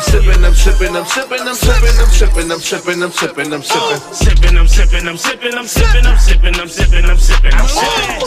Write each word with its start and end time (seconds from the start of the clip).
I'm 0.00 0.06
sipping, 0.06 0.42
I'm 0.42 0.54
sipping, 0.54 0.96
I'm 0.96 1.04
sipping, 1.04 1.40
I'm 1.40 1.54
sipping, 1.54 2.00
I'm 2.00 2.08
sipping, 2.08 2.50
I'm 2.50 2.58
sipping, 2.58 3.02
I'm 3.02 3.10
sipping, 3.10 3.52
I'm 3.52 3.62
sipping. 3.62 4.14
Sipping, 4.14 4.56
I'm 4.56 4.66
sipping, 4.66 5.06
I'm 5.06 5.16
sipping, 5.18 5.54
I'm 5.54 5.66
sipping, 5.66 6.06
I'm 6.06 6.16
sipping, 6.16 6.54
I'm 6.54 6.68
sipping, 6.68 7.04
I'm 7.04 7.18
sipping, 7.18 7.52
I'm 7.52 7.68
sipping. 7.68 8.26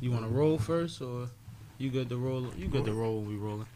You 0.00 0.12
want 0.12 0.22
to 0.22 0.30
roll 0.30 0.56
first, 0.56 1.02
or 1.02 1.28
you 1.78 1.90
good 1.90 2.08
to 2.10 2.16
roll? 2.16 2.46
You 2.56 2.68
good 2.68 2.84
to 2.84 2.92
roll 2.92 3.18
when 3.22 3.28
we 3.28 3.34
rolling? 3.34 3.66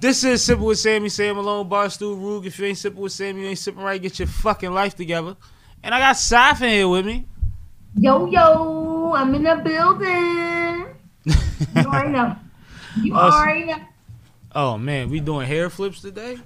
This 0.00 0.22
is 0.22 0.44
Sipping 0.44 0.62
with 0.62 0.78
Sammie, 0.78 1.08
Sam 1.08 1.34
Malone, 1.34 1.68
Barstool 1.68 2.16
Rug. 2.24 2.46
If 2.46 2.56
you 2.60 2.66
ain't 2.66 2.78
sipping 2.78 3.00
with 3.00 3.10
Sammie, 3.10 3.40
you 3.40 3.48
ain't 3.48 3.58
sipping 3.58 3.82
right. 3.82 4.00
Get 4.00 4.20
your 4.20 4.28
fucking 4.28 4.70
life 4.70 4.94
together. 4.94 5.36
And 5.82 5.92
I 5.92 5.98
got 5.98 6.14
Saf 6.14 6.62
in 6.62 6.68
here 6.70 6.88
with 6.88 7.04
me. 7.04 7.26
Yo, 7.96 8.26
yo, 8.26 9.12
I'm 9.16 9.34
in 9.34 9.42
the 9.42 9.56
building. 9.56 10.94
You 11.74 11.82
already 11.90 12.10
know. 12.10 12.36
You 13.02 13.14
Awesome. 13.16 13.40
already 13.40 13.64
know. 13.64 13.78
Oh 14.60 14.76
man, 14.76 15.08
we 15.08 15.20
doing 15.20 15.46
hair 15.46 15.70
flips 15.70 16.00
today. 16.00 16.36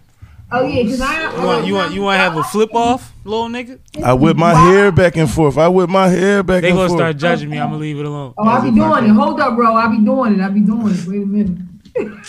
Oh, 0.50 0.66
yeah, 0.66 0.82
because 0.82 1.00
I. 1.00 1.34
You 1.34 1.46
want 1.46 1.66
you 1.66 1.74
want 1.74 1.94
you 1.94 2.02
want 2.02 2.16
to 2.16 2.18
have 2.18 2.36
a 2.36 2.42
flip 2.42 2.74
off, 2.74 3.10
little 3.24 3.48
nigga? 3.48 3.78
I 4.04 4.12
whip 4.12 4.36
my 4.36 4.52
hair 4.52 4.92
back 4.92 5.16
and 5.16 5.30
forth. 5.30 5.56
I 5.56 5.66
whip 5.68 5.88
my 5.88 6.08
hair 6.08 6.42
back 6.42 6.60
They 6.60 6.68
and 6.68 6.76
gonna 6.76 6.88
forth. 6.88 6.98
start 7.00 7.16
judging 7.16 7.48
me. 7.48 7.58
I'm 7.58 7.68
gonna 7.70 7.78
leave 7.78 7.98
it 7.98 8.04
alone. 8.04 8.34
Oh, 8.36 8.46
I'll 8.46 8.60
be 8.60 8.70
doing 8.70 9.04
it. 9.06 9.14
Hold 9.14 9.40
up, 9.40 9.56
bro. 9.56 9.74
I'll 9.74 9.88
be 9.88 10.04
doing 10.04 10.34
it. 10.34 10.42
I'll 10.42 10.52
be 10.52 10.60
doing 10.60 10.94
it. 10.94 11.06
Wait 11.06 11.22
a 11.22 11.24
minute. 11.24 11.58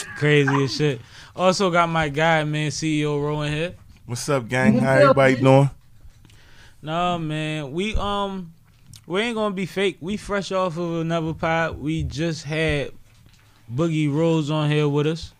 Crazy 0.15 0.63
as 0.63 0.73
shit. 0.73 1.01
Also 1.35 1.69
got 1.69 1.89
my 1.89 2.07
guy, 2.07 2.45
man, 2.45 2.71
CEO 2.71 3.21
Rowan 3.21 3.51
here. 3.51 3.73
What's 4.05 4.29
up, 4.29 4.47
gang? 4.47 4.77
How 4.79 4.93
everybody 4.93 5.35
doing? 5.35 5.69
No 6.81 7.19
man, 7.19 7.73
we 7.73 7.93
um 7.95 8.53
we 9.05 9.19
ain't 9.19 9.35
gonna 9.35 9.53
be 9.53 9.65
fake. 9.65 9.97
We 9.99 10.15
fresh 10.15 10.53
off 10.53 10.77
of 10.77 11.01
another 11.01 11.33
pod. 11.33 11.77
We 11.77 12.03
just 12.03 12.45
had 12.45 12.91
Boogie 13.69 14.09
Rose 14.09 14.49
on 14.49 14.69
here 14.71 14.87
with 14.87 15.07
us. 15.07 15.33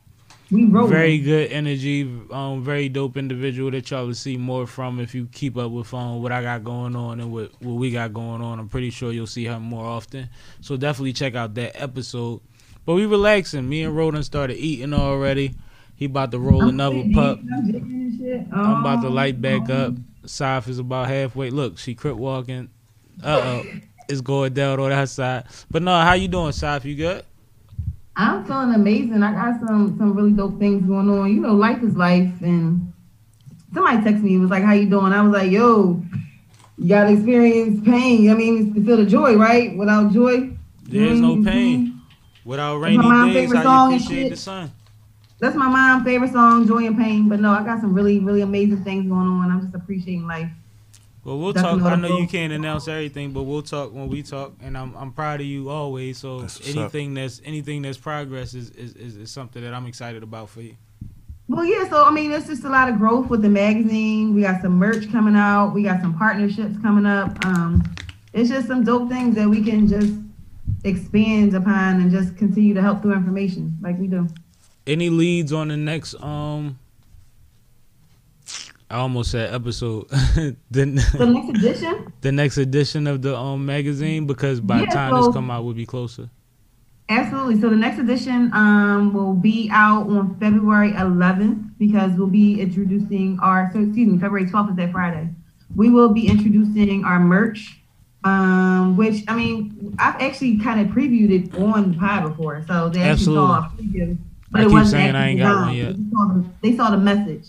We 0.54 0.66
rolling. 0.66 0.92
Very 0.92 1.18
good 1.18 1.52
energy, 1.52 2.04
um, 2.32 2.64
very 2.64 2.88
dope 2.90 3.18
individual 3.18 3.72
that 3.72 3.90
y'all 3.90 4.06
will 4.06 4.14
see 4.14 4.38
more 4.38 4.68
from 4.68 5.00
if 5.00 5.16
you 5.16 5.28
keep 5.32 5.58
up 5.58 5.72
with 5.72 5.94
um, 5.94 6.22
what 6.22 6.32
I 6.32 6.42
got 6.44 6.64
going 6.64 6.96
on 6.96 7.20
and 7.20 7.32
what, 7.32 7.52
what 7.62 7.74
we 7.74 7.92
got 7.92 8.14
going 8.14 8.42
on. 8.42 8.60
I'm 8.60 8.70
pretty 8.70 8.92
sure 8.92 9.12
you'll 9.12 9.26
see 9.28 9.46
her 9.46 9.60
more 9.60 9.86
often. 9.86 10.30
So 10.62 10.78
definitely 10.78 11.14
check 11.14 11.34
out 11.36 11.56
that 11.56 11.82
episode. 11.82 12.42
But 12.86 12.94
we 12.96 13.06
relaxing. 13.06 13.68
Me 13.68 13.84
and 13.84 13.96
Roden 13.98 14.22
started 14.24 14.58
eating 14.58 14.94
already. 14.94 15.56
He 15.96 16.06
about 16.06 16.32
to 16.32 16.40
roll 16.40 16.68
another 16.68 17.04
pup. 17.14 17.40
I'm 17.40 18.18
shit. 18.18 18.46
I'm 18.54 18.82
about 18.82 19.02
to 19.02 19.08
Oh. 19.08 19.12
light 19.12 19.42
back 19.42 19.70
up. 19.70 19.94
Saf 20.26 20.68
is 20.68 20.80
about 20.80 21.08
halfway. 21.08 21.50
Look, 21.50 21.78
she 21.78 21.96
crip 21.96 22.16
walking. 22.18 22.70
Uh 23.24 23.42
oh, 23.44 23.64
it's 24.10 24.22
going 24.22 24.54
down 24.54 24.80
on 24.80 24.90
that 24.90 25.10
side. 25.10 25.46
But 25.72 25.82
no, 25.82 25.92
how 26.02 26.14
you 26.14 26.28
doing, 26.28 26.52
Saf? 26.52 26.84
You 26.84 26.96
good? 26.96 27.24
I'm 28.16 28.46
feeling 28.46 28.74
amazing. 28.76 29.24
I 29.24 29.32
got 29.34 29.60
some 29.60 29.98
some 29.98 30.14
really 30.14 30.32
dope 30.32 30.60
things 30.60 30.86
going 30.86 31.10
on. 31.10 31.34
You 31.34 31.42
know, 31.42 31.54
life 31.56 31.82
is 31.84 31.96
life. 31.96 32.32
And 32.42 32.94
somebody 33.74 33.98
texted 33.98 34.24
me. 34.24 34.36
It 34.36 34.40
was 34.40 34.52
like, 34.52 34.64
"How 34.64 34.74
you 34.74 34.90
doing?" 34.90 35.14
I 35.14 35.22
was 35.22 35.34
like, 35.34 35.52
"Yo, 35.52 36.04
you 36.78 36.90
gotta 36.90 37.12
experience 37.14 37.84
pain. 37.84 38.30
I 38.30 38.36
mean, 38.36 38.74
to 38.76 38.84
feel 38.84 38.98
the 38.98 39.06
joy, 39.06 39.36
right? 39.36 39.76
Without 39.78 40.12
joy, 40.14 40.52
There's 40.88 41.20
no 41.22 41.38
Mhm. 41.38 41.46
pain. 41.46 42.02
Without 42.46 42.80
my 42.80 42.88
rainy 42.88 42.98
mom's 42.98 43.34
days, 43.34 43.50
favorite 43.50 43.64
song 43.64 43.94
appreciate 43.94 44.30
the 44.30 44.38
sun? 44.38 44.72
That's 45.40 45.56
my 45.56 45.68
mom's 45.68 46.04
favorite 46.04 46.32
song, 46.32 46.68
"Joy 46.68 46.86
and 46.86 46.98
Pain." 46.98 47.28
But 47.30 47.40
no, 47.40 47.52
I 47.52 47.64
got 47.64 47.82
some 47.82 47.94
really 47.94 48.20
really 48.20 48.42
amazing 48.42 48.84
things 48.84 49.08
going 49.08 49.28
on. 49.28 49.50
I'm 49.50 49.62
just 49.62 49.74
appreciating 49.74 50.28
life. 50.28 50.50
Well, 51.24 51.40
we'll 51.40 51.54
Definitely 51.54 51.82
talk. 51.84 51.92
I 51.92 51.96
know 51.96 52.18
you 52.18 52.28
can't 52.28 52.52
announce 52.52 52.88
everything, 52.90 53.32
but 53.32 53.44
we'll 53.44 53.62
talk 53.62 53.94
when 53.94 54.10
we 54.10 54.24
talk. 54.24 54.54
And 54.62 54.78
I'm 54.78 54.94
I'm 54.96 55.14
proud 55.14 55.40
of 55.40 55.46
you 55.46 55.70
always. 55.70 56.18
So 56.18 56.42
That's 56.42 56.60
what's 56.60 56.72
up. 56.72 56.78
anything 56.78 57.14
that's 57.14 57.42
anything 57.46 57.82
that's 57.82 57.98
progress 57.98 58.54
is, 58.54 58.72
is, 58.72 58.94
is, 58.96 59.16
is 59.16 59.32
something 59.32 59.62
that 59.64 59.74
I'm 59.74 59.86
excited 59.86 60.22
about 60.22 60.50
for 60.50 60.62
you. 60.62 60.76
Well, 61.48 61.64
yeah. 61.64 61.88
So 61.90 62.04
I 62.04 62.12
mean, 62.12 62.32
it's 62.32 62.48
just 62.48 62.66
a 62.66 62.70
lot 62.70 62.90
of 62.90 62.98
growth 62.98 63.30
with 63.30 63.42
the 63.42 63.50
magazine. 63.50 64.34
We 64.34 64.42
got 64.42 64.62
some 64.62 64.74
merch 64.74 65.10
coming 65.12 65.36
out. 65.36 65.74
We 65.74 65.84
got 65.84 66.02
some 66.02 66.18
partnerships 66.18 66.76
coming 66.82 67.06
up. 67.06 67.46
Um, 67.46 67.84
it's 68.34 68.50
just 68.50 68.68
some 68.68 68.84
dope 68.84 69.10
things 69.10 69.36
that 69.36 69.48
we 69.48 69.64
can 69.64 69.88
just 69.88 70.14
expand 70.84 71.54
upon 71.56 72.02
and 72.02 72.12
just 72.12 72.36
continue 72.38 72.74
to 72.74 72.82
help 72.82 73.02
through 73.02 73.14
information 73.14 73.78
like 73.82 73.98
we 73.98 74.08
do. 74.08 74.28
Any 74.86 75.10
leads 75.10 75.54
on 75.54 75.70
the 75.70 75.78
next 75.78 76.16
um? 76.22 76.80
I 78.94 78.98
almost 78.98 79.32
said 79.32 79.52
episode. 79.52 80.06
The 80.36 80.56
the, 80.72 81.26
next 81.26 81.50
edition, 81.50 82.14
the 82.22 82.32
next 82.32 82.58
edition 82.58 83.08
of 83.08 83.24
the 83.24 83.36
um 83.36 83.66
magazine 83.66 84.28
because 84.28 84.62
by 84.62 84.82
the 84.82 84.86
time 84.86 85.12
so- 85.12 85.26
this 85.26 85.34
come 85.34 85.50
out, 85.50 85.64
we'll 85.64 85.74
be 85.74 85.88
closer. 85.88 86.30
absolutely. 87.10 87.60
So 87.60 87.70
the 87.72 87.76
next 87.76 87.98
edition 87.98 88.52
um 88.54 89.12
will 89.12 89.34
be 89.34 89.68
out 89.72 90.08
on 90.10 90.38
February 90.40 90.92
11th 90.92 91.72
because 91.80 92.12
we'll 92.18 92.28
be 92.28 92.62
introducing 92.62 93.40
our. 93.42 93.72
So 93.74 93.80
excuse 93.80 94.08
me, 94.08 94.20
February 94.20 94.46
12th 94.46 94.70
is 94.72 94.76
that 94.76 94.92
Friday. 94.92 95.28
We 95.76 95.90
will 95.90 96.14
be 96.14 96.28
introducing 96.28 97.04
our 97.04 97.20
merch. 97.20 97.80
Um, 98.26 98.96
which 98.96 99.24
I 99.28 99.36
mean, 99.36 99.96
I've 100.00 100.22
actually 100.22 100.60
kind 100.60 100.80
of 100.80 100.88
previewed 100.96 101.32
it 101.32 101.60
on 101.60 101.92
the 101.92 101.98
pod 101.98 102.24
before, 102.30 102.64
so 102.68 102.90
they 102.90 103.02
actually 103.02 103.36
saw 103.36 103.58
a 103.58 103.72
preview. 103.76 104.18
But 104.52 104.62
I 104.62 104.64
it 104.64 104.68
keep 104.68 104.74
wasn't 104.74 104.92
saying 104.92 105.16
I 105.16 105.30
actually 105.30 105.32
ain't 105.32 105.40
got 105.40 105.66
one 105.66 105.76
yet. 105.76 105.96
They 105.98 106.10
saw, 106.12 106.28
the, 106.28 106.46
they 106.62 106.78
saw 106.78 106.92
the 106.92 106.98
message, 106.98 107.48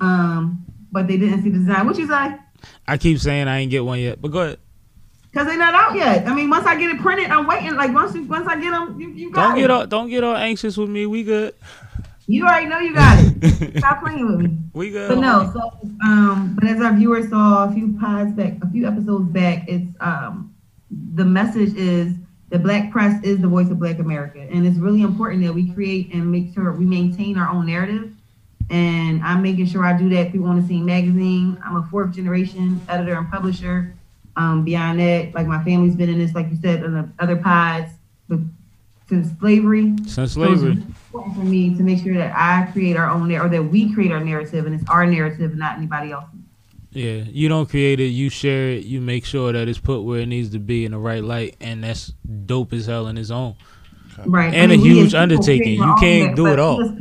um, 0.00 0.66
but 0.92 1.06
they 1.08 1.16
didn't 1.16 1.42
see 1.42 1.50
the 1.50 1.58
design. 1.58 1.86
What 1.86 1.98
you 1.98 2.06
say? 2.06 2.36
I 2.86 2.98
keep 2.98 3.18
saying 3.18 3.48
I 3.48 3.58
ain't 3.58 3.70
get 3.70 3.84
one 3.84 3.98
yet, 4.00 4.20
but 4.20 4.30
go 4.30 4.40
ahead. 4.40 4.58
Cause 5.32 5.46
they're 5.46 5.56
not 5.56 5.74
out 5.74 5.94
yet. 5.94 6.26
I 6.26 6.34
mean, 6.34 6.50
once 6.50 6.66
I 6.66 6.74
get 6.76 6.90
it 6.90 7.00
printed, 7.00 7.30
I'm 7.30 7.46
waiting. 7.46 7.76
Like 7.76 7.94
once 7.94 8.14
you, 8.16 8.24
once 8.24 8.48
I 8.48 8.60
get 8.60 8.72
them, 8.72 9.00
you, 9.00 9.10
you 9.10 9.30
got 9.30 9.50
Don't 9.50 9.58
it. 9.58 9.60
get 9.60 9.70
all 9.70 9.86
don't 9.86 10.08
get 10.10 10.24
all 10.24 10.34
anxious 10.34 10.76
with 10.76 10.88
me. 10.90 11.06
We 11.06 11.22
good. 11.22 11.54
You 12.26 12.44
already 12.44 12.66
know 12.66 12.78
you 12.78 12.94
got 12.94 13.18
it. 13.20 13.78
Stop 13.78 14.04
playing 14.04 14.24
with 14.24 14.38
me. 14.40 14.56
We 14.72 14.90
good. 14.90 15.08
But 15.08 15.18
no, 15.18 15.50
so 15.52 15.80
um, 16.04 16.54
but 16.54 16.68
as 16.68 16.80
our 16.80 16.94
viewers 16.94 17.28
saw 17.28 17.68
a 17.68 17.72
few 17.72 17.98
pods 17.98 18.32
back, 18.34 18.52
a 18.62 18.70
few 18.70 18.86
episodes 18.86 19.28
back, 19.30 19.64
it's 19.68 19.84
um, 19.98 20.54
the 21.14 21.24
message 21.24 21.74
is 21.74 22.14
the 22.50 22.58
Black 22.60 22.92
press 22.92 23.20
is 23.24 23.40
the 23.40 23.48
voice 23.48 23.68
of 23.70 23.80
Black 23.80 23.98
America, 23.98 24.38
and 24.38 24.64
it's 24.64 24.78
really 24.78 25.02
important 25.02 25.42
that 25.44 25.52
we 25.52 25.72
create 25.72 26.14
and 26.14 26.30
make 26.30 26.54
sure 26.54 26.70
we 26.70 26.84
maintain 26.84 27.36
our 27.36 27.48
own 27.48 27.66
narrative. 27.66 28.12
And 28.70 29.22
I'm 29.24 29.42
making 29.42 29.66
sure 29.66 29.84
I 29.84 29.98
do 29.98 30.08
that 30.10 30.30
through 30.30 30.46
On 30.46 30.60
the 30.60 30.66
Scene 30.66 30.84
magazine. 30.84 31.60
I'm 31.64 31.76
a 31.76 31.82
fourth 31.90 32.14
generation 32.14 32.80
editor 32.88 33.14
and 33.14 33.28
publisher. 33.30 33.94
Um, 34.36 34.64
beyond 34.64 35.00
that, 35.00 35.34
like 35.34 35.48
my 35.48 35.62
family's 35.64 35.96
been 35.96 36.08
in 36.08 36.18
this, 36.18 36.34
like 36.34 36.48
you 36.50 36.56
said, 36.62 36.84
in 36.84 36.94
the 36.94 37.08
other 37.18 37.36
pods 37.36 37.90
with, 38.28 38.48
since 39.08 39.36
slavery 39.40 39.96
Since 40.06 40.14
so 40.14 40.22
it's 40.22 40.32
slavery. 40.34 40.70
important 40.70 41.34
for 41.34 41.42
me 41.42 41.76
to 41.76 41.82
make 41.82 42.00
sure 42.02 42.14
that 42.14 42.32
I 42.34 42.70
create 42.70 42.96
our 42.96 43.10
own 43.10 43.26
narrative, 43.26 43.46
or 43.46 43.56
that 43.56 43.70
we 43.70 43.92
create 43.92 44.12
our 44.12 44.20
narrative, 44.20 44.66
and 44.66 44.74
it's 44.74 44.88
our 44.88 45.04
narrative, 45.04 45.56
not 45.56 45.76
anybody 45.76 46.12
else's. 46.12 46.38
Yeah, 46.92 47.24
you 47.26 47.48
don't 47.48 47.68
create 47.68 47.98
it, 47.98 48.06
you 48.06 48.30
share 48.30 48.70
it, 48.70 48.84
you 48.84 49.00
make 49.00 49.24
sure 49.24 49.52
that 49.52 49.68
it's 49.68 49.80
put 49.80 50.02
where 50.02 50.20
it 50.20 50.26
needs 50.26 50.50
to 50.50 50.60
be 50.60 50.84
in 50.84 50.92
the 50.92 50.98
right 50.98 51.24
light, 51.24 51.56
and 51.60 51.82
that's 51.82 52.12
dope 52.46 52.72
as 52.72 52.86
hell 52.86 53.08
in 53.08 53.18
its 53.18 53.32
own. 53.32 53.56
Right. 54.24 54.54
And 54.54 54.70
a 54.70 54.76
huge 54.76 55.14
undertaking. 55.14 55.74
You 55.74 55.94
can't 55.98 56.36
do 56.36 56.46
it 56.46 56.56
but 56.56 56.58
all. 56.60 56.96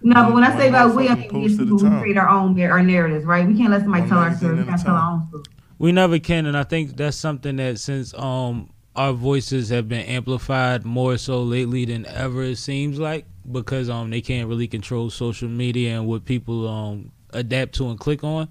No, 0.00 0.14
but 0.24 0.34
when 0.34 0.44
I 0.44 0.56
say 0.56 0.68
about 0.68 0.94
we, 0.94 1.08
I 1.08 1.14
mean 1.14 1.24
we 1.24 1.48
Post 1.48 1.52
as 1.52 1.58
people 1.58 1.78
who 1.78 1.88
time. 1.88 2.00
create 2.00 2.16
our 2.16 2.28
own 2.28 2.60
our 2.60 2.82
narratives, 2.82 3.24
right? 3.24 3.46
We 3.46 3.56
can't 3.56 3.70
let 3.70 3.82
somebody 3.82 4.02
One 4.02 4.08
tell 4.10 4.18
our 4.18 4.34
story. 4.36 4.56
We 4.56 4.64
gotta 4.64 4.82
tell 4.82 4.94
time. 4.94 5.04
our 5.04 5.12
own 5.14 5.28
story. 5.28 5.44
We 5.78 5.92
never 5.92 6.18
can, 6.18 6.46
and 6.46 6.56
I 6.56 6.64
think 6.64 6.96
that's 6.96 7.16
something 7.16 7.56
that 7.56 7.78
since 7.78 8.14
um 8.14 8.70
our 8.96 9.12
voices 9.12 9.68
have 9.70 9.88
been 9.88 10.04
amplified 10.06 10.84
more 10.84 11.16
so 11.18 11.42
lately 11.42 11.84
than 11.84 12.04
ever 12.06 12.42
it 12.42 12.56
seems 12.58 12.98
like 12.98 13.26
because 13.50 13.88
um 13.88 14.10
they 14.10 14.20
can't 14.20 14.48
really 14.48 14.66
control 14.68 15.10
social 15.10 15.48
media 15.48 15.96
and 15.96 16.06
what 16.06 16.24
people 16.24 16.68
um 16.68 17.10
adapt 17.32 17.74
to 17.76 17.88
and 17.90 17.98
click 17.98 18.22
on. 18.24 18.48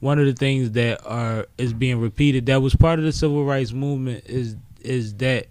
One 0.00 0.18
of 0.18 0.26
the 0.26 0.32
things 0.34 0.72
that 0.72 1.00
are 1.06 1.46
is 1.56 1.72
being 1.72 1.98
repeated 2.00 2.46
that 2.46 2.60
was 2.60 2.74
part 2.76 2.98
of 2.98 3.04
the 3.06 3.12
civil 3.12 3.44
rights 3.44 3.72
movement 3.72 4.24
is 4.26 4.56
is 4.80 5.14
that 5.16 5.46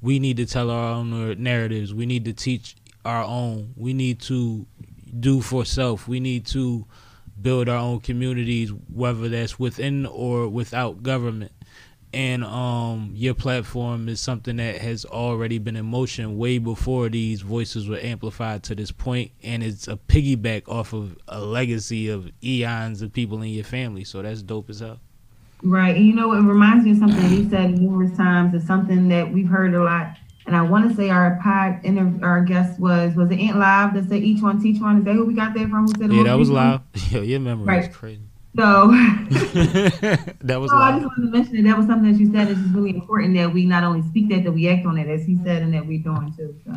we 0.00 0.20
need 0.20 0.36
to 0.36 0.46
tell 0.46 0.70
our 0.70 0.92
own 0.94 1.42
narratives. 1.42 1.92
We 1.92 2.06
need 2.06 2.24
to 2.26 2.32
teach 2.32 2.76
our 3.04 3.24
own. 3.24 3.72
We 3.76 3.94
need 3.94 4.20
to 4.22 4.66
do 5.20 5.40
for 5.40 5.64
self. 5.64 6.08
We 6.08 6.20
need 6.20 6.46
to 6.46 6.86
build 7.40 7.68
our 7.68 7.78
own 7.78 8.00
communities, 8.00 8.70
whether 8.92 9.28
that's 9.28 9.58
within 9.58 10.06
or 10.06 10.48
without 10.48 11.02
government. 11.02 11.52
And 12.12 12.44
um, 12.44 13.10
your 13.14 13.34
platform 13.34 14.08
is 14.08 14.20
something 14.20 14.56
that 14.56 14.78
has 14.78 15.04
already 15.04 15.58
been 15.58 15.76
in 15.76 15.84
motion 15.84 16.38
way 16.38 16.56
before 16.56 17.10
these 17.10 17.42
voices 17.42 17.88
were 17.88 17.98
amplified 17.98 18.62
to 18.64 18.74
this 18.74 18.90
point, 18.90 19.32
and 19.42 19.62
it's 19.62 19.86
a 19.86 19.96
piggyback 19.96 20.66
off 20.68 20.94
of 20.94 21.18
a 21.28 21.40
legacy 21.40 22.08
of 22.08 22.30
eons 22.42 23.02
of 23.02 23.12
people 23.12 23.42
in 23.42 23.50
your 23.50 23.64
family. 23.64 24.04
So 24.04 24.22
that's 24.22 24.40
dope 24.42 24.70
as 24.70 24.80
hell. 24.80 24.98
Right. 25.62 25.96
And 25.96 26.06
you 26.06 26.14
know, 26.14 26.32
it 26.32 26.40
reminds 26.40 26.84
me 26.84 26.92
of 26.92 26.98
something 26.98 27.30
you 27.30 27.48
said 27.50 27.78
numerous 27.78 28.16
times. 28.16 28.54
It's 28.54 28.66
something 28.66 29.08
that 29.08 29.32
we've 29.32 29.48
heard 29.48 29.74
a 29.74 29.82
lot. 29.82 30.16
And 30.46 30.54
I 30.54 30.62
want 30.62 30.88
to 30.88 30.94
say 30.96 31.10
our 31.10 31.40
pod 31.42 31.80
inter- 31.84 32.24
our 32.24 32.42
guest 32.44 32.78
was 32.78 33.14
was 33.16 33.30
it 33.30 33.40
Ant 33.40 33.58
Live 33.58 33.94
that 33.94 34.08
said 34.08 34.22
each 34.22 34.42
one 34.42 34.62
teach 34.62 34.80
one. 34.80 34.98
Is 34.98 35.04
that 35.04 35.14
who 35.14 35.26
we 35.26 35.34
got 35.34 35.54
there 35.54 35.68
from? 35.68 35.86
Who 35.86 35.92
said 35.98 36.12
Yeah, 36.12 36.22
that 36.24 36.34
was 36.34 36.50
live. 36.50 36.80
Yo, 37.10 37.22
your 37.22 37.40
memory 37.40 37.66
Right. 37.66 37.88
is 37.90 37.94
crazy. 37.96 38.22
So, 38.56 38.90
that 39.30 40.58
was 40.60 40.70
so 40.70 40.76
I 40.78 40.92
just 40.92 41.04
wanted 41.04 41.26
to 41.26 41.30
mention 41.30 41.56
that 41.56 41.62
that 41.64 41.76
was 41.76 41.86
something 41.86 42.10
that 42.10 42.18
you 42.18 42.32
said 42.32 42.48
It's 42.48 42.58
just 42.60 42.74
really 42.74 42.90
important 42.94 43.34
that 43.34 43.52
we 43.52 43.66
not 43.66 43.84
only 43.84 44.00
speak 44.08 44.28
that, 44.30 44.44
that 44.44 44.52
we 44.52 44.68
act 44.68 44.86
on 44.86 44.96
it, 44.98 45.08
as 45.08 45.26
he 45.26 45.36
said, 45.44 45.62
and 45.62 45.74
that 45.74 45.86
we're 45.86 46.02
doing 46.02 46.32
too. 46.36 46.54
So, 46.64 46.72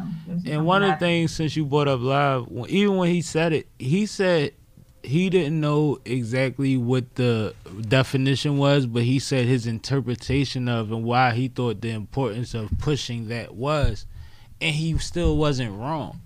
And 0.46 0.66
one 0.66 0.84
of 0.84 0.92
the 0.92 0.98
things 0.98 1.32
since 1.32 1.56
you 1.56 1.66
brought 1.66 1.88
up 1.88 2.02
live, 2.02 2.48
even 2.68 2.98
when 2.98 3.10
he 3.12 3.22
said 3.22 3.54
it, 3.54 3.68
he 3.78 4.06
said 4.08 4.54
he 5.04 5.30
didn't 5.30 5.60
know 5.60 6.00
exactly 6.06 6.78
what 6.78 7.16
the 7.16 7.54
definition 7.88 8.58
was, 8.58 8.86
but 8.86 9.04
he 9.04 9.20
said 9.20 9.46
his 9.46 9.66
interpretation 9.68 10.68
of 10.68 10.92
and 10.92 11.04
why 11.04 11.32
he 11.32 11.48
thought 11.48 11.82
the 11.82 11.92
importance 11.92 12.54
of 12.54 12.70
pushing 12.80 13.28
that 13.30 13.56
was, 13.56 14.06
and 14.62 14.76
he 14.76 14.98
still 14.98 15.38
wasn't 15.38 15.72
wrong. 15.78 16.22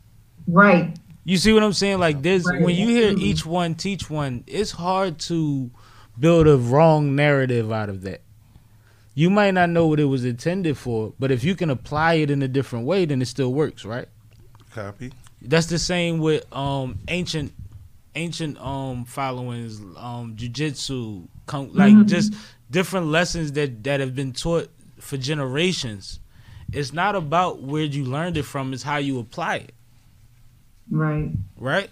Right. 0.48 0.96
You 1.24 1.38
see 1.38 1.54
what 1.54 1.64
I'm 1.64 1.74
saying? 1.74 2.00
Like 2.00 2.22
this, 2.22 2.46
Right. 2.46 2.62
when 2.62 2.76
you 2.76 2.88
hear 2.90 3.08
Absolutely. 3.10 3.30
each 3.30 3.46
one 3.46 3.76
teach 3.76 4.10
one, 4.10 4.44
it's 4.48 4.72
hard 4.72 5.20
to 5.20 5.72
build 6.20 6.48
a 6.48 6.58
wrong 6.58 7.16
narrative 7.16 7.72
out 7.72 7.90
of 7.90 8.02
that. 8.02 8.22
You 9.16 9.30
might 9.30 9.52
not 9.52 9.70
know 9.70 9.88
what 9.88 10.00
it 10.00 10.06
was 10.06 10.26
intended 10.26 10.78
for, 10.78 11.14
but 11.20 11.32
if 11.32 11.44
you 11.44 11.56
can 11.56 11.70
apply 11.70 12.16
it 12.16 12.32
in 12.32 12.42
a 12.42 12.48
different 12.48 12.86
way, 12.86 13.06
then 13.06 13.22
it 13.22 13.28
still 13.28 13.54
works, 13.54 13.86
right? 13.86 14.08
Copy. 14.74 15.14
That's 15.42 15.68
the 15.68 15.78
same 15.80 16.20
with 16.20 16.52
um 16.54 16.98
ancient 17.08 17.54
ancient 18.16 18.60
um 18.60 19.06
followings, 19.06 19.80
um 19.98 20.36
jujitsu, 20.36 21.28
like 21.74 21.94
Mhm. 21.94 22.08
just 22.08 22.34
different 22.70 23.08
lessons 23.08 23.52
that 23.54 23.84
that 23.84 24.00
have 24.00 24.16
been 24.16 24.34
taught 24.34 24.70
for 25.00 25.18
generations. 25.18 26.20
It's 26.72 26.94
not 26.94 27.16
about 27.16 27.62
where 27.62 27.84
you 27.84 28.04
learned 28.06 28.38
it 28.38 28.44
from; 28.44 28.74
it's 28.74 28.84
how 28.84 28.98
you 28.98 29.20
apply 29.20 29.56
it, 29.58 29.74
Right. 30.90 31.32
right? 31.58 31.90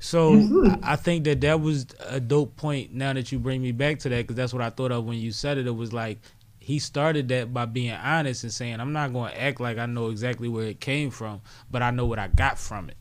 So 0.00 0.34
Absolutely. 0.34 0.78
I 0.82 0.96
think 0.96 1.24
that 1.24 1.40
that 1.42 1.60
was 1.60 1.86
a 2.08 2.20
dope 2.20 2.56
point. 2.56 2.92
Now 2.94 3.12
that 3.12 3.32
you 3.32 3.38
bring 3.38 3.62
me 3.62 3.72
back 3.72 3.98
to 4.00 4.08
that, 4.08 4.16
because 4.22 4.36
that's 4.36 4.52
what 4.52 4.62
I 4.62 4.70
thought 4.70 4.92
of 4.92 5.04
when 5.04 5.18
you 5.18 5.32
said 5.32 5.58
it. 5.58 5.66
It 5.66 5.76
was 5.76 5.92
like 5.92 6.18
he 6.60 6.78
started 6.78 7.28
that 7.28 7.52
by 7.52 7.64
being 7.66 7.92
honest 7.92 8.44
and 8.44 8.52
saying, 8.52 8.80
"I'm 8.80 8.92
not 8.92 9.12
going 9.12 9.32
to 9.32 9.40
act 9.40 9.60
like 9.60 9.78
I 9.78 9.86
know 9.86 10.08
exactly 10.10 10.48
where 10.48 10.66
it 10.66 10.80
came 10.80 11.10
from, 11.10 11.40
but 11.70 11.82
I 11.82 11.90
know 11.90 12.06
what 12.06 12.18
I 12.18 12.28
got 12.28 12.58
from 12.58 12.88
it." 12.90 12.96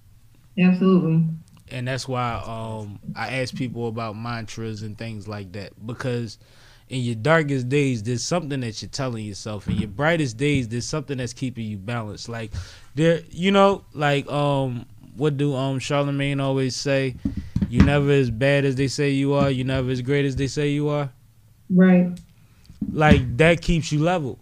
Absolutely. 0.57 1.24
And 1.71 1.87
that's 1.87 2.07
why 2.07 2.41
um, 2.45 2.99
I 3.15 3.41
ask 3.41 3.55
people 3.55 3.87
about 3.87 4.15
mantras 4.15 4.81
and 4.83 4.97
things 4.97 5.27
like 5.27 5.51
that. 5.53 5.73
Because 5.85 6.37
in 6.89 7.01
your 7.01 7.15
darkest 7.15 7.67
days 7.69 8.03
there's 8.03 8.23
something 8.23 8.61
that 8.61 8.81
you're 8.81 8.89
telling 8.89 9.25
yourself. 9.25 9.67
In 9.67 9.75
your 9.75 9.89
brightest 9.89 10.37
days 10.37 10.67
there's 10.67 10.87
something 10.87 11.17
that's 11.17 11.33
keeping 11.33 11.65
you 11.65 11.77
balanced. 11.77 12.29
Like 12.29 12.51
there 12.95 13.21
you 13.31 13.51
know 13.51 13.83
like 13.93 14.29
um 14.31 14.85
what 15.15 15.37
do 15.37 15.55
um 15.55 15.79
Charlemagne 15.79 16.39
always 16.39 16.75
say? 16.75 17.15
You 17.69 17.81
never 17.83 18.11
as 18.11 18.31
bad 18.31 18.63
as 18.65 18.75
they 18.75 18.87
say 18.87 19.11
you 19.11 19.33
are 19.33 19.49
you 19.51 19.63
never 19.63 19.89
as 19.89 20.01
great 20.01 20.25
as 20.25 20.35
they 20.35 20.47
say 20.47 20.69
you 20.69 20.89
are. 20.89 21.11
Right. 21.69 22.17
like 22.93 23.37
that 23.37 23.61
keeps 23.61 23.91
you 23.91 23.99
level. 24.01 24.39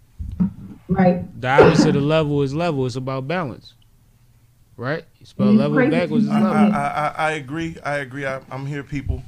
Right. 0.88 1.24
the 1.40 1.48
opposite 1.48 1.96
of 1.96 2.02
level 2.04 2.42
is 2.42 2.54
level. 2.54 2.86
It's 2.86 2.94
about 2.94 3.26
balance 3.26 3.74
right 4.76 5.04
you 5.18 5.26
spell 5.26 5.48
It's 5.50 5.58
level 5.58 5.76
crazy. 5.76 5.90
backwards 5.90 6.24
is 6.24 6.30
I, 6.30 6.40
level 6.40 6.56
I, 6.74 6.78
I, 6.78 7.14
I 7.28 7.30
agree. 7.32 7.76
I 7.84 7.96
agree. 7.96 8.26
I, 8.26 8.40
I'm 8.50 8.66
here, 8.66 8.82
people. 8.82 9.22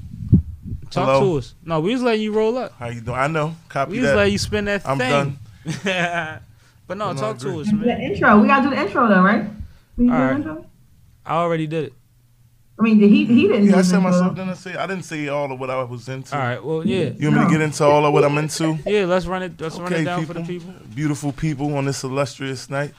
talk 0.90 1.06
hello? 1.06 1.32
to 1.32 1.38
us 1.38 1.54
no 1.64 1.80
we 1.80 1.92
just 1.92 2.04
letting 2.04 2.22
you 2.22 2.32
roll 2.32 2.56
up 2.58 2.72
How 2.78 2.88
you 2.88 3.00
doing? 3.00 3.16
I 3.18 3.26
know. 3.28 3.54
Copy 3.68 3.92
We 3.92 3.98
just 3.98 4.10
that. 4.10 4.16
let 4.16 4.32
you 4.32 4.38
spin 4.38 4.64
that 4.66 4.86
I'm 4.88 4.98
thing. 4.98 5.10
done. 5.10 5.38
but 6.86 6.96
no, 6.98 7.06
No, 7.06 7.10
I 7.10 7.14
talk 7.14 7.38
to 7.38 7.48
agree. 7.48 7.60
us, 7.62 7.70
The 7.70 8.00
intro. 8.00 8.40
We 8.40 8.48
gotta 8.48 8.68
do 8.68 8.70
the 8.74 8.80
intro 8.80 9.08
though, 9.08 9.22
right? 9.22 9.44
We 9.96 10.06
do 10.06 10.12
All 10.12 10.18
the 10.18 10.24
right. 10.24 10.36
intro? 10.36 10.66
I 11.26 11.34
already 11.36 11.66
did 11.66 11.84
it. 11.84 11.92
I 12.78 12.82
mean, 12.84 12.98
he 13.00 13.24
he 13.24 13.48
didn't. 13.48 13.66
yeah, 13.66 13.78
I 13.78 13.82
said 13.82 14.00
myself. 14.00 14.36
Didn't 14.36 14.50
I 14.50 14.54
say? 14.54 14.76
I 14.76 14.86
didn't 14.86 15.02
say 15.02 15.26
all 15.26 15.50
of 15.50 15.58
what 15.58 15.68
I 15.68 15.82
was 15.82 16.08
into. 16.08 16.32
All 16.36 16.40
right. 16.40 16.62
Well, 16.64 16.86
yeah, 16.86 17.10
You 17.18 17.28
want 17.30 17.40
me 17.40 17.44
to 17.46 17.50
get 17.50 17.60
into 17.60 17.84
all 17.84 18.06
of 18.06 18.12
what 18.14 18.24
I'm 18.24 18.38
into? 18.38 18.78
yeah. 18.86 19.04
Let's 19.04 19.26
run 19.26 19.42
it. 19.42 19.60
Let's 19.60 19.76
run 19.78 19.92
Okay, 19.92 20.02
it 20.02 20.04
down 20.04 20.20
people. 20.20 20.34
for 20.34 20.40
the 20.40 20.46
people. 20.46 20.72
Beautiful 20.94 21.32
people 21.32 21.74
on 21.74 21.86
this 21.86 22.04
illustrious 22.04 22.70
night. 22.70 22.94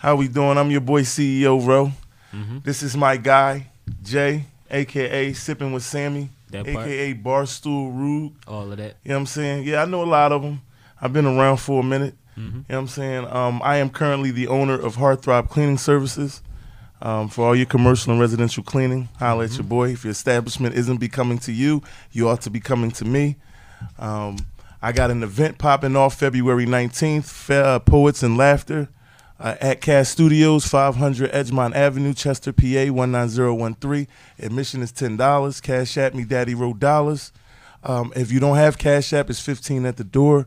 How 0.00 0.16
we 0.16 0.28
doing? 0.28 0.56
I'm 0.56 0.70
your 0.70 0.80
boy 0.80 1.02
CEO 1.02 1.58
Ro. 1.66 1.92
Mhm. 2.34 2.62
This 2.64 2.82
is 2.82 2.96
my 2.96 3.16
guy 3.16 3.66
Jay, 4.02 4.44
aka 4.70 5.32
Sipping 5.34 5.72
with 5.72 5.82
Sammie, 5.82 6.30
That 6.50 6.64
part. 6.64 6.86
aka 6.86 7.14
Barstool 7.14 7.94
Rude. 7.94 8.32
All 8.46 8.70
of 8.72 8.78
that. 8.78 8.96
You 9.04 9.10
know 9.10 9.16
what 9.16 9.20
I'm 9.20 9.26
saying? 9.26 9.64
Yeah, 9.66 9.82
I 9.82 9.84
know 9.84 10.02
a 10.02 10.06
lot 10.06 10.32
of 10.32 10.42
them. 10.42 10.62
I've 11.02 11.12
been 11.12 11.26
around 11.26 11.58
for 11.58 11.80
a 11.80 11.84
minute. 11.84 12.14
Mhm. 12.38 12.38
You 12.38 12.50
know 12.50 12.62
what 12.68 12.78
I'm 12.78 12.88
saying? 12.88 13.26
Um, 13.30 13.60
I 13.62 13.76
am 13.76 13.90
currently 13.90 14.30
the 14.30 14.48
owner 14.48 14.74
of 14.74 14.96
Heartthrob 14.96 15.48
Cleaning 15.50 15.78
Services. 15.78 16.42
Um, 17.02 17.28
for 17.30 17.46
all 17.46 17.56
your 17.56 17.64
commercial 17.64 18.12
and 18.12 18.20
residential 18.20 18.62
cleaning, 18.62 19.08
holla 19.18 19.44
at 19.44 19.54
your 19.54 19.62
boy. 19.64 19.88
If 19.92 20.04
your 20.04 20.10
establishment 20.10 20.74
isn't 20.74 20.98
becoming 20.98 21.38
to 21.38 21.52
you, 21.52 21.82
you 22.12 22.28
ought 22.28 22.42
to 22.42 22.50
be 22.50 22.60
coming 22.60 22.90
to 22.92 23.06
me. 23.06 23.36
Um, 23.98 24.36
I 24.82 24.92
got 24.92 25.10
an 25.10 25.22
event 25.22 25.56
popping 25.56 25.96
off 25.96 26.14
February 26.18 26.66
19th, 26.66 27.24
Fe- 27.30 27.56
uh, 27.62 27.78
Poets 27.78 28.22
and 28.22 28.36
Laughter 28.36 28.88
uh, 29.40 29.56
at 29.60 29.80
Cast 29.80 30.12
Studios, 30.12 30.66
500 30.66 31.32
Edgemont 31.32 31.74
Avenue, 31.74 32.12
Chester, 32.12 32.52
PA, 32.52 32.62
19013. 32.64 34.06
Admission 34.38 34.82
is 34.82 34.92
$10. 34.92 35.62
Cash 35.62 35.96
at 35.96 36.14
me, 36.14 36.24
Daddy 36.24 36.54
Road 36.54 36.78
Dollars. 36.78 37.32
Um, 37.82 38.12
if 38.14 38.30
you 38.30 38.38
don't 38.38 38.56
have 38.56 38.76
Cash 38.76 39.14
App, 39.14 39.30
it's 39.30 39.40
15 39.40 39.86
at 39.86 39.96
the 39.96 40.04
door. 40.04 40.46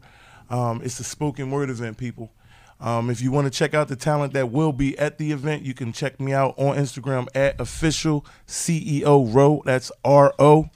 Um, 0.50 0.81
it's 0.84 1.00
a 1.00 1.04
spoken 1.04 1.50
word 1.50 1.72
event, 1.72 1.98
people. 1.98 2.31
Um, 2.80 3.10
if 3.10 3.22
you 3.22 3.31
want 3.31 3.45
to 3.45 3.57
check 3.57 3.74
out 3.74 3.88
the 3.88 3.95
talent 3.95 4.34
that 4.34 4.51
will 4.51 4.74
be 4.74 4.98
at 5.00 5.18
the 5.18 5.31
event, 5.31 5.63
you 5.63 5.74
can 5.74 5.92
check 5.92 6.19
me 6.19 6.34
out 6.34 6.54
on 6.57 6.75
Instagram 6.75 7.28
at 7.34 7.60
official 7.60 8.25
CEO 8.45 9.34
Ro. 9.34 9.63
That's 9.66 9.92
R 10.06 10.34
O. 10.38 10.69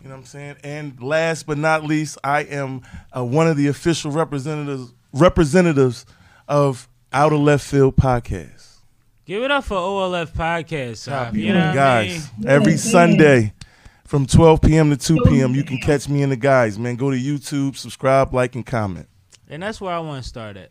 You 0.00 0.08
know 0.08 0.14
what 0.14 0.20
I'm 0.20 0.24
saying? 0.24 0.56
And 0.64 1.02
last 1.02 1.46
but 1.46 1.58
not 1.58 1.84
least, 1.84 2.16
I 2.24 2.44
am 2.44 2.80
uh, 3.14 3.24
one 3.24 3.48
of 3.48 3.58
the 3.58 3.66
official 3.66 4.10
representatives 4.10 4.94
representatives 5.12 6.06
of 6.48 6.88
Outer 7.12 7.36
Left 7.36 7.64
Field 7.64 7.96
Podcast. 7.96 8.76
Give 9.26 9.42
it 9.42 9.50
up 9.50 9.64
for 9.64 9.76
OLF 9.76 10.32
podcast, 10.32 11.08
Saab. 11.08 11.26
Copy. 11.26 11.42
You 11.42 11.52
know 11.52 11.60
what 11.60 11.68
I 11.70 11.74
guys, 11.74 12.30
mean? 12.38 12.48
every 12.48 12.76
Sunday 12.76 13.52
from 14.04 14.26
12 14.26 14.60
p.m. 14.62 14.90
to 14.90 14.96
2 14.96 15.24
p.m., 15.28 15.54
you 15.54 15.62
can 15.62 15.78
catch 15.78 16.08
me 16.08 16.22
and 16.22 16.32
the 16.32 16.36
guys. 16.36 16.78
Man, 16.78 16.96
go 16.96 17.10
to 17.10 17.16
YouTube, 17.16 17.76
subscribe, 17.76 18.32
like, 18.34 18.54
and 18.56 18.66
comment. 18.66 19.08
And 19.48 19.62
that's 19.62 19.80
where 19.80 19.92
I 19.92 19.98
want 20.00 20.22
to 20.22 20.28
start 20.28 20.56
at, 20.56 20.70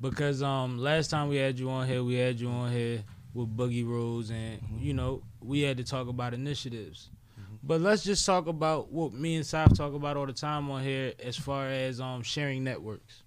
because 0.00 0.42
um 0.42 0.78
last 0.78 1.08
time 1.08 1.28
we 1.28 1.36
had 1.36 1.58
you 1.58 1.70
on 1.70 1.86
here, 1.86 2.02
we 2.02 2.14
had 2.14 2.40
you 2.40 2.48
on 2.48 2.72
here 2.72 3.04
with 3.34 3.54
Boogie 3.54 3.86
Rose, 3.86 4.30
and 4.30 4.58
you 4.78 4.94
know 4.94 5.22
we 5.42 5.60
had 5.60 5.76
to 5.76 5.84
talk 5.84 6.08
about 6.08 6.32
initiatives. 6.32 7.10
But 7.62 7.80
let's 7.82 8.04
just 8.04 8.24
talk 8.24 8.46
about 8.46 8.90
what 8.90 9.12
me 9.12 9.36
and 9.36 9.44
Saf 9.44 9.76
talk 9.76 9.92
about 9.92 10.16
all 10.16 10.24
the 10.26 10.32
time 10.32 10.70
on 10.70 10.82
here, 10.82 11.12
as 11.22 11.36
far 11.36 11.66
as 11.68 12.00
um 12.00 12.22
sharing 12.22 12.64
networks. 12.64 13.22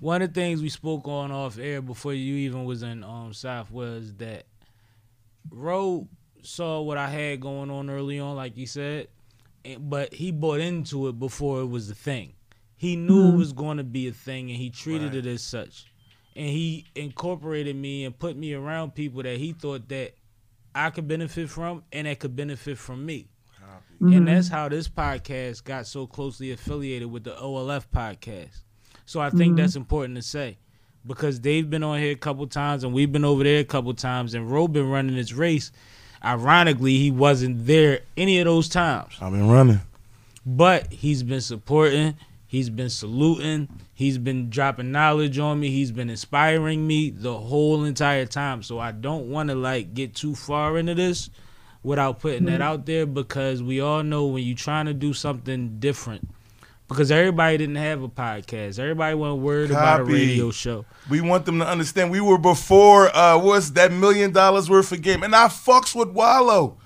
One 0.00 0.22
of 0.22 0.32
the 0.32 0.40
things 0.40 0.62
we 0.62 0.68
spoke 0.68 1.08
on 1.08 1.32
off 1.32 1.58
air 1.58 1.82
before 1.82 2.14
you 2.14 2.34
even 2.36 2.64
was 2.64 2.82
in 2.82 3.02
um 3.02 3.32
South 3.32 3.70
was 3.70 4.14
that 4.16 4.46
Ro 5.50 6.08
saw 6.42 6.80
what 6.82 6.98
I 6.98 7.08
had 7.08 7.40
going 7.40 7.70
on 7.70 7.90
early 7.90 8.20
on, 8.20 8.36
like 8.36 8.56
you 8.56 8.66
said, 8.66 9.08
and- 9.64 9.90
but 9.90 10.14
he 10.14 10.30
bought 10.30 10.60
into 10.60 11.08
it 11.08 11.18
before 11.18 11.60
it 11.60 11.66
was 11.66 11.90
a 11.90 11.94
thing. 11.94 12.34
He 12.76 12.94
knew 12.94 13.32
it 13.32 13.36
was 13.36 13.52
going 13.52 13.78
to 13.78 13.84
be 13.84 14.06
a 14.06 14.12
thing, 14.12 14.50
and 14.50 14.56
he 14.56 14.70
treated 14.70 15.14
Right. 15.14 15.16
it 15.16 15.26
as 15.26 15.42
such. 15.42 15.86
And 16.36 16.48
he 16.48 16.84
incorporated 16.94 17.74
me 17.74 18.04
and 18.04 18.16
put 18.16 18.36
me 18.36 18.52
around 18.54 18.94
people 18.94 19.22
that 19.24 19.38
he 19.38 19.52
thought 19.52 19.88
that 19.88 20.14
I 20.76 20.90
could 20.90 21.08
benefit 21.08 21.50
from, 21.50 21.82
and 21.92 22.06
that 22.06 22.20
could 22.20 22.36
benefit 22.36 22.78
from 22.78 23.04
me. 23.04 23.26
Mhm. 24.00 24.16
And 24.16 24.28
that's 24.28 24.46
how 24.46 24.68
this 24.68 24.88
podcast 24.88 25.64
got 25.64 25.88
so 25.88 26.06
closely 26.06 26.52
affiliated 26.52 27.10
with 27.10 27.24
the 27.24 27.34
OLF 27.36 27.90
podcast. 27.90 28.62
So 29.08 29.20
I 29.20 29.30
think 29.30 29.56
that's 29.56 29.72
mm-hmm. 29.72 29.78
important 29.78 30.16
to 30.16 30.22
say 30.22 30.58
because 31.06 31.40
they've 31.40 31.68
been 31.68 31.82
on 31.82 31.98
here 31.98 32.12
a 32.12 32.14
couple 32.14 32.46
times 32.46 32.84
and 32.84 32.92
we've 32.92 33.10
been 33.10 33.24
over 33.24 33.42
there 33.42 33.60
a 33.60 33.64
couple 33.64 33.94
times 33.94 34.34
and 34.34 34.50
Ro 34.50 34.68
been 34.68 34.86
running 34.86 35.16
his 35.16 35.32
race. 35.32 35.72
Ironically, 36.22 36.98
he 36.98 37.10
wasn't 37.10 37.66
there 37.66 38.00
any 38.18 38.38
of 38.38 38.44
those 38.44 38.68
times. 38.68 39.14
I've 39.18 39.32
been 39.32 39.48
running. 39.48 39.80
But 40.44 40.92
he's 40.92 41.22
been 41.22 41.40
supporting, 41.40 42.16
he's 42.46 42.68
been 42.68 42.90
saluting, 42.90 43.68
he's 43.94 44.18
been 44.18 44.50
dropping 44.50 44.92
knowledge 44.92 45.38
on 45.38 45.58
me, 45.58 45.70
he's 45.70 45.90
been 45.90 46.10
inspiring 46.10 46.86
me 46.86 47.08
the 47.08 47.38
whole 47.38 47.84
entire 47.84 48.26
time. 48.26 48.62
So 48.62 48.78
I 48.78 48.92
don't 48.92 49.30
want 49.30 49.48
to 49.48 49.54
like 49.54 49.94
get 49.94 50.14
too 50.14 50.34
far 50.34 50.76
into 50.76 50.94
this 50.94 51.30
without 51.82 52.20
putting 52.20 52.44
that 52.44 52.60
mm-hmm. 52.60 52.62
out 52.62 52.84
there 52.84 53.06
because 53.06 53.62
we 53.62 53.80
all 53.80 54.02
know 54.02 54.26
when 54.26 54.42
you're 54.42 54.54
trying 54.54 54.84
to 54.84 54.92
do 54.92 55.14
something 55.14 55.78
different. 55.78 56.28
Because 56.88 57.10
everybody 57.10 57.58
didn't 57.58 57.76
have 57.76 58.02
a 58.02 58.08
podcast. 58.08 58.78
Everybody 58.78 59.14
wasn't 59.14 59.42
worried 59.42 59.70
about 59.70 60.00
a 60.00 60.04
radio 60.04 60.50
show. 60.50 60.86
We 61.10 61.20
want 61.20 61.44
them 61.44 61.58
to 61.58 61.66
understand 61.66 62.10
we 62.10 62.20
were 62.20 62.38
before 62.38 63.14
uh 63.14 63.38
what's 63.38 63.70
that 63.70 63.92
million 63.92 64.32
dollars 64.32 64.70
worth 64.70 64.90
of 64.92 65.02
game. 65.02 65.22
And 65.22 65.36
I 65.36 65.48
fucks 65.48 65.94
with 65.94 66.08
Wallo. 66.08 66.78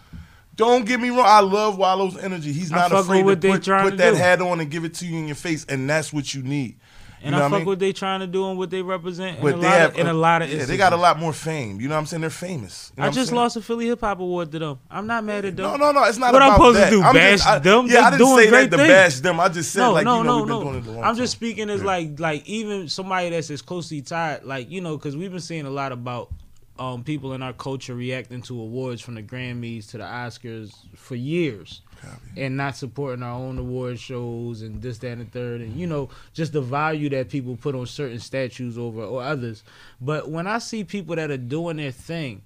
Don't 0.55 0.85
get 0.85 1.01
me 1.01 1.09
wrong. 1.09 1.25
I 1.25 1.41
love 1.41 1.79
Wallo's 1.79 2.19
energy. 2.19 2.53
He's 2.53 2.71
not 2.71 2.93
afraid 2.93 3.23
to 3.23 3.37
put, 3.37 3.65
put 3.65 3.65
to 3.65 3.97
that 3.97 4.11
do. 4.11 4.17
hat 4.17 4.43
on 4.43 4.61
and 4.61 4.71
give 4.71 4.85
it 4.85 4.95
to 4.95 5.07
you 5.07 5.19
in 5.19 5.27
your 5.27 5.35
face, 5.37 5.65
and 5.67 5.89
that's 5.89 6.13
what 6.13 6.35
you 6.35 6.43
need. 6.43 6.79
And 7.25 7.35
You 7.35 7.39
know 7.39 7.47
I 7.47 7.49
fuck 7.51 7.53
I 7.53 7.59
mean? 7.59 7.67
what 7.67 7.79
they 7.79 7.93
trying 7.93 8.19
to 8.21 8.27
do 8.27 8.49
and 8.49 8.59
what 8.59 8.69
they 8.71 8.83
represent 8.83 9.41
But 9.41 9.55
a 9.55 9.57
they 9.59 9.67
lot, 9.67 9.79
have 9.81 9.91
of, 9.93 9.99
in 9.99 10.07
a 10.09 10.13
lot 10.13 10.43
of 10.43 10.51
yeah, 10.53 10.65
they 10.65 10.77
got 10.77 10.93
a 10.93 10.97
lot 10.97 11.19
more 11.21 11.33
fame. 11.33 11.81
You 11.81 11.89
know 11.89 11.95
what 11.95 12.01
I'm 12.01 12.07
saying? 12.07 12.21
They're 12.23 12.31
famous. 12.31 12.93
You 12.97 13.03
know 13.03 13.09
I 13.09 13.11
just 13.13 13.31
lost 13.33 13.57
a 13.57 13.61
Philly 13.63 13.87
Hip 13.87 14.01
Hop 14.01 14.19
Award 14.19 14.51
to 14.53 14.59
them. 14.59 14.79
I'm 14.91 15.07
not 15.07 15.23
mad 15.23 15.45
at 15.45 15.57
them. 15.57 15.65
No, 15.71 15.77
no, 15.77 15.93
no. 15.93 16.03
It's 16.05 16.19
not 16.19 16.33
What 16.33 16.43
I'm 16.43 16.55
supposed 16.55 16.81
to 16.83 16.91
do, 16.91 17.03
I'm 17.03 17.15
bash 17.15 17.39
just, 17.39 17.47
I, 17.47 17.59
them? 17.61 17.87
Yeah, 17.87 18.01
I 18.07 18.11
didn't 18.11 18.19
doing 18.27 18.39
say 18.45 18.51
that 18.51 18.71
to 18.73 18.77
bash 18.77 19.21
them. 19.21 19.39
I 19.41 19.49
just 19.49 19.71
said 19.73 19.81
no, 19.81 19.93
like 19.93 20.05
no, 20.05 20.19
you 20.19 20.25
know 20.25 20.45
no, 20.45 20.45
we've 20.45 20.47
been 20.49 20.59
no. 20.75 20.81
doing 20.81 20.97
it 20.99 21.03
a 21.05 21.07
I'm 21.07 21.17
just 21.17 21.35
time. 21.35 21.39
speaking 21.39 21.71
as 21.71 21.81
Yeah. 21.81 21.87
like 21.87 22.19
like 22.21 22.47
even 22.49 22.89
somebody 22.89 23.31
that's 23.31 23.51
as 23.51 23.63
closely 23.63 24.03
tied, 24.03 24.43
like 24.45 24.69
you 24.71 24.81
know, 24.81 24.97
because 24.97 25.17
we've 25.17 25.31
been 25.31 25.41
seeing 25.41 25.67
a 25.67 25.71
lot 25.71 25.93
about 25.93 26.31
um 26.79 27.05
people 27.05 27.33
in 27.35 27.43
our 27.43 27.53
culture 27.53 27.95
reacting 27.95 28.43
to 28.43 28.59
awards 28.59 29.01
from 29.03 29.15
the 29.15 29.23
Grammys 29.23 29.91
to 29.91 29.99
the 29.99 30.05
Oscars 30.05 30.73
for 30.97 31.15
years. 31.15 31.83
And 32.37 32.57
not 32.57 32.77
supporting 32.77 33.23
our 33.23 33.35
own 33.39 33.59
award 33.59 34.01
shows 34.01 34.63
and 34.63 34.83
this, 34.83 34.99
that, 34.99 35.13
and 35.13 35.21
the 35.21 35.25
third, 35.27 35.61
and 35.61 35.77
you 35.77 35.87
know, 35.87 36.09
just 36.33 36.53
the 36.53 36.61
value 36.61 37.09
that 37.11 37.29
people 37.29 37.57
put 37.57 37.77
on 37.77 37.87
certain 37.87 38.19
statues 38.19 38.77
over 38.77 39.03
or 39.05 39.23
others. 39.23 39.63
But 40.01 40.29
when 40.29 40.49
I 40.49 40.59
see 40.59 40.83
people 40.83 41.15
that 41.15 41.31
are 41.31 41.37
doing 41.37 41.77
their 41.77 41.93
thing 41.93 42.43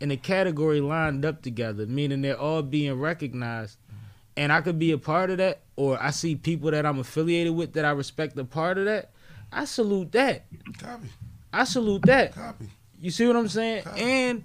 in 0.00 0.10
a 0.10 0.16
category 0.16 0.80
lined 0.80 1.24
up 1.26 1.42
together, 1.42 1.84
meaning 1.86 2.22
they're 2.22 2.38
all 2.38 2.62
being 2.62 2.98
recognized, 2.98 3.76
and 4.38 4.52
I 4.52 4.60
could 4.62 4.78
be 4.78 4.92
a 4.92 4.98
part 4.98 5.28
of 5.28 5.36
that, 5.38 5.60
or 5.76 6.02
I 6.02 6.10
see 6.10 6.36
people 6.36 6.70
that 6.70 6.86
I'm 6.86 6.98
affiliated 7.00 7.54
with 7.54 7.74
that 7.74 7.84
I 7.84 7.90
respect 7.90 8.38
a 8.38 8.44
part 8.44 8.78
of 8.78 8.86
that, 8.86 9.10
I 9.52 9.64
salute 9.66 10.12
that. 10.12 10.44
Copy, 10.78 11.08
I 11.52 11.64
salute 11.64 12.02
that. 12.06 12.34
copy. 12.34 12.68
You 13.00 13.10
see 13.10 13.26
what 13.26 13.36
I'm 13.36 13.48
saying? 13.48 13.84
And 13.96 14.44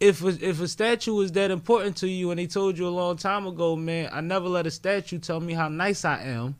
if 0.00 0.22
a, 0.22 0.28
if 0.28 0.60
a 0.60 0.68
statue 0.68 1.20
is 1.20 1.32
that 1.32 1.50
important 1.50 1.96
to 1.98 2.08
you, 2.08 2.30
and 2.30 2.38
they 2.38 2.46
told 2.46 2.78
you 2.78 2.86
a 2.86 2.90
long 2.90 3.16
time 3.16 3.46
ago, 3.46 3.76
man, 3.76 4.10
I 4.12 4.20
never 4.20 4.48
let 4.48 4.66
a 4.66 4.70
statue 4.70 5.18
tell 5.18 5.40
me 5.40 5.54
how 5.54 5.68
nice 5.68 6.04
I 6.04 6.22
am. 6.22 6.56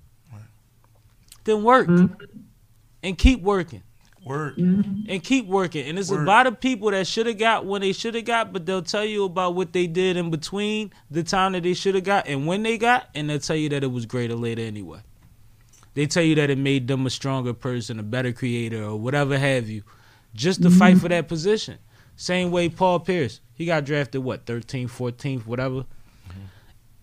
Then 1.44 1.62
work 1.62 1.86
mm-hmm. 1.88 2.14
and 3.02 3.18
keep 3.18 3.42
working 3.42 3.82
Word. 4.24 4.56
Mm-hmm. 4.56 5.10
and 5.10 5.22
keep 5.22 5.46
working. 5.46 5.86
And 5.86 5.98
it's 5.98 6.10
a 6.10 6.14
Word. 6.14 6.26
lot 6.26 6.46
of 6.46 6.58
people 6.58 6.90
that 6.90 7.06
should 7.06 7.26
have 7.26 7.36
got 7.36 7.66
when 7.66 7.82
they 7.82 7.92
should 7.92 8.14
have 8.14 8.24
got, 8.24 8.52
but 8.52 8.64
they'll 8.64 8.80
tell 8.80 9.04
you 9.04 9.24
about 9.24 9.54
what 9.54 9.74
they 9.74 9.86
did 9.86 10.16
in 10.16 10.30
between 10.30 10.92
the 11.10 11.22
time 11.22 11.52
that 11.52 11.62
they 11.62 11.74
should 11.74 11.94
have 11.94 12.04
got 12.04 12.26
and 12.26 12.46
when 12.46 12.62
they 12.62 12.78
got, 12.78 13.08
and 13.14 13.28
they'll 13.28 13.38
tell 13.38 13.56
you 13.56 13.68
that 13.68 13.84
it 13.84 13.92
was 13.92 14.06
greater 14.06 14.34
later 14.34 14.62
anyway. 14.62 15.00
They 15.92 16.06
tell 16.06 16.22
you 16.22 16.34
that 16.36 16.48
it 16.48 16.58
made 16.58 16.88
them 16.88 17.06
a 17.06 17.10
stronger 17.10 17.52
person, 17.52 18.00
a 18.00 18.02
better 18.02 18.32
creator, 18.32 18.82
or 18.82 18.96
whatever 18.96 19.38
have 19.38 19.68
you, 19.68 19.82
just 20.34 20.62
to 20.62 20.70
fight 20.70 20.94
mm-hmm. 20.94 21.00
for 21.00 21.08
that 21.08 21.28
position. 21.28 21.78
Same 22.16 22.50
way 22.50 22.68
Paul 22.68 23.00
Pierce, 23.00 23.40
he 23.54 23.66
got 23.66 23.84
drafted 23.84 24.22
what 24.22 24.44
13th, 24.46 24.90
14th, 24.90 25.46
whatever. 25.46 25.84
Mm-hmm. 26.28 26.40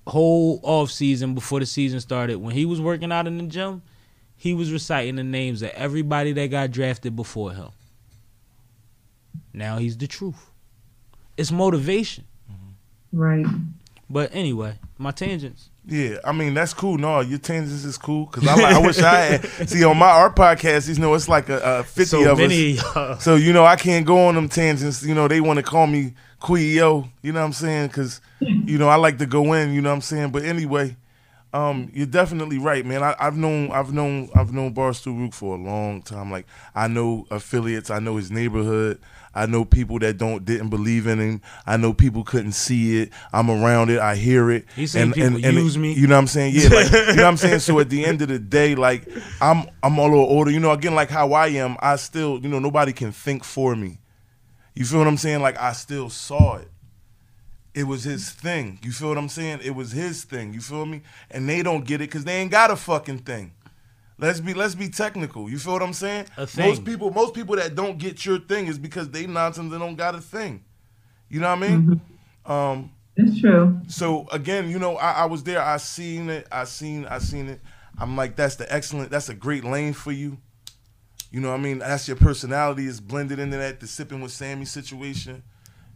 Whole 0.07 0.59
off 0.63 0.91
season 0.91 1.33
before 1.33 1.59
the 1.59 1.65
season 1.65 1.99
started, 1.99 2.37
when 2.37 2.53
he 2.53 2.65
was 2.65 2.79
working 2.79 3.11
out 3.11 3.27
in 3.27 3.37
the 3.37 3.45
gym, 3.45 3.81
he 4.37 4.53
was 4.53 4.71
reciting 4.71 5.15
the 5.15 5.23
names 5.23 5.61
of 5.61 5.69
everybody 5.71 6.31
that 6.33 6.47
got 6.47 6.71
drafted 6.71 7.15
before 7.15 7.53
him. 7.53 7.69
Now 9.53 9.77
he's 9.77 9.97
the 9.97 10.07
truth. 10.07 10.51
It's 11.37 11.51
motivation. 11.51 12.25
Mm-hmm. 12.51 13.19
Right. 13.19 13.45
But 14.09 14.29
anyway, 14.33 14.75
my 14.97 15.11
tangents. 15.11 15.70
Yeah, 15.85 16.17
I 16.23 16.31
mean 16.31 16.53
that's 16.53 16.73
cool. 16.75 16.97
No, 16.97 17.21
your 17.21 17.39
tangents 17.39 17.83
is 17.83 17.97
cool 17.97 18.27
because 18.27 18.47
I, 18.47 18.53
like, 18.55 18.75
I 18.75 18.79
wish 18.79 18.99
I 18.99 19.15
had. 19.19 19.45
See, 19.69 19.83
on 19.83 19.97
my 19.97 20.09
our 20.09 20.31
podcast, 20.31 20.87
you 20.93 21.01
know, 21.01 21.13
it's 21.15 21.27
like 21.27 21.49
a, 21.49 21.79
a 21.79 21.83
fifty 21.83 22.05
So 22.05 22.31
of 22.31 22.37
many 22.37 22.77
us. 22.77 22.95
y'all. 22.95 23.17
So 23.19 23.35
you 23.35 23.51
know, 23.51 23.65
I 23.65 23.75
can't 23.75 24.05
go 24.05 24.27
on 24.27 24.35
them 24.35 24.47
tangents. 24.47 25.03
You 25.03 25.15
know, 25.15 25.27
they 25.27 25.41
want 25.41 25.57
to 25.57 25.63
call 25.63 25.87
me 25.87 26.13
Quio. 26.39 27.09
You 27.23 27.31
know 27.31 27.39
what 27.39 27.45
I'm 27.47 27.53
saying? 27.53 27.87
Because 27.87 28.21
you 28.39 28.77
know, 28.77 28.89
I 28.89 28.95
like 28.95 29.17
to 29.19 29.25
go 29.25 29.53
in. 29.53 29.73
You 29.73 29.81
know 29.81 29.89
what 29.89 29.95
I'm 29.95 30.01
saying? 30.01 30.29
But 30.31 30.43
anyway, 30.45 30.95
um, 31.51 31.89
you're 31.93 32.05
definitely 32.05 32.59
right, 32.59 32.85
man. 32.85 33.01
I, 33.01 33.15
I've 33.19 33.35
known, 33.35 33.71
I've 33.71 33.91
known, 33.91 34.29
I've 34.35 34.53
known 34.53 34.73
Barstool 34.75 35.19
Rook 35.19 35.33
for 35.33 35.55
a 35.55 35.59
long 35.59 36.03
time. 36.03 36.29
Like 36.31 36.45
I 36.75 36.87
know 36.87 37.25
affiliates. 37.31 37.89
I 37.89 37.97
know 37.97 38.17
his 38.17 38.29
neighborhood. 38.29 38.99
I 39.33 39.45
know 39.45 39.63
people 39.63 39.97
that 39.99 40.17
don't 40.17 40.43
didn't 40.43 40.69
believe 40.69 41.07
in 41.07 41.19
him. 41.19 41.41
I 41.65 41.77
know 41.77 41.93
people 41.93 42.23
couldn't 42.23 42.51
see 42.51 43.01
it. 43.01 43.11
I'm 43.31 43.49
around 43.49 43.89
it. 43.89 43.99
I 43.99 44.15
hear 44.15 44.51
it. 44.51 44.65
He 44.75 44.87
seen 44.87 45.13
people 45.13 45.39
use 45.39 45.77
me. 45.77 45.93
You 45.93 46.07
know 46.07 46.15
what 46.15 46.21
I'm 46.21 46.27
saying? 46.27 46.53
Yeah, 46.55 46.69
like, 46.69 46.91
you 46.91 46.97
know 46.97 47.23
what 47.23 47.25
I'm 47.25 47.37
saying. 47.37 47.59
So 47.71 47.79
at 47.79 47.89
the 47.89 48.05
end 48.05 48.21
of 48.21 48.27
the 48.27 48.39
day, 48.39 48.75
like 48.75 49.07
I'm 49.39 49.69
I'm 49.83 49.97
a 49.97 50.03
little 50.03 50.19
older. 50.19 50.51
You 50.51 50.59
know, 50.59 50.71
again, 50.71 50.95
like 50.95 51.09
how 51.09 51.33
I 51.33 51.47
am, 51.47 51.77
I 51.79 51.95
still, 51.95 52.39
you 52.39 52.49
know, 52.49 52.59
nobody 52.59 52.91
can 52.91 53.11
think 53.11 53.43
for 53.43 53.75
me. 53.75 53.99
You 54.73 54.85
feel 54.85 54.99
what 54.99 55.07
I'm 55.07 55.17
saying? 55.17 55.41
Like 55.41 55.59
I 55.59 55.73
still 55.73 56.09
saw 56.09 56.55
it. 56.55 56.69
It 57.73 57.83
was 57.83 58.03
his 58.03 58.31
thing. 58.31 58.79
You 58.83 58.91
feel 58.91 59.09
what 59.09 59.17
I'm 59.17 59.29
saying? 59.29 59.59
It 59.63 59.75
was 59.75 59.91
his 59.91 60.23
thing. 60.23 60.53
You 60.53 60.59
feel 60.59 60.85
me? 60.85 61.03
And 61.29 61.47
they 61.47 61.63
don't 61.63 61.85
get 61.85 62.01
it 62.01 62.09
because 62.09 62.25
they 62.25 62.37
ain't 62.37 62.51
got 62.51 62.71
a 62.71 62.75
fucking 62.75 63.19
thing. 63.19 63.53
Let's 64.21 64.39
be 64.39 64.53
let's 64.53 64.75
be 64.75 64.87
technical. 64.87 65.49
You 65.49 65.57
feel 65.57 65.73
what 65.73 65.81
I'm 65.81 65.93
saying? 65.93 66.27
A 66.37 66.45
thing. 66.45 66.67
Most 66.69 66.85
people 66.85 67.11
most 67.11 67.33
people 67.33 67.55
that 67.55 67.73
don't 67.75 67.97
get 67.97 68.23
your 68.25 68.39
thing 68.39 68.67
is 68.67 68.77
because 68.77 69.09
they 69.09 69.25
nonsense 69.25 69.71
and 69.71 69.81
don't 69.81 69.95
got 69.95 70.13
a 70.15 70.21
thing. 70.21 70.63
You 71.27 71.39
know 71.39 71.49
what 71.53 71.63
I 71.63 71.67
mean? 71.67 72.01
Um, 72.45 72.91
It's 73.15 73.39
true. 73.41 73.79
so 73.87 74.27
again, 74.31 74.69
you 74.69 74.77
know, 74.79 74.95
I, 74.97 75.11
I 75.11 75.25
was 75.25 75.43
there. 75.43 75.61
I 75.61 75.77
seen 75.77 76.29
it. 76.29 76.47
I 76.51 76.65
seen. 76.65 77.05
I 77.05 77.17
seen 77.17 77.49
it. 77.49 77.61
I'm 77.97 78.15
like, 78.15 78.35
that's 78.35 78.55
the 78.55 78.71
excellent. 78.71 79.09
That's 79.11 79.29
a 79.29 79.33
great 79.33 79.63
lane 79.63 79.93
for 79.93 80.11
you. 80.11 80.37
You 81.31 81.39
know, 81.39 81.49
what 81.49 81.59
I 81.59 81.63
mean, 81.63 81.79
that's 81.79 82.07
your 82.07 82.17
personality 82.17 82.85
is 82.85 82.99
blended 82.99 83.39
into 83.39 83.57
that. 83.57 83.79
The 83.79 83.87
sipping 83.87 84.21
with 84.21 84.31
Sammy 84.31 84.65
situation. 84.65 85.43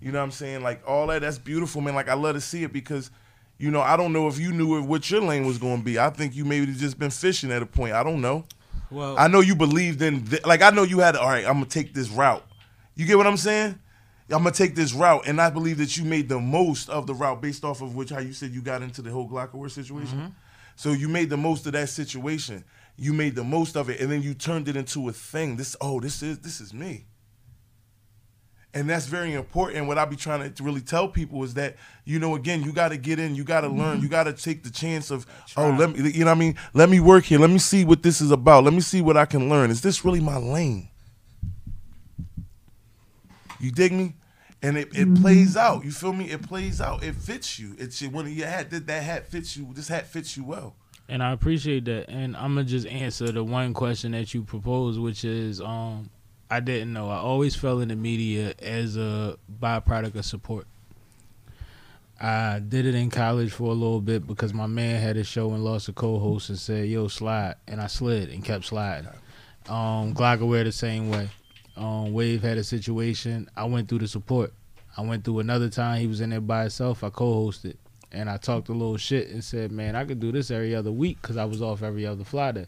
You 0.01 0.11
know 0.11 0.19
what 0.19 0.25
I'm 0.25 0.31
saying? 0.31 0.63
Like 0.63 0.81
all 0.87 1.07
that. 1.07 1.21
That's 1.21 1.37
beautiful, 1.37 1.81
man. 1.81 1.93
Like 1.95 2.09
I 2.09 2.13
love 2.13 2.35
to 2.35 2.41
see 2.41 2.63
it 2.63 2.71
because, 2.73 3.11
you 3.57 3.71
know, 3.71 3.81
I 3.81 3.95
don't 3.95 4.11
know 4.11 4.27
if 4.27 4.37
you 4.37 4.51
knew 4.51 4.81
what 4.83 5.09
your 5.09 5.21
lane 5.21 5.45
was 5.45 5.57
going 5.57 5.79
to 5.79 5.83
be. 5.83 5.97
I 5.97 6.09
think 6.09 6.35
you 6.35 6.43
maybe 6.45 6.73
just 6.73 6.99
been 6.99 7.11
fishing 7.11 7.51
at 7.51 7.61
a 7.61 7.65
point. 7.65 7.93
I 7.93 8.03
don't 8.03 8.21
know. 8.21 8.45
Well, 8.91 9.17
I 9.17 9.27
know 9.27 9.39
you 9.39 9.55
believed 9.55 10.01
in, 10.01 10.25
th- 10.25 10.45
like, 10.45 10.61
I 10.61 10.69
know 10.69 10.83
you 10.83 10.99
had, 10.99 11.15
all 11.15 11.27
right, 11.27 11.45
I'm 11.45 11.53
going 11.53 11.65
to 11.65 11.69
take 11.69 11.93
this 11.93 12.09
route. 12.09 12.45
You 12.95 13.05
get 13.05 13.17
what 13.17 13.27
I'm 13.27 13.37
saying? 13.37 13.79
I'm 14.29 14.43
going 14.43 14.53
to 14.53 14.57
take 14.57 14.75
this 14.75 14.93
route. 14.93 15.27
And 15.27 15.41
I 15.41 15.49
believe 15.49 15.77
that 15.77 15.97
you 15.97 16.03
made 16.03 16.29
the 16.29 16.39
most 16.39 16.89
of 16.89 17.07
the 17.07 17.13
route 17.13 17.41
based 17.41 17.63
off 17.63 17.81
of 17.81 17.95
which, 17.95 18.09
how 18.09 18.19
you 18.19 18.33
said 18.33 18.51
you 18.51 18.61
got 18.61 18.81
into 18.81 19.01
the 19.01 19.11
whole 19.11 19.27
Glocawear 19.27 19.71
situation. 19.71 20.17
Mm-hmm. 20.17 20.29
So 20.75 20.91
you 20.91 21.07
made 21.07 21.29
the 21.29 21.37
most 21.37 21.65
of 21.65 21.73
that 21.73 21.89
situation. 21.89 22.63
You 22.97 23.13
made 23.13 23.35
the 23.35 23.43
most 23.43 23.75
of 23.75 23.89
it. 23.89 23.99
And 23.99 24.11
then 24.11 24.21
you 24.21 24.33
turned 24.33 24.67
it 24.67 24.75
into 24.75 25.09
a 25.09 25.13
thing. 25.13 25.55
This, 25.55 25.75
oh, 25.79 25.99
this 25.99 26.21
is, 26.21 26.39
this 26.39 26.59
is 26.59 26.73
me. 26.73 27.05
And 28.75 28.89
that's 28.89 29.05
very 29.05 29.33
important. 29.33 29.87
What 29.87 29.97
I 29.97 30.03
be 30.03 30.17
trying 30.17 30.53
to 30.53 30.63
really 30.63 30.81
tell 30.81 31.07
people 31.07 31.41
is 31.45 31.53
that, 31.53 31.77
you 32.03 32.19
know, 32.19 32.35
again, 32.35 32.61
you 32.61 32.73
got 32.73 32.89
to 32.89 32.97
get 32.97 33.19
in, 33.19 33.33
you 33.33 33.45
got 33.45 33.61
to 33.61 33.69
learn, 33.69 34.01
you 34.01 34.09
got 34.09 34.25
to 34.25 34.33
take 34.33 34.63
the 34.63 34.69
chance 34.69 35.11
of, 35.11 35.25
oh, 35.55 35.69
let 35.71 35.91
me, 35.97 36.11
you 36.11 36.19
know 36.19 36.31
what 36.31 36.35
I 36.35 36.39
mean? 36.39 36.55
Let 36.73 36.89
me 36.89 36.99
work 36.99 37.23
here. 37.23 37.39
Let 37.39 37.49
me 37.49 37.57
see 37.57 37.85
what 37.85 38.03
this 38.03 38.19
is 38.19 38.31
about. 38.31 38.65
Let 38.65 38.73
me 38.73 38.81
see 38.81 39.01
what 39.01 39.15
I 39.15 39.25
can 39.25 39.47
learn. 39.49 39.71
Is 39.71 39.81
this 39.81 40.03
really 40.03 40.19
my 40.19 40.35
lane? 40.35 40.89
You 43.61 43.71
dig 43.71 43.93
me? 43.93 44.13
And 44.61 44.77
it, 44.77 44.89
it 44.93 45.15
plays 45.21 45.55
out. 45.55 45.85
You 45.85 45.91
feel 45.91 46.11
me? 46.11 46.29
It 46.29 46.41
plays 46.41 46.81
out. 46.81 47.01
It 47.01 47.15
fits 47.15 47.57
you. 47.57 47.75
It's 47.77 48.01
when 48.01 48.27
your 48.27 48.47
hat 48.47 48.71
that, 48.71 48.87
that 48.87 49.03
hat 49.03 49.27
fits 49.27 49.55
you. 49.55 49.69
This 49.73 49.87
hat 49.87 50.05
fits 50.07 50.35
you 50.35 50.43
well. 50.43 50.75
and 51.07 51.23
I 51.23 51.31
appreciate 51.31 51.85
that. 51.85 52.09
And 52.09 52.35
I'm 52.35 52.55
gonna 52.55 52.65
just 52.65 52.87
answer 52.87 53.31
the 53.31 53.43
one 53.43 53.73
question 53.73 54.11
that 54.11 54.33
you 54.33 54.43
proposed, 54.43 54.99
which 54.99 55.23
is, 55.23 55.61
um, 55.61 56.09
I 56.49 56.59
didn't 56.59 56.93
know. 56.93 57.09
I 57.09 57.17
always 57.17 57.55
fell 57.55 57.79
in 57.79 57.87
the 57.87 57.95
media 57.95 58.53
as 58.59 58.97
a 58.97 59.37
byproduct 59.61 60.15
of 60.15 60.25
support. 60.25 60.67
I 62.21 62.59
did 62.59 62.85
it 62.85 62.95
in 62.95 63.09
college 63.09 63.51
for 63.51 63.71
a 63.71 63.73
little 63.73 63.99
bit 63.99 64.25
because 64.25 64.53
my 64.53 64.67
man 64.67 65.01
had 65.01 65.17
a 65.17 65.23
show 65.23 65.51
and 65.53 65.63
lost 65.63 65.89
a 65.89 65.93
co-host 65.93 66.49
and 66.49 66.57
said, 66.57 66.87
"Yo, 66.87 67.07
slide," 67.07 67.55
and 67.67 67.81
I 67.81 67.87
slid 67.87 68.29
and 68.29 68.43
kept 68.43 68.65
sliding. 68.65 69.09
Um, 69.67 70.13
Glocawear 70.13 70.63
the 70.63 70.71
same 70.71 71.09
way. 71.09 71.29
Um, 71.75 72.13
Wave 72.13 72.41
had 72.41 72.57
a 72.57 72.63
situation. 72.63 73.49
I 73.57 73.65
went 73.65 73.89
through 73.89 73.99
the 73.99 74.07
support. 74.07 74.53
I 74.95 75.01
went 75.01 75.25
through 75.25 75.39
another 75.39 75.69
time. 75.69 75.99
He 75.99 76.07
was 76.07 76.21
in 76.21 76.29
there 76.29 76.39
by 76.39 76.61
himself. 76.61 77.03
I 77.03 77.09
co-hosted 77.09 77.75
and 78.11 78.29
I 78.29 78.37
talked 78.37 78.69
a 78.69 78.71
little 78.71 78.97
shit 78.97 79.29
and 79.29 79.43
said, 79.43 79.71
"Man, 79.71 79.95
I 79.95 80.05
could 80.05 80.19
do 80.19 80.31
this 80.31 80.49
every 80.51 80.73
other 80.73 80.91
week 80.91 81.21
because 81.21 81.37
I 81.37 81.45
was 81.45 81.61
off 81.61 81.83
every 81.83 82.05
other 82.05 82.23
fly 82.23 82.51
day." 82.53 82.65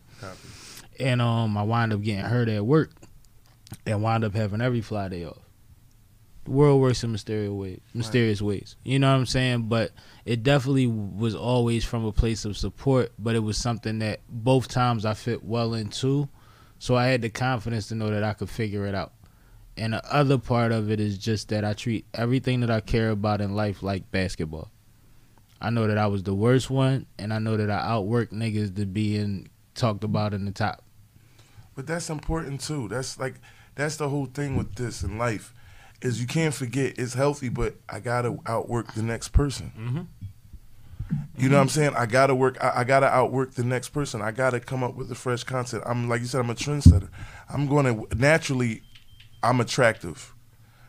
And 1.00 1.22
um, 1.22 1.56
I 1.58 1.64
wound 1.64 1.94
up 1.94 2.02
getting 2.02 2.26
hurt 2.26 2.50
at 2.50 2.66
work 2.66 2.92
and 3.86 4.02
wind 4.02 4.24
up 4.24 4.34
having 4.34 4.62
every 4.62 4.82
fly 4.82 5.10
day 5.10 5.26
off. 5.26 5.40
The 6.46 6.52
world 6.52 6.80
works 6.80 7.04
in 7.04 7.12
mysterious 7.12 7.52
ways. 7.52 7.82
Mysterious 7.94 8.42
ways. 8.42 8.78
You 8.84 9.00
know 9.00 9.12
what 9.12 9.20
I'm 9.20 9.26
saying? 9.26 9.64
But 9.64 9.92
it 10.26 10.44
definitely 10.44 10.88
was 10.88 11.36
always 11.36 11.84
from 11.84 12.06
a 12.06 12.14
place 12.14 12.46
of 12.46 12.56
support. 12.56 13.12
But 13.20 13.36
it 13.36 13.40
was 13.40 13.58
something 13.58 14.00
that 14.00 14.22
both 14.30 14.70
times 14.70 15.04
I 15.04 15.14
fit 15.14 15.44
well 15.44 15.74
into, 15.74 16.30
so 16.80 16.96
I 16.96 17.08
had 17.08 17.22
the 17.22 17.30
confidence 17.30 17.90
to 17.90 17.96
know 17.96 18.10
that 18.10 18.24
I 18.24 18.34
could 18.34 18.50
figure 18.50 18.86
it 18.86 18.96
out. 18.96 19.12
And 19.76 19.94
the 19.94 20.14
other 20.14 20.38
part 20.38 20.72
of 20.72 20.90
it 20.90 21.00
is 21.00 21.18
just 21.18 21.50
that 21.50 21.66
I 21.66 21.74
treat 21.74 22.06
everything 22.14 22.62
that 22.62 22.72
I 22.72 22.80
care 22.80 23.10
about 23.10 23.42
in 23.42 23.54
life 23.54 23.84
like 23.84 24.10
basketball. 24.10 24.72
I 25.62 25.70
know 25.70 25.88
that 25.88 25.98
I 25.98 26.08
was 26.08 26.24
the 26.24 26.34
worst 26.34 26.70
one, 26.70 27.08
and 27.20 27.34
I 27.34 27.40
know 27.40 27.58
that 27.58 27.70
I 27.70 27.80
outworked 27.80 28.32
niggas 28.32 28.76
to 28.76 28.86
being 28.86 29.50
talked 29.76 30.04
about 30.04 30.34
in 30.34 30.46
the 30.46 30.52
top. 30.52 30.84
But 31.76 31.88
that's 31.88 32.10
important 32.10 32.62
too. 32.62 32.88
That's 32.88 33.20
like 33.20 33.36
that's 33.78 33.96
the 33.96 34.10
whole 34.10 34.26
thing 34.26 34.58
with 34.58 34.76
this 34.76 35.04
in 35.04 35.18
life, 35.18 35.54
is 36.02 36.20
you 36.20 36.28
can't 36.28 36.54
forget 36.54 36.98
it's 37.00 37.14
healthy, 37.14 37.50
but 37.50 37.76
I 37.88 38.00
gotta 38.02 38.38
outwork 38.46 38.94
the 38.94 39.04
next 39.04 39.30
person. 39.30 39.72
Mm-hmm. 39.78 39.98
Mm-hmm. 39.98 41.42
You 41.42 41.50
know 41.50 41.56
what 41.56 41.62
I'm 41.62 41.70
saying? 41.70 41.94
I 41.96 42.06
gotta 42.06 42.36
work. 42.36 42.62
I, 42.62 42.82
I 42.82 42.84
gotta 42.84 43.08
outwork 43.08 43.54
the 43.54 43.64
next 43.64 43.90
person. 43.90 44.22
I 44.22 44.32
gotta 44.32 44.60
come 44.60 44.84
up 44.84 44.96
with 44.96 45.08
the 45.08 45.16
fresh 45.16 45.44
concept. 45.44 45.86
I'm 45.88 46.10
like 46.10 46.20
you 46.22 46.28
said. 46.28 46.42
I'm 46.42 46.50
a 46.50 46.56
trendsetter. 46.56 47.08
I'm 47.50 47.68
going 47.68 47.86
to 47.86 48.16
naturally. 48.18 48.82
I'm 49.42 49.62
attractive. 49.62 50.34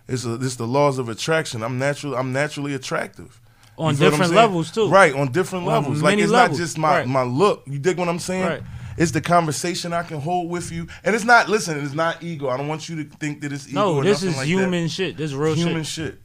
It's 0.08 0.24
a, 0.24 0.34
it's 0.34 0.56
the 0.56 0.66
laws 0.66 0.98
of 0.98 1.08
attraction. 1.08 1.62
I'm 1.62 1.78
natural. 1.78 2.16
I'm 2.16 2.32
naturally 2.32 2.74
attractive. 2.74 3.40
On 3.76 3.92
You 3.92 3.98
feel 3.98 4.06
what 4.06 4.14
I'm 4.14 4.18
different 4.20 4.34
levels, 4.34 4.70
too. 4.72 4.88
Right 4.88 5.14
on 5.14 5.30
different 5.30 5.66
On 5.66 5.72
levels. 5.72 6.02
Like 6.02 6.18
it's 6.18 6.32
levels. 6.32 6.58
not 6.58 6.64
just 6.64 6.78
my 6.78 6.98
Right. 6.98 7.06
my 7.06 7.22
look. 7.22 7.62
You 7.66 7.78
dig 7.78 7.96
what 7.98 8.08
I'm 8.08 8.18
saying? 8.18 8.46
Right. 8.46 8.62
It's 8.98 9.12
the 9.12 9.20
conversation 9.20 9.92
I 9.92 10.02
can 10.02 10.20
hold 10.20 10.50
with 10.50 10.72
you, 10.72 10.88
and 11.04 11.14
it's 11.14 11.24
not. 11.24 11.48
Listen, 11.48 11.82
it's 11.84 11.94
not 11.94 12.22
ego. 12.22 12.48
I 12.48 12.56
don't 12.56 12.66
want 12.68 12.88
you 12.88 13.04
to 13.04 13.16
think 13.16 13.40
that 13.42 13.52
it's 13.52 13.68
ego. 13.68 13.80
No, 13.80 14.02
this 14.02 14.22
is 14.22 14.36
like 14.36 14.46
human 14.46 14.84
That 14.84 14.88
shit. 14.90 15.16
This 15.16 15.30
is 15.30 15.36
real 15.36 15.54
shit. 15.54 15.66
human 15.66 15.84
shit. 15.84 16.14
shit. 16.14 16.20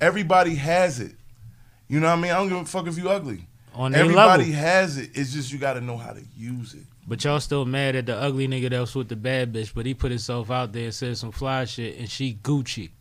Everybody 0.00 0.54
has 0.54 1.00
it. 1.00 1.12
You 1.86 2.00
know 2.00 2.08
what 2.08 2.18
I 2.18 2.20
mean? 2.20 2.30
I 2.30 2.34
don't 2.36 2.48
give 2.48 2.58
a 2.58 2.64
fuck 2.64 2.86
if 2.86 2.96
you 2.96 3.10
ugly. 3.10 3.46
On 3.74 3.94
Everybody 3.94 4.44
level. 4.44 4.58
has 4.58 4.96
it. 4.98 5.10
It's 5.14 5.32
just 5.32 5.52
you 5.52 5.58
got 5.58 5.74
to 5.74 5.80
know 5.80 5.96
how 5.96 6.12
to 6.12 6.22
use 6.36 6.74
it. 6.74 6.84
But 7.06 7.22
y'all 7.24 7.40
still 7.40 7.66
mad 7.66 7.94
at 7.96 8.06
the 8.06 8.16
ugly 8.16 8.48
nigga 8.48 8.70
that 8.70 8.80
was 8.80 8.94
with 8.94 9.08
the 9.08 9.16
bad 9.16 9.52
bitch, 9.52 9.74
but 9.74 9.84
he 9.84 9.92
put 9.92 10.10
himself 10.10 10.50
out 10.50 10.72
there 10.72 10.84
and 10.84 10.94
said 10.94 11.18
some 11.18 11.32
fly 11.32 11.66
shit, 11.66 11.98
and 11.98 12.08
she 12.08 12.34
Gucci. 12.34 12.90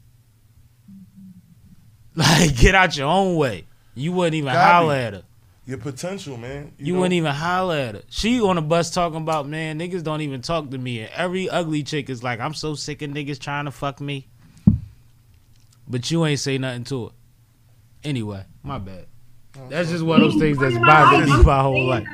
Like, 2.15 2.55
get 2.57 2.75
out 2.75 2.95
your 2.95 3.07
own 3.07 3.37
way. 3.37 3.65
You 3.95 4.11
wouldn't 4.11 4.35
even 4.35 4.53
holler 4.53 4.93
at 4.93 5.13
her. 5.13 5.23
Your 5.65 5.77
potential, 5.77 6.35
man. 6.35 6.73
You, 6.77 6.93
know? 6.93 6.99
wouldn't 6.99 7.13
even 7.13 7.31
holler 7.31 7.75
at 7.75 7.95
her. 7.95 8.01
She 8.09 8.41
on 8.41 8.57
the 8.57 8.61
bus 8.61 8.89
talking 8.89 9.21
about, 9.21 9.47
man, 9.47 9.79
niggas 9.79 10.03
don't 10.03 10.21
even 10.21 10.41
talk 10.41 10.69
to 10.71 10.77
me. 10.77 11.01
And 11.01 11.11
every 11.15 11.49
ugly 11.49 11.83
chick 11.83 12.09
is 12.09 12.21
like, 12.21 12.41
I'm 12.41 12.53
so 12.53 12.75
sick 12.75 13.01
of 13.01 13.11
niggas 13.11 13.39
trying 13.39 13.65
to 13.65 13.71
fuck 13.71 14.01
me. 14.01 14.27
But 15.87 16.11
you 16.11 16.25
ain't 16.25 16.39
say 16.39 16.57
nothing 16.57 16.83
to 16.85 17.05
her. 17.05 17.11
Anyway, 18.03 18.43
my 18.61 18.77
bad. 18.77 19.05
That's 19.69 19.89
just 19.89 20.03
one 20.03 20.21
of 20.21 20.31
those 20.31 20.41
things 20.41 20.57
that's 20.57 20.77
bothered 20.77 21.29
me 21.29 21.43
my 21.43 21.61
whole 21.61 21.85
life. 21.85 22.07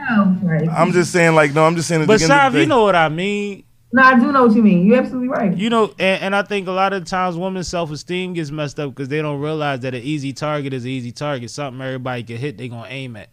I'm 0.72 0.92
just 0.92 1.12
saying, 1.12 1.34
like, 1.36 1.54
no, 1.54 1.66
I'm 1.66 1.76
just 1.76 1.88
saying. 1.88 2.06
But 2.06 2.20
the 2.20 2.28
Sav, 2.28 2.56
you 2.56 2.66
know 2.66 2.84
what 2.84 2.96
I 2.96 3.10
mean. 3.10 3.64
No, 3.92 4.04
I 4.04 4.20
do 4.20 4.32
know 4.32 4.46
what 4.46 4.56
you 4.56 4.62
mean. 4.62 4.86
You're 4.86 5.00
absolutely 5.00 5.30
right. 5.30 5.58
You 5.58 5.70
know, 5.72 5.86
and, 5.98 6.22
and 6.22 6.36
I 6.36 6.44
think 6.44 6.68
a 6.68 6.72
lot 6.72 6.94
of 6.94 7.06
times 7.06 7.38
women's 7.38 7.68
self 7.68 7.90
esteem 7.90 8.34
gets 8.34 8.52
messed 8.52 8.80
up 8.80 8.92
because 8.92 9.08
they 9.08 9.22
don't 9.22 9.40
realize 9.40 9.80
that 9.80 9.96
an 9.96 10.04
easy 10.04 10.32
target 10.32 10.74
is 10.74 10.84
an 10.84 10.92
easy 10.92 11.12
target. 11.12 11.50
Something 11.50 11.82
everybody 11.82 12.22
can 12.24 12.38
hit, 12.38 12.58
they 12.58 12.68
gonna 12.68 12.88
aim 12.88 13.16
at. 13.16 13.30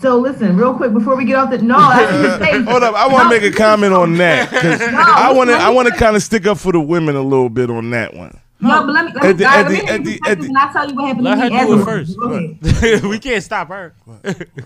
So 0.00 0.18
listen, 0.18 0.56
real 0.56 0.74
quick 0.74 0.92
before 0.92 1.16
we 1.16 1.24
get 1.24 1.36
off 1.36 1.50
the 1.50 1.58
no, 1.58 1.76
that's. 1.76 2.64
Hold 2.68 2.82
up, 2.84 2.94
I 2.94 3.08
want 3.08 3.28
No, 3.30 3.34
to 3.36 3.40
make 3.40 3.52
a 3.52 3.56
comment 3.56 3.92
on 3.92 4.16
that 4.18 4.50
because 4.50 4.78
No, 4.80 4.86
I 5.00 5.32
want 5.32 5.50
to. 5.50 5.56
I 5.56 5.70
want 5.70 5.88
to 5.88 5.94
kind 5.94 6.14
of 6.14 6.22
stick 6.22 6.46
up 6.46 6.58
for 6.58 6.70
the 6.72 6.80
women 6.80 7.16
a 7.16 7.22
little 7.22 7.48
bit 7.48 7.68
on 7.70 7.90
that 7.90 8.14
one. 8.14 8.38
No, 8.60 8.84
but 8.86 8.92
let 8.92 9.04
me 9.06 9.12
let 9.14 9.22
me, 9.24 9.28
At 9.30 9.36
the- 9.38 9.44
let 9.44 9.70
me 9.70 9.76
at 9.78 9.86
the- 9.86 9.90
at 9.90 9.96
perspective 10.04 10.38
the- 10.40 10.46
and 10.46 10.58
I'll 10.58 10.72
tell 10.72 10.88
you 10.88 10.94
what 10.96 11.06
happened 11.08 11.24
Let 11.24 11.34
to 11.36 11.40
her 11.42 11.50
me 11.50 11.56
as 11.56 11.66
do 11.68 11.80
it 11.80 12.94
first. 12.94 13.04
We 13.08 13.18
can't 13.18 13.42
stop 13.42 13.68
her. 13.68 13.94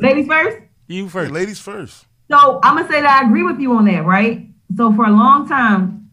Ladies 0.00 0.26
first. 0.26 0.59
you 0.87 1.05
Hey, 1.05 1.11
first. 1.11 1.33
ladies 1.33 1.59
first. 1.61 2.07
So 2.31 2.61
I'm 2.62 2.76
gonna 2.76 2.88
say 2.91 3.00
that 3.00 3.23
I 3.23 3.26
agree 3.26 3.43
with 3.43 3.59
you 3.61 3.75
on 3.75 3.85
that, 3.87 4.05
right? 4.05 4.49
So 4.76 4.93
for 4.95 5.05
a 5.07 5.11
long 5.11 5.47
time, 5.49 6.11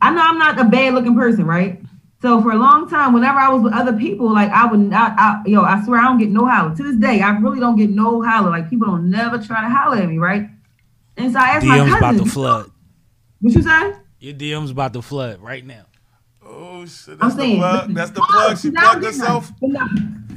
I 0.00 0.10
know 0.14 0.22
I'm 0.22 0.38
not 0.38 0.58
a 0.58 0.64
bad 0.64 0.94
looking 0.94 1.14
person, 1.14 1.44
right? 1.46 1.80
So 2.20 2.42
for 2.42 2.50
a 2.50 2.56
long 2.56 2.88
time, 2.88 3.12
whenever 3.12 3.38
I 3.38 3.48
was 3.48 3.62
with 3.62 3.72
other 3.72 3.92
people, 3.92 4.32
like 4.32 4.50
I 4.50 4.66
would 4.66 4.80
not, 4.80 5.14
I, 5.16 5.40
yo, 5.46 5.62
I 5.62 5.84
swear 5.84 6.00
I 6.00 6.04
don't 6.04 6.18
get 6.18 6.30
no 6.30 6.46
holler. 6.46 6.74
To 6.74 6.82
this 6.82 6.96
day, 6.96 7.20
I 7.20 7.30
really 7.38 7.60
don't 7.60 7.76
get 7.76 7.90
no 7.90 8.22
holler. 8.22 8.50
Like 8.50 8.68
people 8.68 8.88
don't 8.88 9.08
never 9.08 9.38
try 9.38 9.60
to 9.62 9.68
holler 9.68 9.98
at 9.98 10.08
me, 10.08 10.18
right? 10.18 10.48
And 11.16 11.32
so 11.32 11.38
I 11.38 11.50
asked 11.50 11.66
my 11.66 11.78
DM's 11.78 11.90
cousin, 11.90 11.98
about 12.16 12.24
to 12.24 12.30
flood. 12.30 12.70
what 13.40 13.54
you 13.54 13.62
say? 13.62 13.92
Your 14.20 14.34
DM's 14.34 14.70
about 14.72 14.92
to 14.94 15.02
flood 15.02 15.40
right 15.40 15.64
now. 15.64 15.84
Oh 16.44 16.84
shit, 16.86 17.14
I'm 17.14 17.18
that's 17.20 17.34
the 17.34 17.40
saying, 17.42 17.58
plug. 17.58 17.74
listen, 17.80 17.94
That's 17.94 18.10
the 18.10 18.20
plug. 18.22 18.56
She 18.58 18.62
see, 18.62 18.68
I 18.76 18.80
don't 18.80 18.90
plugged 19.00 19.04
herself. 19.04 19.52
none. 19.62 20.27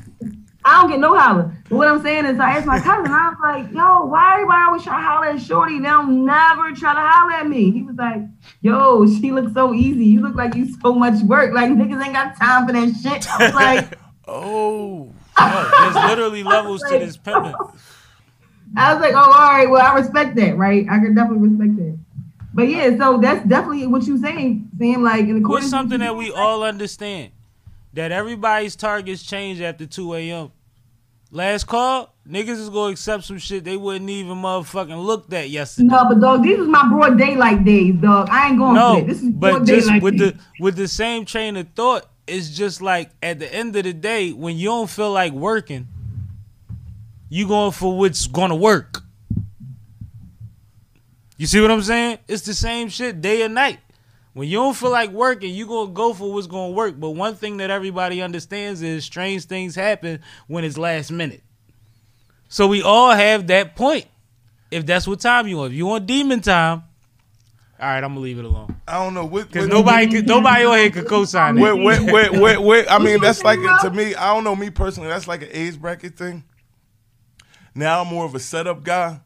No, 0.64 0.72
I 0.72 0.82
don't 0.82 0.92
get 0.92 1.00
no 1.00 1.18
holler. 1.18 1.56
But 1.70 1.76
what 1.76 1.88
I'm 1.88 2.02
saying 2.02 2.26
is, 2.26 2.40
I 2.40 2.58
asked 2.58 2.68
my 2.68 2.80
cousin, 2.80 3.12
I 3.12 3.30
was 3.30 3.38
like, 3.42 3.74
yo, 3.74 4.06
why 4.06 4.34
everybody 4.34 4.64
always 4.64 4.84
try 4.84 4.98
to 4.98 5.04
holler 5.08 5.28
at 5.28 5.42
Shorty? 5.42 5.80
They 5.80 5.86
don't 5.86 6.26
never 6.26 6.72
try 6.74 6.94
to 6.94 7.00
holler 7.00 7.34
at 7.34 7.48
me. 7.48 7.72
He 7.72 7.82
was 7.82 7.96
like, 7.96 8.22
yo, 8.62 9.06
she 9.08 9.32
looks 9.32 9.54
so 9.54 9.74
easy. 9.74 10.06
You 10.06 10.22
look 10.22 10.36
like 10.36 10.56
you 10.56 10.68
so 10.82 10.94
much 10.94 11.22
work. 11.24 11.54
Like 11.54 11.70
niggas 11.70 12.04
ain't 12.04 12.14
got 12.14 12.38
time 12.38 12.68
for 12.68 12.74
that 12.74 12.94
shit. 13.02 13.28
I 13.30 13.46
was 13.46 13.56
like, 13.56 14.00
Oh, 14.28 15.14
Oh, 15.38 15.92
there's 15.94 16.06
literally 16.10 16.44
levels 16.56 16.82
to 16.84 17.00
this 17.00 17.18
pimping. 17.18 17.56
I 18.78 18.94
was 18.94 19.02
like, 19.02 19.14
oh, 19.14 19.18
all 19.18 19.52
right, 19.52 19.70
well, 19.70 19.82
I 19.82 19.96
respect 19.96 20.36
that, 20.36 20.56
right? 20.58 20.86
I 20.90 21.00
can 21.00 21.14
definitely 21.14 21.50
respect 21.50 21.76
that. 21.78 21.98
But 22.54 22.70
yeah, 22.70 22.98
so 22.98 23.18
that's 23.18 23.46
definitely 23.48 23.88
what 23.88 24.04
you're 24.04 24.18
saying, 24.18 24.70
saying 24.78 25.02
like 25.04 25.22
in 25.22 25.38
accordance 25.38 25.50
What's 25.66 25.70
something 25.70 26.00
that 26.00 26.16
we 26.16 26.32
all 26.32 26.64
understand? 26.64 27.32
That 27.94 28.12
everybody's 28.12 28.76
targets 28.76 29.24
change 29.24 29.60
after 29.62 29.86
2 29.86 30.14
a.m. 30.16 30.52
Last 31.34 31.66
call, 31.66 32.14
niggas 32.28 32.50
is 32.50 32.70
gonna 32.70 32.92
accept 32.92 33.24
some 33.24 33.38
shit 33.38 33.64
they 33.64 33.78
wouldn't 33.78 34.10
even 34.10 34.38
motherfucking 34.38 35.02
looked 35.04 35.32
at 35.34 35.50
yesterday. 35.50 35.88
No, 35.88 36.06
but 36.10 36.20
dog, 36.20 36.44
these 36.44 36.60
is 36.60 36.68
my 36.68 36.88
broad 36.90 37.18
daylight 37.18 37.64
days, 37.64 37.96
dog. 37.96 38.28
I 38.30 38.50
ain't 38.50 38.58
going 38.58 38.76
No. 38.76 39.02
This 39.02 39.22
is 39.22 39.30
but 39.30 39.64
just 39.64 39.90
with 40.02 40.18
days. 40.18 40.34
the 40.34 40.40
with 40.60 40.76
the 40.76 40.90
same 40.90 41.24
train 41.24 41.56
of 41.56 41.68
thought, 41.74 42.06
it's 42.28 42.50
just 42.50 42.82
like 42.82 43.12
at 43.24 43.40
the 43.40 43.54
end 43.54 43.76
of 43.78 43.84
the 43.84 43.94
day, 43.94 44.32
when 44.32 44.58
you 44.58 44.68
don't 44.68 44.90
feel 44.90 45.12
like 45.12 45.32
working, 45.32 45.88
you 47.30 47.48
going 47.48 47.72
for 47.72 47.98
what's 47.98 48.28
gonna 48.28 48.56
work. 48.56 49.02
You 51.38 51.48
see 51.48 51.62
what 51.62 51.72
I'm 51.72 51.82
saying? 51.82 52.20
It's 52.28 52.44
the 52.44 52.54
same 52.54 52.90
shit 52.90 53.22
day 53.22 53.42
and 53.44 53.56
night. 53.56 53.80
When 54.34 54.48
you 54.48 54.58
don't 54.58 54.76
feel 54.76 54.92
like 54.92 55.12
working, 55.12 55.54
you 55.54 55.68
gonna 55.68 55.92
go 55.92 56.14
for 56.14 56.32
what's 56.34 56.48
gonna 56.48 56.72
work. 56.72 56.98
But 57.00 57.12
one 57.12 57.36
thing 57.36 57.58
that 57.58 57.70
everybody 57.70 58.22
understands 58.22 58.82
is 58.82 59.04
strange 59.04 59.46
things 59.46 59.76
happen 59.76 60.20
when 60.48 60.64
it's 60.64 60.78
last 60.78 61.12
minute. 61.12 61.44
So 62.48 62.68
we 62.68 62.82
all 62.82 63.12
have 63.12 63.48
that 63.48 63.76
point. 63.76 64.06
If 64.70 64.86
that's 64.86 65.06
what 65.06 65.20
time 65.20 65.48
you 65.48 65.58
want, 65.58 65.74
If 65.74 65.78
you 65.78 65.86
want 65.86 66.06
demon 66.06 66.40
time, 66.40 66.84
all 67.80 67.88
right, 67.88 67.98
I'm 68.04 68.12
gonna 68.12 68.20
leave 68.20 68.38
it 68.40 68.46
alone. 68.46 68.76
I 68.88 69.04
don't 69.04 69.14
know 69.14 69.26
what. 69.26 69.52
Cause 69.52 69.64
what- 69.64 69.70
nobody, 69.74 70.08
could, 70.08 70.28
nobody 70.28 70.64
on 70.66 70.78
here 70.78 70.92
could 70.92 71.08
co-sign 71.08 71.56
that. 71.56 71.62
wait, 71.62 71.84
wait, 72.06 72.32
wait, 72.32 72.62
wait. 72.62 72.86
I 72.90 73.00
mean, 73.00 73.20
that's 73.20 73.44
like 73.44 73.60
to 73.82 73.90
me. 73.90 74.14
I 74.16 74.34
don't 74.34 74.44
know 74.44 74.56
me 74.56 74.70
personally. 74.70 75.10
That's 75.10 75.28
like 75.28 75.42
an 75.42 75.50
age 75.52 75.82
bracket 75.82 76.16
thing. 76.16 76.44
Now 77.74 78.02
I'm 78.02 78.08
more 78.08 78.26
of 78.26 78.36
a 78.36 78.40
setup 78.40 78.84
guy. 78.84 79.20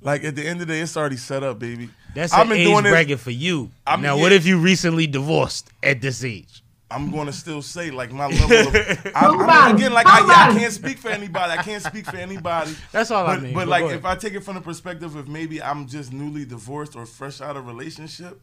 Like 0.00 0.24
at 0.24 0.34
the 0.34 0.46
end 0.46 0.62
of 0.62 0.66
the 0.66 0.74
day, 0.74 0.80
it's 0.80 0.96
already 0.96 1.18
set 1.18 1.42
up, 1.42 1.58
baby. 1.58 1.90
That's 2.14 2.32
I've 2.32 2.42
an 2.42 2.48
been 2.48 2.58
age 2.58 2.66
doing 2.66 2.82
this- 2.84 2.92
bracket 2.92 3.20
for 3.20 3.30
you. 3.30 3.70
I 3.86 3.96
mean, 3.96 4.02
now, 4.04 4.16
yeah. 4.16 4.22
what 4.22 4.32
if 4.32 4.46
you 4.46 4.58
recently 4.58 5.06
divorced 5.06 5.70
at 5.82 6.00
this 6.00 6.24
age? 6.24 6.62
I'm 6.92 7.12
going 7.12 7.26
to 7.26 7.32
still 7.32 7.62
say 7.62 7.92
like 7.92 8.10
my 8.10 8.26
level 8.26 8.68
of. 8.68 8.74
I, 8.74 9.12
I 9.14 9.30
Nobody. 9.30 9.66
mean, 9.66 9.76
again, 9.76 9.92
like 9.92 10.06
I, 10.08 10.18
yeah, 10.18 10.24
I 10.26 10.46
Nobody. 10.48 10.60
can't 10.60 10.72
speak 10.72 10.98
for 10.98 11.08
anybody. 11.08 11.52
I 11.52 11.62
can't 11.62 11.82
speak 11.84 12.04
for 12.06 12.16
anybody. 12.16 12.74
That's 12.92 13.12
all 13.12 13.24
I 13.26 13.34
But, 13.36 13.42
mean. 13.44 13.54
but 13.54 13.60
But 13.60 13.68
like, 13.68 13.84
ahead. 13.84 13.96
if 13.96 14.04
I 14.04 14.16
take 14.16 14.34
it 14.34 14.40
from 14.42 14.56
the 14.56 14.60
perspective 14.60 15.14
of 15.14 15.28
maybe 15.28 15.62
I'm 15.62 15.86
just 15.86 16.12
newly 16.12 16.44
divorced 16.44 16.96
or 16.96 17.06
fresh 17.06 17.40
out 17.40 17.56
of 17.56 17.68
relationship, 17.68 18.40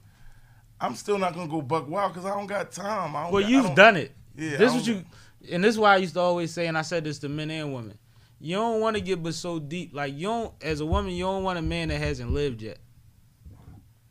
I'm 0.80 0.96
still 0.96 1.18
not 1.18 1.34
gonna 1.34 1.50
go 1.50 1.62
buck 1.62 1.90
wild 1.90 2.14
because 2.14 2.26
I 2.26 2.34
don't 2.36 2.48
got 2.48 2.72
time. 2.72 3.16
I 3.18 3.24
don't 3.24 3.34
Well, 3.34 3.42
got- 3.42 3.48
I 3.50 3.52
you've 3.52 3.66
don't- 3.66 3.76
done 3.76 3.98
it. 3.98 4.12
Yeah, 4.38 4.48
I 4.54 4.58
this 4.58 4.60
don't 4.72 4.76
what 4.78 4.88
you, 4.88 5.04
and 5.52 5.64
this 5.64 5.76
is 5.76 5.80
why 5.80 5.96
I 5.96 5.98
used 5.98 6.14
to 6.14 6.22
always 6.22 6.54
say, 6.54 6.68
and 6.68 6.78
I 6.78 6.84
said 6.84 7.04
this 7.04 7.20
to 7.20 7.30
men 7.30 7.52
and 7.52 7.74
women. 7.74 7.98
You 8.40 8.56
don't 8.56 8.80
want 8.80 8.96
to 8.96 9.02
get 9.02 9.22
but 9.22 9.34
so 9.34 9.60
deep. 9.60 9.94
Like 9.94 10.14
you 10.16 10.28
don't, 10.28 10.54
as 10.62 10.80
a 10.80 10.86
woman, 10.86 11.12
you 11.12 11.24
don't 11.26 11.44
want 11.44 11.60
a 11.60 11.62
man 11.64 11.90
that 11.90 11.98
hasn't 12.00 12.32
lived 12.32 12.62
yet. 12.62 12.78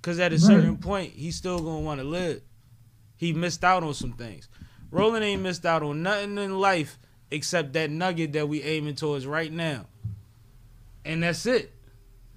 Cause 0.07 0.21
at 0.21 0.33
a 0.33 0.39
certain 0.39 0.77
point, 0.77 1.15
he's 1.15 1.35
still 1.35 1.59
gonna 1.59 1.81
want 1.81 1.99
to 1.99 2.07
live. 2.07 2.41
He 3.17 3.33
missed 3.33 3.65
out 3.65 3.83
on 3.83 3.93
some 3.93 4.13
things. 4.13 4.49
Roland 4.93 5.25
ain't 5.25 5.43
missed 5.43 5.67
out 5.67 5.83
on 5.83 6.05
nothing 6.05 6.39
in 6.39 6.61
life 6.61 6.97
except 7.33 7.73
that 7.73 7.91
nugget 7.91 8.33
that 8.35 8.49
we 8.49 8.63
aiming 8.63 8.95
towards 8.95 9.27
right 9.27 9.53
now. 9.53 9.87
And 11.05 11.25
that's 11.25 11.45
it. 11.45 11.73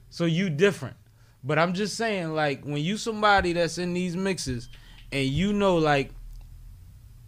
So 0.10 0.26
you 0.26 0.50
different. 0.50 0.96
But 1.44 1.60
I'm 1.60 1.76
just 1.76 1.96
saying, 1.96 2.34
like, 2.34 2.64
when 2.64 2.82
you 2.82 2.98
somebody 2.98 3.54
that's 3.54 3.78
in 3.78 3.94
these 3.94 4.16
mixes 4.16 4.68
and 5.12 5.28
you 5.28 5.54
know 5.54 5.78
like 5.78 6.10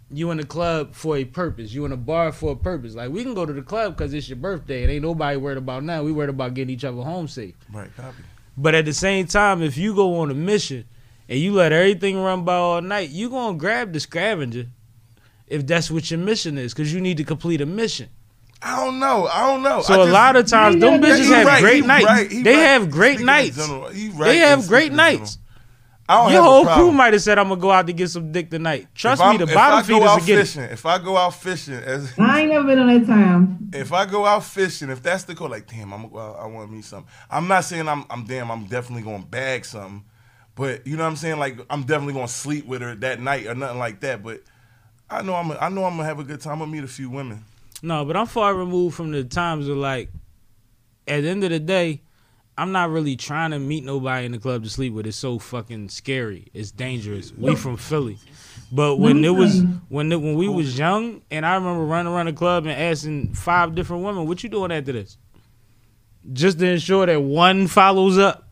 you 0.09 0.31
in 0.31 0.37
the 0.37 0.43
club 0.43 0.95
for 0.95 1.17
a 1.17 1.23
purpose, 1.23 1.71
you 1.71 1.85
in 1.85 1.91
a 1.91 1.97
bar 1.97 2.31
for 2.31 2.53
a 2.53 2.55
purpose. 2.55 2.95
Like 2.95 3.11
we 3.11 3.21
can 3.21 3.35
go 3.35 3.45
to 3.45 3.53
the 3.53 3.61
club 3.61 3.95
because 3.95 4.11
it's 4.11 4.27
your 4.27 4.37
birthday. 4.37 4.81
and 4.81 4.91
ain't 4.91 5.03
nobody 5.03 5.37
worried 5.37 5.59
about 5.59 5.83
now. 5.83 6.01
We 6.01 6.11
worried 6.11 6.31
about 6.31 6.55
getting 6.55 6.73
each 6.73 6.83
other 6.83 7.03
home 7.03 7.27
safe. 7.27 7.53
Right, 7.71 7.95
copy. 7.95 8.23
But 8.61 8.75
at 8.75 8.85
the 8.85 8.93
same 8.93 9.25
time, 9.25 9.63
if 9.63 9.75
you 9.75 9.95
go 9.95 10.19
on 10.19 10.29
a 10.29 10.35
mission 10.35 10.85
and 11.27 11.39
you 11.39 11.51
let 11.53 11.71
everything 11.71 12.21
run 12.21 12.43
by 12.45 12.55
all 12.55 12.79
night, 12.81 13.09
you 13.09 13.29
gonna 13.29 13.57
grab 13.57 13.91
the 13.91 13.99
scavenger 13.99 14.67
if 15.47 15.65
that's 15.65 15.89
what 15.89 16.11
your 16.11 16.19
mission 16.19 16.57
is, 16.59 16.73
because 16.73 16.93
you 16.93 17.01
need 17.01 17.17
to 17.17 17.23
complete 17.23 17.59
a 17.61 17.65
mission. 17.65 18.09
I 18.61 18.85
don't 18.85 18.99
know. 18.99 19.25
I 19.27 19.47
don't 19.47 19.63
know. 19.63 19.81
So 19.81 19.93
I 19.95 19.97
a 19.97 19.99
just- 20.01 20.13
lot 20.13 20.35
of 20.35 20.45
times, 20.47 20.75
Yeah, 20.75 20.91
them 20.91 21.01
bitches 21.01 21.25
have 21.33 21.47
right, 21.47 21.61
great 21.61 21.85
nights. 21.85 22.05
right, 22.05 22.29
they 22.29 22.53
right. 22.55 22.59
have 22.61 22.91
great 22.91 23.13
Speaking 23.13 23.25
nights. 23.25 23.57
general, 23.57 23.89
they 24.19 24.37
have 24.37 24.67
great 24.67 24.93
nights. 24.93 25.39
I 26.11 26.15
don't 26.23 26.31
Your 26.33 26.41
have 26.41 26.51
a 26.51 26.53
whole 26.53 26.65
crew 26.65 26.91
might 26.91 27.13
have 27.13 27.21
said, 27.21 27.39
"I'm 27.39 27.47
gonna 27.47 27.61
go 27.61 27.71
out 27.71 27.87
to 27.87 27.93
get 27.93 28.09
some 28.09 28.31
dick 28.33 28.49
tonight." 28.49 28.87
Trust 28.93 29.21
If 29.21 29.25
me, 29.25 29.29
I'm- 29.29 29.37
the 29.37 29.43
if 29.45 29.53
bottom 29.53 29.77
I 29.77 29.81
go 29.81 29.87
feeders 29.87 30.09
out 30.09 30.19
will 30.19 30.25
get 30.27 30.37
it. 30.39 30.41
fishing, 30.45 30.63
if 30.63 30.85
I 30.85 30.97
go 30.97 31.17
out 31.17 31.33
fishing, 31.35 31.73
as 31.75 32.11
I 32.19 32.41
ain't 32.41 32.49
never 32.51 32.65
been 32.67 32.79
on 32.79 32.87
that 32.87 33.07
time. 33.07 33.69
if 33.73 33.93
I 33.93 34.05
go 34.05 34.25
out 34.25 34.43
fishing, 34.43 34.89
if 34.89 35.01
that's 35.01 35.23
the 35.23 35.35
call, 35.35 35.49
like 35.49 35.67
damn, 35.67 35.93
I'm 35.93 36.01
gonna 36.01 36.13
go 36.13 36.19
out, 36.19 36.37
I 36.41 36.45
want 36.47 36.69
me 36.71 36.81
some. 36.81 37.05
I'm 37.29 37.47
not 37.47 37.63
saying 37.63 37.87
I'm, 37.87 38.03
I'm 38.09 38.25
damn, 38.25 38.51
I'm 38.51 38.65
definitely 38.65 39.03
gonna 39.03 39.23
bag 39.23 39.63
something, 39.63 40.03
but 40.55 40.85
you 40.85 40.97
know 40.97 41.03
what 41.03 41.11
I'm 41.11 41.15
saying. 41.15 41.39
Like 41.39 41.57
I'm 41.69 41.83
definitely 41.83 42.15
gonna 42.15 42.27
sleep 42.27 42.65
with 42.65 42.81
her 42.81 42.93
that 42.95 43.21
night 43.21 43.47
or 43.47 43.55
nothing 43.55 43.79
like 43.79 44.01
that. 44.01 44.21
But 44.21 44.41
I 45.09 45.21
know 45.21 45.35
I'm, 45.35 45.51
I 45.51 45.69
know 45.69 45.85
I'm 45.85 45.95
gonna 45.95 46.03
have 46.05 46.19
a 46.19 46.23
good 46.25 46.41
time. 46.41 46.53
I'm 46.53 46.59
gonna 46.59 46.71
meet 46.71 46.83
a 46.83 46.87
few 46.87 47.09
women. 47.09 47.45
No, 47.81 48.03
but 48.05 48.17
I'm 48.17 48.25
far 48.27 48.53
removed 48.53 48.95
from 48.97 49.11
the 49.11 49.23
times 49.23 49.67
of 49.69 49.77
like, 49.77 50.09
at 51.07 51.21
the 51.23 51.29
end 51.29 51.43
of 51.45 51.49
the 51.51 51.59
day, 51.59 52.01
I'm 52.61 52.71
not 52.71 52.91
really 52.91 53.15
trying 53.15 53.49
to 53.51 53.59
meet 53.59 53.83
nobody 53.83 54.27
in 54.27 54.33
the 54.33 54.37
club 54.37 54.63
to 54.65 54.69
sleep 54.69 54.93
with. 54.93 55.07
It's 55.07 55.17
so 55.17 55.39
fucking 55.39 55.89
scary. 55.89 56.45
It's 56.53 56.69
dangerous. 56.69 57.33
We 57.35 57.55
from 57.55 57.75
Philly, 57.75 58.19
but 58.71 58.97
when 58.97 59.25
it 59.25 59.29
was 59.33 59.63
when 59.89 60.11
it, 60.11 60.21
when 60.21 60.35
we 60.35 60.47
was 60.47 60.77
young, 60.77 61.23
and 61.31 61.43
I 61.43 61.55
remember 61.55 61.83
running 61.85 62.13
around 62.13 62.27
the 62.27 62.33
club 62.33 62.67
and 62.67 62.73
asking 62.79 63.33
five 63.33 63.73
different 63.73 64.03
women, 64.03 64.27
"What 64.27 64.43
you 64.43 64.49
doing 64.49 64.71
after 64.71 64.91
this?" 64.91 65.17
Just 66.33 66.59
to 66.59 66.67
ensure 66.67 67.07
that 67.07 67.19
one 67.19 67.65
follows 67.65 68.19
up. 68.19 68.47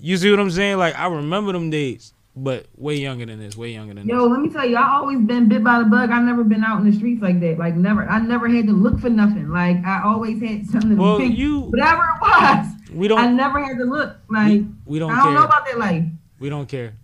You 0.00 0.16
see 0.16 0.30
what 0.32 0.40
I'm 0.40 0.50
saying? 0.50 0.78
Like 0.78 0.98
I 0.98 1.06
remember 1.06 1.52
them 1.52 1.70
days, 1.70 2.12
but 2.34 2.66
way 2.76 2.96
younger 2.96 3.24
than 3.26 3.38
this. 3.38 3.56
Way 3.56 3.70
younger 3.72 3.94
than 3.94 4.08
Yo, 4.08 4.16
this. 4.16 4.22
Yo, 4.24 4.28
let 4.30 4.40
me 4.40 4.48
tell 4.48 4.68
you, 4.68 4.76
I 4.76 4.94
always 4.96 5.20
been 5.20 5.48
bit 5.48 5.62
by 5.62 5.78
the 5.78 5.84
bug. 5.84 6.10
I 6.10 6.20
never 6.20 6.42
been 6.42 6.64
out 6.64 6.80
in 6.80 6.90
the 6.90 6.96
streets 6.96 7.22
like 7.22 7.38
that. 7.38 7.56
Like 7.56 7.76
never, 7.76 8.04
I 8.08 8.18
never 8.18 8.48
had 8.48 8.66
to 8.66 8.72
look 8.72 8.98
for 8.98 9.10
nothing. 9.10 9.48
Like 9.50 9.76
I 9.84 10.02
always 10.04 10.40
had 10.42 10.66
something. 10.66 10.96
to 10.96 11.02
Well, 11.02 11.18
pick, 11.18 11.38
you- 11.38 11.60
whatever 11.60 12.02
it 12.02 12.20
was, 12.20 12.66
We 12.92 13.08
don't. 13.08 13.18
I 13.18 13.30
never 13.30 13.62
had 13.62 13.78
to 13.78 13.84
look. 13.84 14.16
Like 14.28 14.62
We 14.84 14.98
don't 14.98 15.10
I 15.10 15.24
don't 15.24 15.34
know 15.34 15.44
about 15.44 15.66
that 15.66 15.78
life. 15.78 16.04
We 16.38 16.48
don't 16.48 16.68
care. 16.68 16.94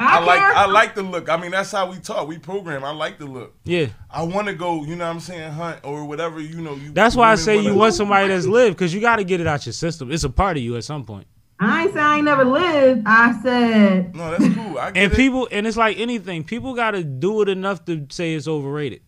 I, 0.00 0.18
I, 0.18 0.24
like 0.24 0.38
care. 0.38 0.52
I 0.52 0.66
like 0.66 0.94
the 0.94 1.02
look. 1.02 1.28
I 1.28 1.36
mean, 1.36 1.50
that's 1.50 1.72
how 1.72 1.90
we 1.90 1.98
talk. 1.98 2.28
We 2.28 2.38
program. 2.38 2.84
I 2.84 2.92
like 2.92 3.18
the 3.18 3.26
look. 3.26 3.56
Yeah. 3.64 3.86
I 4.08 4.22
want 4.22 4.46
to 4.46 4.54
go. 4.54 4.84
You 4.84 4.94
know 4.94 5.04
what 5.04 5.10
I'm 5.10 5.18
saying? 5.20 5.50
Hunt 5.50 5.80
or 5.82 6.04
whatever. 6.04 6.40
You 6.40 6.60
know. 6.60 6.74
You. 6.76 6.92
That's 6.92 7.16
why 7.16 7.32
I 7.32 7.34
say 7.34 7.58
you 7.60 7.74
wanna- 7.74 7.90
somebody 7.92 8.28
that's 8.28 8.46
lived 8.46 8.76
because 8.76 8.94
you 8.94 9.00
got 9.00 9.16
to 9.16 9.24
get 9.24 9.40
it 9.40 9.48
out 9.48 9.66
your 9.66 9.72
system. 9.72 10.12
It's 10.12 10.22
a 10.22 10.30
part 10.30 10.56
of 10.56 10.62
you 10.62 10.76
at 10.76 10.84
some 10.84 11.04
point. 11.04 11.26
I 11.58 11.82
ain't 11.82 11.92
saying 11.94 12.06
I 12.06 12.16
ain't 12.16 12.24
never 12.24 12.44
lived. 12.44 13.02
I 13.06 13.42
said 13.42 14.14
No, 14.14 14.30
that's 14.30 14.54
cool. 14.54 14.78
I 14.78 14.92
get 14.92 15.02
And 15.02 15.12
it. 15.12 15.16
people, 15.16 15.48
and 15.50 15.66
it's 15.66 15.76
like 15.76 15.98
anything, 15.98 16.44
people 16.44 16.74
got 16.74 16.92
to 16.92 17.02
do 17.02 17.42
it 17.42 17.48
enough 17.48 17.84
to 17.86 18.06
say 18.10 18.34
it's 18.34 18.46
overrated. 18.46 19.00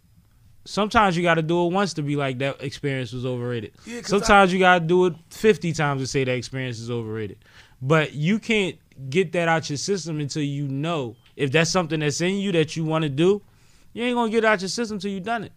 Sometimes 0.64 1.16
you 1.16 1.22
got 1.22 1.34
to 1.34 1.42
do 1.42 1.66
it 1.66 1.72
once 1.72 1.94
to 1.94 2.02
be 2.02 2.16
like 2.16 2.38
that 2.38 2.62
experience 2.62 3.12
was 3.12 3.24
overrated. 3.24 3.72
Yeah, 3.86 4.00
'cause 4.00 4.08
Sometimes 4.10 4.52
you 4.52 4.58
got 4.58 4.80
to 4.80 4.84
do 4.86 5.06
it 5.06 5.14
50 5.30 5.72
times 5.72 6.02
to 6.02 6.06
say 6.06 6.22
that 6.24 6.32
experience 6.34 6.78
is 6.78 6.90
overrated. 6.90 7.38
But 7.82 8.12
you 8.12 8.38
can't 8.38 8.76
get 9.08 9.32
that 9.32 9.48
out 9.48 9.70
your 9.70 9.78
system 9.78 10.20
until 10.20 10.42
you 10.42 10.68
know 10.68 11.16
if 11.36 11.50
that's 11.50 11.70
something 11.70 12.00
that's 12.00 12.20
in 12.20 12.34
you 12.36 12.52
that 12.52 12.76
you 12.76 12.84
want 12.84 13.04
to 13.04 13.08
do. 13.08 13.40
You 13.94 14.04
ain't 14.04 14.14
going 14.14 14.30
to 14.30 14.36
get 14.36 14.44
it 14.44 14.46
out 14.46 14.60
your 14.60 14.68
system 14.68 14.96
until 14.96 15.10
you 15.10 15.20
done 15.20 15.44
it. 15.44 15.52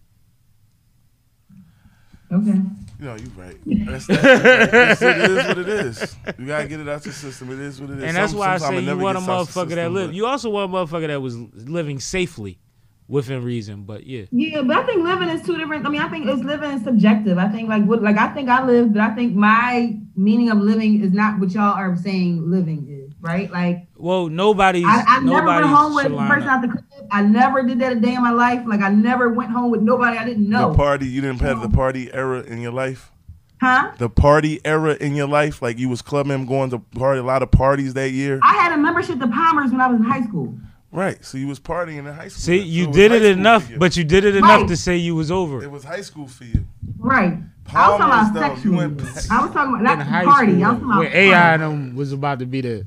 okay. 2.31 2.59
You 2.99 3.05
know, 3.09 3.15
you 3.15 3.31
right. 3.35 3.57
That's, 3.65 4.07
that's, 4.07 4.21
that's, 4.21 5.01
it 5.01 5.17
is 5.17 5.47
what 5.47 5.57
it 5.57 5.67
is. 5.69 6.15
You 6.39 6.45
gotta 6.47 6.67
get 6.67 6.79
it 6.79 6.87
out 6.87 7.03
your 7.05 7.13
system. 7.13 7.51
It 7.51 7.59
is 7.59 7.81
what 7.81 7.89
it 7.89 7.97
is. 7.97 8.03
And 8.05 8.15
that's 8.15 8.31
Some- 8.31 8.39
why 8.39 8.53
I 8.53 8.57
say 8.59 8.77
it 8.77 8.79
you 8.81 8.85
never 8.85 9.01
want 9.03 9.17
a 9.17 9.19
gets 9.21 9.29
out 9.29 9.47
motherfucker 9.47 9.69
that 9.69 9.75
system, 9.75 9.93
live. 9.93 10.07
but- 10.09 10.15
You 10.15 10.25
also 10.25 10.49
want 10.49 10.71
a 10.71 10.73
motherfucker 10.73 11.07
that 11.07 11.21
was 11.21 11.35
living 11.37 11.99
safely 11.99 12.59
within 13.07 13.43
reason. 13.43 13.83
But 13.83 14.05
yeah. 14.05 14.25
Yeah, 14.31 14.61
but 14.61 14.77
I 14.77 14.83
think 14.83 15.03
living 15.03 15.29
is 15.29 15.41
two 15.45 15.57
different. 15.57 15.85
I 15.85 15.89
mean, 15.89 16.01
I 16.01 16.09
think 16.09 16.25
it's 16.25 16.41
living 16.43 16.71
is 16.71 16.83
subjective. 16.83 17.37
I 17.37 17.47
think 17.49 17.69
like 17.69 17.83
what, 17.85 18.01
like 18.01 18.17
I 18.17 18.27
think 18.33 18.49
I 18.49 18.65
live, 18.65 18.93
but 18.93 19.01
I 19.01 19.13
think 19.15 19.35
my 19.35 19.97
meaning 20.15 20.49
of 20.51 20.59
living 20.59 21.03
is 21.03 21.11
not 21.11 21.39
what 21.39 21.51
y'all 21.51 21.73
are 21.75 21.95
saying 21.95 22.49
living 22.49 22.87
is, 22.89 23.13
right? 23.19 23.51
Like 23.51 23.87
Well, 23.95 24.27
nobody's. 24.29 24.85
I, 24.87 25.03
I 25.07 25.19
never 25.19 25.45
nobody's 25.45 25.65
went 25.65 25.75
home 25.75 25.95
with 25.95 26.03
should 26.03 26.13
a 26.13 26.27
person 26.27 26.49
up. 26.49 26.55
out 26.55 26.61
the 26.61 26.67
crib. 26.69 26.85
I 27.11 27.21
never 27.23 27.63
did 27.63 27.79
that 27.79 27.91
a 27.93 27.99
day 27.99 28.13
in 28.13 28.21
my 28.21 28.31
life. 28.31 28.63
Like 28.65 28.81
I 28.81 28.89
never 28.89 29.29
went 29.29 29.51
home 29.51 29.71
with 29.71 29.81
nobody 29.81 30.17
I 30.17 30.25
didn't 30.25 30.49
know. 30.49 30.69
The 30.71 30.77
party, 30.77 31.07
you 31.07 31.21
didn't 31.21 31.41
have 31.41 31.61
the 31.61 31.69
party 31.69 32.13
era 32.13 32.41
in 32.41 32.61
your 32.61 32.71
life. 32.71 33.11
huh? 33.59 33.91
The 33.97 34.09
party 34.09 34.59
era 34.65 34.95
in 34.99 35.15
your 35.15 35.27
life, 35.27 35.61
like 35.61 35.77
you 35.79 35.89
was 35.89 36.01
clubbing, 36.01 36.45
going 36.45 36.69
to 36.71 36.79
party 36.79 37.19
a 37.19 37.23
lot 37.23 37.43
of 37.43 37.51
parties 37.51 37.93
that 37.95 38.11
year. 38.11 38.39
I 38.43 38.53
had 38.53 38.71
a 38.73 38.77
membership 38.77 39.19
to 39.19 39.27
Palmer's 39.27 39.71
when 39.71 39.81
I 39.81 39.87
was 39.87 39.99
in 39.99 40.05
high 40.05 40.23
school. 40.23 40.57
Right. 40.93 41.25
So 41.25 41.37
you 41.39 41.47
was 41.47 41.59
partying 41.59 41.97
in 41.97 42.05
high 42.05 42.27
school. 42.29 42.39
See, 42.41 42.59
then. 42.59 42.67
you 42.67 42.85
So 42.85 42.91
did 42.91 43.11
high 43.11 43.17
it 43.17 43.23
enough, 43.25 43.69
you. 43.69 43.77
but 43.79 43.97
you 43.97 44.03
did 44.03 44.23
it 44.25 44.35
enough 44.35 44.59
Right. 44.61 44.67
to 44.67 44.77
say 44.77 44.95
you 44.97 45.15
was 45.15 45.31
over 45.31 45.61
it 45.61 45.65
it. 45.65 45.71
was 45.71 45.83
high 45.83 46.01
school 46.01 46.27
for 46.27 46.43
you. 46.45 46.65
Right. 46.99 47.33
I 47.73 47.89
was 47.89 47.97
talking 47.97 48.05
about 48.05 48.33
though, 48.33 48.41
you 48.41 48.47
sexually. 48.55 48.77
went- 48.77 49.01
I 49.31 49.41
was 49.41 49.51
talking 49.51 49.73
about 49.73 49.81
not 49.83 49.99
In 49.99 50.05
high 50.05 50.23
party. 50.23 50.51
school, 50.53 50.63
I 50.65 50.69
was 50.69 50.75
talking 50.79 50.85
about 50.91 50.99
where 50.99 51.15
AI 51.17 51.53
and 51.55 51.63
them 51.63 51.95
was 51.95 52.13
about 52.13 52.39
to 52.39 52.45
be 52.45 52.61
there. 52.61 52.83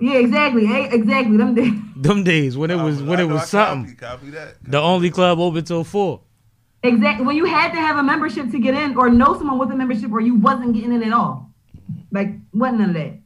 Yeah, 0.00 0.14
exactly. 0.18 0.66
Eh, 0.66 0.88
Exactly. 0.92 1.36
Them 1.36 1.54
days. 1.54 1.72
Them 1.96 2.24
days 2.24 2.56
when 2.58 2.70
it 2.70 2.76
was 2.76 3.00
when 3.02 3.20
I 3.20 3.22
it 3.22 3.26
was 3.26 3.42
I 3.42 3.44
something. 3.46 3.94
Copy, 3.96 4.26
copy 4.26 4.30
that. 4.30 4.56
The 4.62 4.78
only 4.80 5.08
club 5.10 5.38
open 5.38 5.64
till 5.64 5.84
four. 5.84 6.20
Exactly. 6.82 7.24
When 7.24 7.36
you 7.36 7.46
had 7.46 7.70
to 7.72 7.80
have 7.80 7.96
a 7.96 8.02
membership 8.02 8.50
to 8.50 8.58
get 8.58 8.74
in, 8.74 8.96
or 8.96 9.08
know 9.08 9.32
someone 9.38 9.56
with 9.58 9.70
a 9.70 9.76
membership, 9.76 10.12
or 10.12 10.20
you 10.20 10.34
wasn't 10.34 10.74
getting 10.74 10.92
in 10.92 11.02
at 11.04 11.12
all. 11.12 11.50
Like, 12.10 12.34
wasn't 12.52 12.80
none 12.80 12.88
of 12.90 12.94
that. 12.96 13.20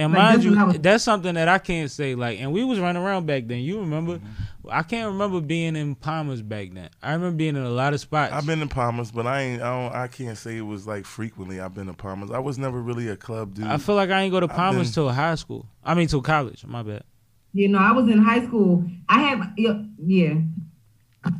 And 0.00 0.14
Like, 0.14 0.22
mind 0.22 0.44
you, 0.44 0.70
is 0.70 0.78
that's 0.80 1.04
something 1.04 1.34
that 1.34 1.46
I 1.48 1.58
can't 1.58 1.90
say. 1.90 2.14
Like, 2.14 2.40
and 2.40 2.52
we 2.52 2.64
was 2.64 2.80
running 2.80 3.02
around 3.02 3.26
back 3.26 3.46
then. 3.46 3.58
You 3.58 3.80
remember? 3.80 4.16
Mm-hmm. 4.16 4.68
I 4.70 4.82
can't 4.82 5.12
remember 5.12 5.40
being 5.40 5.76
in 5.76 5.94
Palmer's 5.94 6.40
back 6.42 6.70
then. 6.72 6.88
I 7.02 7.12
remember 7.12 7.36
being 7.36 7.56
in 7.56 7.62
a 7.62 7.70
lot 7.70 7.92
of 7.92 8.00
spots. 8.00 8.32
I've 8.32 8.46
been 8.46 8.62
in 8.62 8.68
Palmer's, 8.68 9.10
but 9.10 9.26
I 9.26 9.42
ain't. 9.42 9.62
I 9.62 9.70
don't. 9.70 9.94
I 9.94 10.08
can't 10.08 10.38
say 10.38 10.56
it 10.56 10.62
was 10.62 10.86
like 10.86 11.04
frequently. 11.04 11.60
I've 11.60 11.74
been 11.74 11.86
to 11.88 11.92
Palmer's. 11.92 12.30
I 12.30 12.38
was 12.38 12.56
never 12.58 12.80
really 12.80 13.08
a 13.08 13.16
club 13.16 13.54
dude. 13.54 13.66
I 13.66 13.76
feel 13.76 13.94
like 13.94 14.10
I 14.10 14.22
ain't 14.22 14.32
go 14.32 14.40
to 14.40 14.48
Palmer's 14.48 14.88
been- 14.88 14.94
till 14.94 15.08
high 15.10 15.34
school. 15.34 15.66
I 15.84 15.94
mean, 15.94 16.08
till 16.08 16.22
college. 16.22 16.64
My 16.64 16.82
bad. 16.82 17.04
You 17.52 17.68
know, 17.68 17.78
I 17.78 17.92
was 17.92 18.08
in 18.08 18.22
high 18.22 18.46
school. 18.46 18.84
I 19.08 19.20
have, 19.22 19.52
yeah, 19.56 19.82
yeah. 19.98 20.34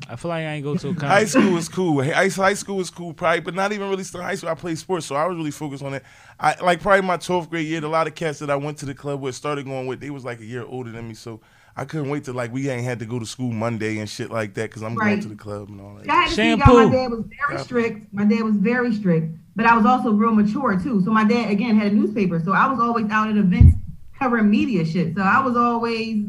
I 0.09 0.17
feel 0.17 0.29
like 0.29 0.45
I 0.45 0.53
ain't 0.55 0.65
go 0.65 0.77
till 0.77 0.93
High 0.93 0.99
college. 1.25 1.29
school 1.29 1.53
was 1.53 1.69
cool. 1.69 2.03
High, 2.05 2.29
high 2.29 2.55
school 2.55 2.77
was 2.77 2.91
cool, 2.91 3.15
probably, 3.15 3.41
but 3.41 3.55
not 3.55 3.73
even 3.73 3.89
really 3.89 4.05
still 4.05 4.21
high 4.21 4.35
school. 4.35 4.51
I 4.51 4.55
played 4.55 4.79
sports, 4.79 5.07
so 5.07 5.15
I 5.15 5.25
was 5.27 5.37
really 5.37 5.51
focused 5.51 5.83
on 5.83 5.95
it. 5.95 6.03
I 6.39 6.55
like 6.63 6.81
probably 6.81 7.07
my 7.07 7.17
12th 7.17 7.49
grade 7.49 7.67
year. 7.67 7.83
A 7.83 7.89
lot 7.89 8.07
of 8.07 8.15
cats 8.15 8.41
that 8.41 8.51
I 8.51 8.57
went 8.57 8.77
to 8.79 8.87
the 8.87 8.95
club 8.95 9.21
with 9.23 9.35
started 9.35 9.65
going 9.65 9.87
with. 9.87 10.01
They 10.01 10.11
was 10.11 10.25
like 10.25 10.41
a 10.41 10.45
year 10.45 10.65
older 10.65 10.91
than 10.91 11.09
me, 11.09 11.15
so 11.15 11.41
I 11.77 11.87
couldn't 11.87 12.11
wait 12.11 12.25
to 12.25 12.33
like 12.35 12.53
we 12.53 12.69
ain't 12.69 12.85
had 12.85 12.99
to 12.99 13.07
go 13.07 13.19
to 13.19 13.25
school 13.25 13.51
Monday 13.53 13.99
and 13.99 14.09
shit 14.09 14.31
like 14.31 14.53
that 14.55 14.69
because 14.71 14.83
I'm 14.83 14.95
going 14.97 15.21
to 15.21 15.29
the 15.29 15.35
club 15.37 15.69
and 15.71 15.81
all 15.81 15.95
that. 15.95 16.11
I 16.11 16.15
had 16.15 16.29
to 16.29 16.35
see 16.35 16.43
Shampoo. 16.43 16.73
y'all. 16.73 16.89
My 16.89 16.95
dad 16.97 17.11
was 17.11 17.25
very 17.49 17.59
strict. 17.65 18.13
My 18.13 18.25
dad 18.25 18.43
was 18.43 18.57
very 18.57 18.95
strict, 18.95 19.35
but 19.57 19.65
I 19.65 19.75
was 19.77 19.87
also 19.87 20.11
real 20.13 20.35
mature 20.35 20.79
too. 20.79 21.01
So 21.05 21.11
my 21.11 21.25
dad 21.25 21.51
again 21.51 21.79
had 21.79 21.93
a 21.93 21.95
newspaper, 21.95 22.39
so 22.45 22.53
I 22.53 22.67
was 22.71 22.81
always 22.81 23.09
out 23.11 23.31
at 23.31 23.37
events 23.37 23.77
covering 24.19 24.51
media 24.51 24.85
shit. 24.85 25.15
So 25.17 25.23
I 25.23 25.41
was 25.41 25.57
always 25.57 26.27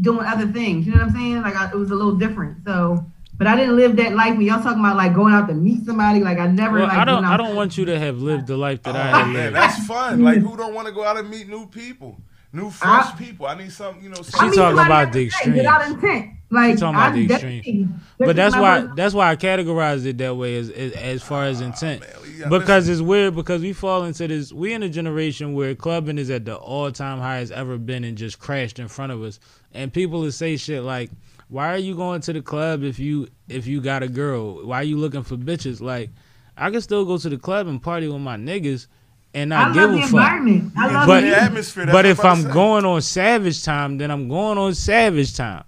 doing 0.00 0.26
other 0.26 0.46
things. 0.46 0.86
You 0.86 0.92
know 0.92 0.98
what 0.98 1.08
I'm 1.08 1.14
saying? 1.14 1.42
Like 1.42 1.56
I, 1.56 1.70
it 1.70 1.76
was 1.76 1.90
a 1.90 1.94
little 1.94 2.16
different. 2.16 2.58
So, 2.66 3.04
but 3.36 3.46
I 3.46 3.56
didn't 3.56 3.76
live 3.76 3.96
that 3.96 4.14
life 4.14 4.36
when 4.36 4.42
y'all 4.42 4.62
talking 4.62 4.80
about 4.80 4.96
like 4.96 5.14
going 5.14 5.32
out 5.34 5.48
to 5.48 5.54
meet 5.54 5.84
somebody. 5.86 6.20
Like 6.20 6.38
I 6.38 6.46
never 6.46 6.78
Well, 6.78 6.88
like. 6.88 6.98
I 6.98 7.04
don't. 7.04 7.24
I 7.24 7.36
don't 7.36 7.56
want 7.56 7.78
you 7.78 7.84
to 7.86 7.98
have 7.98 8.18
lived 8.18 8.46
the 8.46 8.56
life 8.56 8.82
that 8.82 8.94
I 8.96 9.08
Oh, 9.10 9.12
had 9.24 9.24
man, 9.26 9.34
lived. 9.34 9.56
that's 9.56 9.86
fun. 9.86 10.22
Like 10.22 10.38
who 10.38 10.56
don't 10.56 10.74
want 10.74 10.86
to 10.88 10.92
go 10.92 11.04
out 11.04 11.16
and 11.16 11.28
meet 11.30 11.48
new 11.48 11.66
people, 11.66 12.20
new 12.52 12.70
fresh 12.70 13.06
I- 13.14 13.16
people? 13.18 13.46
I 13.46 13.54
need 13.56 13.72
something, 13.72 14.02
you 14.02 14.10
know. 14.10 14.16
I 14.20 14.22
She 14.50 14.56
talking 14.56 14.78
about 14.78 15.08
every 15.08 15.12
the 15.12 15.18
day 15.20 15.26
extremes. 15.26 15.56
Without 15.58 15.86
intent. 15.90 16.30
Like 16.52 16.78
talking 16.78 16.94
about 16.96 17.12
I 17.12 17.16
the 17.16 17.26
definitely- 17.28 17.58
extremes. 17.58 17.90
this 18.18 18.26
But 18.26 18.36
that's 18.36 18.56
why 18.56 18.80
first- 18.82 18.96
that's 18.96 19.14
why 19.14 19.30
I 19.30 19.36
categorized 19.36 20.04
it 20.06 20.18
that 20.18 20.36
way 20.36 20.56
as 20.58 20.68
as, 20.70 20.92
as 20.92 21.22
far 21.22 21.44
as 21.44 21.60
intent. 21.60 22.00
man, 22.00 22.10
yeah, 22.38 22.48
because 22.48 22.88
it's 22.88 23.00
weird 23.00 23.36
because 23.36 23.62
we 23.62 23.72
fall 23.72 24.04
into 24.04 24.26
this 24.26 24.52
we 24.52 24.72
in 24.72 24.82
a 24.82 24.88
generation 24.88 25.54
where 25.54 25.74
clubbing 25.76 26.18
is 26.18 26.28
at 26.30 26.44
the 26.44 26.56
all 26.56 26.90
time 26.90 27.18
high 27.18 27.38
it's 27.38 27.52
ever 27.52 27.78
been 27.78 28.02
and 28.02 28.18
just 28.18 28.40
crashed 28.40 28.78
in 28.80 28.88
front 28.88 29.12
of 29.12 29.22
us. 29.22 29.38
And 29.72 29.92
people 29.92 30.20
will 30.22 30.32
say 30.32 30.56
shit 30.56 30.82
like, 30.82 31.10
Why 31.48 31.72
are 31.72 31.78
you 31.78 31.94
going 31.94 32.20
to 32.22 32.32
the 32.32 32.42
club 32.42 32.82
if 32.82 32.98
you 32.98 33.28
if 33.48 33.68
you 33.68 33.80
got 33.80 34.02
a 34.02 34.08
girl? 34.08 34.66
Why 34.66 34.78
are 34.78 34.84
you 34.84 34.96
looking 34.98 35.22
for 35.22 35.36
bitches? 35.36 35.80
Like 35.80 36.10
I 36.56 36.68
can 36.70 36.80
still 36.80 37.04
go 37.04 37.16
to 37.16 37.28
the 37.28 37.38
club 37.38 37.68
and 37.68 37.80
party 37.80 38.08
with 38.08 38.20
my 38.20 38.36
niggas 38.36 38.88
and 39.34 39.54
I 39.54 39.64
not 39.66 39.74
give 39.74 39.82
love 39.84 39.92
the 39.92 39.98
a 39.98 40.02
fuck. 40.02 40.10
environment. 40.12 40.72
I 40.76 40.86
love 40.92 41.06
But- 41.06 41.20
the 41.22 41.26
the 41.30 41.40
atmosphere. 41.42 41.86
that's 41.86 41.94
But 41.96 42.06
if 42.06 42.24
I'm 42.24 42.36
to 42.38 42.42
say. 42.44 42.52
going 42.52 42.84
on 42.84 43.02
savage 43.02 43.62
time, 43.64 43.98
then 43.98 44.10
I'm 44.10 44.28
going 44.28 44.58
on 44.58 44.74
savage 44.74 45.36
time. 45.36 45.64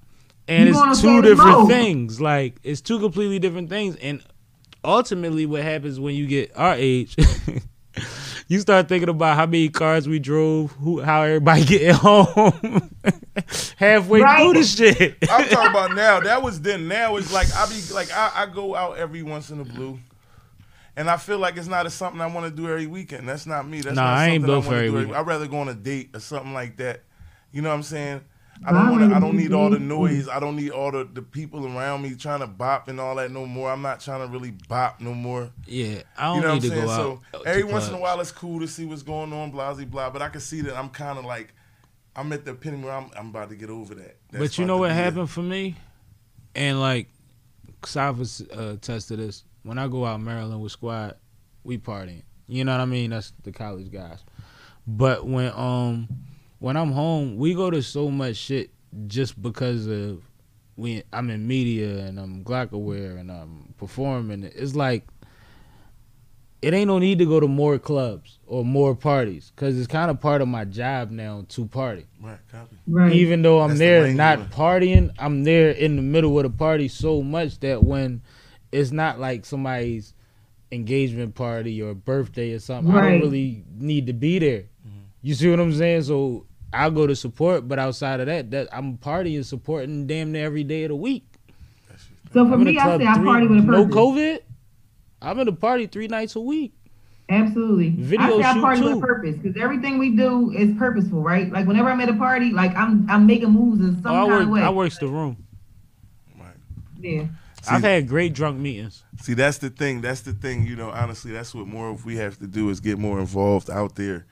And 0.48 0.68
You 0.68 0.90
it's 0.90 1.00
two 1.00 1.22
different 1.22 1.50
mode. 1.60 1.68
things. 1.68 2.20
Like 2.20 2.56
it's 2.64 2.80
two 2.80 2.98
completely 2.98 3.38
different 3.38 3.68
things. 3.70 3.96
And 3.96 4.20
ultimately 4.84 5.46
what 5.46 5.62
happens 5.62 6.00
when 6.00 6.14
you 6.16 6.26
get 6.26 6.50
our 6.56 6.74
age, 6.76 7.14
you 8.48 8.58
start 8.58 8.88
thinking 8.88 9.08
about 9.08 9.36
how 9.36 9.46
many 9.46 9.68
cars 9.68 10.08
we 10.08 10.18
drove, 10.18 10.72
who 10.72 11.00
how 11.00 11.22
everybody 11.22 11.64
getting 11.66 11.94
home 11.94 12.90
halfway 13.76 14.20
Right. 14.20 14.42
through 14.42 14.60
the 14.60 14.66
shit. 14.66 15.16
I'm 15.30 15.48
talking 15.48 15.70
about 15.70 15.94
now. 15.94 16.20
That 16.20 16.42
was 16.42 16.60
then. 16.60 16.88
Now 16.88 17.16
it's 17.16 17.32
like 17.32 17.46
I 17.54 17.66
be 17.68 17.80
like 17.94 18.10
I, 18.12 18.32
I 18.42 18.46
go 18.46 18.74
out 18.74 18.98
every 18.98 19.22
once 19.22 19.50
in 19.50 19.60
a 19.60 19.64
blue, 19.64 19.98
and 20.96 21.08
I 21.10 21.16
feel 21.16 21.38
like 21.38 21.56
it's 21.56 21.68
not 21.68 21.86
a, 21.86 21.90
something 21.90 22.20
I 22.20 22.26
want 22.26 22.46
to 22.46 22.54
do 22.54 22.68
every 22.68 22.86
weekend. 22.86 23.28
That's 23.28 23.46
not 23.46 23.66
me. 23.66 23.80
That's 23.80 23.96
Nah, 23.96 24.02
not 24.04 24.16
I 24.18 24.26
ain't 24.28 24.42
something 24.42 24.46
built 24.46 24.64
wanna 24.66 24.70
for 24.70 24.76
every 24.76 24.88
do 24.90 24.94
weekend. 24.94 25.16
I'd 25.16 25.26
rather 25.26 25.46
go 25.46 25.58
on 25.58 25.68
a 25.68 25.74
date 25.74 26.10
or 26.14 26.20
something 26.20 26.52
like 26.52 26.76
that. 26.78 27.02
You 27.52 27.62
know 27.62 27.68
what 27.70 27.76
I'm 27.76 27.82
saying? 27.82 28.20
I 28.64 28.70
don't 28.72 28.90
want. 28.90 29.02
like 29.02 29.12
I 29.16 29.18
don't 29.18 29.36
need 29.36 29.52
all 29.52 29.70
the 29.70 29.78
noise. 29.80 30.28
I 30.28 30.38
don't 30.38 30.54
need 30.54 30.70
all 30.70 30.92
the, 30.92 31.02
the 31.04 31.22
people 31.22 31.66
around 31.66 32.02
me 32.02 32.14
trying 32.14 32.40
to 32.40 32.46
bop 32.46 32.86
and 32.88 33.00
all 33.00 33.16
that 33.16 33.30
no 33.32 33.44
more. 33.44 33.70
I'm 33.72 33.82
not 33.82 33.98
trying 34.00 34.24
to 34.24 34.32
really 34.32 34.52
bop 34.68 35.00
no 35.00 35.14
more. 35.14 35.50
yeah, 35.66 36.02
I 36.16 36.34
You 36.36 36.42
don't 36.42 36.42
know 36.42 36.54
need 36.54 36.62
what 36.70 36.74
to 36.74 36.80
I'm 36.80 36.86
go 36.86 36.86
saying? 36.86 36.90
out. 36.90 37.20
So 37.32 37.40
to 37.40 37.48
every 37.48 37.64
once 37.64 37.88
in 37.88 37.94
a 37.94 37.98
while, 37.98 38.20
it's 38.20 38.30
cool 38.30 38.60
to 38.60 38.68
see 38.68 38.84
what's 38.84 39.02
going 39.02 39.32
on, 39.32 39.50
blah 39.50 39.74
blah 39.74 39.84
blah. 39.86 40.10
But 40.10 40.22
I 40.22 40.28
can 40.28 40.40
see 40.40 40.60
that 40.60 40.76
I'm 40.76 40.90
kind 40.90 41.18
of 41.18 41.24
like, 41.24 41.52
I'm 42.14 42.32
at 42.32 42.44
the 42.44 42.52
epitome 42.52 42.84
where 42.84 42.92
I'm, 42.92 43.10
I'm 43.16 43.30
about 43.30 43.48
to 43.48 43.56
get 43.56 43.68
over 43.70 43.94
that. 43.96 44.16
That's 44.30 44.44
but 44.44 44.58
you 44.58 44.64
know 44.64 44.76
what 44.76 44.88
be 44.88 44.92
it. 44.92 44.96
happened 44.96 45.30
for 45.30 45.42
me? 45.42 45.74
And 46.54 46.78
like 46.80 47.08
Cypher's 47.84 48.42
uh 48.52 48.76
test 48.80 49.08
to 49.08 49.16
this. 49.16 49.42
When 49.62 49.78
I 49.78 49.88
go 49.88 50.04
out 50.04 50.20
Maryland 50.20 50.60
with 50.60 50.72
squad, 50.72 51.16
we 51.64 51.78
partying. 51.78 52.22
You 52.48 52.64
know 52.64 52.72
what 52.72 52.80
I 52.80 52.86
mean? 52.86 53.10
That's 53.10 53.32
the 53.42 53.52
college 53.52 53.90
guys. 53.90 54.24
But 54.86 55.26
when 55.26 55.52
um 55.54 56.08
when 56.58 56.76
I'm 56.76 56.92
home, 56.92 57.36
we 57.36 57.54
go 57.54 57.70
to 57.70 57.82
so 57.82 58.10
much 58.10 58.36
shit 58.36 58.70
just 59.06 59.40
because 59.40 59.86
of 59.86 60.22
we 60.76 61.02
I'm 61.12 61.30
in 61.30 61.46
media 61.46 61.98
and 61.98 62.18
I'm 62.18 62.44
Glocawear 62.44 63.18
and 63.18 63.30
I'm 63.30 63.74
performing. 63.78 64.44
It's 64.44 64.74
like 64.74 65.06
it 66.62 66.72
ain't 66.74 66.86
no 66.86 66.98
need 67.00 67.18
to 67.18 67.26
go 67.26 67.40
to 67.40 67.48
more 67.48 67.78
clubs 67.78 68.38
or 68.46 68.64
more 68.64 68.94
parties 68.94 69.52
because 69.54 69.76
it's 69.76 69.88
kind 69.88 70.10
of 70.10 70.20
part 70.20 70.40
of 70.40 70.48
my 70.48 70.64
job 70.64 71.10
now 71.10 71.44
to 71.48 71.66
party. 71.66 72.06
Right, 72.22 72.38
copy. 72.50 72.76
Right. 72.86 73.12
Even 73.12 73.42
though 73.42 73.60
I'm 73.60 73.70
That's 73.70 73.80
there 73.80 74.02
lane 74.02 74.16
not 74.16 74.38
you 74.38 74.44
partying, 74.46 75.10
I'm 75.18 75.42
there 75.42 75.70
in 75.70 75.96
the 75.96 76.02
middle 76.02 76.38
of 76.38 76.44
the 76.44 76.50
party 76.50 76.86
so 76.86 77.20
much 77.22 77.58
that 77.60 77.82
when 77.82 78.22
it's 78.72 78.90
not 78.90 79.20
like 79.20 79.44
somebody's 79.44 80.14
engagement 80.72 81.34
party 81.34 81.80
or 81.82 81.94
birthday 81.94 82.52
or 82.54 82.58
something, 82.58 82.94
I 82.94 83.10
don't 83.10 83.20
really 83.20 83.62
need 83.76 84.06
to 84.06 84.12
be 84.14 84.38
there. 84.38 84.62
Mm-hmm. 84.86 84.98
You 85.22 85.34
see 85.34 85.50
what 85.50 85.60
I'm 85.60 85.72
saying? 85.74 86.04
So 86.04 86.46
I'll 86.72 86.90
go 86.90 87.06
to 87.06 87.14
support, 87.14 87.68
but 87.68 87.78
outside 87.78 88.20
of 88.20 88.26
that, 88.26 88.50
that 88.52 88.68
I'm 88.72 88.96
partying, 88.96 89.44
supporting 89.44 90.06
damn 90.06 90.32
near 90.32 90.46
every 90.46 90.64
day 90.64 90.84
of 90.84 90.88
the 90.88 90.96
week. 90.96 91.26
so 92.32 92.46
for 92.48 92.54
I'm 92.54 92.64
me, 92.64 92.78
I 92.78 92.82
club 92.84 93.00
say 93.02 93.06
I 93.06 93.14
party 93.22 93.46
with 93.46 93.58
a 93.58 93.66
purpose. 93.66 93.94
no. 93.94 94.00
COVID. 94.00 94.38
I'm 95.20 95.38
in 95.38 95.48
a 95.48 95.52
party 95.52 95.86
three 95.86 96.08
nights 96.08 96.34
a 96.34 96.40
week. 96.40 96.72
Absolutely. 97.28 97.90
Video 97.90 98.26
I 98.26 98.30
say 98.30 98.42
I 98.42 98.54
shoot, 98.54 98.60
party 98.62 98.80
with 98.82 98.92
too. 98.94 98.98
a 98.98 99.00
purpose 99.00 99.36
because 99.36 99.62
everything 99.62 99.98
we 99.98 100.16
do 100.16 100.50
is 100.52 100.76
purposeful, 100.76 101.22
right? 101.22 101.50
Like 101.52 101.66
whenever 101.66 101.90
I'm 101.90 102.00
at 102.00 102.08
a 102.08 102.14
party, 102.14 102.50
like 102.50 102.74
I'm 102.74 103.08
I'm 103.08 103.26
making 103.26 103.50
moves 103.50 103.80
in 103.80 104.02
some 104.02 104.12
Oh, 104.12 104.26
I 104.26 104.28
kind 104.28 104.42
of 104.42 104.48
way. 104.48 104.60
I 104.62 104.70
works 104.70 104.98
the 104.98 105.06
room. 105.08 105.36
Right. 106.38 106.48
Yeah. 107.00 107.26
See- 107.62 107.74
I've 107.74 107.82
had 107.82 108.08
great 108.08 108.32
drunk 108.34 108.58
meetings. 108.58 109.04
See, 109.20 109.34
that's 109.34 109.58
the 109.58 109.70
thing. 109.70 110.00
That's 110.00 110.22
the 110.22 110.32
thing. 110.32 110.66
You 110.66 110.76
know, 110.76 110.90
honestly, 110.90 111.30
that's 111.32 111.54
what 111.54 111.66
more 111.66 111.90
of 111.90 112.04
we 112.04 112.16
have 112.16 112.38
to 112.38 112.46
do 112.46 112.70
is 112.70 112.80
get 112.80 112.98
more 112.98 113.20
involved 113.20 113.70
out 113.70 113.94
there. 113.94 114.26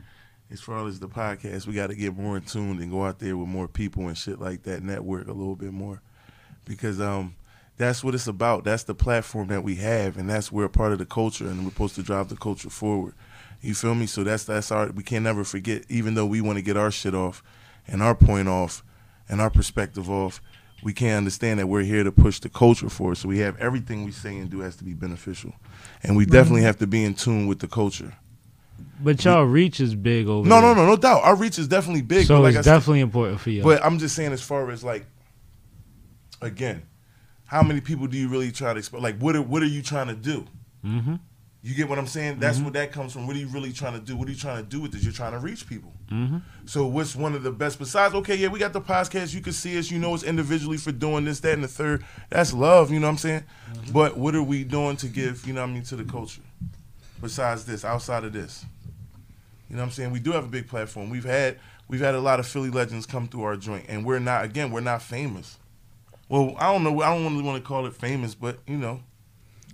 As 0.51 0.61
far 0.61 0.85
as 0.89 0.99
the 0.99 1.09
podcast, 1.09 1.69
we 1.69 1.75
got 1.75 1.89
to 1.89 1.95
get 1.95 2.17
more 2.17 2.37
in 2.37 2.43
tune 2.43 2.83
and 2.83 2.91
go 2.91 3.05
out 3.05 3.21
there 3.21 3.37
with 3.37 3.47
more 3.47 3.69
people 3.69 4.09
and 4.09 4.19
shit 4.19 4.41
like 4.41 4.65
that. 4.65 4.83
Network 4.83 5.29
a 5.29 5.33
little 5.33 5.55
bit 5.55 5.73
more, 5.73 6.03
because 6.65 7.01
um, 7.01 7.37
that's 7.77 8.03
what 8.03 8.17
it's 8.17 8.27
about. 8.27 8.65
That's 8.65 8.83
the 8.83 8.95
platform 8.97 9.47
that 9.47 9.63
we 9.63 9.77
have, 9.77 10.17
and 10.17 10.29
that's 10.29 10.51
we're 10.51 10.65
a 10.65 10.69
part 10.69 10.91
of 10.91 10.99
the 10.99 11.07
culture, 11.07 11.47
and 11.47 11.63
we're 11.63 11.71
supposed 11.71 11.95
to 11.95 12.03
drive 12.03 12.31
the 12.31 12.37
culture 12.37 12.69
forward. 12.69 13.15
You 13.61 13.75
feel 13.75 13.95
me? 13.95 14.07
So 14.07 14.25
that's 14.25 14.43
that's 14.43 14.73
our. 14.73 14.91
We 14.91 15.05
can't 15.05 15.23
never 15.23 15.45
forget, 15.45 15.85
even 15.89 16.15
though 16.15 16.27
we 16.27 16.41
want 16.41 16.59
to 16.59 16.63
get 16.63 16.77
our 16.77 16.91
shit 16.91 17.15
off, 17.15 17.45
and 17.87 18.03
our 18.03 18.17
point 18.17 18.49
off, 18.49 18.83
and 19.29 19.41
our 19.41 19.51
perspective 19.51 20.11
off. 20.11 20.43
We 20.83 20.93
can't 20.95 21.19
understand 21.19 21.61
that 21.61 21.67
we're 21.67 21.83
here 21.83 22.05
to 22.05 22.13
push 22.13 22.41
the 22.41 22.49
culture 22.49 22.89
forward. 22.89 23.17
So 23.17 23.29
we 23.29 23.39
have 23.41 23.57
everything 23.59 24.05
we 24.05 24.13
say 24.13 24.37
and 24.39 24.49
do 24.51 24.61
has 24.61 24.77
to 24.77 24.85
be 24.85 24.95
beneficial, 24.95 25.53
and 26.03 26.17
we 26.17 26.25
definitely 26.27 26.63
have 26.63 26.79
to 26.79 26.87
be 26.87 27.05
in 27.05 27.15
tune 27.15 27.47
with 27.47 27.59
the 27.59 27.69
culture. 27.69 28.15
But 29.03 29.25
y'all 29.25 29.45
reach 29.45 29.81
is 29.81 29.95
big 29.95 30.27
over 30.27 30.49
No, 30.49 30.61
there. 30.61 30.75
no, 30.75 30.83
no, 30.83 30.87
no 30.91 30.97
doubt. 30.97 31.23
Our 31.25 31.35
reach 31.37 31.59
is 31.59 31.69
definitely 31.69 32.03
big. 32.03 32.27
So 32.27 32.41
like 32.41 32.51
it's 32.55 32.59
I 32.61 32.63
said, 32.71 32.77
definitely 32.79 33.01
important 33.01 33.41
for 33.41 33.51
you. 33.51 33.63
but 33.63 33.85
I'm 33.85 33.99
just 33.99 34.15
saying, 34.15 34.33
as 34.33 34.43
far 34.43 34.71
as 34.71 34.83
like, 34.85 35.05
again, 36.43 36.83
how 37.47 37.63
many 37.63 37.81
people 37.81 38.07
do 38.07 38.17
you 38.17 38.29
really 38.29 38.53
try 38.53 38.73
to? 38.75 38.97
Like, 38.99 39.19
what 39.19 39.37
are, 39.37 39.43
what 39.43 39.63
are 39.63 39.67
you 39.67 39.83
trying 39.83 40.09
to 40.09 40.15
do? 40.15 40.47
hmm 40.83 41.17
You 41.63 41.75
get 41.75 41.91
what 41.91 41.99
I'm 41.99 42.07
saying? 42.07 42.39
That's 42.39 42.57
Mm-hmm. 42.57 42.65
where 42.65 42.73
that 42.73 42.91
comes 42.93 43.13
from. 43.13 43.27
What 43.27 43.37
are 43.37 43.39
you 43.39 43.49
really 43.49 43.71
trying 43.73 43.93
to 43.93 44.01
do? 44.01 44.17
What 44.17 44.29
are 44.29 44.31
you 44.31 44.37
trying 44.37 44.63
to 44.65 44.69
do 44.69 44.81
with 44.81 44.93
this? 44.93 45.03
You're 45.05 45.13
trying 45.13 45.33
to 45.33 45.39
reach 45.39 45.69
people. 45.69 45.93
hmm 46.09 46.39
So 46.65 46.87
what's 46.87 47.15
one 47.15 47.35
of 47.35 47.43
the 47.43 47.51
best 47.53 47.79
besides? 47.79 48.15
Okay, 48.15 48.35
yeah, 48.35 48.49
we 48.49 48.59
got 48.59 48.73
the 48.73 48.81
podcast. 48.81 49.35
You 49.35 49.43
can 49.43 49.53
see 49.53 49.79
us. 49.79 49.91
You 49.91 49.99
know 49.99 50.15
us 50.15 50.23
individually 50.23 50.79
for 50.79 50.91
doing 50.91 51.27
this, 51.27 51.41
that, 51.41 51.53
and 51.53 51.63
the 51.63 51.69
third. 51.69 52.03
That's 52.31 52.55
love. 52.55 52.91
You 52.91 52.99
know 52.99 53.09
what 53.09 53.13
I'm 53.13 53.19
saying? 53.19 53.45
Mm-hmm. 53.75 53.93
But 53.93 54.17
what 54.17 54.35
are 54.35 54.43
we 54.43 54.65
doing 54.65 54.97
to 54.99 55.07
give? 55.09 55.47
You 55.47 55.53
know 55.53 55.61
what 55.61 55.69
I 55.71 55.73
mean 55.75 55.83
to 55.85 55.97
the 55.97 56.05
culture? 56.05 56.41
Besides 57.21 57.67
this, 57.67 57.85
outside 57.85 58.25
of 58.25 58.33
this, 58.33 58.65
you 59.69 59.77
know 59.77 59.83
what 59.83 59.89
I'm 59.89 59.93
saying? 59.93 60.11
We 60.13 60.21
do 60.21 60.33
have 60.33 60.45
a 60.45 60.49
big 60.49 60.67
platform. 60.67 61.11
We've 61.11 61.25
had 61.27 61.59
we've 61.89 62.01
had 62.01 62.15
a 62.15 62.21
lot 62.21 62.41
of 62.41 62.47
Philly 62.47 62.71
legends 62.71 63.05
come 63.05 63.29
through 63.29 63.43
our 63.43 63.57
joint, 63.57 63.85
and 63.89 64.07
we're 64.07 64.19
not 64.19 64.45
again 64.47 64.71
we're 64.71 64.81
not 64.81 65.03
famous. 65.03 65.59
Well, 66.31 66.55
I 66.59 66.73
don't 66.73 66.83
know. 66.85 67.03
I 67.03 67.15
don't 67.15 67.31
really 67.31 67.45
want 67.45 67.63
to 67.63 67.69
call 67.69 67.85
it 67.85 67.93
famous, 67.93 68.35
but 68.35 68.61
you 68.67 68.79
know, 68.79 69.03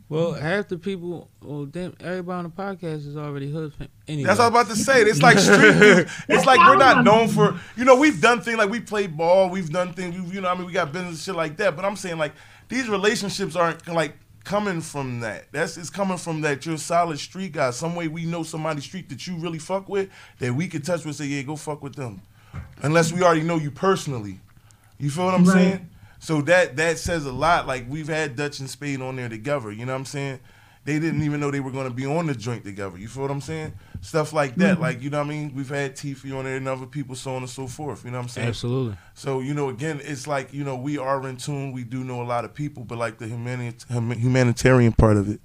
Well, 0.09 0.35
half 0.35 0.69
the 0.69 0.79
people, 0.79 1.29
well, 1.43 1.65
damn, 1.65 1.95
everybody 1.99 2.39
on 2.39 2.45
the 2.45 2.51
podcast 2.51 3.09
is 3.09 3.17
already 3.17 3.51
hood. 3.51 3.75
Fam- 3.75 3.89
anyway, 4.07 4.29
That's 4.29 4.39
what 4.39 4.45
I 4.45 4.49
was 4.51 4.61
about 4.67 4.77
to 4.77 4.81
say. 4.81 5.03
It's 5.03 5.21
like 5.21 5.37
street 5.39 5.73
dudes. 5.81 6.13
It's 6.29 6.47
like 6.47 6.61
we're 6.61 6.77
not 6.77 7.03
known 7.05 7.27
for, 7.27 7.59
you 7.77 7.85
know, 7.85 7.97
we've 7.97 8.21
done 8.21 8.41
things 8.41 8.57
like 8.57 8.71
we 8.71 8.79
play 8.79 9.09
ball, 9.09 9.49
we've 9.51 9.69
done 9.71 9.93
things, 9.95 10.17
we, 10.21 10.37
you 10.37 10.41
know, 10.41 10.49
I 10.49 10.55
mean, 10.55 10.67
we 10.67 10.73
got 10.73 10.93
business 10.93 11.25
shit 11.25 11.35
like 11.35 11.57
that. 11.57 11.75
But 11.75 11.85
I'm 11.85 11.97
saying 11.97 12.19
like 12.19 12.35
these 12.69 12.89
relationships 12.89 13.57
aren't 13.57 13.85
like 13.89 14.15
coming 14.45 14.81
from 14.81 15.19
that. 15.21 15.47
That's 15.51 15.77
it's 15.77 15.91
coming 15.91 16.19
from 16.19 16.41
that 16.43 16.65
you're 16.65 16.77
a 16.77 16.79
solid 16.79 17.19
street 17.19 17.51
guy. 17.51 17.71
Some 17.73 17.97
way 17.97 18.07
we 18.07 18.27
know 18.27 18.45
somebody 18.45 18.83
street 18.83 19.09
that 19.09 19.27
you 19.27 19.37
really 19.39 19.59
fuck 19.59 19.89
with 19.89 20.09
that 20.39 20.55
we 20.55 20.69
could 20.69 20.85
touch 20.85 21.05
with. 21.05 21.17
Say, 21.17 21.25
yeah, 21.27 21.43
go 21.43 21.57
fuck 21.57 21.83
with 21.83 21.97
them, 21.97 22.23
unless 22.83 23.13
we 23.13 23.23
already 23.25 23.43
know 23.43 23.57
you 23.57 23.73
personally. 23.73 24.39
You 24.99 25.11
feel 25.11 25.25
what 25.25 25.35
I'm 25.35 25.45
Right. 25.45 25.53
saying? 25.55 25.91
So 26.19 26.41
that 26.43 26.77
that 26.77 26.99
says 26.99 27.27
a 27.27 27.33
lot. 27.33 27.67
Like 27.67 27.87
we've 27.89 28.09
had 28.09 28.37
Dutch 28.37 28.61
and 28.61 28.69
Spade 28.71 29.01
on 29.01 29.17
there 29.17 29.29
together. 29.29 29.71
You 29.71 29.87
know 29.87 29.93
what 29.93 30.01
I'm 30.01 30.05
saying? 30.07 30.41
They 30.85 31.01
didn't 31.01 31.23
even 31.23 31.41
know 31.41 31.51
they 31.51 31.59
were 31.59 31.73
going 31.73 31.89
to 31.89 31.95
be 31.95 32.07
on 32.07 32.29
the 32.29 32.35
joint 32.35 32.63
together. 32.63 32.97
You 32.97 33.09
feel 33.09 33.23
what 33.23 33.33
I'm 33.33 33.41
saying? 33.41 33.73
Stuff 34.03 34.33
like 34.33 34.55
that. 34.57 34.81
Like 34.81 35.03
you 35.03 35.11
know 35.11 35.19
what 35.19 35.27
I 35.27 35.31
mean? 35.31 35.53
We've 35.55 35.69
had 35.69 35.97
Tiffy 35.97 36.33
on 36.37 36.45
there 36.45 36.57
and 36.57 36.69
other 36.69 36.87
people, 36.87 37.17
so 37.17 37.33
on 37.35 37.39
and 37.39 37.51
so 37.51 37.67
forth. 37.67 38.05
You 38.05 38.13
know 38.13 38.19
what 38.19 38.25
I'm 38.25 38.29
saying? 38.29 38.49
absolutely. 38.49 38.97
So 39.15 39.41
you 39.41 39.53
know, 39.53 39.69
again, 39.69 40.01
it's 40.05 40.29
like 40.29 40.55
you 40.55 40.63
know 40.63 40.77
we 40.77 40.97
are 40.97 41.27
in 41.29 41.39
tune. 41.39 41.73
We 41.73 41.83
do 41.83 42.05
know 42.05 42.23
a 42.23 42.25
lot 42.25 42.45
of 42.45 42.55
people, 42.55 42.85
but 42.85 42.99
like 42.99 43.19
the 43.19 43.27
humani- 43.27 43.75
humanitarian 43.89 44.93
part 44.93 45.17
of 45.17 45.29
it, 45.29 45.41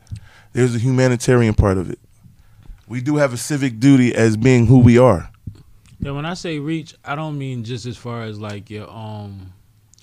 there's 0.54 0.76
a 0.76 0.80
humanitarian 0.80 1.56
part 1.56 1.78
of 1.80 1.90
it. 1.90 2.00
We 2.88 3.02
do 3.02 3.16
have 3.16 3.34
a 3.34 3.38
civic 3.38 3.80
duty 3.80 4.14
as 4.14 4.38
being 4.38 4.68
who 4.68 4.78
we 4.78 5.00
are. 5.00 5.30
Yeah, 6.00 6.12
when 6.12 6.26
I 6.26 6.34
say 6.34 6.60
reach, 6.60 6.94
I 7.06 7.16
don't 7.16 7.38
mean 7.38 7.64
just 7.64 7.86
as 7.86 7.98
far 7.98 8.24
as 8.24 8.40
like 8.40 8.70
your 8.70 8.90
um, 8.90 9.54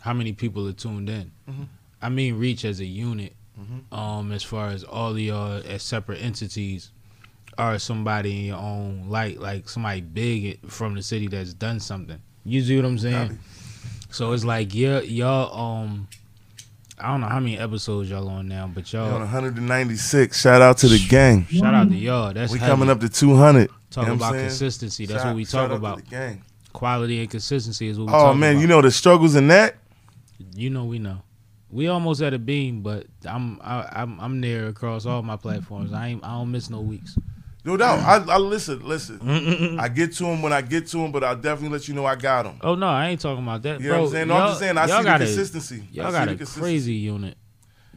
how 0.01 0.13
many 0.13 0.33
people 0.33 0.67
are 0.69 0.73
tuned 0.73 1.09
in. 1.09 1.31
Mhm. 1.51 1.67
I 2.01 2.09
mean 2.09 2.39
reach 2.39 2.65
as 2.65 2.81
a 2.81 2.87
unit. 2.87 3.35
Mhm. 3.61 3.97
Um, 3.97 4.31
as 4.33 4.43
far 4.45 4.69
as 4.69 4.85
all 4.85 5.11
of 5.11 5.19
y'all 5.19 5.61
as 5.67 5.83
separate 5.83 6.23
entities, 6.23 6.91
or 7.59 7.77
somebody 7.81 8.39
in 8.39 8.45
your 8.47 8.57
own 8.59 9.07
light, 9.09 9.41
like 9.41 9.69
somebody 9.69 10.01
big 10.01 10.61
from 10.71 10.95
the 10.95 11.03
city 11.03 11.27
that's 11.27 11.55
done 11.55 11.81
something. 11.81 12.19
You 12.45 12.63
see 12.63 12.77
what 12.77 12.85
I'm 12.85 12.99
saying? 12.99 13.39
So 14.11 14.33
it's 14.33 14.45
like 14.45 14.75
yeah, 14.75 15.01
y'all 15.01 15.83
um, 15.83 16.07
I 17.01 17.09
don't 17.09 17.21
know 17.21 17.27
how 17.29 17.41
many 17.41 17.59
episodes 17.59 18.09
y'all 18.11 18.29
on 18.29 18.47
now, 18.49 18.71
but 18.73 18.89
We're 18.93 19.01
on 19.01 19.09
y'all 19.11 19.21
196. 19.21 20.41
Shout 20.41 20.63
out 20.63 20.79
to 20.79 20.89
the 20.89 20.99
gang. 21.09 21.47
shout 21.47 21.75
out 21.75 21.89
to 21.91 21.97
y'all. 21.97 22.33
That's 22.33 22.53
we 22.53 22.59
heavy. 22.61 22.71
coming 22.71 22.91
up 22.91 23.01
to 23.01 23.09
200. 23.09 23.71
Talking 23.91 24.03
you 24.03 24.09
know 24.11 24.15
about 24.17 24.33
saying? 24.35 24.47
consistency. 24.49 25.07
That's 25.07 25.23
Shout- 25.23 25.27
what 25.31 25.37
we 25.37 25.45
talk 25.45 25.71
about. 25.73 26.03
Quality 26.73 27.21
and 27.21 27.31
consistency 27.31 27.89
is 27.89 27.99
what 27.99 28.07
we 28.09 28.13
Oh 28.13 28.35
man, 28.35 28.53
about. 28.53 28.61
you 28.61 28.67
know 28.69 28.83
the 28.83 28.91
struggles 28.91 29.35
in 29.35 29.49
that. 29.49 29.77
You 30.55 30.70
know, 30.70 30.85
we 30.85 30.98
know. 30.98 31.22
We 31.70 31.88
almost 31.88 32.22
at 32.22 32.33
a 32.33 32.38
beam, 32.38 32.83
but 32.83 33.07
I'm 33.27 33.61
I, 33.62 33.88
I'm 33.92 34.18
I'm 34.20 34.40
there 34.40 34.68
across 34.68 35.05
all 35.05 35.22
my 35.22 35.37
platforms. 35.37 35.92
I 35.92 36.09
ain't 36.09 36.24
I 36.24 36.33
don't 36.38 36.51
miss 36.51 36.70
no 36.70 36.81
weeks. 36.81 37.18
No 37.64 37.77
doubt. 37.77 37.98
I, 37.98 38.35
I 38.35 38.38
listen, 38.38 38.87
listen. 38.87 39.79
I 39.79 39.88
get 39.88 40.14
to 40.14 40.24
him 40.24 40.40
when 40.40 40.53
I 40.53 40.62
get 40.62 40.87
to 40.88 40.98
him, 40.98 41.12
but 41.12 41.22
I'll 41.22 41.37
definitely 41.37 41.77
let 41.77 41.87
you 41.88 41.92
know 41.94 42.07
I 42.07 42.16
got 42.16 42.46
him. 42.46 42.59
Oh 42.62 42.74
no, 42.74 42.87
I 42.88 43.09
ain't 43.09 43.20
talking 43.20 43.42
about 43.42 43.62
that, 43.62 43.81
You 43.81 43.88
know 43.88 43.98
what 44.03 44.07
I'm 44.07 44.12
saying? 44.12 44.29
No, 44.29 44.37
I'm 44.37 44.48
just 44.48 44.61
saying 44.61 44.79
I 44.79 44.87
see 44.87 44.92
the 44.96 45.03
got 45.03 45.20
consistency. 45.20 45.83
I 45.83 45.94
Y'all 45.94 46.12
got 46.12 46.29
a 46.29 46.37
crazy 46.46 46.94
unit. 46.94 47.37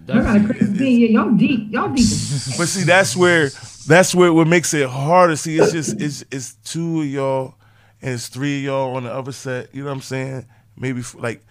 Y'all 0.08 0.21
got 0.23 0.36
a 0.36 0.39
That's- 0.39 0.58
crazy 0.58 0.77
thing. 0.77 1.12
Y'all 1.13 1.32
deep. 1.32 1.71
Y'all 1.71 1.88
deep. 1.89 2.06
But 2.58 2.67
see, 2.67 2.84
that's 2.84 3.15
where 3.15 3.49
that's 3.88 4.13
where 4.13 4.34
what 4.34 4.47
makes 4.47 4.73
it 4.73 4.89
harder. 4.89 5.38
See, 5.38 5.58
it's 5.58 5.71
just 5.71 6.01
it's 6.01 6.25
it's 6.32 6.56
two 6.56 7.01
of 7.01 7.08
y'all 7.08 7.56
and 8.01 8.15
it's 8.15 8.27
three 8.27 8.58
of 8.58 8.63
y'all 8.63 8.95
on 8.97 9.04
the 9.04 9.13
other 9.13 9.32
set. 9.32 9.73
You 9.73 9.84
know 9.84 9.89
what 9.89 9.95
I'm 9.95 10.01
saying? 10.01 10.47
Maybe 10.75 11.04
like 11.15 11.38
I 11.38 11.41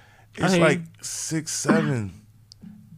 it's 0.41 0.59
like 0.59 0.81
six, 1.03 1.53
seven, 1.53 2.13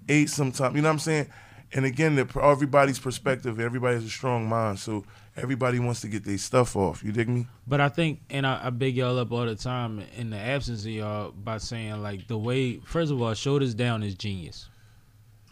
eight 0.08 0.30
sometimes. 0.30 0.74
You 0.74 0.82
know 0.82 0.88
what 0.88 0.94
I'm 0.94 0.98
saying? 0.98 1.26
And 1.74 1.84
again, 1.86 2.16
the, 2.16 2.28
everybody's 2.42 2.98
perspective, 2.98 3.58
everybody 3.58 3.94
has 3.94 4.04
a 4.04 4.10
strong 4.10 4.46
mind, 4.46 4.78
so 4.78 5.04
everybody 5.36 5.78
wants 5.78 6.02
to 6.02 6.08
get 6.08 6.24
their 6.24 6.36
stuff 6.36 6.76
off. 6.76 7.02
You 7.02 7.12
dig 7.12 7.28
me? 7.28 7.46
But 7.66 7.80
I 7.80 7.88
think, 7.88 8.20
and 8.28 8.46
I, 8.46 8.66
I 8.66 8.70
big 8.70 8.96
y'all 8.96 9.18
up 9.18 9.32
all 9.32 9.46
the 9.46 9.54
time 9.54 10.04
in 10.16 10.30
the 10.30 10.36
absence 10.36 10.82
of 10.84 10.90
y'all 10.90 11.32
by 11.32 11.58
saying 11.58 12.02
like 12.02 12.28
the 12.28 12.36
way. 12.36 12.78
First 12.84 13.10
of 13.10 13.22
all, 13.22 13.32
shoulders 13.34 13.74
down 13.74 14.02
is 14.02 14.14
genius. 14.14 14.68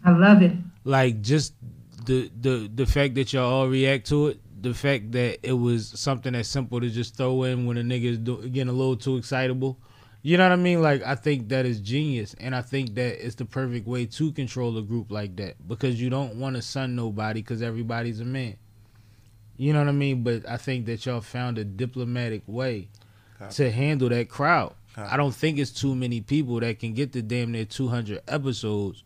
I 0.04 0.12
love 0.12 0.42
it. 0.42 0.52
like 0.84 1.20
just 1.20 1.54
the 2.06 2.30
the 2.40 2.70
the 2.74 2.86
fact 2.86 3.14
that 3.16 3.32
y'all 3.32 3.52
all 3.52 3.68
react 3.68 4.06
to 4.08 4.28
it 4.28 4.40
the 4.62 4.74
fact 4.74 5.12
that 5.12 5.38
it 5.42 5.52
was 5.52 5.88
something 5.98 6.32
that's 6.32 6.48
simple 6.48 6.80
to 6.80 6.90
just 6.90 7.16
throw 7.16 7.44
in 7.44 7.66
when 7.66 7.78
a 7.78 7.82
nigga 7.82 8.04
is 8.04 8.18
do, 8.18 8.46
getting 8.48 8.68
a 8.68 8.72
little 8.72 8.96
too 8.96 9.16
excitable 9.16 9.78
you 10.22 10.36
know 10.36 10.44
what 10.44 10.52
i 10.52 10.56
mean 10.56 10.82
like 10.82 11.02
i 11.04 11.14
think 11.14 11.48
that 11.48 11.64
is 11.64 11.80
genius 11.80 12.34
and 12.40 12.54
i 12.54 12.60
think 12.60 12.94
that 12.94 13.24
it's 13.24 13.36
the 13.36 13.44
perfect 13.44 13.86
way 13.86 14.04
to 14.04 14.30
control 14.32 14.76
a 14.76 14.82
group 14.82 15.10
like 15.10 15.34
that 15.36 15.56
because 15.66 16.00
you 16.00 16.10
don't 16.10 16.34
want 16.36 16.56
to 16.56 16.62
sun 16.62 16.94
nobody 16.94 17.40
because 17.40 17.62
everybody's 17.62 18.20
a 18.20 18.24
man 18.24 18.56
you 19.56 19.72
know 19.72 19.78
what 19.78 19.88
i 19.88 19.92
mean 19.92 20.22
but 20.22 20.46
i 20.48 20.56
think 20.56 20.86
that 20.86 21.04
y'all 21.06 21.20
found 21.20 21.58
a 21.58 21.64
diplomatic 21.64 22.42
way 22.46 22.88
Copy. 23.38 23.54
to 23.54 23.70
handle 23.70 24.08
that 24.08 24.28
crowd 24.28 24.74
Copy. 24.94 25.08
i 25.08 25.16
don't 25.16 25.34
think 25.34 25.58
it's 25.58 25.70
too 25.70 25.94
many 25.94 26.20
people 26.20 26.60
that 26.60 26.78
can 26.78 26.92
get 26.92 27.12
the 27.12 27.22
damn 27.22 27.52
near 27.52 27.64
200 27.64 28.20
episodes 28.28 29.04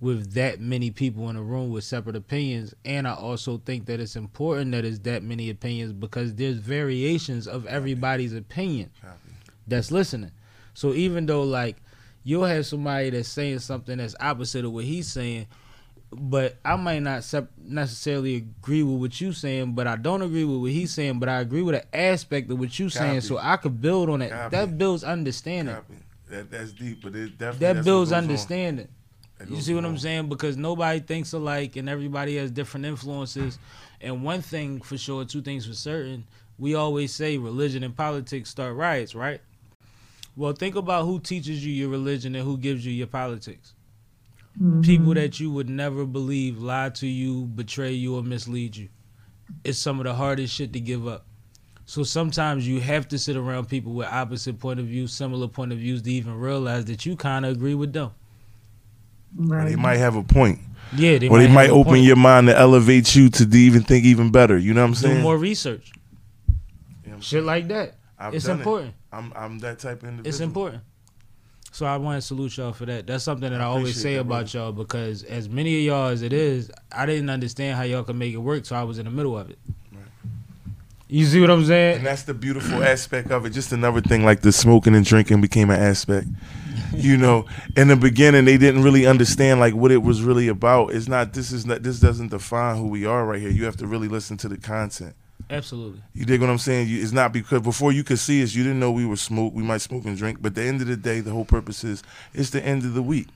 with 0.00 0.32
that 0.32 0.60
many 0.60 0.90
people 0.90 1.28
in 1.28 1.36
a 1.36 1.42
room 1.42 1.70
with 1.70 1.84
separate 1.84 2.16
opinions 2.16 2.74
and 2.84 3.08
i 3.08 3.14
also 3.14 3.58
think 3.64 3.86
that 3.86 3.98
it's 3.98 4.16
important 4.16 4.72
that 4.72 4.84
it's 4.84 4.98
that 5.00 5.22
many 5.22 5.48
opinions 5.48 5.92
because 5.92 6.34
there's 6.34 6.56
variations 6.56 7.46
of 7.46 7.64
everybody's 7.66 8.34
opinion 8.34 8.90
Copy. 9.00 9.16
that's 9.66 9.90
listening 9.90 10.32
so 10.80 10.94
even 10.94 11.26
though 11.26 11.42
like 11.42 11.76
you'll 12.24 12.46
have 12.46 12.64
somebody 12.64 13.10
that's 13.10 13.28
saying 13.28 13.58
something 13.58 13.98
that's 13.98 14.16
opposite 14.18 14.64
of 14.64 14.72
what 14.72 14.84
he's 14.86 15.08
saying, 15.08 15.46
but 16.10 16.56
I 16.64 16.76
might 16.76 17.00
not 17.00 17.22
sep- 17.22 17.50
necessarily 17.62 18.36
agree 18.36 18.82
with 18.82 18.98
what 18.98 19.20
you're 19.20 19.34
saying, 19.34 19.74
but 19.74 19.86
I 19.86 19.96
don't 19.96 20.22
agree 20.22 20.44
with 20.44 20.58
what 20.62 20.70
he's 20.70 20.90
saying, 20.90 21.18
but 21.18 21.28
I 21.28 21.40
agree 21.40 21.60
with 21.60 21.74
an 21.74 21.82
aspect 21.92 22.50
of 22.50 22.58
what 22.58 22.78
you're 22.78 22.88
saying, 22.88 23.20
so 23.20 23.36
I 23.36 23.58
could 23.58 23.82
build 23.82 24.08
on 24.08 24.22
it. 24.22 24.30
Copy. 24.30 24.56
That 24.56 24.78
builds 24.78 25.04
understanding. 25.04 25.74
Copy. 25.74 25.96
That, 26.30 26.50
that's 26.50 26.72
deep, 26.72 27.02
but 27.02 27.14
it 27.14 27.36
definitely 27.36 27.74
That 27.74 27.84
builds 27.84 28.10
understanding. 28.12 28.88
That 29.36 29.50
You 29.50 29.60
see 29.60 29.74
what 29.74 29.84
on. 29.84 29.90
I'm 29.90 29.98
saying? 29.98 30.30
Because 30.30 30.56
nobody 30.56 31.00
thinks 31.00 31.34
alike 31.34 31.76
and 31.76 31.90
everybody 31.90 32.36
has 32.38 32.50
different 32.50 32.86
influences. 32.86 33.58
And 34.00 34.24
one 34.24 34.40
thing 34.40 34.80
for 34.80 34.96
sure, 34.96 35.26
two 35.26 35.42
things 35.42 35.66
for 35.66 35.74
certain, 35.74 36.24
we 36.58 36.74
always 36.74 37.12
say 37.12 37.36
religion 37.36 37.82
and 37.82 37.94
politics 37.94 38.48
start 38.48 38.74
riots, 38.76 39.14
right? 39.14 39.42
Well, 40.40 40.54
think 40.54 40.74
about 40.74 41.04
who 41.04 41.20
teaches 41.20 41.66
you 41.66 41.70
your 41.70 41.90
religion 41.90 42.34
and 42.34 42.42
who 42.42 42.56
gives 42.56 42.86
you 42.86 42.92
your 42.94 43.08
politics. 43.08 43.74
Mm-hmm. 44.58 44.80
People 44.80 45.12
that 45.12 45.38
you 45.38 45.50
would 45.50 45.68
never 45.68 46.06
believe 46.06 46.62
lie 46.62 46.88
to 46.88 47.06
you, 47.06 47.44
betray 47.44 47.92
you, 47.92 48.16
or 48.16 48.22
mislead 48.22 48.74
you. 48.74 48.88
It's 49.64 49.78
some 49.78 50.00
of 50.00 50.06
the 50.06 50.14
hardest 50.14 50.54
shit 50.54 50.72
to 50.72 50.80
give 50.80 51.06
up. 51.06 51.26
So 51.84 52.04
sometimes 52.04 52.66
you 52.66 52.80
have 52.80 53.06
to 53.08 53.18
sit 53.18 53.36
around 53.36 53.68
people 53.68 53.92
with 53.92 54.06
opposite 54.06 54.58
point 54.58 54.80
of 54.80 54.86
view, 54.86 55.06
similar 55.08 55.46
point 55.46 55.72
of 55.72 55.78
views 55.78 56.00
to 56.00 56.10
even 56.10 56.40
realize 56.40 56.86
that 56.86 57.04
you 57.04 57.16
kind 57.16 57.44
of 57.44 57.52
agree 57.52 57.74
with 57.74 57.92
them. 57.92 58.10
Or 59.50 59.62
They 59.68 59.76
might 59.76 59.98
have 59.98 60.16
a 60.16 60.22
point, 60.22 60.58
Yeah, 60.96 61.18
they 61.18 61.28
or 61.28 61.36
they 61.36 61.48
might 61.52 61.68
open 61.68 61.84
point. 61.92 62.04
your 62.04 62.16
mind 62.16 62.46
to 62.46 62.56
elevate 62.56 63.14
you 63.14 63.28
to 63.28 63.44
even 63.58 63.82
think 63.82 64.06
even 64.06 64.30
better. 64.32 64.56
You 64.56 64.72
know 64.72 64.80
what 64.80 64.88
I'm 64.88 64.94
saying? 64.94 65.10
do 65.10 65.14
saying? 65.16 65.22
more 65.22 65.36
research. 65.36 65.92
Yeah, 67.04 67.12
I'm- 67.12 67.20
Shit 67.20 67.44
like 67.44 67.68
that. 67.68 67.96
I've 68.18 68.34
it's 68.34 68.48
important. 68.48 68.90
it. 68.90 68.99
Important. 69.12 69.36
I'm 69.36 69.42
I'm 69.42 69.58
that 69.60 69.78
type 69.78 70.02
of 70.02 70.08
individual. 70.08 70.28
It's 70.28 70.40
important. 70.40 70.82
So 71.72 71.86
I 71.86 71.96
want 71.98 72.20
to 72.20 72.26
salute 72.26 72.56
y'all 72.56 72.72
for 72.72 72.84
that. 72.86 73.06
That's 73.06 73.22
something 73.22 73.50
that 73.50 73.60
I, 73.60 73.64
I 73.64 73.68
always 73.68 74.00
say 74.00 74.14
that, 74.14 74.22
about 74.22 74.52
y'all 74.52 74.72
because 74.72 75.22
as 75.22 75.48
many 75.48 75.78
of 75.78 75.84
y'all 75.84 76.08
as 76.08 76.22
it 76.22 76.32
is, 76.32 76.70
I 76.90 77.06
didn't 77.06 77.30
understand 77.30 77.76
how 77.76 77.84
y'all 77.84 78.02
could 78.02 78.16
make 78.16 78.34
it 78.34 78.38
work, 78.38 78.64
so 78.64 78.74
I 78.74 78.82
was 78.82 78.98
in 78.98 79.04
the 79.04 79.10
middle 79.10 79.38
of 79.38 79.50
it. 79.50 79.58
You 81.12 81.26
see 81.26 81.40
what 81.40 81.50
I'm 81.50 81.64
saying? 81.64 81.98
And 81.98 82.06
that's 82.06 82.22
the 82.22 82.34
beautiful 82.34 82.84
aspect 82.84 83.32
of 83.32 83.44
it. 83.44 83.50
Just 83.50 83.72
another 83.72 84.00
thing, 84.00 84.24
like 84.24 84.42
the 84.42 84.52
smoking 84.52 84.94
and 84.94 85.04
drinking 85.04 85.40
became 85.40 85.70
an 85.70 85.80
aspect. 85.80 86.28
You 86.92 87.16
know, 87.16 87.46
in 87.76 87.86
the 87.86 87.94
beginning, 87.94 88.46
they 88.46 88.58
didn't 88.58 88.82
really 88.82 89.06
understand 89.06 89.60
like 89.60 89.74
what 89.74 89.92
it 89.92 90.02
was 90.02 90.22
really 90.22 90.48
about. 90.48 90.92
It's 90.92 91.06
not. 91.06 91.34
This 91.34 91.52
is 91.52 91.64
not. 91.64 91.84
This 91.84 92.00
doesn't 92.00 92.32
define 92.32 92.78
who 92.78 92.88
we 92.88 93.06
are 93.06 93.24
right 93.24 93.40
here. 93.40 93.48
You 93.48 93.64
have 93.66 93.76
to 93.76 93.86
really 93.86 94.08
listen 94.08 94.36
to 94.38 94.48
the 94.48 94.56
content. 94.56 95.14
Absolutely. 95.50 96.00
You 96.14 96.24
dig 96.24 96.40
what 96.40 96.48
I'm 96.48 96.58
saying? 96.58 96.88
You, 96.88 97.02
it's 97.02 97.12
not 97.12 97.32
because 97.32 97.60
before 97.62 97.90
you 97.92 98.04
could 98.04 98.20
see 98.20 98.42
us, 98.42 98.54
you 98.54 98.62
didn't 98.62 98.78
know 98.78 98.92
we 98.92 99.04
were 99.04 99.16
smoke. 99.16 99.52
We 99.52 99.64
might 99.64 99.80
smoke 99.80 100.04
and 100.04 100.16
drink, 100.16 100.40
but 100.40 100.48
at 100.50 100.54
the 100.54 100.62
end 100.62 100.80
of 100.80 100.86
the 100.86 100.96
day, 100.96 101.20
the 101.20 101.32
whole 101.32 101.44
purpose 101.44 101.82
is 101.82 102.02
it's 102.32 102.50
the 102.50 102.64
end 102.64 102.84
of 102.84 102.94
the 102.94 103.02
week. 103.02 103.26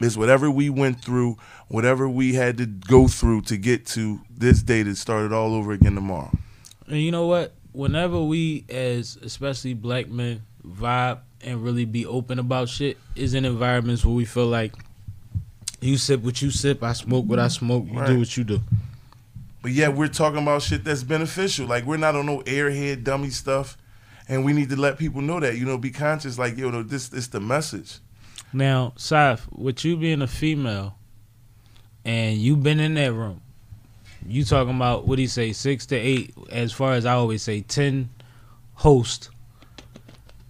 It's 0.00 0.16
whatever 0.16 0.48
we 0.48 0.70
went 0.70 1.02
through, 1.04 1.36
whatever 1.66 2.08
we 2.08 2.34
had 2.34 2.58
to 2.58 2.66
go 2.66 3.08
through 3.08 3.42
to 3.42 3.56
get 3.56 3.84
to 3.86 4.20
this 4.30 4.62
day 4.62 4.84
that 4.84 4.96
started 4.96 5.32
all 5.32 5.52
over 5.54 5.72
again 5.72 5.96
tomorrow. 5.96 6.30
And 6.86 6.98
you 6.98 7.10
know 7.10 7.26
what? 7.26 7.52
Whenever 7.72 8.22
we, 8.22 8.64
as 8.68 9.16
especially 9.22 9.74
black 9.74 10.08
men, 10.08 10.42
vibe 10.64 11.18
and 11.40 11.64
really 11.64 11.84
be 11.84 12.06
open 12.06 12.38
about 12.38 12.68
shit, 12.68 12.96
is 13.16 13.34
in 13.34 13.44
environments 13.44 14.04
where 14.04 14.14
we 14.14 14.24
feel 14.24 14.46
like 14.46 14.72
you 15.80 15.96
sip 15.96 16.20
what 16.22 16.40
you 16.40 16.50
sip, 16.52 16.82
I 16.84 16.92
smoke 16.92 17.26
what 17.26 17.38
I 17.40 17.48
smoke, 17.48 17.86
you 17.90 17.98
Right. 17.98 18.06
do 18.06 18.18
what 18.20 18.36
you 18.36 18.44
do. 18.44 18.60
But 19.68 19.74
yet 19.74 19.94
we're 19.94 20.08
talking 20.08 20.40
about 20.40 20.62
shit 20.62 20.82
that's 20.82 21.02
beneficial. 21.02 21.66
Like 21.66 21.84
we're 21.84 21.98
not 21.98 22.16
on 22.16 22.24
no 22.24 22.40
airhead 22.44 23.04
dummy 23.04 23.28
stuff, 23.28 23.76
and 24.26 24.42
we 24.42 24.54
need 24.54 24.70
to 24.70 24.76
let 24.76 24.96
people 24.96 25.20
know 25.20 25.40
that. 25.40 25.58
You 25.58 25.66
know, 25.66 25.76
be 25.76 25.90
conscious. 25.90 26.38
Like 26.38 26.56
yo, 26.56 26.70
no, 26.70 26.82
this 26.82 27.12
is 27.12 27.28
the 27.28 27.38
message. 27.38 27.98
Now, 28.50 28.94
Saf, 28.96 29.42
with 29.52 29.84
you 29.84 29.98
being 29.98 30.22
a 30.22 30.26
female 30.26 30.96
and 32.02 32.38
you 32.38 32.56
been 32.56 32.80
in 32.80 32.94
that 32.94 33.12
room, 33.12 33.42
you 34.26 34.42
talking 34.42 34.74
about 34.74 35.06
what 35.06 35.16
do 35.16 35.20
you 35.22 35.28
say, 35.28 35.52
six 35.52 35.84
to 35.88 35.96
eight, 35.96 36.32
as 36.50 36.72
far 36.72 36.94
as 36.94 37.04
I 37.04 37.12
always 37.12 37.42
say, 37.42 37.60
ten 37.60 38.08
host, 38.72 39.28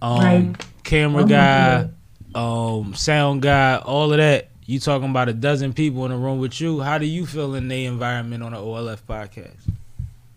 um, 0.01 0.19
Right. 0.21 0.65
camera 0.85 1.23
Oh, 1.23 1.27
guy, 1.27 1.89
um, 2.35 2.93
sound 2.93 3.41
guy, 3.41 3.79
all 3.79 4.13
of 4.13 4.17
that. 4.19 4.48
You 4.69 4.79
talking 4.79 5.09
about 5.09 5.27
a 5.27 5.33
dozen 5.33 5.73
people 5.73 6.05
in 6.05 6.11
a 6.11 6.17
room 6.17 6.37
with 6.37 6.61
you. 6.61 6.81
How 6.81 6.99
do 6.99 7.07
you 7.07 7.25
feel 7.25 7.55
in 7.55 7.69
the 7.69 7.85
environment 7.87 8.43
on 8.43 8.51
the 8.51 8.59
OLF 8.59 9.01
podcast? 9.01 9.67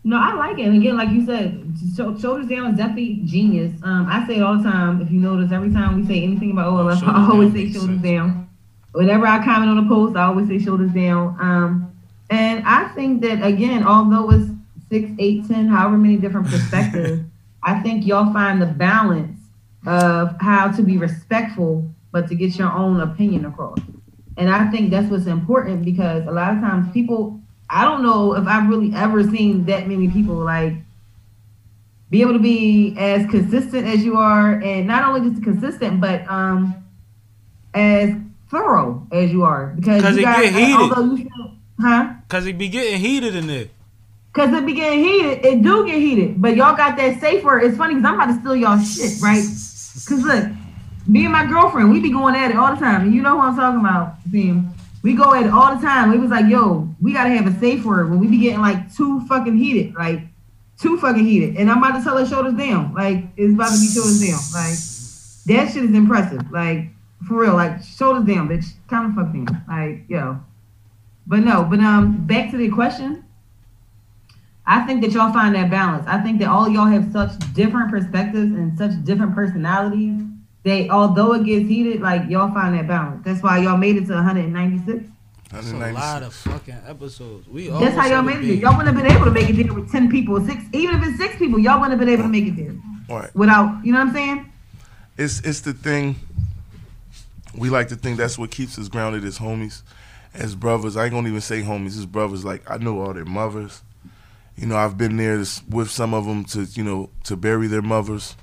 No, 0.04 0.16
I 0.16 0.32
like 0.32 0.58
it. 0.58 0.62
And 0.62 0.78
again, 0.78 0.96
like 0.96 1.10
you 1.10 1.26
said, 1.26 1.62
Shoulders 1.94 2.46
Down 2.46 2.70
is 2.70 2.78
definitely 2.78 3.20
genius. 3.26 3.78
Um, 3.82 4.06
I 4.08 4.26
say 4.26 4.36
it 4.36 4.42
all 4.42 4.56
the 4.56 4.62
time. 4.62 5.02
If 5.02 5.10
you 5.10 5.20
notice, 5.20 5.52
every 5.52 5.70
time 5.70 6.00
we 6.00 6.06
say 6.06 6.22
anything 6.22 6.52
about 6.52 6.72
OLF, 6.72 7.00
Shoulders 7.00 7.14
I 7.14 7.30
always 7.30 7.52
say 7.52 7.70
Shoulders 7.72 8.00
sense. 8.00 8.02
Down. 8.02 8.48
Whenever 8.92 9.26
I 9.26 9.44
comment 9.44 9.70
on 9.70 9.84
a 9.84 9.86
post, 9.86 10.16
I 10.16 10.24
always 10.24 10.48
say 10.48 10.58
Shoulders 10.58 10.92
Down. 10.92 11.36
Um, 11.38 11.94
and 12.30 12.64
I 12.66 12.88
think 12.94 13.20
that, 13.20 13.46
again, 13.46 13.86
although 13.86 14.30
it's 14.30 14.50
six, 14.88 15.10
eight, 15.18 15.46
ten, 15.46 15.68
however 15.68 15.98
many 15.98 16.16
different 16.16 16.46
perspectives, 16.50 17.22
I 17.62 17.80
think 17.80 18.06
y'all 18.06 18.32
find 18.32 18.62
the 18.62 18.66
balance 18.66 19.38
of 19.86 20.34
how 20.40 20.72
to 20.72 20.82
be 20.82 20.96
respectful, 20.96 21.86
but 22.12 22.28
to 22.28 22.34
get 22.34 22.56
your 22.56 22.72
own 22.72 22.98
opinion 23.00 23.44
across. 23.44 23.76
And 24.36 24.50
I 24.50 24.70
think 24.70 24.90
that's 24.90 25.10
what's 25.10 25.26
important 25.26 25.84
because 25.84 26.26
a 26.26 26.30
lot 26.30 26.54
of 26.54 26.60
times 26.60 26.92
people, 26.92 27.40
I 27.68 27.84
don't 27.84 28.02
know 28.02 28.34
if 28.34 28.46
I've 28.46 28.68
really 28.68 28.94
ever 28.94 29.22
seen 29.22 29.66
that 29.66 29.86
many 29.88 30.08
people 30.08 30.36
like 30.36 30.74
be 32.10 32.20
able 32.20 32.34
to 32.34 32.38
be 32.38 32.94
as 32.98 33.28
consistent 33.30 33.86
as 33.86 34.04
you 34.04 34.16
are, 34.18 34.60
and 34.60 34.86
not 34.86 35.08
only 35.08 35.30
just 35.30 35.42
consistent, 35.42 36.00
but 36.00 36.28
um 36.28 36.74
as 37.74 38.14
thorough 38.50 39.06
as 39.10 39.32
you 39.32 39.44
are. 39.44 39.68
Because 39.76 40.02
you 40.14 40.20
it 40.20 40.22
guys, 40.22 40.50
get 40.50 40.54
heated. 40.54 40.76
although 40.76 41.14
you 41.14 41.16
said, 41.16 41.58
huh? 41.80 42.14
Cause 42.28 42.46
it 42.46 42.58
be 42.58 42.68
getting 42.68 43.00
heated 43.00 43.34
in 43.34 43.46
there. 43.46 43.68
Cause 44.34 44.52
it 44.52 44.64
be 44.64 44.74
getting 44.74 45.00
heated. 45.00 45.44
It 45.44 45.62
do 45.62 45.86
get 45.86 45.96
heated, 45.96 46.40
but 46.40 46.56
y'all 46.56 46.76
got 46.76 46.96
that 46.96 47.20
safe 47.20 47.42
word. 47.42 47.64
It's 47.64 47.76
funny 47.76 47.94
because 47.94 48.06
I'm 48.06 48.14
about 48.14 48.34
to 48.34 48.40
steal 48.40 48.56
y'all 48.56 48.78
shit, 48.78 49.20
right? 49.22 49.42
Cause 49.42 50.22
look, 50.22 50.50
me 51.06 51.24
and 51.24 51.32
my 51.32 51.46
girlfriend, 51.46 51.90
we 51.90 52.00
be 52.00 52.10
going 52.10 52.34
at 52.34 52.50
it 52.50 52.56
all 52.56 52.74
the 52.74 52.80
time, 52.80 53.02
and 53.02 53.14
you 53.14 53.22
know 53.22 53.40
who 53.40 53.46
I'm 53.46 53.56
talking 53.56 53.80
about, 53.80 54.16
Sam. 54.30 54.72
We 55.02 55.14
go 55.14 55.34
at 55.34 55.44
it 55.44 55.50
all 55.50 55.74
the 55.74 55.80
time. 55.80 56.10
We 56.10 56.18
was 56.18 56.30
like, 56.30 56.46
yo, 56.48 56.88
we 57.00 57.12
gotta 57.12 57.30
have 57.30 57.46
a 57.46 57.58
safe 57.58 57.84
word 57.84 58.10
when 58.10 58.20
we 58.20 58.28
be 58.28 58.38
getting 58.38 58.60
like 58.60 58.94
too 58.94 59.20
fucking 59.26 59.56
heated, 59.56 59.94
like 59.94 60.20
too 60.78 60.96
fucking 60.98 61.24
heated. 61.24 61.56
And 61.56 61.70
I'm 61.70 61.78
about 61.78 61.98
to 61.98 62.04
tell 62.04 62.16
her 62.16 62.26
shoulders 62.26 62.54
down, 62.54 62.94
like 62.94 63.24
it's 63.36 63.52
about 63.52 63.72
to 63.72 63.80
be 63.80 63.88
shoulders 63.88 64.20
down, 64.20 64.40
like 64.54 64.78
that 65.46 65.72
shit 65.72 65.84
is 65.84 65.94
impressive, 65.94 66.50
like 66.52 66.90
for 67.26 67.40
real, 67.40 67.54
like 67.54 67.82
shoulders 67.82 68.24
down, 68.24 68.48
bitch, 68.48 68.66
kind 68.88 69.06
of 69.10 69.14
fuck 69.16 69.32
down, 69.32 69.64
like 69.66 70.08
yo. 70.08 70.40
But 71.26 71.40
no, 71.40 71.64
but 71.64 71.80
um, 71.80 72.24
back 72.26 72.50
to 72.52 72.56
the 72.56 72.68
question. 72.70 73.24
I 74.64 74.86
think 74.86 75.02
that 75.02 75.10
y'all 75.10 75.32
find 75.32 75.54
that 75.56 75.70
balance. 75.70 76.06
I 76.06 76.20
think 76.20 76.38
that 76.38 76.48
all 76.48 76.68
y'all 76.68 76.86
have 76.86 77.10
such 77.10 77.32
different 77.52 77.90
perspectives 77.90 78.52
and 78.52 78.78
such 78.78 78.92
different 79.04 79.34
personalities. 79.34 80.22
They, 80.64 80.88
although 80.88 81.32
it 81.34 81.44
gets 81.44 81.68
heated, 81.68 82.00
like 82.00 82.28
y'all 82.30 82.52
find 82.52 82.74
that 82.78 82.86
balance. 82.86 83.24
That's 83.24 83.42
why 83.42 83.58
y'all 83.58 83.76
made 83.76 83.96
it 83.96 84.06
to 84.06 84.14
196. 84.14 85.04
That's 85.50 85.70
a 85.70 85.76
lot 85.92 86.22
of 86.22 86.32
fucking 86.32 86.78
episodes. 86.86 87.46
We 87.48 87.68
all. 87.68 87.80
That's 87.80 87.94
how 87.96 88.06
y'all 88.06 88.22
made 88.22 88.36
it. 88.38 88.40
be- 88.42 88.54
Y'all 88.56 88.76
wouldn't 88.76 88.96
have 88.96 89.04
been 89.04 89.12
able 89.14 89.24
to 89.26 89.30
make 89.30 89.50
it 89.50 89.54
there 89.56 89.74
with 89.74 89.90
10 89.92 90.10
people, 90.10 90.40
six, 90.46 90.62
even 90.72 90.96
if 90.96 91.06
it's 91.08 91.18
six 91.18 91.36
people, 91.36 91.58
y'all 91.58 91.78
wouldn't 91.80 91.90
have 91.90 91.98
been 91.98 92.08
able 92.08 92.22
to 92.22 92.28
make 92.28 92.46
it 92.46 92.56
there 92.56 92.74
Right. 93.08 93.34
without, 93.36 93.84
you 93.84 93.92
know 93.92 93.98
what 93.98 94.08
I'm 94.08 94.14
saying? 94.14 94.46
it's 95.18 95.40
it's 95.40 95.60
the 95.60 95.74
thing. 95.74 96.16
We 97.54 97.68
like 97.68 97.88
to 97.88 97.96
think 97.96 98.16
that's 98.16 98.38
what 98.38 98.50
keeps 98.50 98.78
us 98.78 98.88
grounded 98.88 99.24
as 99.24 99.38
homies, 99.38 99.82
as 100.32 100.54
brothers. 100.54 100.96
I 100.96 101.04
ain't 101.04 101.12
gonna 101.12 101.28
even 101.28 101.40
say 101.42 101.60
homies, 101.60 101.98
as 101.98 102.06
brothers. 102.06 102.44
Like 102.46 102.62
I 102.70 102.78
know 102.78 103.00
all 103.02 103.12
their 103.12 103.26
mothers. 103.26 103.82
You 104.56 104.66
know, 104.66 104.76
I've 104.76 104.96
been 104.96 105.16
there 105.18 105.36
with 105.68 105.90
some 105.90 106.14
of 106.14 106.24
them 106.24 106.44
to 106.46 106.62
you 106.62 106.82
know 106.82 107.10
to 107.24 107.36
bury 107.36 107.66
their 107.66 107.82
mothers. 107.82 108.36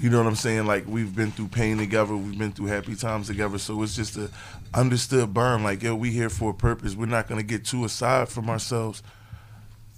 You 0.00 0.10
know 0.10 0.18
what 0.18 0.26
I'm 0.26 0.34
saying? 0.36 0.66
Like 0.66 0.86
we've 0.86 1.14
been 1.14 1.30
through 1.32 1.48
pain 1.48 1.78
together, 1.78 2.16
we've 2.16 2.38
been 2.38 2.52
through 2.52 2.66
happy 2.66 2.94
times 2.94 3.26
together. 3.26 3.58
So 3.58 3.82
it's 3.82 3.96
just 3.96 4.16
a 4.16 4.30
understood 4.74 5.32
burn. 5.34 5.62
Like 5.62 5.82
yo, 5.82 5.94
we 5.94 6.10
here 6.10 6.30
for 6.30 6.50
a 6.50 6.54
purpose. 6.54 6.94
We're 6.94 7.06
not 7.06 7.28
gonna 7.28 7.42
get 7.42 7.64
too 7.64 7.84
aside 7.84 8.28
from 8.28 8.48
ourselves 8.50 9.02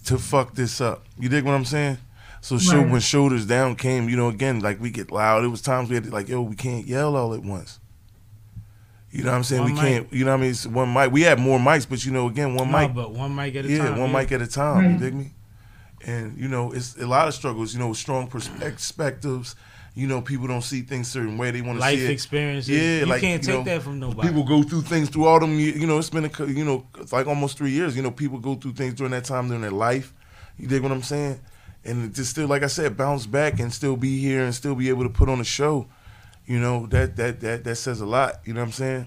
to 0.06 0.18
fuck 0.18 0.54
this 0.54 0.80
up. 0.80 1.04
You 1.18 1.28
dig 1.28 1.44
what 1.44 1.52
I'm 1.54 1.64
saying? 1.64 1.98
So 2.40 2.56
Right. 2.56 2.88
when 2.90 3.00
shoulders 3.02 3.44
down 3.46 3.76
came, 3.76 4.08
you 4.08 4.16
know, 4.16 4.28
again, 4.28 4.60
like 4.60 4.80
we 4.80 4.90
get 4.90 5.10
loud. 5.12 5.44
It 5.44 5.48
was 5.48 5.60
times 5.60 5.90
we 5.90 5.94
had 5.96 6.04
to 6.04 6.10
like, 6.10 6.28
yo, 6.28 6.40
we 6.40 6.56
can't 6.56 6.86
yell 6.86 7.14
all 7.16 7.34
at 7.34 7.42
once. 7.42 7.78
You 9.10 9.24
know 9.24 9.30
what 9.32 9.36
I'm 9.38 9.44
saying? 9.44 9.62
One 9.62 9.72
we 9.74 9.80
mic. 9.80 9.82
can't. 9.82 10.12
You 10.12 10.24
know 10.24 10.30
what 10.30 10.38
I 10.38 10.40
mean? 10.42 10.50
It's 10.52 10.66
one 10.66 10.92
mic. 10.94 11.10
We 11.12 11.22
had 11.22 11.38
more 11.38 11.58
mics, 11.58 11.86
but 11.88 12.04
you 12.06 12.12
know, 12.12 12.28
again, 12.28 12.54
one 12.54 12.70
No, 12.70 12.78
mic. 12.78 12.94
but 12.94 13.10
one 13.12 13.34
mic 13.34 13.56
at 13.56 13.64
a 13.64 13.68
yeah, 13.68 13.78
time. 13.88 13.98
one 13.98 14.10
yeah. 14.10 14.16
mic 14.20 14.32
at 14.32 14.40
a 14.40 14.46
time. 14.46 14.92
You 14.92 14.98
dig 14.98 15.14
me? 15.14 15.32
And 16.06 16.38
you 16.38 16.48
know, 16.48 16.70
it's 16.72 16.96
a 16.96 17.06
lot 17.06 17.28
of 17.28 17.34
struggles. 17.34 17.74
You 17.74 17.80
know, 17.80 17.92
strong 17.92 18.28
perspectives. 18.28 19.56
You 20.00 20.06
know, 20.06 20.22
people 20.22 20.46
don't 20.46 20.62
see 20.62 20.80
things 20.80 21.10
certain 21.10 21.36
way. 21.36 21.50
They 21.50 21.60
want 21.60 21.76
to 21.76 21.80
Life 21.80 21.98
see 21.98 22.06
it. 22.06 22.10
experiences. 22.10 22.70
Yeah, 22.70 23.00
you 23.00 23.06
like, 23.06 23.20
can't 23.20 23.42
you 23.46 23.52
take 23.52 23.58
know, 23.66 23.70
that 23.70 23.82
from 23.82 24.00
nobody. 24.00 24.28
People 24.28 24.44
go 24.44 24.62
through 24.62 24.82
things 24.82 25.10
through 25.10 25.26
all 25.26 25.38
them. 25.38 25.58
You 25.60 25.86
know, 25.86 25.98
it's 25.98 26.08
been 26.08 26.24
a, 26.24 26.46
you 26.46 26.64
know, 26.64 26.86
it's 26.98 27.12
like 27.12 27.26
almost 27.26 27.58
three 27.58 27.70
years. 27.70 27.94
You 27.94 28.02
know, 28.02 28.10
people 28.10 28.38
go 28.38 28.54
through 28.54 28.72
things 28.72 28.94
during 28.94 29.10
that 29.12 29.24
time 29.24 29.48
during 29.48 29.60
their 29.60 29.70
life. 29.70 30.14
You 30.56 30.66
dig 30.68 30.82
what 30.82 30.90
I'm 30.90 31.02
saying? 31.02 31.40
And 31.84 32.14
to 32.14 32.24
still, 32.24 32.48
like 32.48 32.62
I 32.62 32.66
said, 32.68 32.96
bounce 32.96 33.26
back 33.26 33.60
and 33.60 33.72
still 33.72 33.96
be 33.96 34.18
here 34.20 34.42
and 34.42 34.54
still 34.54 34.74
be 34.74 34.88
able 34.88 35.02
to 35.02 35.10
put 35.10 35.28
on 35.28 35.38
a 35.40 35.44
show. 35.44 35.86
you 36.46 36.58
know 36.58 36.86
that 36.86 37.16
that 37.16 37.40
that 37.40 37.64
that 37.64 37.76
says 37.76 38.00
a 38.00 38.06
lot. 38.06 38.40
You 38.46 38.54
know 38.54 38.60
what 38.60 38.66
I'm 38.68 38.72
saying? 38.72 39.06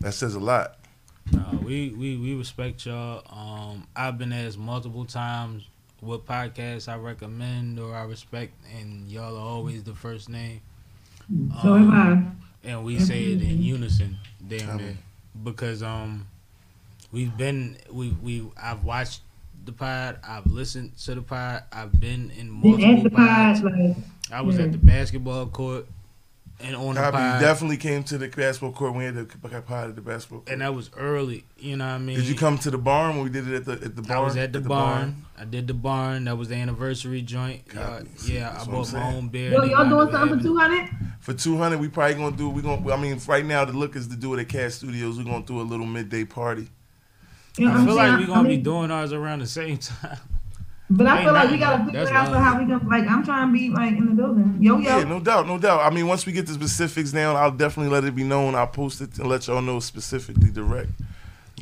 That 0.00 0.12
says 0.12 0.34
a 0.34 0.40
lot. 0.40 0.76
No, 1.32 1.60
we, 1.62 1.90
we 1.90 2.16
we 2.16 2.34
respect 2.34 2.84
y'all. 2.86 3.22
Um, 3.30 3.86
I've 3.96 4.18
been 4.18 4.32
asked 4.32 4.58
multiple 4.58 5.04
times 5.04 5.68
what 6.00 6.26
podcasts 6.26 6.88
I 6.88 6.96
recommend 6.96 7.78
or 7.78 7.94
I 7.94 8.04
respect, 8.04 8.52
and 8.78 9.08
y'all 9.10 9.36
are 9.36 9.40
always 9.46 9.82
the 9.84 9.94
first 9.94 10.28
name. 10.28 10.60
So 11.62 11.76
am 11.76 11.90
I. 11.90 12.68
and 12.68 12.84
we 12.84 12.98
say 12.98 13.22
it 13.32 13.42
in 13.42 13.62
unison, 13.62 14.16
damn 14.46 14.80
it, 14.80 14.96
because 15.44 15.82
um, 15.82 16.26
we've 17.12 17.36
been 17.36 17.76
we 17.90 18.10
we 18.22 18.44
I've 18.60 18.84
watched 18.84 19.20
the 19.64 19.72
pod, 19.72 20.18
I've 20.26 20.46
listened 20.46 20.96
to 21.04 21.14
the 21.14 21.22
pod, 21.22 21.64
I've 21.72 21.98
been 22.00 22.30
in 22.36 22.60
Then 22.62 22.80
at 22.82 23.02
multiple 23.02 23.02
the 23.04 23.10
pod, 23.10 23.28
pods. 23.28 23.62
like 23.62 23.96
I 24.32 24.40
was 24.40 24.58
yeah. 24.58 24.64
at 24.64 24.72
the 24.72 24.78
basketball 24.78 25.46
court 25.46 25.86
and 26.62 26.76
on 26.76 26.94
the 26.94 27.00
Copy. 27.00 27.16
You 27.16 27.22
pod, 27.22 27.40
definitely 27.40 27.76
came 27.76 28.02
to 28.04 28.18
the 28.18 28.28
basketball 28.28 28.72
court 28.72 28.94
we 28.94 29.04
had 29.04 29.14
the 29.16 29.24
pod 29.62 29.88
at 29.90 29.96
the 29.96 30.00
basketball. 30.02 30.40
Court. 30.40 30.50
and 30.50 30.60
that 30.62 30.74
was 30.74 30.90
early. 30.96 31.44
You 31.58 31.76
know 31.76 31.86
what 31.86 31.92
I 31.92 31.98
mean? 31.98 32.16
Did 32.16 32.26
you 32.26 32.34
come 32.34 32.58
to 32.58 32.70
the 32.70 32.78
barn 32.78 33.16
when 33.16 33.24
we 33.24 33.30
did 33.30 33.48
it 33.48 33.54
at 33.54 33.64
the 33.64 33.72
at 33.72 33.96
the 33.96 34.02
barn? 34.02 34.18
I 34.18 34.22
was 34.22 34.36
at 34.36 34.52
the, 34.52 34.60
barn. 34.60 35.24
I 35.38 35.44
did 35.44 35.66
the 35.66 35.74
barn. 35.74 36.24
That 36.24 36.36
was 36.38 36.48
the 36.48 36.56
anniversary 36.56 37.22
joint. 37.22 37.68
Copy. 37.68 37.82
Uh, 37.82 38.04
yeah, 38.26 38.52
That's 38.52 38.66
I 38.66 38.68
what 38.68 38.68
I'm 38.68 38.72
bought 38.72 38.76
my 38.76 38.84
saying. 38.84 39.16
own 39.16 39.28
beer. 39.28 39.50
yo, 39.52 39.62
y'all 39.64 39.88
doing 39.88 40.10
something 40.12 40.38
for 40.38 40.42
two 40.44 40.56
hundred? 40.56 40.90
For 41.20 41.32
two 41.34 41.56
hundred, 41.58 41.80
we 41.80 41.88
probably 41.88 42.14
gonna 42.14 42.36
do. 42.36 42.48
We 42.50 42.62
gonna. 42.62 42.92
I 42.92 42.96
mean, 42.96 43.20
right 43.26 43.44
now 43.44 43.64
the 43.64 43.72
look 43.72 43.96
is 43.96 44.08
to 44.08 44.16
do 44.16 44.34
it 44.34 44.40
at 44.40 44.48
Cat 44.48 44.72
Studios. 44.72 45.18
We're 45.18 45.24
gonna 45.24 45.44
do 45.44 45.60
a 45.60 45.62
little 45.62 45.86
midday 45.86 46.24
party. 46.24 46.68
You 47.58 47.66
know 47.66 47.72
I 47.72 47.74
what 47.74 47.80
I'm 47.80 47.86
feel 47.86 47.96
like 47.96 48.20
we're 48.20 48.26
gonna 48.26 48.48
I 48.48 48.52
be 48.52 48.56
doing 48.58 48.90
ours 48.90 49.12
around 49.12 49.40
the 49.40 49.46
same 49.46 49.76
time. 49.78 50.18
But 50.92 51.06
I 51.06 51.16
ain't 51.18 51.24
feel 51.24 51.32
like 51.32 51.50
we 51.50 51.58
gotta 51.58 51.84
though. 51.84 51.92
figure 52.04 52.14
out 52.16 52.28
for 52.28 52.38
how 52.38 52.58
we 52.58 52.66
can. 52.66 52.88
Like 52.88 53.06
I'm 53.08 53.24
trying 53.24 53.48
to 53.48 53.52
be 53.52 53.70
like 53.70 53.92
in 53.96 54.06
the 54.06 54.12
building. 54.12 54.56
Yo 54.60 54.78
yo. 54.78 54.98
Yeah, 54.98 55.04
no 55.04 55.20
doubt, 55.20 55.46
no 55.46 55.56
doubt. 55.56 55.80
I 55.80 55.94
mean, 55.94 56.08
once 56.08 56.26
we 56.26 56.32
get 56.32 56.46
the 56.46 56.52
specifics 56.54 57.12
down, 57.12 57.36
I'll 57.36 57.52
definitely 57.52 57.92
let 57.92 58.04
it 58.04 58.14
be 58.16 58.24
known. 58.24 58.54
I'll 58.56 58.66
post 58.66 59.00
it 59.00 59.16
and 59.18 59.28
let 59.28 59.46
y'all 59.46 59.62
know 59.62 59.78
specifically 59.80 60.50
direct. 60.50 60.90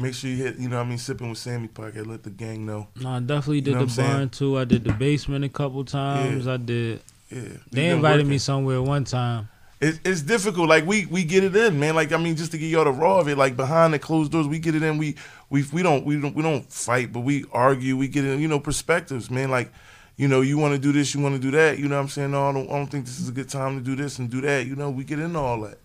Make 0.00 0.14
sure 0.14 0.30
you 0.30 0.36
hit, 0.36 0.58
you 0.58 0.68
know, 0.68 0.76
what 0.76 0.86
I 0.86 0.88
mean, 0.88 0.98
sipping 0.98 1.28
with 1.28 1.38
Sammie 1.38 1.68
podcast. 1.68 2.06
Let 2.06 2.22
the 2.22 2.30
gang 2.30 2.64
know. 2.64 2.86
No, 3.00 3.10
I 3.10 3.20
definitely 3.20 3.60
did 3.62 3.72
know 3.74 3.80
the 3.80 3.84
what 3.84 3.90
I'm 3.90 3.94
saying? 3.96 4.12
barn 4.12 4.28
too. 4.30 4.56
I 4.58 4.64
did 4.64 4.84
the 4.84 4.92
basement 4.92 5.44
a 5.44 5.48
couple 5.48 5.84
times. 5.84 6.46
I 6.46 6.56
did. 6.56 7.00
Yeah, 7.30 7.42
They 7.70 7.88
invited 7.88 8.18
working. 8.20 8.30
me 8.30 8.38
somewhere 8.38 8.80
one 8.80 9.04
time. 9.04 9.48
It, 9.80 10.00
it's 10.04 10.22
difficult. 10.22 10.68
Like 10.68 10.86
we 10.86 11.06
we 11.06 11.22
get 11.22 11.44
it 11.44 11.54
in, 11.54 11.78
man. 11.78 11.94
Like 11.94 12.12
I 12.12 12.16
mean, 12.16 12.34
just 12.36 12.50
to 12.52 12.58
get 12.58 12.66
y'all 12.66 12.84
the 12.84 12.90
raw 12.92 13.18
of 13.20 13.28
it. 13.28 13.36
Like 13.36 13.56
behind 13.56 13.92
the 13.94 13.98
closed 13.98 14.32
doors, 14.32 14.48
we 14.48 14.58
get 14.58 14.74
it 14.74 14.82
in. 14.82 14.98
We 14.98 15.14
we 15.50 15.64
we 15.72 15.82
don't 15.82 16.04
we 16.04 16.20
don't 16.20 16.34
we 16.34 16.42
don't 16.42 16.70
fight, 16.72 17.12
but 17.12 17.20
we 17.20 17.44
argue. 17.52 17.96
We 17.96 18.08
get 18.08 18.24
in, 18.24 18.40
you 18.40 18.48
know, 18.48 18.60
perspectives, 18.60 19.30
man. 19.30 19.50
Like. 19.50 19.72
You 20.20 20.26
know, 20.26 20.40
you 20.40 20.58
want 20.58 20.74
to 20.74 20.80
do 20.80 20.90
this, 20.90 21.14
you 21.14 21.20
want 21.20 21.36
to 21.36 21.40
do 21.40 21.52
that. 21.52 21.78
You 21.78 21.86
know 21.86 21.94
what 21.94 22.02
I'm 22.02 22.08
saying? 22.08 22.32
No, 22.32 22.48
I 22.48 22.52
don't, 22.52 22.68
I 22.68 22.72
don't 22.72 22.88
think 22.88 23.04
this 23.06 23.20
is 23.20 23.28
a 23.28 23.32
good 23.32 23.48
time 23.48 23.78
to 23.78 23.84
do 23.84 23.94
this 23.94 24.18
and 24.18 24.28
do 24.28 24.40
that. 24.40 24.66
You 24.66 24.74
know, 24.74 24.90
we 24.90 25.04
get 25.04 25.20
into 25.20 25.38
all 25.38 25.60
that. 25.60 25.78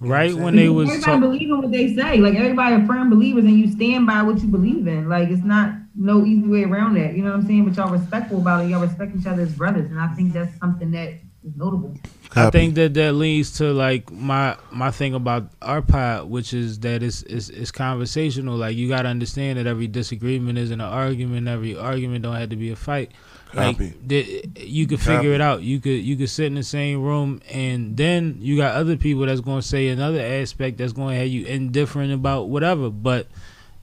You 0.00 0.08
know 0.08 0.14
what 0.14 0.20
I'm 0.20 0.28
Right 0.28 0.34
when 0.34 0.56
they 0.56 0.68
was 0.68 0.88
everybody 0.88 1.12
talk- 1.12 1.20
believe 1.20 1.48
in 1.48 1.58
what 1.62 1.70
they 1.70 1.94
say. 1.94 2.16
Like 2.18 2.34
everybody 2.34 2.74
are 2.74 2.84
firm 2.88 3.08
believers, 3.08 3.44
and 3.44 3.56
you 3.56 3.70
stand 3.70 4.04
by 4.04 4.22
what 4.22 4.40
you 4.42 4.48
believe 4.48 4.88
in. 4.88 5.08
Like 5.08 5.28
it's 5.28 5.44
not 5.44 5.74
no 5.94 6.24
easy 6.24 6.48
way 6.48 6.64
around 6.64 6.94
that. 6.94 7.14
You 7.14 7.22
know 7.22 7.30
what 7.30 7.38
I'm 7.40 7.46
saying? 7.46 7.66
But 7.68 7.76
y'all 7.76 7.92
respectful 7.92 8.38
about 8.38 8.64
it. 8.64 8.70
Y'all 8.70 8.80
respect 8.80 9.14
each 9.16 9.26
other 9.26 9.42
as 9.42 9.52
brothers, 9.52 9.88
and 9.88 10.00
I 10.00 10.08
think 10.08 10.32
that's 10.32 10.58
something 10.58 10.90
that 10.90 11.10
is 11.44 11.54
notable. 11.56 11.94
I 12.36 12.50
think 12.50 12.74
that 12.74 12.94
that 12.94 13.14
leads 13.14 13.52
to 13.58 13.72
like 13.72 14.10
my 14.12 14.56
my 14.70 14.90
thing 14.90 15.14
about 15.14 15.48
our 15.62 15.82
pod, 15.82 16.28
which 16.28 16.52
is 16.52 16.78
that 16.80 17.02
it's 17.02 17.22
it's, 17.22 17.48
it's 17.48 17.70
conversational. 17.70 18.56
Like 18.56 18.76
you 18.76 18.88
got 18.88 19.02
to 19.02 19.08
understand 19.08 19.58
that 19.58 19.66
every 19.66 19.86
disagreement 19.86 20.58
isn't 20.58 20.80
an 20.80 20.86
argument. 20.86 21.48
Every 21.48 21.76
argument 21.76 22.22
don't 22.22 22.36
have 22.36 22.50
to 22.50 22.56
be 22.56 22.70
a 22.70 22.76
fight. 22.76 23.12
Copy. 23.52 23.84
Like 23.86 24.08
th- 24.08 24.46
you 24.58 24.86
could 24.86 25.00
figure 25.00 25.32
it 25.32 25.40
out. 25.40 25.62
You 25.62 25.80
could 25.80 26.02
you 26.04 26.16
could 26.16 26.28
sit 26.28 26.46
in 26.46 26.54
the 26.54 26.62
same 26.62 27.02
room, 27.02 27.40
and 27.50 27.96
then 27.96 28.36
you 28.40 28.58
got 28.58 28.74
other 28.74 28.96
people 28.96 29.24
that's 29.24 29.40
going 29.40 29.62
to 29.62 29.66
say 29.66 29.88
another 29.88 30.20
aspect 30.20 30.78
that's 30.78 30.92
going 30.92 31.14
to 31.14 31.20
have 31.20 31.28
you 31.28 31.46
indifferent 31.46 32.12
about 32.12 32.48
whatever. 32.50 32.90
But 32.90 33.26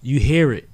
you 0.04 0.20
hear 0.20 0.54
it, 0.54 0.70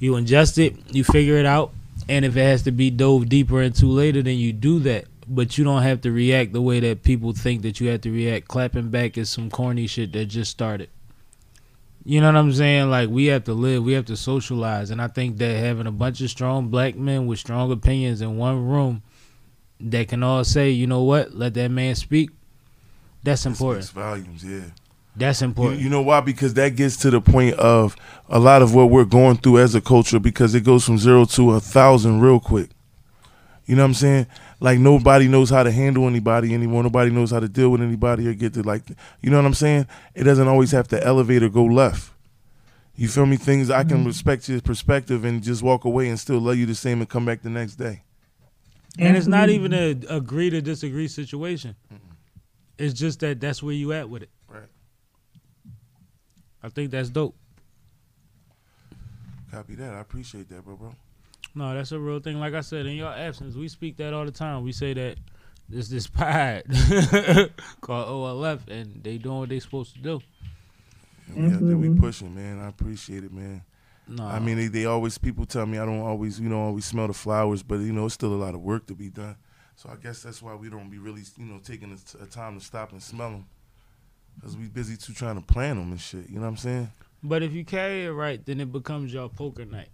you 0.00 0.12
ingest 0.12 0.58
it, 0.58 0.74
you 0.92 1.04
figure 1.04 1.36
it 1.36 1.46
out, 1.46 1.72
and 2.08 2.24
if 2.24 2.36
it 2.36 2.42
has 2.42 2.62
to 2.62 2.72
be 2.72 2.90
dove 2.90 3.28
deeper 3.28 3.62
into 3.62 3.86
later, 3.86 4.22
then 4.22 4.36
you 4.38 4.52
do 4.52 4.80
that. 4.80 5.04
But 5.28 5.56
you 5.56 5.64
don't 5.64 5.82
have 5.82 6.00
to 6.02 6.10
react 6.10 6.52
the 6.52 6.60
way 6.62 6.80
that 6.80 7.02
people 7.02 7.32
think 7.32 7.62
that 7.62 7.80
you 7.80 7.88
have 7.88 8.00
to 8.02 8.10
react. 8.10 8.48
Clapping 8.48 8.88
back 8.90 9.16
is 9.16 9.30
some 9.30 9.50
corny 9.50 9.86
shit 9.86 10.12
that 10.12 10.26
just 10.26 10.50
started. 10.50 10.90
You 12.04 12.20
know 12.20 12.26
what 12.26 12.36
I'm 12.36 12.52
saying? 12.52 12.90
Like 12.90 13.08
we 13.08 13.26
have 13.26 13.44
to 13.44 13.54
live, 13.54 13.84
we 13.84 13.92
have 13.92 14.06
to 14.06 14.16
socialize, 14.16 14.90
and 14.90 15.00
I 15.00 15.06
think 15.06 15.38
that 15.38 15.56
having 15.56 15.86
a 15.86 15.92
bunch 15.92 16.20
of 16.20 16.30
strong 16.30 16.68
black 16.68 16.96
men 16.96 17.26
with 17.26 17.38
strong 17.38 17.70
opinions 17.70 18.20
in 18.20 18.36
one 18.36 18.66
room 18.66 19.02
that 19.78 20.08
can 20.08 20.24
all 20.24 20.42
say, 20.42 20.70
you 20.70 20.86
know 20.88 21.02
what, 21.04 21.34
let 21.34 21.54
that 21.54 21.70
man 21.70 21.94
speak. 21.94 22.30
That's 23.22 23.46
important. 23.46 23.84
speaks 23.84 23.94
volumes, 23.94 24.44
yeah. 24.44 24.60
That's 25.14 25.42
You, 25.42 25.46
important. 25.48 25.80
you 25.80 25.88
know 25.90 26.02
why? 26.02 26.20
Because 26.22 26.54
that 26.54 26.74
gets 26.74 26.96
to 26.98 27.10
the 27.10 27.20
point 27.20 27.54
of 27.54 27.94
a 28.28 28.40
lot 28.40 28.62
of 28.62 28.74
what 28.74 28.90
we're 28.90 29.04
going 29.04 29.36
through 29.36 29.58
as 29.58 29.74
a 29.76 29.80
culture 29.80 30.18
because 30.18 30.54
it 30.56 30.62
goes 30.64 30.84
from 30.84 30.98
zero 30.98 31.24
to 31.26 31.52
a 31.52 31.60
thousand 31.60 32.20
real 32.20 32.40
quick. 32.40 32.70
You 33.66 33.76
know 33.76 33.82
what 33.82 33.88
I'm 33.88 33.94
saying? 33.94 34.26
Like 34.60 34.78
nobody 34.78 35.28
knows 35.28 35.50
how 35.50 35.62
to 35.62 35.70
handle 35.70 36.06
anybody 36.06 36.52
anymore. 36.52 36.82
Nobody 36.82 37.10
knows 37.10 37.30
how 37.30 37.40
to 37.40 37.48
deal 37.48 37.70
with 37.70 37.80
anybody 37.80 38.26
or 38.28 38.34
get 38.34 38.54
to 38.54 38.62
like, 38.62 38.82
you 39.20 39.30
know 39.30 39.36
what 39.36 39.46
I'm 39.46 39.54
saying? 39.54 39.86
It 40.14 40.24
doesn't 40.24 40.48
always 40.48 40.72
have 40.72 40.88
to 40.88 41.04
elevate 41.04 41.42
or 41.42 41.48
go 41.48 41.64
left. 41.64 42.10
You 42.96 43.08
feel 43.08 43.26
me? 43.26 43.36
Things 43.36 43.70
I 43.70 43.84
can 43.84 43.98
mm-hmm. 43.98 44.06
respect 44.08 44.48
your 44.48 44.60
perspective 44.60 45.24
and 45.24 45.42
just 45.42 45.62
walk 45.62 45.84
away 45.84 46.08
and 46.08 46.18
still 46.18 46.38
love 46.38 46.56
you 46.56 46.66
the 46.66 46.74
same 46.74 47.00
and 47.00 47.08
come 47.08 47.24
back 47.24 47.42
the 47.42 47.50
next 47.50 47.76
day. 47.76 48.02
and 48.98 49.16
it's 49.16 49.26
not 49.26 49.48
mm-hmm. 49.48 49.64
even 49.64 50.06
a 50.08 50.14
agree 50.14 50.50
to 50.50 50.60
disagree 50.60 51.08
situation. 51.08 51.74
It's 52.78 52.94
just 52.94 53.20
that 53.20 53.40
that's 53.40 53.62
where 53.62 53.74
you 53.74 53.92
at 53.92 54.08
with 54.08 54.24
it. 54.24 54.30
Right. 54.48 54.62
I 56.62 56.68
think 56.68 56.90
that's 56.90 57.10
dope. 57.10 57.34
Copy 59.50 59.74
that. 59.76 59.94
I 59.94 60.00
appreciate 60.00 60.48
that, 60.48 60.64
bro, 60.64 60.76
bro. 60.76 60.94
No, 61.54 61.74
that's 61.74 61.92
a 61.92 61.98
real 61.98 62.20
thing. 62.20 62.40
Like 62.40 62.54
I 62.54 62.60
said, 62.62 62.86
in 62.86 62.96
your 62.96 63.12
absence, 63.12 63.54
we 63.54 63.68
speak 63.68 63.96
that 63.98 64.14
all 64.14 64.24
the 64.24 64.30
time. 64.30 64.62
We 64.62 64.72
say 64.72 64.94
that 64.94 65.16
there's 65.68 65.88
this 65.88 66.06
pod 66.06 66.64
called 67.80 68.08
OLF, 68.08 68.68
and 68.68 69.02
they 69.02 69.18
doing 69.18 69.38
what 69.40 69.48
they 69.48 69.60
supposed 69.60 69.94
to 69.94 70.00
do. 70.00 70.20
And 71.28 71.36
we 71.36 71.54
out 71.54 71.66
there, 71.66 71.76
we 71.76 71.90
pushing, 71.98 72.34
man. 72.34 72.58
I 72.58 72.68
appreciate 72.68 73.24
it, 73.24 73.32
man. 73.32 73.62
No, 74.08 74.24
I 74.24 74.40
mean, 74.40 74.56
they, 74.56 74.66
they 74.66 74.84
always 74.84 75.16
people 75.18 75.46
tell 75.46 75.64
me 75.64 75.78
I 75.78 75.86
don't 75.86 76.00
always 76.00 76.40
you 76.40 76.48
know 76.48 76.60
always 76.60 76.84
smell 76.84 77.06
the 77.06 77.12
flowers, 77.12 77.62
but 77.62 77.76
you 77.76 77.92
know 77.92 78.06
it's 78.06 78.14
still 78.14 78.32
a 78.32 78.36
lot 78.36 78.54
of 78.54 78.60
work 78.60 78.86
to 78.86 78.94
be 78.94 79.08
done. 79.08 79.36
So 79.76 79.88
I 79.90 79.96
guess 79.96 80.22
that's 80.22 80.42
why 80.42 80.54
we 80.54 80.68
don't 80.68 80.90
be 80.90 80.98
really 80.98 81.22
you 81.38 81.44
know 81.44 81.58
taking 81.62 81.90
the 81.90 81.96
t- 81.96 82.30
time 82.30 82.58
to 82.58 82.64
stop 82.64 82.92
and 82.92 83.02
smell 83.02 83.30
them, 83.30 83.46
cause 84.42 84.56
we 84.56 84.66
busy 84.66 84.96
too 84.96 85.12
trying 85.12 85.36
to 85.36 85.42
plan 85.42 85.76
them 85.76 85.92
and 85.92 86.00
shit. 86.00 86.28
You 86.28 86.36
know 86.36 86.42
what 86.42 86.48
I'm 86.48 86.56
saying? 86.56 86.90
but 87.22 87.42
if 87.42 87.52
you 87.52 87.64
carry 87.64 88.04
it 88.04 88.10
right, 88.10 88.44
then 88.44 88.60
it 88.60 88.72
becomes 88.72 89.14
your 89.14 89.28
poker 89.28 89.64
night. 89.64 89.88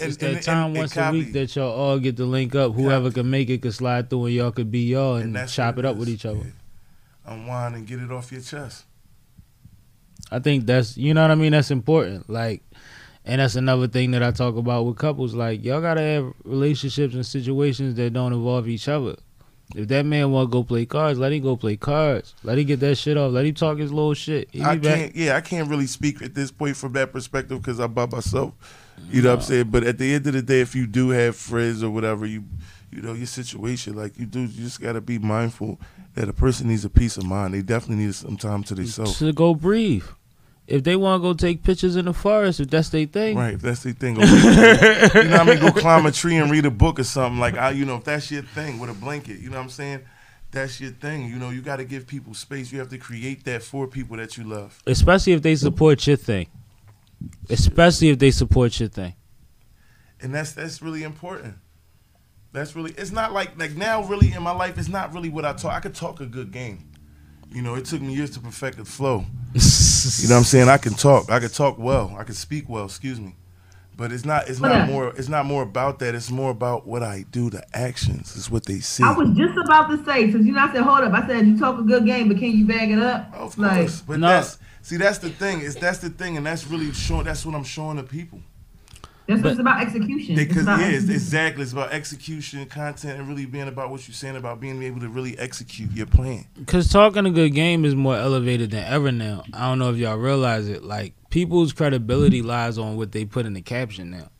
It's 0.00 0.16
And- 0.16 0.16
that 0.18 0.34
and- 0.36 0.42
time 0.42 0.66
and- 0.68 0.76
once 0.78 0.96
a 0.96 1.10
week 1.12 1.32
that 1.32 1.54
y'all 1.56 1.70
all 1.72 1.98
get 1.98 2.16
to 2.16 2.24
link 2.24 2.54
up. 2.54 2.74
Whoever 2.74 3.10
can 3.10 3.28
make 3.30 3.48
it 3.50 3.62
can 3.62 3.72
slide 3.72 4.08
through, 4.10 4.26
and 4.26 4.34
y'all 4.34 4.50
could 4.52 4.70
be 4.70 4.80
y'all 4.88 5.16
and, 5.16 5.36
chop 5.48 5.78
it 5.78 5.84
up 5.84 5.96
with 5.96 6.08
each 6.08 6.24
other. 6.26 6.38
Yeah. 6.38 7.32
Unwind 7.34 7.74
and 7.76 7.86
get 7.86 8.00
it 8.00 8.10
off 8.10 8.32
your 8.32 8.40
chest. 8.40 8.84
I 10.30 10.38
think 10.38 10.66
that's 10.66 10.96
you 10.96 11.12
know 11.14 11.22
what 11.22 11.30
I 11.30 11.34
mean. 11.34 11.52
That's 11.52 11.70
important. 11.70 12.28
Like, 12.30 12.62
and 13.24 13.40
that's 13.40 13.56
another 13.56 13.88
thing 13.88 14.12
that 14.12 14.22
I 14.22 14.30
talk 14.30 14.56
about 14.56 14.86
with 14.86 14.96
couples. 14.96 15.34
Like, 15.34 15.64
y'all 15.64 15.80
gotta 15.80 16.00
have 16.00 16.32
relationships 16.44 17.14
and 17.14 17.24
situations 17.26 17.94
that 17.96 18.12
don't 18.12 18.32
involve 18.32 18.68
each 18.68 18.88
other. 18.88 19.16
If 19.74 19.86
that 19.88 20.04
man 20.04 20.32
want 20.32 20.50
to 20.50 20.52
go 20.52 20.64
play 20.64 20.84
cards, 20.84 21.18
let 21.18 21.32
him 21.32 21.42
go 21.44 21.56
play 21.56 21.76
cards. 21.76 22.34
Let 22.42 22.58
him 22.58 22.66
get 22.66 22.80
that 22.80 22.96
shit 22.96 23.16
off. 23.16 23.32
Let 23.32 23.46
him 23.46 23.54
talk 23.54 23.78
his 23.78 23.92
little 23.92 24.14
shit. 24.14 24.48
He 24.50 24.60
I 24.62 24.76
back. 24.76 24.82
can't. 24.98 25.16
Yeah, 25.16 25.36
I 25.36 25.40
can't 25.40 25.68
really 25.68 25.86
speak 25.86 26.22
at 26.22 26.34
this 26.34 26.50
point 26.50 26.76
from 26.76 26.92
that 26.94 27.12
perspective 27.12 27.60
because 27.60 27.78
I'm 27.78 27.92
by 27.92 28.06
myself. 28.06 28.52
You 29.10 29.22
know 29.22 29.30
what 29.30 29.36
I'm 29.36 29.42
saying? 29.42 29.70
But 29.70 29.84
at 29.84 29.98
the 29.98 30.14
end 30.14 30.26
of 30.26 30.32
the 30.34 30.42
day, 30.42 30.60
if 30.60 30.74
you 30.74 30.86
do 30.86 31.10
have 31.10 31.36
friends 31.36 31.82
or 31.82 31.90
whatever, 31.90 32.26
you 32.26 32.44
you 32.92 33.02
know 33.02 33.12
your 33.12 33.26
situation, 33.26 33.94
like 33.94 34.18
you 34.18 34.26
do, 34.26 34.40
you 34.40 34.62
just 34.62 34.80
gotta 34.80 35.00
be 35.00 35.18
mindful 35.18 35.80
that 36.14 36.28
a 36.28 36.32
person 36.32 36.68
needs 36.68 36.84
a 36.84 36.90
peace 36.90 37.16
of 37.16 37.24
mind. 37.24 37.54
They 37.54 37.62
definitely 37.62 38.04
need 38.04 38.14
some 38.14 38.36
time 38.36 38.62
to 38.64 38.74
themselves. 38.74 39.18
To 39.18 39.32
go 39.32 39.54
breathe. 39.54 40.04
If 40.66 40.84
they 40.84 40.94
want 40.94 41.20
to 41.20 41.28
go 41.28 41.34
take 41.34 41.64
pictures 41.64 41.96
in 41.96 42.04
the 42.04 42.12
forest, 42.12 42.60
if 42.60 42.70
that's 42.70 42.90
their 42.90 43.04
thing, 43.06 43.36
Right, 43.36 43.54
if 43.54 43.60
that's 43.60 43.82
the 43.82 43.92
thing. 43.92 44.14
You 44.14 44.22
know 44.22 45.30
what 45.30 45.40
I 45.40 45.44
mean? 45.44 45.58
Go 45.60 45.72
climb 45.80 46.06
a 46.06 46.12
tree 46.12 46.36
and 46.36 46.48
read 46.50 46.64
a 46.64 46.70
book 46.70 47.00
or 47.00 47.04
something. 47.04 47.40
Like 47.40 47.56
I, 47.56 47.70
you 47.70 47.84
know, 47.84 47.96
if 47.96 48.04
that's 48.04 48.30
your 48.30 48.42
thing 48.42 48.78
with 48.78 48.90
a 48.90 48.94
blanket, 48.94 49.40
you 49.40 49.50
know 49.50 49.56
what 49.56 49.64
I'm 49.64 49.70
saying? 49.70 50.00
That's 50.52 50.80
your 50.80 50.90
thing. 50.90 51.26
You 51.28 51.36
know, 51.36 51.50
you 51.50 51.60
got 51.62 51.76
to 51.76 51.84
give 51.84 52.06
people 52.06 52.34
space. 52.34 52.70
You 52.72 52.78
have 52.80 52.88
to 52.90 52.98
create 52.98 53.44
that 53.44 53.62
for 53.62 53.86
people 53.88 54.16
that 54.18 54.36
you 54.36 54.44
love. 54.44 54.80
especially 54.86 55.32
if 55.32 55.42
they 55.42 55.56
support 55.56 56.06
your 56.06 56.16
thing. 56.16 56.46
Especially 57.48 58.08
if 58.10 58.18
they 58.18 58.30
support 58.30 58.78
your 58.80 58.88
thing. 58.88 59.14
and 60.20 60.34
that's 60.34 60.52
that's 60.52 60.80
really 60.82 61.02
important. 61.02 61.54
That's 62.52 62.74
really 62.74 62.92
it's 62.92 63.12
not 63.12 63.32
like 63.32 63.58
like 63.58 63.76
now 63.76 64.02
really 64.04 64.32
in 64.32 64.42
my 64.42 64.52
life 64.52 64.78
it's 64.78 64.88
not 64.88 65.12
really 65.14 65.28
what 65.28 65.44
I 65.44 65.52
talk. 65.52 65.72
I 65.72 65.80
could 65.80 65.94
talk 65.94 66.20
a 66.20 66.26
good 66.26 66.50
game. 66.52 66.86
You 67.52 67.62
know, 67.62 67.74
it 67.74 67.84
took 67.84 68.00
me 68.00 68.14
years 68.14 68.30
to 68.30 68.40
perfect 68.40 68.76
the 68.78 68.84
flow. 68.84 69.24
You 69.54 70.28
know 70.28 70.34
what 70.34 70.38
I'm 70.38 70.44
saying? 70.44 70.68
I 70.68 70.78
can 70.78 70.94
talk. 70.94 71.30
I 71.30 71.40
can 71.40 71.48
talk 71.50 71.78
well. 71.78 72.14
I 72.16 72.22
can 72.24 72.34
speak 72.34 72.68
well. 72.68 72.84
Excuse 72.84 73.20
me. 73.20 73.34
But 73.96 74.12
it's 74.12 74.24
not. 74.24 74.48
It's 74.48 74.60
But, 74.60 74.68
not 74.68 74.88
more. 74.88 75.08
It's 75.16 75.28
not 75.28 75.44
more 75.46 75.62
about 75.62 75.98
that. 75.98 76.14
It's 76.14 76.30
more 76.30 76.50
about 76.52 76.86
what 76.86 77.02
I 77.02 77.24
do. 77.30 77.50
The 77.50 77.64
actions 77.76 78.34
is 78.36 78.50
what 78.50 78.64
they 78.66 78.78
see. 78.78 79.02
I 79.04 79.12
was 79.12 79.30
just 79.36 79.58
about 79.58 79.88
to 79.88 80.02
say, 80.04 80.30
since 80.30 80.46
you 80.46 80.52
know, 80.52 80.60
I 80.60 80.72
said, 80.72 80.82
hold 80.82 81.00
up. 81.00 81.12
I 81.12 81.26
said, 81.26 81.46
you 81.46 81.58
talk 81.58 81.78
a 81.78 81.82
good 81.82 82.06
game, 82.06 82.28
but 82.28 82.38
can 82.38 82.50
you 82.52 82.66
bag 82.66 82.90
it 82.92 82.98
up? 83.00 83.30
Of 83.34 83.58
like, 83.58 83.80
course, 83.80 84.00
but 84.02 84.20
No. 84.20 84.28
that's 84.28 84.58
see. 84.82 84.96
That's 84.96 85.18
the 85.18 85.30
thing. 85.30 85.60
Is 85.60 85.76
that's 85.76 85.98
the 85.98 86.10
thing, 86.10 86.36
and 86.36 86.44
that's 86.46 86.66
really 86.66 86.92
showing. 86.92 87.24
That's 87.24 87.44
what 87.46 87.54
I'm 87.54 87.64
showing 87.64 87.96
the 87.96 88.02
people. 88.02 88.40
that's 89.26 89.40
But- 89.42 89.44
what 89.48 89.50
it's 89.52 89.60
about 89.60 89.80
execution. 89.82 90.34
Because 90.34 90.62
about 90.64 90.80
yeah, 90.80 90.88
it's, 90.88 91.08
exactly. 91.08 91.62
It's 91.62 91.72
about 91.72 91.92
execution, 91.92 92.66
content, 92.66 93.18
and 93.18 93.28
really 93.28 93.46
being 93.46 93.68
about 93.68 93.90
what 93.90 94.06
you're 94.08 94.14
saying 94.14 94.36
about 94.36 94.60
being 94.60 94.82
able 94.82 95.00
to 95.00 95.08
really 95.08 95.38
execute 95.38 95.92
your 95.92 96.06
plan. 96.06 96.46
Cause 96.66 96.88
talking 96.88 97.26
a 97.26 97.30
good 97.30 97.54
game 97.54 97.84
is 97.84 97.94
more 97.94 98.16
elevated 98.16 98.72
than 98.72 98.82
ever 98.84 99.12
now. 99.12 99.44
I 99.52 99.68
don't 99.68 99.78
know 99.78 99.90
if 99.90 99.96
y'all 99.98 100.16
realize 100.16 100.68
it. 100.68 100.82
Like 100.82 101.14
people's 101.30 101.72
credibility 101.72 102.42
lies 102.42 102.76
on 102.76 102.96
what 102.96 103.12
they 103.12 103.24
put 103.24 103.46
in 103.46 103.52
the 103.52 103.62
caption 103.62 104.10
now. 104.10 104.30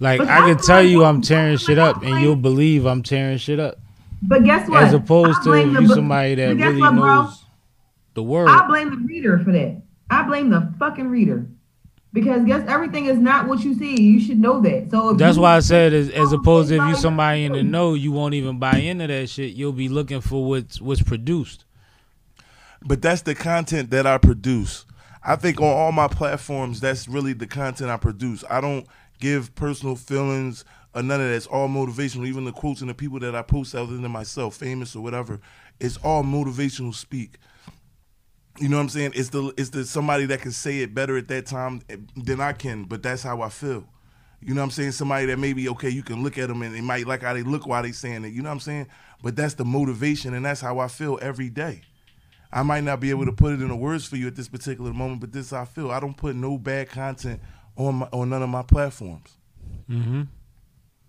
Like 0.00 0.18
But 0.18 0.28
I 0.28 0.40
could 0.48 0.58
that's 0.58 0.66
tell 0.66 0.82
you 0.82 1.04
I'm- 1.04 1.16
I'm 1.16 1.22
tearing 1.22 1.56
shit 1.56 1.78
up, 1.78 2.02
and 2.02 2.20
you'll 2.20 2.36
believe 2.36 2.84
I'm 2.86 3.02
tearing 3.02 3.38
shit 3.38 3.58
up, 3.60 3.80
But 4.22 4.44
guess 4.44 4.68
what? 4.68 4.84
as 4.84 4.94
opposed 4.94 5.42
to 5.42 5.50
blame 5.50 5.70
if 5.70 5.74
the 5.74 5.82
you 5.82 5.88
somebody 5.88 6.34
that 6.36 6.56
really 6.56 6.80
what, 6.80 6.94
knows 6.94 7.44
the 8.18 8.22
word. 8.24 8.48
I 8.48 8.66
blame 8.66 8.90
the 8.90 8.96
reader 9.06 9.38
for 9.38 9.52
that. 9.52 9.80
I 10.10 10.24
blame 10.24 10.50
the 10.50 10.72
fucking 10.78 11.08
reader. 11.08 11.46
Because 12.12 12.44
guess 12.46 12.66
everything 12.68 13.04
is 13.06 13.18
not 13.18 13.46
what 13.46 13.60
you 13.62 13.74
see. 13.74 14.00
You 14.00 14.18
should 14.18 14.40
know 14.40 14.60
that. 14.62 14.90
So 14.90 15.10
if 15.10 15.18
That's 15.18 15.36
you- 15.36 15.42
why 15.42 15.56
I 15.56 15.60
said, 15.60 15.92
as, 15.92 16.08
as 16.08 16.32
Oh, 16.32 16.36
opposed 16.38 16.70
to 16.70 16.74
if 16.74 16.78
you 16.78 16.82
everybody- 16.82 17.00
somebody 17.02 17.44
in 17.44 17.52
the 17.52 17.62
know, 17.62 17.94
you 17.94 18.10
won't 18.10 18.34
even 18.34 18.58
buy 18.58 18.78
into 18.78 19.06
that 19.06 19.28
shit. 19.28 19.54
You'll 19.54 19.72
be 19.72 19.88
looking 19.88 20.20
for 20.20 20.44
what's 20.48 20.80
what's 20.80 21.02
produced. 21.02 21.64
But 22.84 23.02
that's 23.02 23.22
the 23.22 23.34
content 23.34 23.90
that 23.90 24.06
I 24.06 24.18
produce. 24.18 24.84
I 25.22 25.36
think 25.36 25.60
on 25.60 25.66
all 25.68 25.92
my 25.92 26.08
platforms, 26.08 26.80
that's 26.80 27.06
really 27.08 27.34
the 27.34 27.46
content 27.46 27.90
I 27.90 27.96
produce. 27.98 28.42
I 28.50 28.60
don't 28.60 28.86
give 29.20 29.54
personal 29.54 29.94
feelings 29.94 30.64
or 30.94 31.02
none 31.02 31.20
of 31.20 31.28
that. 31.28 31.34
It's 31.34 31.46
all 31.46 31.68
motivational. 31.68 32.26
Even 32.26 32.44
the 32.46 32.52
quotes 32.52 32.80
and 32.80 32.88
the 32.90 32.94
people 32.94 33.18
that 33.20 33.34
I 33.36 33.42
post 33.42 33.74
other 33.74 33.96
than 33.96 34.10
myself, 34.10 34.56
famous 34.56 34.96
or 34.96 35.02
whatever, 35.02 35.40
it's 35.78 35.98
all 35.98 36.24
motivational 36.24 36.94
speak. 36.94 37.36
You 38.60 38.68
know 38.68 38.76
what 38.76 38.82
I'm 38.82 38.88
saying? 38.88 39.12
It's 39.14 39.28
the 39.28 39.52
it's 39.56 39.70
the 39.70 39.84
somebody 39.84 40.26
that 40.26 40.40
can 40.40 40.52
say 40.52 40.80
it 40.80 40.94
better 40.94 41.16
at 41.16 41.28
that 41.28 41.46
time 41.46 41.82
than 42.16 42.40
I 42.40 42.52
can, 42.52 42.84
but 42.84 43.02
that's 43.02 43.22
how 43.22 43.42
I 43.42 43.48
feel. 43.48 43.84
You 44.40 44.54
know 44.54 44.60
what 44.60 44.66
I'm 44.66 44.70
saying? 44.70 44.92
Somebody 44.92 45.26
that 45.26 45.38
maybe 45.38 45.68
okay, 45.70 45.90
you 45.90 46.02
can 46.02 46.22
look 46.22 46.38
at 46.38 46.48
them 46.48 46.62
and 46.62 46.74
they 46.74 46.80
might 46.80 47.06
like 47.06 47.22
how 47.22 47.34
they 47.34 47.42
look 47.42 47.66
while 47.66 47.82
they 47.82 47.92
saying 47.92 48.24
it. 48.24 48.32
You 48.32 48.42
know 48.42 48.48
what 48.48 48.54
I'm 48.54 48.60
saying? 48.60 48.86
But 49.22 49.36
that's 49.36 49.54
the 49.54 49.64
motivation, 49.64 50.34
and 50.34 50.44
that's 50.44 50.60
how 50.60 50.78
I 50.78 50.88
feel 50.88 51.18
every 51.22 51.50
day. 51.50 51.82
I 52.52 52.62
might 52.62 52.84
not 52.84 53.00
be 53.00 53.10
able 53.10 53.26
to 53.26 53.32
put 53.32 53.52
it 53.52 53.60
into 53.60 53.76
words 53.76 54.06
for 54.06 54.16
you 54.16 54.26
at 54.26 54.36
this 54.36 54.48
particular 54.48 54.92
moment, 54.92 55.20
but 55.20 55.32
this 55.32 55.46
is 55.46 55.50
how 55.50 55.62
I 55.62 55.64
feel. 55.64 55.90
I 55.90 56.00
don't 56.00 56.16
put 56.16 56.34
no 56.34 56.56
bad 56.56 56.88
content 56.88 57.40
on 57.76 57.96
my, 57.96 58.08
on 58.12 58.30
none 58.30 58.42
of 58.42 58.48
my 58.48 58.62
platforms. 58.62 59.36
Mm-hmm. 59.90 60.22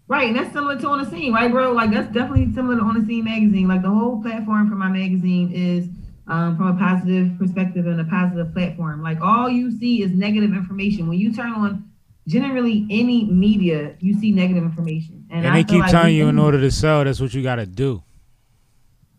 Right, 0.08 0.28
and 0.28 0.36
that's 0.36 0.52
similar 0.52 0.78
to 0.80 0.88
on 0.88 1.04
the 1.04 1.10
scene, 1.10 1.32
right, 1.34 1.52
bro? 1.52 1.72
Like 1.72 1.92
that's 1.92 2.12
definitely 2.12 2.52
similar 2.54 2.78
to 2.78 2.82
on 2.82 3.00
the 3.00 3.06
scene 3.06 3.26
magazine. 3.26 3.68
Like 3.68 3.84
the 3.84 3.90
whole 3.90 4.22
platform 4.22 4.68
for 4.70 4.76
my 4.76 4.90
magazine 4.90 5.52
is 5.54 5.88
um, 6.30 6.58
from 6.58 6.68
a 6.68 6.80
positive 6.80 7.38
perspective 7.38 7.88
and 7.88 8.00
a 8.00 8.06
positive 8.06 8.54
platform. 8.54 9.02
Like 9.02 9.20
all 9.22 9.50
you 9.50 9.78
see 9.78 10.04
is 10.04 10.12
negative 10.12 10.52
information. 10.52 11.08
When 11.08 11.20
you 11.20 11.34
turn 11.34 11.52
on 11.54 11.90
generally 12.28 12.86
any 12.90 13.26
media, 13.26 13.96
you 14.00 14.20
see 14.20 14.32
negative 14.32 14.64
information. 14.64 15.26
And, 15.32 15.48
I 15.48 15.58
they 15.58 15.64
keep 15.64 15.82
like 15.82 15.92
telling 15.92 16.16
you 16.16 16.28
in 16.28 16.38
order 16.38 16.60
to 16.60 16.72
sell, 16.72 17.04
that's 17.04 17.20
what 17.20 17.34
you 17.34 17.42
got 17.42 17.56
to 17.56 17.66
do. 17.66 18.04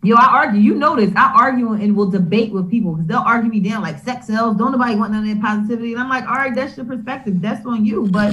Yo, 0.02 0.16
I 0.16 0.26
argue. 0.26 0.60
You 0.60 0.74
notice. 0.76 1.10
I 1.14 1.32
argue 1.36 1.74
and 1.74 1.94
will 1.94 2.10
debate 2.10 2.52
with 2.52 2.70
people 2.70 2.94
because 2.94 3.06
they'll 3.06 3.18
argue 3.18 3.50
me 3.50 3.60
down 3.60 3.82
like 3.82 3.98
sex 3.98 4.28
sells. 4.28 4.56
Don't 4.56 4.72
nobody 4.72 4.96
want 4.96 5.12
none 5.12 5.28
of 5.28 5.34
that 5.34 5.42
positivity. 5.42 5.92
And 5.92 6.00
I'm 6.00 6.08
like, 6.08 6.24
all 6.24 6.36
right, 6.36 6.54
that's 6.54 6.76
your 6.76 6.86
perspective. 6.86 7.42
That's 7.42 7.66
on 7.66 7.84
you. 7.84 8.08
But 8.08 8.32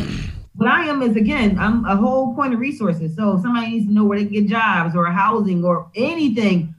what 0.55 0.69
I 0.69 0.85
am 0.85 1.01
is 1.01 1.17
again, 1.17 1.59
I'm 1.59 1.83
a 1.83 1.97
whole 1.97 2.33
point 2.35 2.53
of 2.53 2.61
resources. 2.61 3.15
So 3.17 3.35
if 3.35 3.41
somebody 3.41 3.71
needs 3.71 3.87
to 3.87 3.91
know 3.91 4.05
where 4.05 4.17
they 4.17 4.25
can 4.25 4.33
get 4.33 4.47
jobs 4.47 4.95
or 4.95 5.07
housing 5.07 5.65
or 5.65 5.91
anything. 5.95 6.73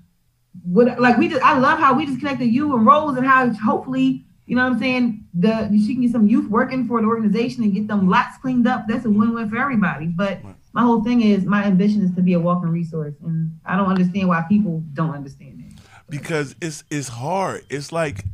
What 0.71 1.01
like 1.01 1.17
we 1.17 1.29
just 1.29 1.43
I 1.43 1.59
love 1.59 1.79
how 1.79 1.95
we 1.95 2.05
just 2.07 2.19
connected 2.19 2.47
you 2.47 2.75
and 2.77 2.85
Rose 2.87 3.17
and 3.17 3.27
how 3.27 3.49
hopefully, 3.55 4.25
you 4.47 4.55
know 4.57 4.65
what 4.65 4.73
I'm 4.75 4.79
saying, 4.79 5.25
the 5.35 5.69
she 5.87 5.95
can 5.95 6.03
get 6.03 6.13
some 6.13 6.27
youth 6.27 6.49
working 6.51 6.87
for 6.87 7.01
the 7.01 7.07
organization 7.07 7.63
and 7.65 7.73
get 7.73 7.89
them 7.89 8.09
lots 8.09 8.37
cleaned 8.39 8.67
up. 8.69 8.85
That's 8.89 9.05
a 9.05 9.11
win-win 9.11 9.49
for 9.49 9.57
everybody. 9.59 10.07
But 10.07 10.41
my 10.73 10.83
whole 10.83 11.03
thing 11.03 11.23
is 11.23 11.45
my 11.45 11.65
ambition 11.65 12.03
is 12.03 12.15
to 12.17 12.23
be 12.23 12.35
a 12.35 12.41
walking 12.41 12.71
resource. 12.71 13.15
And 13.25 13.59
I 13.65 13.77
don't 13.77 13.89
understand 13.89 14.29
why 14.29 14.45
people 14.49 14.83
don't 14.93 15.15
understand 15.15 15.61
that. 15.61 15.83
because 16.11 16.55
it's 16.61 16.85
it's 16.91 17.09
hard. 17.09 17.65
It's 17.71 17.93
like 17.93 18.25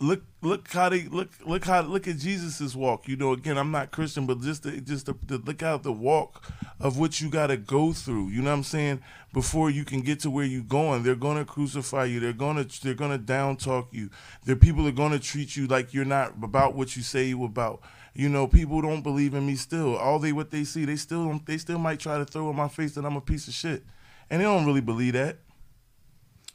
look 0.00 0.22
look 0.42 0.68
how 0.72 0.88
they 0.88 1.04
look 1.04 1.30
look 1.44 1.64
how 1.64 1.80
look 1.82 2.06
at 2.08 2.18
Jesus's 2.18 2.76
walk. 2.76 3.08
You 3.08 3.16
know, 3.16 3.32
again, 3.32 3.56
I'm 3.58 3.70
not 3.70 3.90
Christian, 3.90 4.26
but 4.26 4.40
just 4.40 4.64
to, 4.64 4.80
just 4.80 5.06
to, 5.06 5.16
to 5.28 5.38
look 5.38 5.62
out 5.62 5.82
the 5.82 5.92
walk 5.92 6.42
of 6.80 6.98
what 6.98 7.20
you 7.20 7.28
got 7.28 7.48
to 7.48 7.56
go 7.56 7.92
through. 7.92 8.28
You 8.28 8.42
know 8.42 8.50
what 8.50 8.58
I'm 8.58 8.62
saying? 8.64 9.00
Before 9.32 9.70
you 9.70 9.84
can 9.84 10.02
get 10.02 10.20
to 10.20 10.30
where 10.30 10.44
you're 10.44 10.62
going, 10.62 11.02
they're 11.02 11.14
gonna 11.14 11.44
crucify 11.44 12.04
you. 12.04 12.20
They're 12.20 12.32
gonna 12.32 12.66
they're 12.82 12.94
gonna 12.94 13.18
down 13.18 13.56
talk 13.56 13.88
you. 13.92 14.10
There 14.44 14.56
people 14.56 14.86
are 14.86 14.92
gonna 14.92 15.18
treat 15.18 15.56
you 15.56 15.66
like 15.66 15.92
you're 15.92 16.04
not 16.04 16.34
about 16.42 16.74
what 16.74 16.96
you 16.96 17.02
say 17.02 17.24
you 17.24 17.44
about. 17.44 17.80
You 18.14 18.28
know, 18.28 18.46
people 18.46 18.80
don't 18.80 19.02
believe 19.02 19.34
in 19.34 19.44
me 19.46 19.56
still. 19.56 19.96
All 19.96 20.18
they 20.20 20.32
what 20.32 20.50
they 20.50 20.64
see, 20.64 20.84
they 20.84 20.96
still 20.96 21.40
they 21.46 21.58
still 21.58 21.78
might 21.78 21.98
try 21.98 22.18
to 22.18 22.24
throw 22.24 22.48
in 22.50 22.56
my 22.56 22.68
face 22.68 22.94
that 22.94 23.04
I'm 23.04 23.16
a 23.16 23.20
piece 23.20 23.48
of 23.48 23.54
shit, 23.54 23.82
and 24.30 24.40
they 24.40 24.44
don't 24.44 24.66
really 24.66 24.80
believe 24.80 25.14
that. 25.14 25.38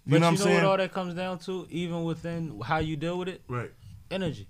You 0.10 0.16
But 0.16 0.22
know 0.22 0.26
what 0.26 0.28
I'm 0.30 0.34
you 0.34 0.39
know 0.39 0.43
saying? 0.45 0.55
what 0.64 0.66
all 0.66 0.78
that 0.78 0.91
comes 0.91 1.14
down 1.14 1.38
to, 1.39 1.68
even 1.70 2.03
within 2.03 2.60
how 2.66 2.80
you 2.80 2.95
deal 2.97 3.20
with 3.20 3.28
it, 3.28 3.41
Right. 3.47 3.72
energy. 4.10 4.47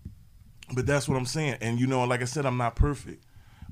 But 0.74 0.86
that's 0.86 1.10
what 1.10 1.18
I'm 1.18 1.26
saying. 1.26 1.57
And 1.60 1.80
you 1.80 1.86
know, 1.88 2.03
like 2.05 2.22
I 2.22 2.26
said, 2.26 2.45
I'm 2.45 2.55
not 2.57 2.76
perfect. 2.78 3.26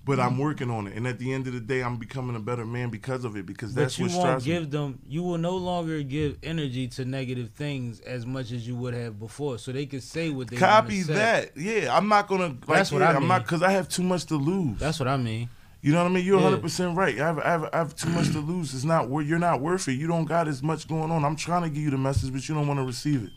But 0.03 0.19
I'm 0.21 0.37
working 0.37 0.69
on 0.69 0.87
it. 0.87 0.95
And 0.95 1.05
at 1.05 1.19
the 1.19 1.33
end 1.33 1.47
of 1.47 1.53
the 1.53 1.59
day, 1.59 1.81
I'm 1.83 1.97
becoming 1.97 2.35
a 2.37 2.39
better 2.39 2.65
man 2.65 2.89
because 2.89 3.25
of 3.25 3.35
it. 3.35 3.45
Because 3.45 3.73
that's 3.73 3.97
but 3.97 4.09
you 4.09 4.17
what 4.17 4.25
won't 4.25 4.39
me. 4.45 4.45
give 4.45 4.71
them. 4.71 4.99
You 5.05 5.21
will 5.23 5.37
no 5.37 5.55
longer 5.57 6.01
give 6.01 6.37
energy 6.43 6.87
to 6.89 7.03
negative 7.05 7.49
things 7.51 7.99
as 8.01 8.25
much 8.25 8.51
as 8.53 8.65
you 8.65 8.75
would 8.77 8.93
have 8.93 9.19
before, 9.19 9.57
so 9.57 9.71
they 9.73 9.85
can 9.85 9.99
say 10.01 10.29
what 10.29 10.47
they 10.49 10.55
Copy 10.55 11.01
say. 11.01 11.13
that. 11.13 11.57
Yeah, 11.57 11.95
I'm 11.95 12.07
not 12.07 12.27
gonna. 12.27 12.47
Like, 12.47 12.67
That's 12.67 12.91
what 12.91 13.01
yeah, 13.01 13.11
I 13.11 13.15
I'm 13.15 13.27
not 13.27 13.43
because 13.43 13.61
I 13.61 13.71
have 13.71 13.89
too 13.89 14.03
much 14.03 14.25
to 14.27 14.35
lose. 14.35 14.79
That's 14.79 14.97
what 14.99 15.07
I 15.09 15.17
mean. 15.17 15.49
You 15.81 15.91
know 15.91 15.99
what 16.03 16.11
I 16.11 16.13
mean. 16.13 16.25
You're 16.25 16.37
Yeah. 16.37 16.43
100 16.45 16.61
percent 16.61 16.97
right. 16.97 17.19
I 17.19 17.25
have, 17.25 17.39
I 17.39 17.49
have, 17.49 17.69
I 17.73 17.77
have 17.77 17.95
too 17.95 18.09
much 18.09 18.31
to 18.31 18.39
lose. 18.39 18.73
It's 18.73 18.83
not 18.83 19.09
where 19.09 19.23
you're 19.23 19.39
not 19.39 19.61
worth 19.61 19.87
it. 19.87 19.93
You 19.93 20.07
don't 20.07 20.25
got 20.25 20.47
as 20.47 20.61
much 20.63 20.87
going 20.87 21.11
on. 21.11 21.23
I'm 21.23 21.35
trying 21.35 21.63
to 21.63 21.69
give 21.69 21.83
you 21.83 21.91
the 21.91 21.97
message, 21.97 22.31
but 22.33 22.47
you 22.47 22.55
don't 22.55 22.67
want 22.67 22.79
to 22.79 22.85
receive 22.85 23.23
it 23.23 23.31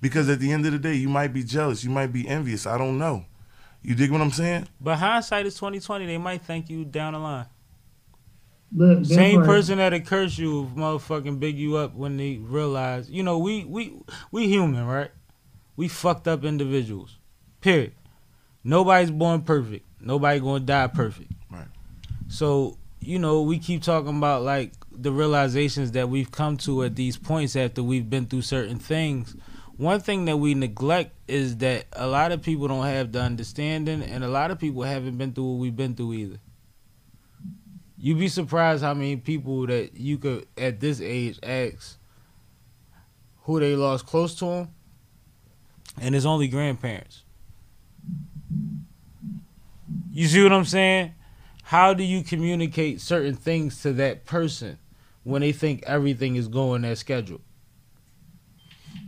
because 0.00 0.28
at 0.28 0.40
the 0.40 0.52
end 0.52 0.66
of 0.66 0.72
the 0.72 0.78
day, 0.78 0.94
you 0.94 1.08
might 1.08 1.32
be 1.32 1.42
jealous. 1.44 1.84
You 1.84 1.90
might 1.90 2.12
be 2.12 2.26
envious. 2.28 2.66
I 2.66 2.78
don't 2.78 2.98
know. 2.98 3.24
You 3.82 3.94
dig 3.94 4.10
what 4.10 4.20
I'm 4.20 4.30
saying? 4.32 4.68
But 4.80 4.96
hindsight 4.98 5.46
is 5.46 5.54
twenty 5.54 5.78
twenty. 5.80 6.04
They 6.06 6.18
might 6.18 6.42
thank 6.42 6.68
you 6.68 6.84
down 6.84 7.12
the 7.12 7.20
line. 7.20 7.46
Look, 8.74 9.06
Same 9.06 9.36
therefore- 9.36 9.44
person 9.44 9.78
that'll 9.78 10.00
curse 10.00 10.36
you, 10.36 10.70
motherfucking 10.76 11.40
big 11.40 11.56
you 11.56 11.76
up 11.76 11.94
when 11.94 12.16
they 12.18 12.36
realize, 12.36 13.08
you 13.08 13.22
know, 13.22 13.38
we 13.38 13.64
we 13.64 13.94
we 14.30 14.46
human, 14.48 14.84
right? 14.84 15.10
We 15.76 15.88
fucked 15.88 16.26
up 16.28 16.44
individuals. 16.44 17.16
Period. 17.60 17.92
Nobody's 18.64 19.10
born 19.12 19.42
perfect. 19.42 19.86
Nobody 20.00 20.40
gonna 20.40 20.60
die 20.60 20.88
perfect. 20.88 21.32
So 22.28 22.78
you 23.00 23.18
know, 23.18 23.42
we 23.42 23.58
keep 23.58 23.82
talking 23.82 24.16
about 24.16 24.42
like 24.42 24.72
the 24.92 25.12
realizations 25.12 25.92
that 25.92 26.08
we've 26.08 26.30
come 26.30 26.56
to 26.58 26.84
at 26.84 26.96
these 26.96 27.16
points 27.16 27.56
after 27.56 27.82
we've 27.82 28.10
been 28.10 28.26
through 28.26 28.42
certain 28.42 28.78
things. 28.78 29.36
One 29.76 30.00
thing 30.00 30.24
that 30.24 30.38
we 30.38 30.54
neglect 30.54 31.14
is 31.28 31.58
that 31.58 31.86
a 31.92 32.08
lot 32.08 32.32
of 32.32 32.42
people 32.42 32.66
don't 32.66 32.84
have 32.84 33.12
the 33.12 33.20
understanding, 33.20 34.02
and 34.02 34.24
a 34.24 34.28
lot 34.28 34.50
of 34.50 34.58
people 34.58 34.82
haven't 34.82 35.16
been 35.16 35.32
through 35.32 35.52
what 35.52 35.60
we've 35.60 35.76
been 35.76 35.94
through 35.94 36.14
either. 36.14 36.38
You'd 37.96 38.18
be 38.18 38.28
surprised 38.28 38.82
how 38.82 38.94
many 38.94 39.16
people 39.16 39.66
that 39.68 39.96
you 39.96 40.18
could 40.18 40.46
at 40.56 40.80
this 40.80 41.00
age 41.00 41.38
ask 41.42 41.96
who 43.42 43.60
they 43.60 43.76
lost 43.76 44.06
close 44.06 44.34
to 44.36 44.44
them, 44.44 44.68
and 46.00 46.16
it's 46.16 46.26
only 46.26 46.48
grandparents. 46.48 47.22
You 50.10 50.26
see 50.26 50.42
what 50.42 50.52
I'm 50.52 50.64
saying? 50.64 51.14
How 51.68 51.92
do 51.92 52.02
you 52.02 52.22
communicate 52.22 52.98
certain 52.98 53.34
things 53.34 53.82
to 53.82 53.92
that 53.92 54.24
person 54.24 54.78
when 55.22 55.42
they 55.42 55.52
think 55.52 55.82
everything 55.82 56.36
is 56.36 56.48
going 56.48 56.82
as 56.82 57.00
scheduled? 57.00 57.42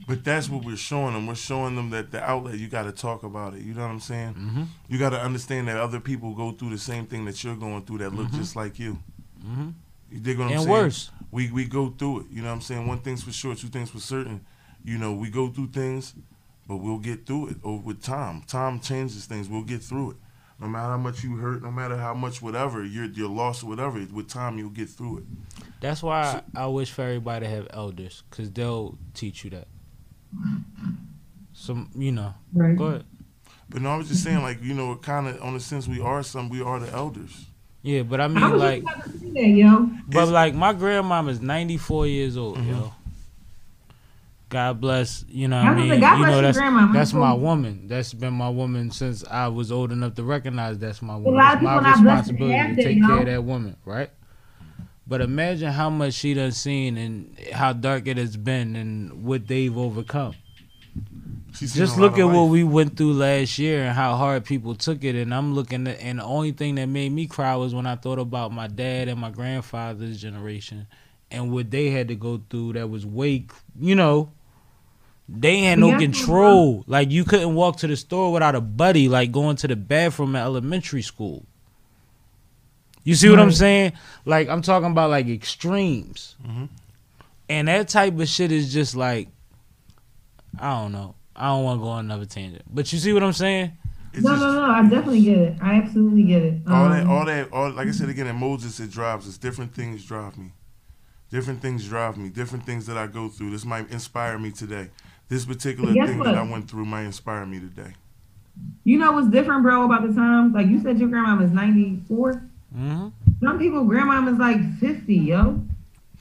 But 0.06 0.24
that's 0.24 0.50
what 0.50 0.66
we're 0.66 0.76
showing 0.76 1.14
them. 1.14 1.26
We're 1.26 1.36
showing 1.36 1.74
them 1.74 1.88
that 1.88 2.11
the 2.11 2.22
outlet 2.22 2.58
you 2.58 2.68
got 2.68 2.82
to 2.82 2.92
talk 2.92 3.22
about 3.22 3.54
it. 3.54 3.62
You 3.62 3.72
know 3.72 3.80
what 3.80 3.90
I'm 3.90 4.00
saying? 4.00 4.34
Mm-hmm. 4.34 4.62
You 4.88 4.98
got 4.98 5.11
to 5.11 5.18
understand 5.18 5.68
that 5.68 5.78
other 5.78 6.00
people 6.00 6.34
go 6.34 6.52
through 6.52 6.68
the 6.68 6.78
same 6.78 7.06
thing 7.06 7.24
that 7.24 7.42
you're 7.42 7.56
going 7.56 7.86
through 7.86 7.96
that 7.98 8.12
look 8.12 8.30
just 8.32 8.54
like 8.54 8.78
you. 8.78 8.98
Mm-hmm. 9.42 9.70
You 10.11 10.20
dig 10.20 10.38
what 10.38 10.48
I'm 10.48 10.52
And 10.52 10.61
saying? 10.61 10.70
worse. 10.70 11.11
We 11.30 11.50
we 11.50 11.64
go 11.64 11.88
through 11.88 12.20
it. 12.20 12.26
You 12.30 12.42
know 12.42 12.48
what 12.48 12.56
I'm 12.56 12.61
saying? 12.61 12.86
One 12.86 12.98
thing's 12.98 13.22
for 13.22 13.32
sure, 13.32 13.54
two 13.54 13.68
things 13.68 13.88
for 13.88 14.00
certain. 14.00 14.44
You 14.84 14.98
know, 14.98 15.14
we 15.14 15.30
go 15.30 15.48
through 15.48 15.68
things, 15.68 16.12
but 16.68 16.76
we'll 16.76 16.98
get 16.98 17.24
through 17.24 17.48
it 17.48 17.56
over 17.64 17.82
with 17.82 18.02
time. 18.02 18.42
Time 18.42 18.80
changes 18.80 19.24
things. 19.24 19.48
We'll 19.48 19.62
get 19.62 19.82
through 19.82 20.11
it. 20.11 20.16
No 20.61 20.68
matter 20.68 20.88
how 20.90 20.98
much 20.98 21.24
you 21.24 21.36
hurt, 21.36 21.62
no 21.62 21.70
matter 21.70 21.96
how 21.96 22.12
much 22.14 22.42
whatever 22.42 22.84
you're 22.84 23.06
you're 23.06 23.28
lost 23.30 23.62
or 23.64 23.66
whatever, 23.68 23.98
with 24.12 24.28
time 24.28 24.58
you'll 24.58 24.68
get 24.70 24.88
through 24.90 25.18
it. 25.18 25.24
That's 25.80 26.02
why 26.02 26.42
I 26.54 26.66
wish 26.66 26.90
for 26.90 27.02
everybody 27.02 27.46
to 27.46 27.50
have 27.50 27.66
elders, 27.70 28.22
cause 28.30 28.50
they'll 28.50 28.98
teach 29.14 29.44
you 29.44 29.50
that. 29.50 29.68
Some, 31.52 31.90
you 31.94 32.12
know. 32.12 32.34
Right. 32.52 32.76
Go 32.76 32.84
ahead. 32.86 33.04
But 33.68 33.82
no, 33.82 33.90
I 33.90 33.96
was 33.96 34.08
just 34.08 34.22
saying, 34.24 34.42
like 34.42 34.62
you 34.62 34.74
know, 34.74 34.96
kind 34.96 35.28
of 35.28 35.40
on 35.42 35.54
the 35.54 35.61
sense, 35.61 35.86
we 35.88 36.00
are 36.00 36.22
some, 36.22 36.48
we 36.48 36.61
are 36.61 36.78
the 36.80 36.90
elders. 36.92 37.46
Yeah, 37.82 38.02
but 38.02 38.20
I 38.20 38.24
I 38.24 38.28
mean, 38.28 38.50
was 38.50 38.61
like, 38.61 38.82
just 38.84 38.94
about 38.96 39.12
to 39.12 39.18
say 39.18 39.30
that, 39.32 39.48
yo. 39.48 39.90
but 40.08 40.28
like, 40.28 40.54
my 40.54 40.74
grandmom 40.74 41.30
is 41.30 41.40
94 41.40 42.06
years 42.08 42.36
old, 42.36 42.58
Mm-hmm. 42.58 42.70
yo. 42.70 42.92
God 44.51 44.80
bless, 44.80 45.24
you 45.28 45.46
know 45.46 45.59
I 45.59 45.62
what 45.62 45.72
I 45.72 45.74
mean? 45.76 45.88
like, 45.90 46.01
God 46.01 46.18
you 46.18 46.24
bless 46.24 46.34
know, 46.34 46.42
that's 46.42 46.59
grandma. 46.59 46.86
My 46.86 46.92
that's 46.92 47.12
my 47.12 47.32
woman. 47.32 47.86
That's 47.86 48.12
been 48.12 48.34
my 48.34 48.48
woman 48.48 48.90
since 48.90 49.24
I 49.24 49.46
was 49.46 49.70
old 49.70 49.92
enough 49.92 50.16
to 50.16 50.24
recognize 50.24 50.76
that's 50.76 51.01
my 51.01 51.14
woman. 51.14 51.34
lot 51.34 51.55
of 51.55 51.62
It's 51.62 51.64
my 51.64 51.76
people 51.76 51.82
not 51.82 52.03
blessed 52.03 52.26
to 52.26 52.32
responsibility 52.34 52.74
to 52.74 52.82
take 52.82 52.96
you 52.96 53.07
care 53.07 53.14
know? 53.14 53.20
of 53.20 53.26
that 53.26 53.44
woman, 53.44 53.76
right? 53.84 54.11
But 55.07 55.20
imagine 55.20 55.70
how 55.70 55.88
much 55.88 56.14
she 56.14 56.34
done 56.34 56.51
seen 56.51 56.96
and 56.98 57.38
how 57.53 57.72
dark 57.72 58.09
it 58.09 58.16
has 58.16 58.36
been 58.36 58.74
and 58.74 59.24
what 59.24 59.46
they've 59.46 59.76
overcome. 59.76 60.34
She's 61.55 61.72
Just 61.72 61.96
look 61.96 62.14
of 62.14 62.18
at 62.18 62.24
what 62.34 62.44
we 62.44 62.64
went 62.64 62.96
through 62.96 63.12
last 63.12 63.57
year 63.59 63.84
and 63.84 63.94
how 63.94 64.16
hard 64.16 64.44
people 64.44 64.74
took 64.74 65.05
it. 65.05 65.14
And 65.14 65.32
I'm 65.32 65.55
looking 65.55 65.86
at, 65.86 66.01
and 66.01 66.18
the 66.18 66.24
only 66.24 66.53
thing 66.53 66.74
that 66.76 66.86
made 66.86 67.12
me 67.12 67.26
cry 67.26 67.55
was 67.55 67.72
when 67.72 67.86
I 67.86 67.94
thought 67.94 68.18
about 68.18 68.53
my 68.53 68.66
dad 68.66 69.07
and 69.09 69.20
my 69.20 69.30
grandfather's 69.30 70.20
generation 70.20 70.88
and 71.30 71.53
what 71.53 71.70
they 71.70 71.90
had 71.90 72.09
to 72.09 72.16
go 72.16 72.42
through 72.51 72.74
that 72.74 72.90
was 72.90 73.07
way, 73.07 73.46
you 73.78 73.94
know, 73.94 74.32
they 75.33 75.61
had 75.61 75.78
no 75.78 75.91
Yeah. 75.91 75.99
control. 75.99 76.85
Like 76.87 77.11
you 77.11 77.24
couldn't 77.24 77.55
walk 77.55 77.76
to 77.78 77.87
the 77.87 77.97
store 77.97 78.33
without 78.33 78.55
a 78.55 78.61
buddy, 78.61 79.09
like 79.09 79.31
going 79.33 79.57
to 79.57 79.68
the 79.68 79.76
bathroom 79.76 80.35
at 80.37 80.43
elementary 80.43 81.03
school. 81.03 81.45
You 83.05 83.14
see 83.14 83.31
what 83.31 83.39
I'm 83.41 83.53
saying? 83.53 83.93
Like 84.24 84.49
I'm 84.49 84.62
talking 84.62 84.91
about 84.91 85.11
like 85.11 85.26
extremes. 85.28 86.37
Mhm. 86.47 86.68
And 87.49 87.68
that 87.68 87.89
type 87.89 88.18
of 88.18 88.28
shit 88.28 88.53
is 88.53 88.72
just 88.72 88.95
like 88.97 89.28
I 90.59 90.70
don't 90.81 90.93
know. 90.93 91.14
I 91.37 91.47
don't 91.49 91.64
want 91.64 91.81
to 91.81 91.85
go 91.85 91.89
on 91.91 92.05
another 92.07 92.26
tangent. 92.26 92.62
But 92.72 92.93
you 92.93 92.99
see 92.99 93.12
what 93.12 93.22
I'm 93.22 93.33
saying? 93.33 93.72
It's 94.12 94.24
No, 94.24 94.31
just 94.31 94.43
no, 94.43 94.53
no. 94.53 94.62
I 94.72 94.83
definitely 94.83 95.22
get 95.22 95.39
it. 95.39 95.57
I 95.62 95.74
absolutely 95.76 96.24
get 96.24 96.43
it. 96.43 96.61
all 96.68 96.89
that, 96.89 97.05
Um, 97.05 97.11
all 97.11 97.24
that, 97.24 97.53
all 97.53 97.70
like 97.70 97.87
I 97.87 97.93
said 97.93 98.09
again, 98.09 98.26
in 98.26 98.37
Moses, 98.37 98.81
it 98.81 98.91
drives 98.91 99.28
us. 99.28 99.39
Different 99.39 99.72
things 99.72 100.05
drive 100.05 100.37
me. 100.37 100.53
Different 101.31 101.62
things 101.62 101.87
drive 101.87 102.16
me. 102.16 102.28
Different 102.28 102.66
things 102.66 102.87
that 102.87 102.99
I 102.99 103.07
go 103.07 103.28
through. 103.28 103.51
This 103.51 103.64
might 103.64 103.89
inspire 103.91 104.37
me 104.39 104.51
today. 104.51 104.89
This 105.31 105.45
particular 105.45 105.95
thing 105.95 106.18
what? 106.18 106.24
that 106.24 106.35
I 106.35 106.43
went 106.43 106.68
through 106.68 106.85
might 106.87 107.05
inspire 107.05 107.47
me 107.47 107.61
today. 107.61 107.95
You 108.83 108.99
know 108.99 109.12
what's 109.12 109.28
different, 109.28 109.62
bro, 109.62 109.85
about 109.85 110.03
the 110.07 110.12
times? 110.12 110.53
Like 110.53 110.66
you 110.66 110.83
said, 110.83 110.99
your 110.99 111.09
grandma 111.09 111.41
was 111.41 111.53
94. 111.53 112.43
hmm 112.74 113.09
Some 113.41 113.59
people, 113.61 113.85
grandma 113.85 114.28
is 114.28 114.39
like 114.39 114.59
50, 114.81 115.14
yo. 115.14 115.64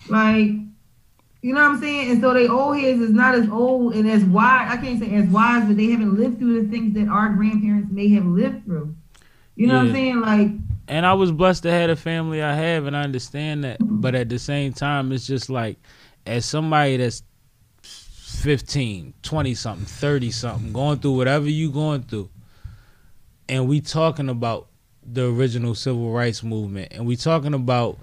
Like, 0.09 0.51
you 1.41 1.53
know 1.53 1.61
what 1.61 1.71
I'm 1.71 1.79
saying? 1.79 2.11
And 2.11 2.21
so 2.21 2.35
they 2.35 2.47
old 2.47 2.77
heads 2.77 3.01
is 3.01 3.09
not 3.09 3.33
as 3.33 3.49
old 3.49 3.95
and 3.95 4.07
as 4.07 4.23
wise. 4.25 4.69
I 4.71 4.77
can't 4.77 4.99
say 4.99 5.11
as 5.15 5.25
wise, 5.29 5.65
but 5.65 5.75
they 5.75 5.87
haven't 5.87 6.15
lived 6.15 6.37
through 6.37 6.61
the 6.61 6.69
things 6.69 6.93
that 6.93 7.07
our 7.07 7.29
grandparents 7.33 7.91
may 7.91 8.09
have 8.09 8.25
lived 8.25 8.65
through. 8.65 8.95
You 9.55 9.67
know 9.67 9.77
what 9.77 9.87
I'm 9.87 9.93
saying? 9.93 10.21
Like, 10.21 10.49
And 10.87 11.05
I 11.05 11.13
was 11.13 11.31
blessed 11.31 11.63
to 11.63 11.71
have 11.71 11.89
the 11.89 11.95
family 11.95 12.43
I 12.43 12.53
have, 12.53 12.85
and 12.85 12.95
I 12.95 13.01
understand 13.01 13.63
that. 13.63 13.77
But 13.81 14.13
at 14.13 14.29
the 14.29 14.37
same 14.37 14.71
time, 14.71 15.11
it's 15.11 15.25
just 15.25 15.49
like, 15.49 15.77
as 16.27 16.45
somebody 16.45 16.97
that's 16.97 17.23
15, 18.39 19.13
20 19.21 19.53
something, 19.53 19.85
30 19.85 20.31
something, 20.31 20.73
going 20.73 20.99
through 20.99 21.15
whatever 21.17 21.49
you 21.49 21.71
going 21.71 22.03
through, 22.03 22.29
and 23.47 23.67
we 23.67 23.81
talking 23.81 24.29
about 24.29 24.67
the 25.05 25.25
original 25.27 25.75
civil 25.75 26.11
rights 26.11 26.43
movement, 26.43 26.91
and 26.91 27.05
we 27.05 27.15
talking 27.15 27.53
about 27.53 27.97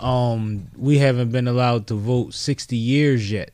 um 0.00 0.66
we 0.76 0.98
haven't 0.98 1.30
been 1.30 1.46
allowed 1.48 1.86
to 1.86 1.94
vote 1.94 2.34
60 2.34 2.76
years 2.76 3.30
yet. 3.30 3.50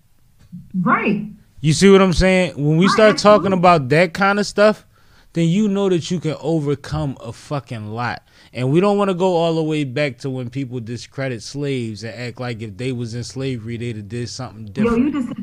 right. 0.82 1.26
You 1.60 1.72
see 1.72 1.90
what 1.90 2.00
I'm 2.00 2.12
saying? 2.12 2.52
When 2.56 2.76
we 2.76 2.86
start 2.88 3.18
talking 3.18 3.52
about 3.52 3.88
that 3.88 4.14
kind 4.14 4.38
of 4.38 4.46
stuff, 4.46 4.86
then 5.32 5.48
you 5.48 5.66
know 5.68 5.88
that 5.88 6.08
you 6.10 6.20
can 6.20 6.36
overcome 6.40 7.18
a 7.20 7.32
fucking 7.32 7.88
lot. 7.92 8.22
And 8.52 8.70
we 8.70 8.80
don't 8.80 8.96
want 8.96 9.10
to 9.10 9.14
go 9.14 9.36
all 9.36 9.56
the 9.56 9.62
way 9.62 9.82
back 9.84 10.18
to 10.18 10.30
when 10.30 10.50
people 10.50 10.78
discredit 10.80 11.42
slaves 11.42 12.04
and 12.04 12.14
act 12.14 12.38
like 12.40 12.62
if 12.62 12.76
they 12.76 12.92
was 12.92 13.14
in 13.14 13.24
slavery 13.24 13.76
they'd 13.76 13.96
have 13.96 14.08
did 14.08 14.28
something 14.28 14.66
Yo, 14.68 14.72
different. 14.72 15.14
you 15.14 15.22
just 15.22 15.34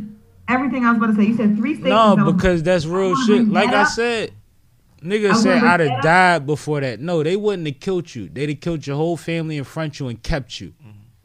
everything 0.48 0.86
I 0.86 0.92
was 0.92 0.98
about 0.98 1.08
to 1.08 1.16
say. 1.16 1.26
You 1.28 1.38
said 1.38 1.56
three 1.58 1.76
statements. 1.76 2.18
no, 2.18 2.32
because 2.32 2.64
that's 2.64 2.86
real 2.86 3.16
shit. 3.26 3.48
Like 3.48 3.70
I 3.70 3.82
up. 3.82 3.88
said, 3.88 4.32
I 5.02 5.06
niggas 5.06 5.36
said 5.38 5.64
I'd 5.64 5.80
have 5.80 6.02
died 6.02 6.46
before 6.46 6.82
that. 6.82 7.00
No, 7.00 7.24
they 7.24 7.36
wouldn't 7.36 7.68
have 7.68 7.80
killed 7.80 8.14
you. 8.14 8.30
They'd 8.30 8.50
have 8.50 8.60
killed 8.60 8.86
your 8.86 8.96
whole 8.98 9.18
family 9.18 9.58
in 9.58 9.64
front 9.64 9.94
of 9.96 10.00
you 10.00 10.08
and 10.08 10.22
kept 10.22 10.60
you. 10.60 10.74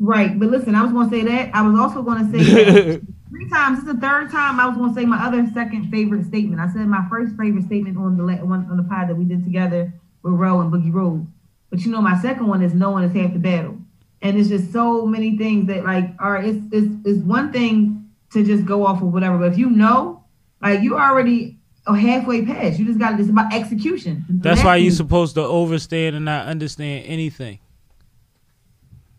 Right, 0.03 0.39
but 0.39 0.49
listen, 0.49 0.75
I 0.75 0.83
was 0.83 0.93
going 0.93 1.11
to 1.11 1.17
say 1.17 1.25
that. 1.25 1.55
I 1.55 1.61
was 1.61 1.79
also 1.79 2.01
going 2.03 2.33
to 2.33 2.39
say 2.39 2.97
three 3.29 3.49
times. 3.51 3.81
This 3.81 3.89
is 3.89 3.95
the 3.95 4.01
third 4.01 4.31
time 4.31 4.59
I 4.59 4.67
was 4.67 4.77
going 4.77 4.95
to 4.95 4.99
say 4.99 5.05
my 5.05 5.23
other 5.23 5.47
second 5.53 5.91
favorite 5.91 6.25
statement. 6.25 6.59
I 6.59 6.73
said 6.73 6.87
my 6.87 7.07
first 7.11 7.37
favorite 7.37 7.67
statement 7.67 7.99
on 7.99 8.17
the 8.17 8.25
one 8.45 8.67
on 8.71 8.79
the 8.79 8.83
pod 8.83 9.09
that 9.09 9.15
we 9.17 9.25
did 9.25 9.45
together 9.45 9.93
with 10.23 10.33
Ro 10.33 10.61
and 10.61 10.73
Boogie 10.73 10.93
Rose. 10.93 11.27
But 11.69 11.81
you 11.81 11.91
know, 11.91 12.01
my 12.01 12.19
second 12.21 12.47
one 12.47 12.63
is 12.63 12.73
knowing 12.73 13.05
is 13.05 13.15
half 13.15 13.35
the 13.35 13.39
battle, 13.39 13.77
and 14.23 14.39
it's 14.39 14.49
just 14.49 14.73
so 14.73 15.05
many 15.05 15.37
things 15.37 15.67
that 15.67 15.85
like 15.85 16.15
are 16.19 16.39
it's 16.39 16.65
it's 16.73 16.95
it's 17.05 17.23
one 17.23 17.53
thing 17.53 18.00
to 18.33 18.45
just 18.45 18.65
go 18.65 18.87
off 18.87 19.03
of 19.03 19.13
whatever, 19.13 19.39
but 19.39 19.53
if 19.53 19.59
you 19.59 19.71
know, 19.71 20.25
like 20.63 20.81
you 20.81 20.97
already 20.99 21.59
are 21.87 21.97
halfway 21.97 22.45
past. 22.45 22.79
You 22.79 22.85
just 22.87 22.99
got 22.99 23.17
to, 23.17 23.21
it's 23.21 23.31
about 23.31 23.53
execution. 23.53 24.25
That's 24.29 24.63
why 24.63 24.77
you're 24.77 24.93
supposed 24.93 25.35
to 25.35 25.43
overstand 25.43 26.17
and 26.17 26.25
not 26.25 26.47
understand 26.47 27.07
anything. 27.07 27.59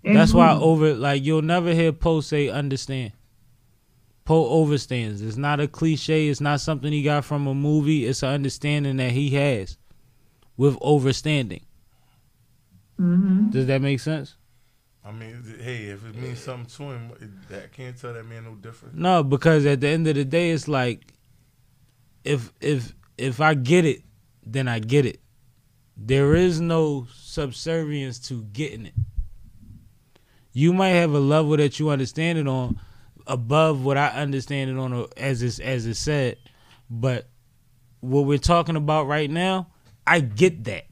That's 0.03 0.34
why 0.34 0.53
over 0.53 0.95
like 0.95 1.24
you'll 1.24 1.41
never 1.43 1.74
hear 1.74 1.91
Poe 1.91 2.22
say 2.22 2.49
understand. 2.49 3.12
Poe 4.26 4.66
overstands. 4.66 5.22
It's 5.26 5.38
not 5.38 5.59
a 5.59 5.68
cliche. 5.68 6.28
It's 6.30 6.41
not 6.41 6.62
something 6.62 6.91
he 6.91 7.03
got 7.03 7.26
from 7.26 7.47
a 7.47 7.53
movie. 7.53 8.05
It's 8.05 8.24
an 8.24 8.30
understanding 8.30 8.97
that 8.97 9.12
he 9.12 9.32
has 9.32 9.78
with 10.57 10.80
overstanding. 10.80 11.64
hmm 12.97 13.49
Does 13.49 13.66
that 13.68 13.82
make 13.82 13.99
sense? 13.99 14.36
I 15.04 15.12
mean, 15.12 15.43
hey, 15.60 15.86
if 15.86 16.06
it 16.06 16.16
means 16.16 16.39
something 16.39 16.70
to 16.78 16.91
him, 16.91 17.12
it, 17.49 17.64
I 17.64 17.68
can't 17.76 17.99
tell 17.99 18.14
that 18.14 18.26
man 18.26 18.43
no 18.43 18.56
different. 18.56 18.95
No, 18.95 19.24
because 19.24 19.66
at 19.66 19.82
the 19.82 19.88
end 19.88 20.08
of 20.08 20.16
the 20.16 20.26
day, 20.26 20.52
it's 20.52 20.68
like 20.68 21.14
if 22.24 22.52
if 22.62 22.93
if 23.18 23.41
I 23.41 23.56
get 23.56 23.86
it, 23.86 24.04
then 24.45 24.68
I 24.68 24.80
get 24.80 25.06
it. 25.06 25.20
There 25.97 26.36
is 26.36 26.62
no 26.62 27.08
subservience 27.14 28.20
to 28.28 28.43
getting 28.43 28.86
it. 28.86 28.93
You 30.54 30.74
might 30.74 30.89
have 30.89 31.14
a 31.14 31.20
level 31.20 31.58
that 31.58 31.80
you 31.80 31.89
understand 31.89 32.38
it 32.38 32.47
on 32.47 32.80
above 33.26 33.84
what 33.84 33.97
I 33.97 34.10
understand 34.10 34.70
it 34.70 34.78
on, 34.78 35.08
as 35.18 35.41
it's 35.41 35.60
as 35.60 35.86
it 35.86 35.95
said, 35.95 36.38
but 36.89 37.28
what 38.02 38.26
we're 38.26 38.38
talking 38.38 38.76
about 38.76 39.08
right 39.08 39.30
now, 39.30 39.68
I 40.06 40.20
get 40.20 40.64
that. 40.66 40.86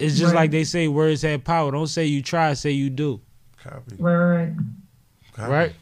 It's 0.00 0.18
just 0.18 0.34
Right. 0.34 0.42
like 0.42 0.50
they 0.50 0.64
say, 0.64 0.88
words 0.88 1.22
have 1.22 1.44
power. 1.44 1.70
Don't 1.70 1.86
say 1.86 2.06
you 2.06 2.22
try, 2.22 2.54
say 2.54 2.72
you 2.72 2.90
do. 2.90 3.20
Copy. 3.62 3.96
Right, 3.98 4.14
right, 4.16 4.36
right. 4.38 4.54
Copy. 5.34 5.52
Right? 5.52 5.72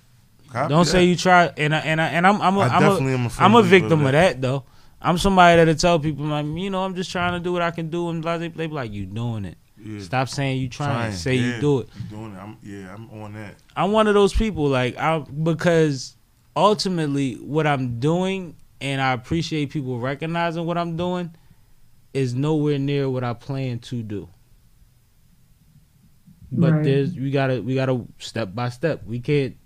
Copy 0.51 0.69
Don't 0.69 0.85
that. 0.85 0.91
say 0.91 1.05
you 1.05 1.17
try, 1.17 1.51
and 1.57 1.75
I, 1.75 1.79
and 1.79 2.01
I, 2.01 2.09
and 2.09 2.27
I'm 2.27 2.41
I'm 2.43 2.57
a, 2.57 2.61
I 2.61 2.67
I'm 2.69 2.83
definitely 2.83 3.13
a, 3.13 3.17
am 3.17 3.27
a 3.27 3.31
firm 3.31 3.45
I'm 3.45 3.55
a 3.55 3.63
victim 3.63 4.01
of 4.01 4.07
of 4.07 4.13
that. 4.13 4.35
that 4.35 4.43
though. 4.43 4.65
I'm 5.01 5.19
somebody 5.19 5.57
that'll 5.57 5.75
tell 5.75 5.99
people 5.99 6.27
like, 6.27 6.47
you 6.47 6.71
know, 6.71 6.85
I'm 6.85 6.95
just 6.95 7.11
trying 7.11 7.33
to 7.33 7.41
do 7.41 7.53
what 7.53 7.63
I 7.63 7.71
can 7.73 7.91
do, 7.91 8.09
and 8.11 8.23
blah, 8.23 8.39
they, 8.39 8.49
they 8.49 8.67
be 8.69 8.73
like, 8.75 8.93
you 8.93 9.05
doing 9.07 9.45
it. 9.47 9.57
Yeah. 9.85 9.99
Stop 10.01 10.29
saying 10.29 10.61
you 10.61 10.69
trying. 10.69 10.91
Trying. 10.95 11.13
Say 11.13 11.35
yeah. 11.35 11.57
you 11.57 11.61
do 11.61 11.81
it. 11.81 11.89
You 11.97 12.17
doing 12.17 12.35
it. 12.35 12.39
I'm, 12.39 12.57
yeah, 12.63 12.95
I'm 12.95 13.11
on 13.23 13.33
that. 13.33 13.57
I'm 13.75 13.91
one 13.91 14.07
of 14.07 14.15
those 14.15 14.33
people 14.33 14.69
like 14.69 14.97
I 14.97 15.19
because 15.19 16.17
ultimately 16.55 17.35
what 17.35 17.67
I'm 17.67 17.99
doing, 17.99 18.55
and 18.81 19.01
I 19.01 19.13
appreciate 19.13 19.71
people 19.71 19.99
recognizing 19.99 20.67
what 20.67 20.79
I'm 20.79 20.97
doing, 20.97 21.35
is 22.15 22.35
nowhere 22.35 22.79
near 22.79 23.09
what 23.09 23.25
I 23.25 23.33
plan 23.35 23.79
to 23.81 24.03
do. 24.03 24.29
But 26.51 26.75
Right. 26.75 26.85
there's 26.85 27.17
we 27.17 27.31
gotta 27.31 27.63
we 27.63 27.75
gotta 27.75 28.05
step 28.19 28.55
by 28.55 28.69
step. 28.69 29.05
We 29.07 29.21
can't 29.21 29.57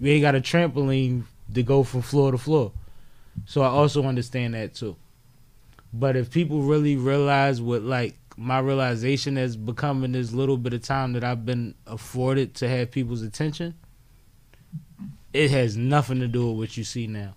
we 0.00 0.10
ain't 0.12 0.22
got 0.22 0.34
a 0.34 0.40
trampoline 0.40 1.24
to 1.54 1.62
go 1.62 1.82
from 1.82 2.02
floor 2.02 2.30
to 2.32 2.38
floor. 2.38 2.72
So 3.44 3.62
I 3.62 3.68
also 3.68 4.04
understand 4.04 4.54
that 4.54 4.74
too. 4.74 4.96
But 5.92 6.16
if 6.16 6.30
people 6.30 6.62
really 6.62 6.96
realize 6.96 7.60
what 7.60 7.82
like 7.82 8.16
my 8.36 8.58
realization 8.60 9.36
has 9.36 9.56
become 9.56 10.04
in 10.04 10.12
this 10.12 10.32
little 10.32 10.58
bit 10.58 10.74
of 10.74 10.82
time 10.82 11.14
that 11.14 11.24
I've 11.24 11.44
been 11.46 11.74
afforded 11.86 12.54
to 12.56 12.68
have 12.68 12.90
people's 12.90 13.22
attention, 13.22 13.74
it 15.32 15.50
has 15.50 15.76
nothing 15.76 16.20
to 16.20 16.28
do 16.28 16.48
with 16.50 16.58
what 16.58 16.76
you 16.76 16.84
see 16.84 17.06
now. 17.06 17.34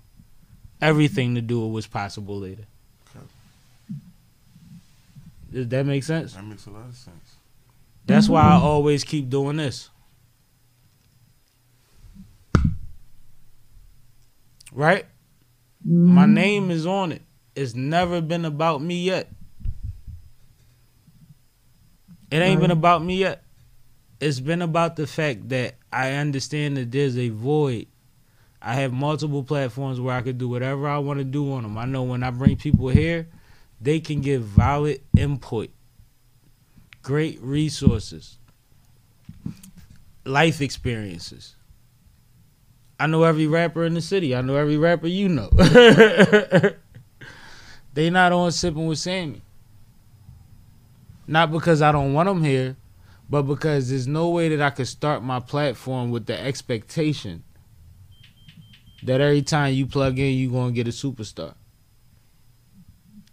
Everything 0.82 1.36
to 1.36 1.42
do 1.42 1.62
with 1.62 1.72
what's 1.74 1.88
possible 1.88 2.40
later. 2.40 2.66
Does 5.52 5.68
that 5.70 5.86
make 5.86 6.04
sense? 6.04 6.34
That 6.34 6.46
makes 6.46 6.66
a 6.66 6.72
lot 6.72 6.88
of 6.88 6.96
sense. 6.96 7.36
That's 8.06 8.30
why 8.30 8.42
I 8.42 8.56
mm-hmm. 8.56 8.66
always 8.66 9.04
keep 9.04 9.30
doing 9.30 9.58
this. 9.58 9.90
Right? 14.72 15.06
Mm-hmm. 15.88 16.14
My 16.14 16.26
name 16.26 16.72
is 16.72 16.86
on 16.86 17.12
it. 17.12 17.22
It's 17.56 17.76
never 17.76 18.22
been 18.22 18.46
about 18.46 18.82
me 18.82 19.04
yet. 19.04 19.30
It 22.32 22.38
ain't 22.38 22.62
been 22.62 22.72
about 22.72 23.04
me 23.04 23.18
yet. 23.18 23.44
It's 24.20 24.40
been 24.40 24.62
about 24.62 24.96
the 24.96 25.08
fact 25.08 25.50
that 25.50 25.76
I 25.92 26.12
understand 26.12 26.78
that 26.78 26.92
there's 26.92 27.18
a 27.18 27.30
void 27.30 27.88
I 28.62 28.74
have 28.76 28.92
multiple 28.92 29.44
platforms 29.44 30.02
where 30.02 30.16
I 30.16 30.22
could 30.22 30.38
do 30.38 30.50
whatever 30.50 30.88
I 30.88 30.98
want 30.98 31.20
to 31.20 31.24
do 31.24 31.54
on 31.54 31.64
them. 31.64 31.78
I 31.78 31.86
know 31.86 32.04
when 32.04 32.24
I 32.24 32.32
bring 32.32 32.58
people 32.58 32.90
here, 32.90 33.28
they 33.82 34.00
can 34.00 34.22
give 34.22 34.44
valid 34.44 35.02
input, 35.16 35.70
great 37.02 37.42
resources, 37.42 38.38
life 40.26 40.62
experiences. 40.62 41.56
I 43.00 43.08
know 43.08 43.24
every 43.24 43.48
rapper 43.48 43.86
in 43.86 43.94
the 43.94 44.02
city. 44.02 44.36
I 44.36 44.42
know 44.42 44.58
every 44.58 44.78
rapper 44.78 45.08
you 45.08 45.30
know. 45.30 45.50
they 47.94 48.10
not 48.10 48.34
on 48.34 48.52
sipping 48.52 48.88
with 48.88 49.00
Sammie. 49.00 49.42
Not 51.26 51.52
because 51.52 51.82
I 51.82 51.94
don't 51.94 52.14
want 52.14 52.28
them 52.28 52.44
here, 52.44 52.76
but 53.30 53.44
because 53.44 53.90
there's 53.90 54.08
no 54.08 54.30
way 54.30 54.50
that 54.50 54.62
I 54.62 54.72
could 54.72 54.88
start 54.88 55.24
my 55.24 55.40
platform 55.40 56.12
with 56.12 56.26
the 56.26 56.38
expectation 56.38 57.44
that 59.04 59.22
every 59.22 59.44
time 59.44 59.74
you 59.74 59.86
plug 59.86 60.20
in, 60.20 60.38
you're 60.38 60.52
going 60.52 60.70
to 60.70 60.76
get 60.76 60.88
a 60.88 60.92
superstar. 60.92 61.54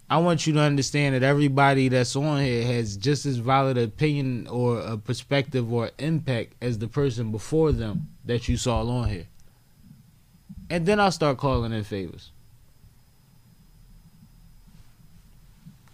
I 0.08 0.18
want 0.18 0.46
you 0.46 0.52
to 0.52 0.60
understand 0.60 1.14
that 1.14 1.22
everybody 1.22 1.88
that's 1.88 2.14
on 2.14 2.40
here 2.40 2.64
has 2.64 2.96
just 2.96 3.26
as 3.26 3.38
valid 3.38 3.76
opinion 3.76 4.46
or 4.46 4.80
a 4.80 4.96
perspective 4.96 5.72
or 5.72 5.90
impact 5.98 6.54
as 6.62 6.78
the 6.78 6.86
person 6.86 7.32
before 7.32 7.72
them 7.72 8.08
that 8.24 8.48
you 8.48 8.56
saw 8.56 8.86
on 8.86 9.08
here. 9.08 9.26
And 10.70 10.86
then 10.86 11.00
I'll 11.00 11.10
start 11.10 11.38
calling 11.38 11.72
in 11.72 11.84
favors. 11.84 12.30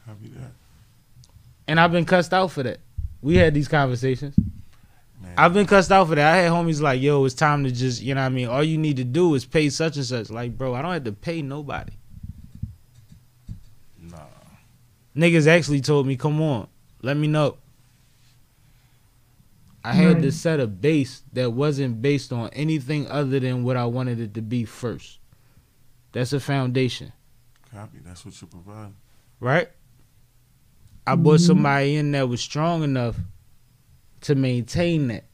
Copy 0.07 0.29
that. 0.29 0.53
And 1.67 1.81
I've 1.81 1.93
been 1.93 2.05
cussed 2.05 2.35
out 2.35 2.51
for 2.51 2.63
that. 2.63 2.81
We 3.23 3.37
had 3.37 3.55
these 3.55 3.69
conversations. 3.69 4.35
Man. 5.23 5.35
I've 5.37 5.55
been 5.55 5.67
cussed 5.67 5.93
out 5.93 6.09
for 6.09 6.17
that. 6.17 6.35
I 6.35 6.39
had 6.39 6.53
homies 6.53 6.81
like, 6.81 7.01
yo, 7.01 7.25
it's 7.25 7.35
time 7.35 7.65
to 7.65 7.71
just, 7.71 8.03
you 8.03 8.15
know 8.15 8.21
what 8.21 8.27
I 8.27 8.31
mean? 8.31 8.49
All 8.49 8.65
you 8.65 8.79
need 8.79 8.97
to 8.97 9.05
do 9.05 9.35
is 9.35 9.45
pay 9.45 9.71
such 9.71 9.97
and 9.97 10.05
such. 10.05 10.31
Like, 10.31 10.59
bro, 10.59 10.75
I 10.75 10.83
don't 10.83 10.93
have 10.93 11.05
to 11.05 11.13
pay 11.13 11.41
nobody. 11.41 11.93
Nah. 14.01 14.19
Niggas 15.17 15.47
actually 15.47 15.81
told 15.81 16.07
me, 16.07 16.17
come 16.17 16.41
on, 16.41 16.69
let 17.03 17.17
me 17.17 17.29
know. 17.29 17.59
I 19.85 19.93
had 19.95 20.23
to 20.23 20.31
set 20.31 20.61
a 20.61 20.69
base 20.69 21.23
that 21.33 21.53
wasn't 21.53 22.01
based 22.01 22.33
on 22.33 22.51
anything 22.51 23.09
other 23.09 23.41
than 23.41 23.65
what 23.65 23.77
I 23.77 23.85
wanted 23.85 24.21
it 24.21 24.35
to 24.35 24.43
be 24.43 24.65
first. 24.65 25.19
That's 26.13 26.33
a 26.33 26.41
foundation, 26.41 27.13
Copy. 27.75 27.99
That's 28.05 28.25
what 28.25 28.41
you 28.41 28.47
provide. 28.47 28.93
right? 29.41 29.69
I 31.07 31.17
brought 31.17 31.41
mm-hmm. 31.41 31.47
somebody 31.47 31.97
in 31.97 32.13
that 32.13 32.29
was 32.29 32.41
strong 32.41 32.85
enough 32.85 33.17
to 34.23 34.35
maintain 34.35 35.09
that. 35.09 35.25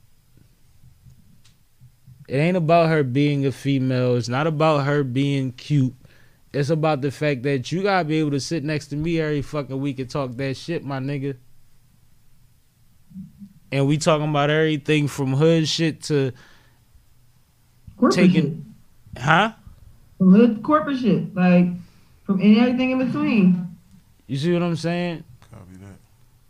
It 2.27 2.37
ain't 2.37 2.57
about 2.57 2.89
her 2.89 3.03
being 3.03 3.45
a 3.45 3.53
female. 3.53 4.17
It's 4.17 4.29
not 4.29 4.47
about 4.47 4.87
her 4.87 5.03
being 5.03 5.53
cute. 5.53 5.95
It's 6.53 6.71
about 6.71 7.03
the 7.03 7.11
fact 7.11 7.43
that 7.43 7.71
you 7.71 7.83
gotta 7.83 8.05
be 8.05 8.19
able 8.21 8.31
to 8.33 8.41
sit 8.41 8.65
next 8.65 8.87
to 8.89 8.97
me 8.97 9.21
every 9.21 9.43
fucking 9.43 9.79
week 9.81 9.99
and 9.99 10.09
talk 10.09 10.33
that 10.37 10.57
shit, 10.57 10.85
my 10.85 10.99
nigga. 10.99 11.37
And 13.71 13.87
we 13.87 13.99
talking 13.99 14.29
about 14.31 14.49
everything 14.51 15.09
from 15.09 15.35
hood 15.35 15.69
shit 15.69 16.03
to 16.05 16.33
Corporate 17.99 18.15
Taking- 18.15 18.65
shit. 19.15 19.23
huh? 19.25 19.53
From 20.17 20.33
hood 20.33 20.63
corporate 20.63 20.99
shit. 20.99 21.35
Like 21.35 21.67
from 22.25 22.41
and 22.41 22.57
everything 22.59 22.93
in 22.93 23.07
between. 23.07 23.77
You 24.27 24.37
see 24.37 24.53
what 24.53 24.63
I'm 24.63 24.77
saying? 24.77 25.25
Copy 25.51 25.77
that. 25.81 25.99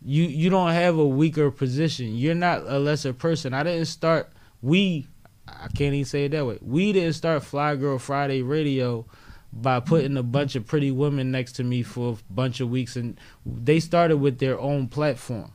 you 0.01 0.23
you 0.23 0.49
don't 0.49 0.71
have 0.71 0.97
a 0.97 1.05
weaker 1.07 1.49
position. 1.51 2.15
You're 2.15 2.35
not 2.35 2.61
a 2.67 2.79
lesser 2.79 3.13
person. 3.13 3.53
I 3.53 3.63
didn't 3.63 3.85
start 3.85 4.29
we 4.61 5.07
I 5.47 5.67
can't 5.75 5.93
even 5.93 6.05
say 6.05 6.25
it 6.25 6.29
that 6.29 6.45
way. 6.45 6.57
We 6.61 6.93
didn't 6.93 7.13
start 7.13 7.43
Fly 7.43 7.75
Girl 7.75 7.97
Friday 7.97 8.41
Radio 8.43 9.05
by 9.51 9.79
putting 9.79 10.17
a 10.17 10.23
bunch 10.23 10.55
of 10.55 10.67
pretty 10.67 10.91
women 10.91 11.31
next 11.31 11.53
to 11.53 11.63
me 11.63 11.83
for 11.83 12.13
a 12.13 12.33
bunch 12.33 12.59
of 12.59 12.69
weeks 12.69 12.95
and 12.95 13.19
they 13.45 13.79
started 13.79 14.17
with 14.17 14.39
their 14.39 14.59
own 14.59 14.87
platform. 14.87 15.51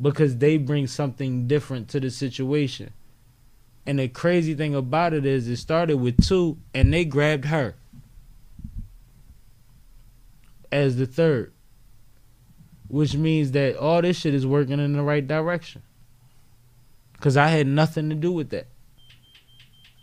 Because 0.00 0.38
they 0.38 0.56
bring 0.56 0.86
something 0.86 1.46
different 1.46 1.88
to 1.90 2.00
the 2.00 2.10
situation. 2.10 2.92
And 3.86 3.98
the 3.98 4.08
crazy 4.08 4.54
thing 4.54 4.74
about 4.74 5.12
it 5.12 5.24
is 5.24 5.46
it 5.46 5.58
started 5.58 5.98
with 5.98 6.26
two 6.26 6.58
and 6.72 6.92
they 6.92 7.04
grabbed 7.04 7.44
her 7.46 7.74
as 10.72 10.96
the 10.96 11.06
third 11.06 11.52
which 12.94 13.16
means 13.16 13.50
that 13.50 13.76
all 13.76 14.00
this 14.02 14.18
shit 14.18 14.34
is 14.34 14.46
working 14.46 14.78
in 14.78 14.92
the 14.92 15.02
right 15.02 15.26
direction. 15.26 15.82
Cause 17.20 17.36
I 17.36 17.48
had 17.48 17.66
nothing 17.66 18.08
to 18.10 18.14
do 18.14 18.30
with 18.30 18.50
that. 18.50 18.68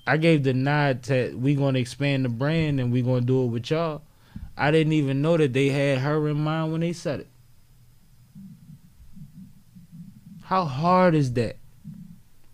I 0.05 0.17
gave 0.17 0.43
the 0.43 0.53
nod 0.53 1.03
to 1.03 1.35
we 1.35 1.55
gonna 1.55 1.79
expand 1.79 2.25
the 2.25 2.29
brand 2.29 2.79
and 2.79 2.91
we 2.91 3.01
gonna 3.01 3.21
do 3.21 3.43
it 3.43 3.47
with 3.47 3.69
y'all. 3.69 4.01
I 4.57 4.71
didn't 4.71 4.93
even 4.93 5.21
know 5.21 5.37
that 5.37 5.53
they 5.53 5.69
had 5.69 5.99
her 5.99 6.27
in 6.27 6.39
mind 6.41 6.71
when 6.71 6.81
they 6.81 6.93
said 6.93 7.21
it. 7.21 7.29
How 10.43 10.65
hard 10.65 11.15
is 11.15 11.33
that? 11.33 11.57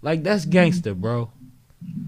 Like 0.02 0.24
that's 0.24 0.46
gangster, 0.46 0.94
bro. 0.94 1.32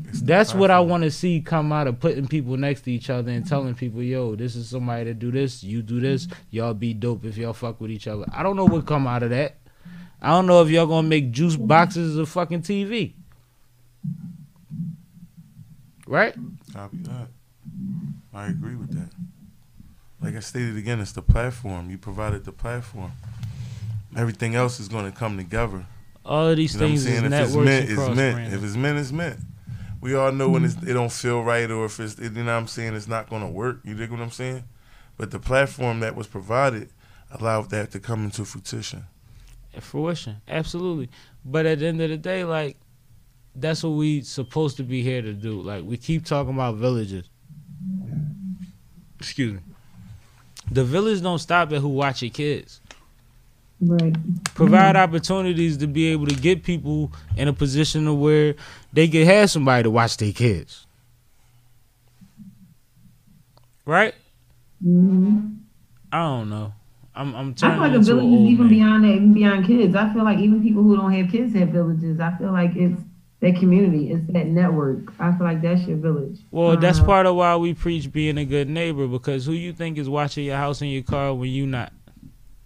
It's 0.09 0.21
That's 0.21 0.53
what 0.53 0.71
I 0.71 0.79
want 0.79 1.03
to 1.03 1.11
see 1.11 1.41
come 1.41 1.71
out 1.71 1.87
of 1.87 1.99
putting 1.99 2.27
people 2.27 2.57
next 2.57 2.81
to 2.81 2.91
each 2.91 3.09
other 3.09 3.31
and 3.31 3.45
telling 3.45 3.75
people, 3.75 4.01
yo, 4.01 4.35
this 4.35 4.55
is 4.55 4.69
somebody 4.69 5.05
that 5.05 5.19
do 5.19 5.31
this, 5.31 5.63
you 5.63 5.81
do 5.81 5.99
this, 5.99 6.27
y'all 6.49 6.73
be 6.73 6.93
dope 6.93 7.25
if 7.25 7.37
y'all 7.37 7.53
fuck 7.53 7.79
with 7.79 7.91
each 7.91 8.07
other. 8.07 8.25
I 8.33 8.43
don't 8.43 8.55
know 8.55 8.65
what 8.65 8.85
come 8.85 9.07
out 9.07 9.23
of 9.23 9.29
that. 9.29 9.57
I 10.21 10.29
don't 10.29 10.47
know 10.47 10.61
if 10.61 10.69
y'all 10.69 10.87
gonna 10.87 11.07
make 11.07 11.31
juice 11.31 11.55
boxes 11.55 12.17
of 12.17 12.27
fucking 12.29 12.63
TV. 12.63 13.13
Right? 16.10 16.36
Copy 16.74 16.97
that. 17.03 17.28
I 18.34 18.47
agree 18.47 18.76
with 18.76 18.91
that. 18.97 19.10
Like 20.20 20.36
I 20.36 20.39
stated 20.39 20.76
again, 20.76 20.99
it's 20.99 21.12
the 21.12 21.22
platform. 21.22 21.91
You 21.91 21.99
provided 21.99 22.45
the 22.45 22.51
platform. 22.51 23.12
Everything 24.18 24.55
else 24.55 24.80
is 24.80 24.88
going 24.88 25.10
to 25.10 25.16
come 25.16 25.38
together. 25.38 25.86
All 26.26 26.47
of 26.47 26.57
these 26.57 26.74
You 26.74 26.80
know 26.80 26.86
what 26.88 26.89
I'm 26.89 26.97
things 26.97 27.05
is 27.05 27.14
saying? 27.14 27.26
If 27.26 27.32
it's 27.32 27.53
networks 27.53 27.66
meant, 27.66 27.84
it's 27.84 27.93
across 27.93 28.16
meant. 28.18 28.36
brands. 28.36 28.53
If 28.55 28.64
it's 28.64 28.76
meant, 28.76 28.99
it's 28.99 29.12
meant. 29.12 29.39
We 30.01 30.16
all 30.16 30.32
know 30.32 30.49
when 30.49 30.66
it's, 30.66 30.76
it 30.82 30.93
don't 30.93 31.12
feel 31.12 31.43
right 31.43 31.70
or 31.70 31.86
if 31.86 31.99
it's, 31.99 32.18
you 32.18 32.30
know 32.30 32.45
what 32.45 32.51
I'm 32.53 32.68
saying, 32.68 32.95
it's 32.95 33.07
not 33.07 33.30
going 33.30 33.43
to 33.43 33.47
work. 33.47 33.82
You 33.84 33.93
dig 33.93 34.10
what 34.10 34.20
I'm 34.20 34.32
saying? 34.32 34.64
But 35.16 35.30
the 35.30 35.39
platform 35.39 35.99
that 35.99 36.16
was 36.16 36.26
provided 36.26 36.89
allowed 37.32 37.70
that 37.70 37.91
to 37.91 37.99
come 37.99 38.24
into 38.24 38.45
fruition. 38.45 39.03
fruition 39.80 40.38
absolutely 40.47 41.10
but 41.45 41.68
at 41.68 41.80
the 41.80 41.86
end 41.86 42.01
of 42.01 42.10
the 42.10 42.18
day 42.18 42.43
like 42.43 42.78
that's 43.62 43.84
what 43.84 43.91
we 43.91 44.22
supposed 44.22 44.78
to 44.78 44.84
be 44.84 45.01
here 45.01 45.22
to 45.22 45.34
do 45.34 45.62
like 45.62 45.84
we 45.84 45.97
keep 45.97 46.26
talking 46.26 46.53
about 46.53 46.76
villages 46.76 47.26
excuse 49.20 49.53
me 49.53 49.60
the 50.72 50.84
village 50.84 51.22
don't 51.22 51.39
stop 51.39 51.72
at 51.72 51.80
who 51.82 51.89
watch 51.89 52.22
your 52.22 52.32
kids 52.32 52.82
Right. 53.82 54.14
provide 54.55 54.97
opportunities 54.97 55.78
to 55.78 55.88
be 55.88 56.07
able 56.07 56.26
to 56.28 56.36
get 56.36 56.64
people 56.64 57.14
in 57.38 57.47
a 57.47 57.53
position 57.53 58.07
of 58.07 58.18
where 58.18 58.55
they 58.91 59.07
can 59.07 59.26
have 59.26 59.49
somebody 59.49 59.84
to 59.84 59.89
watch 59.89 60.18
their 60.18 60.34
kids 60.34 60.86
right 63.86 64.14
hmm 64.82 65.39
i 66.12 66.18
don't 66.20 66.49
know 66.49 66.74
i'm, 67.16 67.36
I'm 67.36 67.55
I 67.62 67.72
feel 67.72 67.80
like 67.80 67.93
a 67.93 67.99
village 67.99 68.26
is 68.26 68.32
even 68.49 68.68
man. 68.68 68.70
beyond 68.70 69.03
that, 69.03 69.10
even 69.10 69.34
beyond 69.34 69.66
kids. 69.66 69.95
I 69.95 70.14
feel 70.14 70.24
like 70.24 70.39
even 70.39 70.62
people 70.62 70.84
who 70.84 70.95
don't 70.95 71.12
have 71.14 71.30
kids 71.32 71.53
have 71.55 71.70
villages. 71.70 72.20
I 72.20 72.36
feel 72.38 72.51
like 72.51 72.76
it's 72.76 73.01
that 73.41 73.55
community, 73.55 74.11
it's 74.11 74.25
that 74.33 74.47
network. 74.47 75.13
I 75.19 75.31
feel 75.37 75.45
like 75.47 75.61
that's 75.61 75.81
your 75.83 75.97
village. 75.97 76.39
Well, 76.51 76.75
that's 76.77 76.99
Uh, 76.99 77.05
part 77.05 77.25
of 77.25 77.35
why 77.35 77.55
we 77.55 77.73
preach 77.73 78.11
being 78.11 78.37
a 78.37 78.45
good 78.45 78.69
neighbor 78.69 79.07
because 79.07 79.45
who 79.45 79.53
you 79.53 79.71
think 79.73 79.97
is 79.97 80.09
watching 80.09 80.45
your 80.45 80.57
house 80.57 80.81
and 80.81 80.91
your 80.91 81.03
car 81.03 81.33
when 81.33 81.49
you 81.49 81.65
not, 81.65 81.93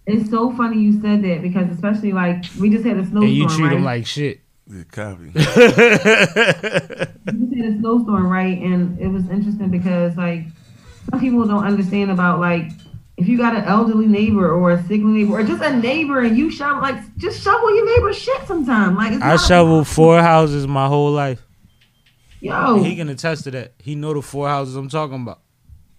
It's 0.06 0.28
so 0.30 0.52
funny 0.56 0.80
you 0.82 1.00
said 1.00 1.22
that 1.22 1.42
because 1.42 1.70
especially 1.70 2.12
like 2.12 2.44
we 2.60 2.70
just 2.70 2.84
had 2.84 2.96
a 2.98 3.02
snowstorm, 3.04 3.24
and 3.24 3.32
you 3.34 3.48
treat 3.48 3.64
right? 3.64 3.70
them 3.74 3.84
like 3.84 4.04
shit. 4.06 4.40
Yeah, 4.66 4.82
copy. 4.90 5.24
we 5.34 5.40
just 5.40 5.54
had 7.56 7.74
a 7.74 7.78
snowstorm, 7.78 8.26
right? 8.28 8.58
And 8.60 8.98
it 8.98 9.08
was 9.08 9.28
interesting 9.30 9.68
because 9.70 10.16
like 10.16 10.44
some 11.10 11.20
people 11.20 11.46
don't 11.46 11.64
understand 11.64 12.10
about 12.10 12.40
like 12.40 12.70
if 13.16 13.28
you 13.28 13.38
got 13.38 13.54
an 13.56 13.64
elderly 13.64 14.06
neighbor 14.06 14.50
or 14.52 14.72
a 14.72 14.82
sickly 14.82 14.98
neighbor 15.04 15.38
or 15.38 15.44
just 15.44 15.62
a 15.62 15.76
neighbor 15.76 16.20
and 16.20 16.36
you 16.36 16.50
shovel 16.50 16.82
like 16.82 17.16
just 17.16 17.40
shovel 17.42 17.74
your 17.74 17.86
neighbor's 17.96 18.18
shit 18.18 18.46
sometime. 18.46 18.96
Like 18.96 19.12
it's 19.12 19.22
I 19.22 19.36
shoveled 19.36 19.86
four 19.86 20.20
houses 20.20 20.66
my 20.66 20.88
whole 20.88 21.10
life. 21.12 21.42
Yo, 22.40 22.82
He 22.82 22.96
can 22.96 23.08
attest 23.08 23.44
to 23.44 23.50
that. 23.52 23.72
He 23.78 23.94
know 23.94 24.12
the 24.14 24.20
four 24.22 24.48
houses 24.48 24.76
I'm 24.76 24.88
talking 24.88 25.22
about. 25.22 25.40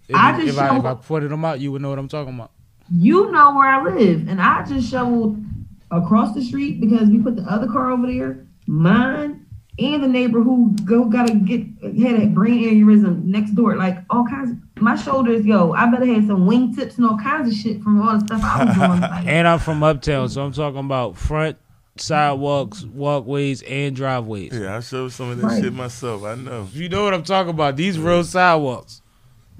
If, 0.08 0.14
I 0.14 0.32
just 0.40 0.56
if, 0.56 0.58
I, 0.58 0.78
if 0.78 0.84
I 0.84 0.94
pointed 0.94 1.30
them 1.32 1.44
out, 1.44 1.58
you 1.58 1.72
would 1.72 1.82
know 1.82 1.90
what 1.90 1.98
I'm 1.98 2.06
talking 2.08 2.34
about. 2.34 2.52
you 2.94 3.32
know 3.32 3.52
where 3.54 3.66
I 3.68 3.82
live, 3.82 4.28
and 4.28 4.40
I 4.40 4.64
just 4.64 4.88
shoveled 4.88 5.42
across 5.90 6.34
the 6.34 6.44
street 6.44 6.80
because 6.80 7.08
we 7.08 7.18
put 7.18 7.34
the 7.34 7.42
other 7.42 7.66
car 7.66 7.90
over 7.90 8.06
there, 8.06 8.46
mine, 8.68 9.44
and 9.80 10.02
the 10.04 10.06
neighbor 10.08 10.40
who 10.42 10.76
go 10.84 11.06
gotta 11.06 11.34
get 11.34 11.62
had 11.82 12.22
a 12.22 12.26
brain 12.26 12.62
aneurysm 12.62 13.24
next 13.24 13.56
door, 13.56 13.74
like 13.76 13.98
all 14.10 14.24
kinds. 14.26 14.52
Of, 14.52 14.58
my 14.78 14.94
shoulders, 14.96 15.44
yo, 15.46 15.72
I 15.72 15.90
better 15.90 16.06
had 16.06 16.26
some 16.26 16.46
wingtips 16.46 16.96
and 16.98 17.06
all 17.06 17.16
kinds 17.18 17.48
of 17.48 17.54
shit 17.54 17.82
from 17.82 18.00
all 18.02 18.18
the 18.18 18.26
stuff 18.26 18.40
I 18.44 18.64
was 18.64 18.74
doing. 18.74 19.00
Like, 19.00 19.26
And 19.26 19.48
I'm 19.48 19.58
from 19.58 19.82
uptown, 19.82 20.28
so 20.28 20.44
I'm 20.44 20.52
talking 20.52 20.80
about 20.80 21.16
front, 21.16 21.56
sidewalks, 21.96 22.84
walkways, 22.84 23.62
and 23.62 23.96
driveways. 23.96 24.52
Yeah, 24.52 24.76
I 24.76 24.80
showed 24.80 25.12
some 25.12 25.30
of 25.30 25.38
that 25.38 25.46
Right. 25.46 25.62
shit 25.62 25.72
myself. 25.72 26.24
I 26.24 26.34
know. 26.34 26.68
You 26.72 26.88
know 26.88 27.04
what 27.04 27.14
I'm 27.14 27.22
talking 27.22 27.50
about? 27.50 27.76
These 27.76 27.98
real 27.98 28.22
sidewalks. 28.22 29.00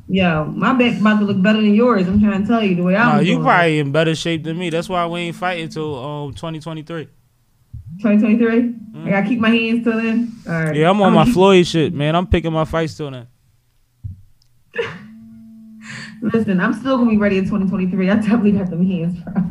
Yo, 0.08 0.44
my 0.44 0.72
back 0.74 1.00
about 1.00 1.18
to 1.18 1.24
look 1.24 1.42
better 1.42 1.60
than 1.60 1.74
yours. 1.74 2.06
I'm 2.06 2.20
trying 2.20 2.42
to 2.42 2.46
tell 2.46 2.62
you 2.62 2.76
the 2.76 2.82
way 2.84 2.94
I'm. 2.94 3.16
Nah, 3.16 3.20
you 3.22 3.40
probably 3.40 3.80
in 3.80 3.90
better 3.90 4.14
shape 4.14 4.44
than 4.44 4.56
me. 4.56 4.70
That's 4.70 4.88
why 4.88 5.04
we 5.06 5.20
ain't 5.20 5.34
fighting 5.36 5.68
till 5.68 5.96
um 5.98 6.32
2023. 6.34 7.08
2023. 8.02 8.74
I 9.06 9.10
gotta 9.10 9.26
keep 9.26 9.40
my 9.40 9.50
hands 9.50 9.82
till 9.82 9.96
then. 9.96 10.32
All 10.46 10.52
right. 10.52 10.76
Yeah, 10.76 10.90
I'm 10.90 11.00
on 11.02 11.08
I'ma 11.08 11.20
my 11.20 11.24
keep- 11.24 11.34
Floyd 11.34 11.66
shit, 11.66 11.92
man. 11.92 12.14
I'm 12.14 12.26
picking 12.28 12.52
my 12.52 12.64
fights 12.64 12.96
till 12.96 13.10
then. 13.10 13.26
Listen, 16.22 16.60
I'm 16.60 16.72
still 16.72 16.96
gonna 16.98 17.10
be 17.10 17.16
ready 17.16 17.38
in 17.38 17.44
2023. 17.44 18.10
I 18.10 18.14
definitely 18.16 18.52
got 18.52 18.70
them 18.70 18.86
hands, 18.86 19.18
bro. 19.20 19.44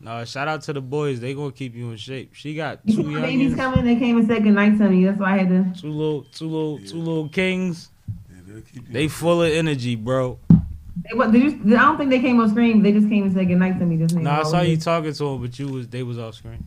No, 0.00 0.24
shout 0.24 0.46
out 0.46 0.62
to 0.62 0.72
the 0.72 0.80
boys. 0.80 1.18
They 1.20 1.34
gonna 1.34 1.50
keep 1.52 1.74
you 1.74 1.90
in 1.90 1.96
shape. 1.96 2.34
She 2.34 2.54
got 2.54 2.80
You 2.84 2.94
see 2.96 3.02
two 3.02 3.08
my 3.10 3.20
babies 3.22 3.54
coming. 3.56 3.84
They 3.84 3.96
came 3.96 4.16
and 4.18 4.26
said 4.26 4.42
goodnight 4.44 4.78
to 4.78 4.88
me. 4.88 5.04
That's 5.04 5.18
why 5.18 5.34
I 5.34 5.38
had 5.38 5.48
to. 5.48 5.80
two 5.80 5.90
little, 5.90 6.22
two 6.32 6.46
little, 6.46 6.78
two 6.78 6.98
little 6.98 7.28
kings. 7.28 7.90
Yeah, 8.30 8.36
they'll 8.46 8.62
keep 8.62 8.86
you- 8.86 8.92
They 8.92 9.08
full 9.08 9.42
of 9.42 9.50
energy, 9.52 9.96
bro. 9.96 10.38
They, 10.48 11.14
what, 11.16 11.32
did 11.32 11.42
you, 11.42 11.76
I 11.76 11.82
don't 11.82 11.98
think 11.98 12.10
they 12.10 12.20
came 12.20 12.38
on 12.40 12.48
screen. 12.50 12.82
They 12.82 12.92
just 12.92 13.08
came 13.08 13.24
and 13.24 13.32
said 13.34 13.48
goodnight 13.48 13.78
to 13.80 13.84
me. 13.84 13.96
Just 13.96 14.14
No, 14.14 14.30
I 14.30 14.42
saw 14.44 14.60
you 14.60 14.76
talking 14.76 15.12
to 15.12 15.24
them, 15.24 15.40
but 15.42 15.58
you 15.58 15.66
was 15.68 15.88
they 15.88 16.02
was 16.04 16.18
off 16.18 16.34
screen. 16.36 16.66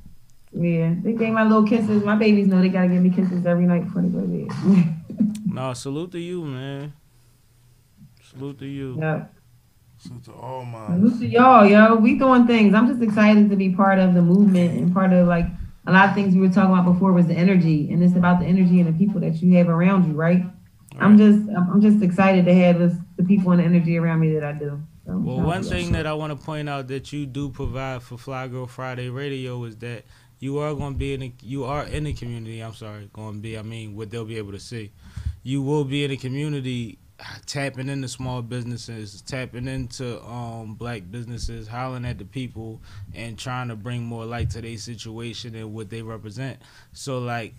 Yeah, 0.51 0.93
they 1.01 1.13
gave 1.13 1.31
my 1.31 1.43
little 1.43 1.65
kisses. 1.65 2.03
My 2.03 2.15
babies 2.15 2.47
know 2.47 2.59
they 2.61 2.69
gotta 2.69 2.87
give 2.89 3.01
me 3.01 3.09
kisses 3.11 3.45
every 3.45 3.65
night 3.65 3.85
before 3.85 4.01
they 4.01 4.09
go 4.09 4.21
to 4.21 4.27
bed. 4.27 4.95
No, 5.45 5.73
salute 5.73 6.11
to 6.11 6.19
you, 6.19 6.43
man. 6.45 6.93
Salute 8.29 8.59
to 8.59 8.65
you. 8.65 8.97
yeah. 8.99 9.25
So 9.97 10.11
to 10.25 10.33
all 10.33 10.63
my 10.63 10.87
Salute 10.87 11.19
to 11.19 11.25
y'all, 11.25 11.65
yo. 11.65 11.95
We 11.95 12.17
doing 12.17 12.47
things. 12.47 12.73
I'm 12.73 12.87
just 12.87 13.01
excited 13.01 13.49
to 13.49 13.55
be 13.55 13.71
part 13.71 13.99
of 13.99 14.13
the 14.13 14.21
movement 14.21 14.77
and 14.79 14.93
part 14.93 15.11
of 15.11 15.27
like 15.27 15.45
a 15.87 15.91
lot 15.91 16.09
of 16.09 16.15
things 16.15 16.35
we 16.35 16.41
were 16.41 16.49
talking 16.53 16.71
about 16.71 16.85
before 16.85 17.11
was 17.11 17.27
the 17.27 17.33
energy, 17.33 17.91
and 17.91 18.03
it's 18.03 18.15
about 18.15 18.39
the 18.39 18.45
energy 18.45 18.79
and 18.79 18.87
the 18.87 18.97
people 18.97 19.19
that 19.21 19.41
you 19.41 19.57
have 19.57 19.67
around 19.67 20.07
you, 20.07 20.13
right? 20.13 20.43
I'm 20.99 21.17
just 21.17 21.39
I'm 21.49 21.69
I'm 21.71 21.81
just 21.81 22.01
excited 22.03 22.45
to 22.45 22.53
have 22.53 22.79
this, 22.79 22.93
the 23.17 23.23
people 23.23 23.51
and 23.51 23.59
the 23.59 23.63
energy 23.65 23.97
around 23.97 24.19
me 24.19 24.33
that 24.33 24.43
I 24.43 24.53
do. 24.53 24.81
So, 25.05 25.17
Well, 25.17 25.37
one 25.37 25.57
out 25.57 25.63
to 25.63 25.69
thing 25.69 25.91
that 25.93 26.05
I 26.05 26.13
want 26.13 26.37
to 26.37 26.45
point 26.45 26.69
out 26.69 26.87
that 26.89 27.11
you 27.11 27.25
do 27.25 27.49
provide 27.49 28.03
for 28.03 28.17
Fly 28.17 28.47
Girl 28.47 28.67
Friday 28.67 29.09
Radio 29.09 29.63
is 29.63 29.75
that 29.77 30.03
you 30.39 30.59
are 30.59 30.73
going 30.73 30.93
to 30.93 30.97
be 30.99 31.13
in 31.13 31.19
the, 31.19 31.33
you 31.41 31.65
are 31.65 31.83
in 31.83 32.05
the 32.05 32.13
community. 32.13 32.61
I'm 32.61 32.73
sorry, 32.73 33.09
going 33.11 33.35
to 33.35 33.39
be. 33.39 33.57
I 33.57 33.61
mean, 33.61 33.95
what 33.95 34.09
they'll 34.11 34.25
be 34.25 34.37
able 34.37 34.51
to 34.53 34.59
see. 34.59 34.91
You 35.43 35.61
will 35.61 35.83
be 35.83 36.03
in 36.03 36.11
the 36.11 36.17
community, 36.17 36.99
tapping 37.45 37.89
into 37.89 38.07
small 38.07 38.41
businesses, 38.41 39.21
tapping 39.21 39.67
into 39.67 40.21
um, 40.23 40.75
black 40.75 41.03
businesses, 41.09 41.67
hollering 41.67 42.05
at 42.05 42.17
the 42.17 42.25
people, 42.25 42.81
and 43.13 43.37
trying 43.37 43.67
to 43.67 43.75
bring 43.75 44.03
more 44.03 44.25
light 44.25 44.49
to 44.51 44.61
their 44.61 44.77
situation 44.77 45.55
and 45.55 45.73
what 45.73 45.89
they 45.89 46.01
represent. 46.01 46.59
So, 46.93 47.19
like, 47.19 47.53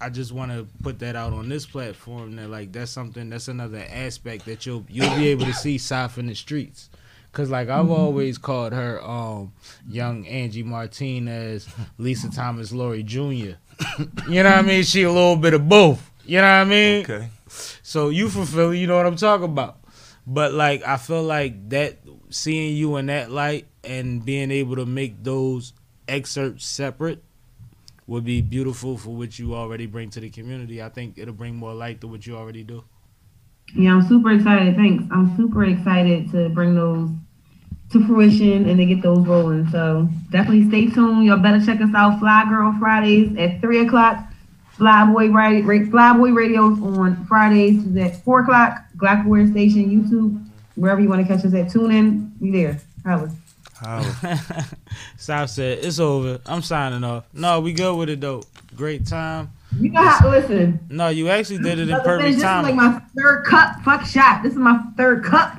I 0.00 0.08
just 0.08 0.32
want 0.32 0.50
to 0.52 0.66
put 0.82 0.98
that 1.00 1.14
out 1.14 1.32
on 1.32 1.48
this 1.48 1.66
platform 1.66 2.36
that 2.36 2.48
like 2.48 2.72
that's 2.72 2.90
something 2.90 3.28
that's 3.28 3.48
another 3.48 3.84
aspect 3.90 4.46
that 4.46 4.64
you'll 4.64 4.84
you'll 4.88 5.14
be 5.16 5.28
able 5.28 5.44
to 5.44 5.52
see 5.52 5.76
Saf 5.76 6.16
in 6.16 6.26
the 6.26 6.34
streets. 6.34 6.88
Cause 7.32 7.50
like 7.50 7.68
I've 7.68 7.90
always 7.90 8.38
called 8.38 8.72
her 8.72 9.00
um 9.04 9.52
young 9.88 10.26
Angie 10.26 10.62
Martinez, 10.62 11.68
Lisa 11.98 12.30
Thomas 12.30 12.72
Laury 12.72 13.02
Jr. 13.02 13.20
you 13.20 13.56
know 14.42 14.44
what 14.44 14.46
I 14.46 14.62
mean? 14.62 14.82
She 14.84 15.02
a 15.02 15.12
little 15.12 15.36
bit 15.36 15.52
of 15.52 15.68
both. 15.68 16.10
You 16.24 16.38
know 16.38 16.44
what 16.44 16.48
I 16.48 16.64
mean? 16.64 17.04
Okay. 17.04 17.28
So 17.82 18.08
you 18.08 18.28
Philly, 18.28 18.78
you 18.78 18.86
know 18.86 18.96
what 18.96 19.06
I'm 19.06 19.16
talking 19.16 19.44
about. 19.44 19.78
But 20.26 20.52
like 20.52 20.86
I 20.86 20.96
feel 20.96 21.22
like 21.22 21.70
that 21.70 21.98
seeing 22.30 22.76
you 22.76 22.96
in 22.96 23.06
that 23.06 23.30
light 23.30 23.66
and 23.82 24.24
being 24.24 24.50
able 24.50 24.76
to 24.76 24.86
make 24.86 25.22
those 25.24 25.72
excerpts 26.06 26.66
separate 26.66 27.22
would 28.06 28.24
be 28.24 28.40
beautiful 28.40 28.98
for 28.98 29.10
what 29.10 29.38
you 29.38 29.54
already 29.54 29.86
bring 29.86 30.10
to 30.10 30.20
the 30.20 30.30
community. 30.30 30.82
I 30.82 30.88
think 30.88 31.16
it'll 31.16 31.34
bring 31.34 31.54
more 31.56 31.74
light 31.74 32.00
to 32.00 32.08
what 32.08 32.26
you 32.26 32.36
already 32.36 32.64
do. 32.64 32.84
Yeah, 33.74 33.94
I'm 33.94 34.06
super 34.08 34.32
excited. 34.32 34.74
Thanks. 34.74 35.04
I'm 35.12 35.36
super 35.36 35.64
excited 35.64 36.30
to 36.32 36.48
bring 36.48 36.74
those 36.74 37.08
to 37.92 38.06
fruition 38.06 38.68
and 38.68 38.78
to 38.78 38.86
get 38.86 39.02
those 39.02 39.26
rolling. 39.26 39.68
So 39.70 40.08
definitely 40.30 40.68
stay 40.68 40.90
tuned. 40.90 41.24
Y'all 41.24 41.38
better 41.38 41.64
check 41.64 41.80
us 41.80 41.94
out. 41.94 42.18
Fly 42.18 42.46
Girl 42.48 42.74
Fridays 42.78 43.36
at 43.36 43.60
three 43.60 43.84
o'clock. 43.86 44.29
Flyboy 44.80 45.32
right, 45.32 45.62
Flyboy 45.62 46.34
Radios 46.34 46.80
on 46.80 47.26
Fridays 47.26 47.96
at 47.96 48.24
four 48.24 48.40
o'clock. 48.40 48.78
Blackboard 48.94 49.50
Station, 49.50 49.90
YouTube, 49.90 50.42
wherever 50.74 51.00
you 51.00 51.08
want 51.08 51.26
to 51.26 51.28
catch 51.28 51.44
us 51.44 51.52
at. 51.54 51.70
Tune 51.70 51.90
in. 51.90 52.32
We 52.40 52.50
there. 52.50 52.80
Holla. 53.04 53.30
Holla. 53.74 54.66
South 55.18 55.50
said 55.50 55.84
it's 55.84 55.98
over. 55.98 56.40
I'm 56.46 56.62
signing 56.62 57.04
off. 57.04 57.26
No, 57.34 57.60
we 57.60 57.74
good 57.74 57.94
with 57.94 58.08
it 58.08 58.20
though. 58.20 58.42
Great 58.74 59.06
time. 59.06 59.50
You 59.78 59.90
know 59.90 60.02
how? 60.02 60.30
Listen. 60.30 60.80
No, 60.88 61.08
you 61.08 61.28
actually 61.28 61.58
did 61.58 61.78
it 61.78 61.90
in 61.90 62.00
perfect 62.00 62.06
Finish, 62.06 62.42
perfect 62.42 62.42
this 62.42 62.44
is 62.44 62.62
like 62.62 62.74
my 62.74 63.02
third 63.16 63.44
cup. 63.44 63.80
Fuck 63.82 64.06
shot. 64.06 64.42
This 64.42 64.52
is 64.52 64.58
my 64.58 64.80
third 64.96 65.24
cup. 65.24 65.56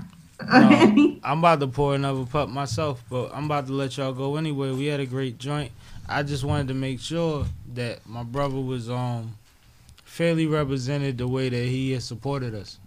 No, 0.52 1.20
I'm 1.24 1.40
about 1.40 1.60
to 1.60 1.68
pour 1.68 1.94
another 1.94 2.26
pup 2.26 2.50
myself, 2.50 3.04
but 3.10 3.32
I'm 3.34 3.46
about 3.46 3.68
to 3.68 3.74
let 3.74 3.98
y'all 3.98 4.14
go 4.14 4.38
anyway. 4.38 4.72
We 4.72 4.88
had 4.88 5.00
a 5.00 5.06
great 5.06 5.38
joint. 5.38 5.72
I 6.10 6.24
just 6.24 6.44
wanted 6.44 6.68
to 6.70 6.74
make 6.74 7.00
sure 7.00 7.46
that 7.76 8.08
my 8.08 8.24
brother 8.24 8.60
was 8.60 8.90
um 8.90 9.36
fairly 10.04 10.46
represented 10.46 11.18
the 11.18 11.28
way 11.28 11.50
that 11.50 11.66
he 11.66 11.92
has 11.92 12.04
supported 12.04 12.54
us 12.54 12.80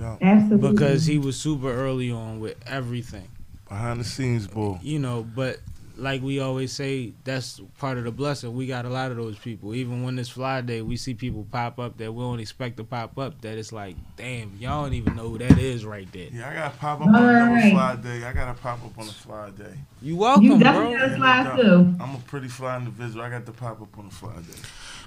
Absolutely. 0.00 0.70
because 0.72 1.04
he 1.06 1.18
was 1.18 1.36
super 1.38 1.70
early 1.72 2.10
on 2.12 2.38
with 2.40 2.56
everything, 2.66 3.28
Behind 3.68 4.00
the 4.00 4.04
scenes, 4.04 4.46
boy. 4.46 4.78
you 4.82 4.98
know. 4.98 5.22
But 5.34 5.58
like 6.00 6.22
we 6.22 6.40
always 6.40 6.72
say, 6.72 7.12
that's 7.24 7.60
part 7.78 7.98
of 7.98 8.04
the 8.04 8.10
blessing. 8.10 8.54
We 8.54 8.66
got 8.66 8.86
a 8.86 8.88
lot 8.88 9.10
of 9.10 9.16
those 9.16 9.38
people. 9.38 9.74
Even 9.74 10.02
when 10.02 10.18
it's 10.18 10.30
Fly 10.30 10.62
Day, 10.62 10.80
we 10.82 10.96
see 10.96 11.14
people 11.14 11.46
pop 11.50 11.78
up 11.78 11.98
that 11.98 12.12
we 12.12 12.22
don't 12.22 12.40
expect 12.40 12.78
to 12.78 12.84
pop 12.84 13.18
up. 13.18 13.40
That 13.42 13.58
it's 13.58 13.72
like, 13.72 13.96
damn, 14.16 14.56
y'all 14.58 14.84
don't 14.84 14.94
even 14.94 15.14
know 15.14 15.28
who 15.28 15.38
that 15.38 15.58
is 15.58 15.84
right 15.84 16.10
there. 16.12 16.28
Yeah, 16.32 16.48
I 16.48 16.54
gotta 16.54 16.76
pop 16.76 17.00
up 17.00 17.08
on 17.08 17.14
another 17.14 17.38
Alright. 17.38 17.72
fly 17.72 17.96
day. 17.96 18.24
I 18.24 18.32
gotta 18.32 18.58
pop 18.58 18.82
up 18.84 18.98
on 18.98 19.08
a 19.08 19.12
fly 19.12 19.50
day. 19.50 19.74
You 20.00 20.16
welcome, 20.16 20.44
you 20.44 20.58
definitely 20.58 20.96
bro. 20.96 21.06
got 21.06 21.12
a 21.12 21.16
slide 21.16 21.56
too. 21.56 21.94
I'm 22.00 22.14
a 22.14 22.22
pretty 22.26 22.48
fly 22.48 22.78
individual. 22.78 23.24
I 23.24 23.30
got 23.30 23.46
to 23.46 23.52
pop 23.52 23.82
up 23.82 23.98
on 23.98 24.06
a 24.06 24.10
fly 24.10 24.34
day. 24.36 24.58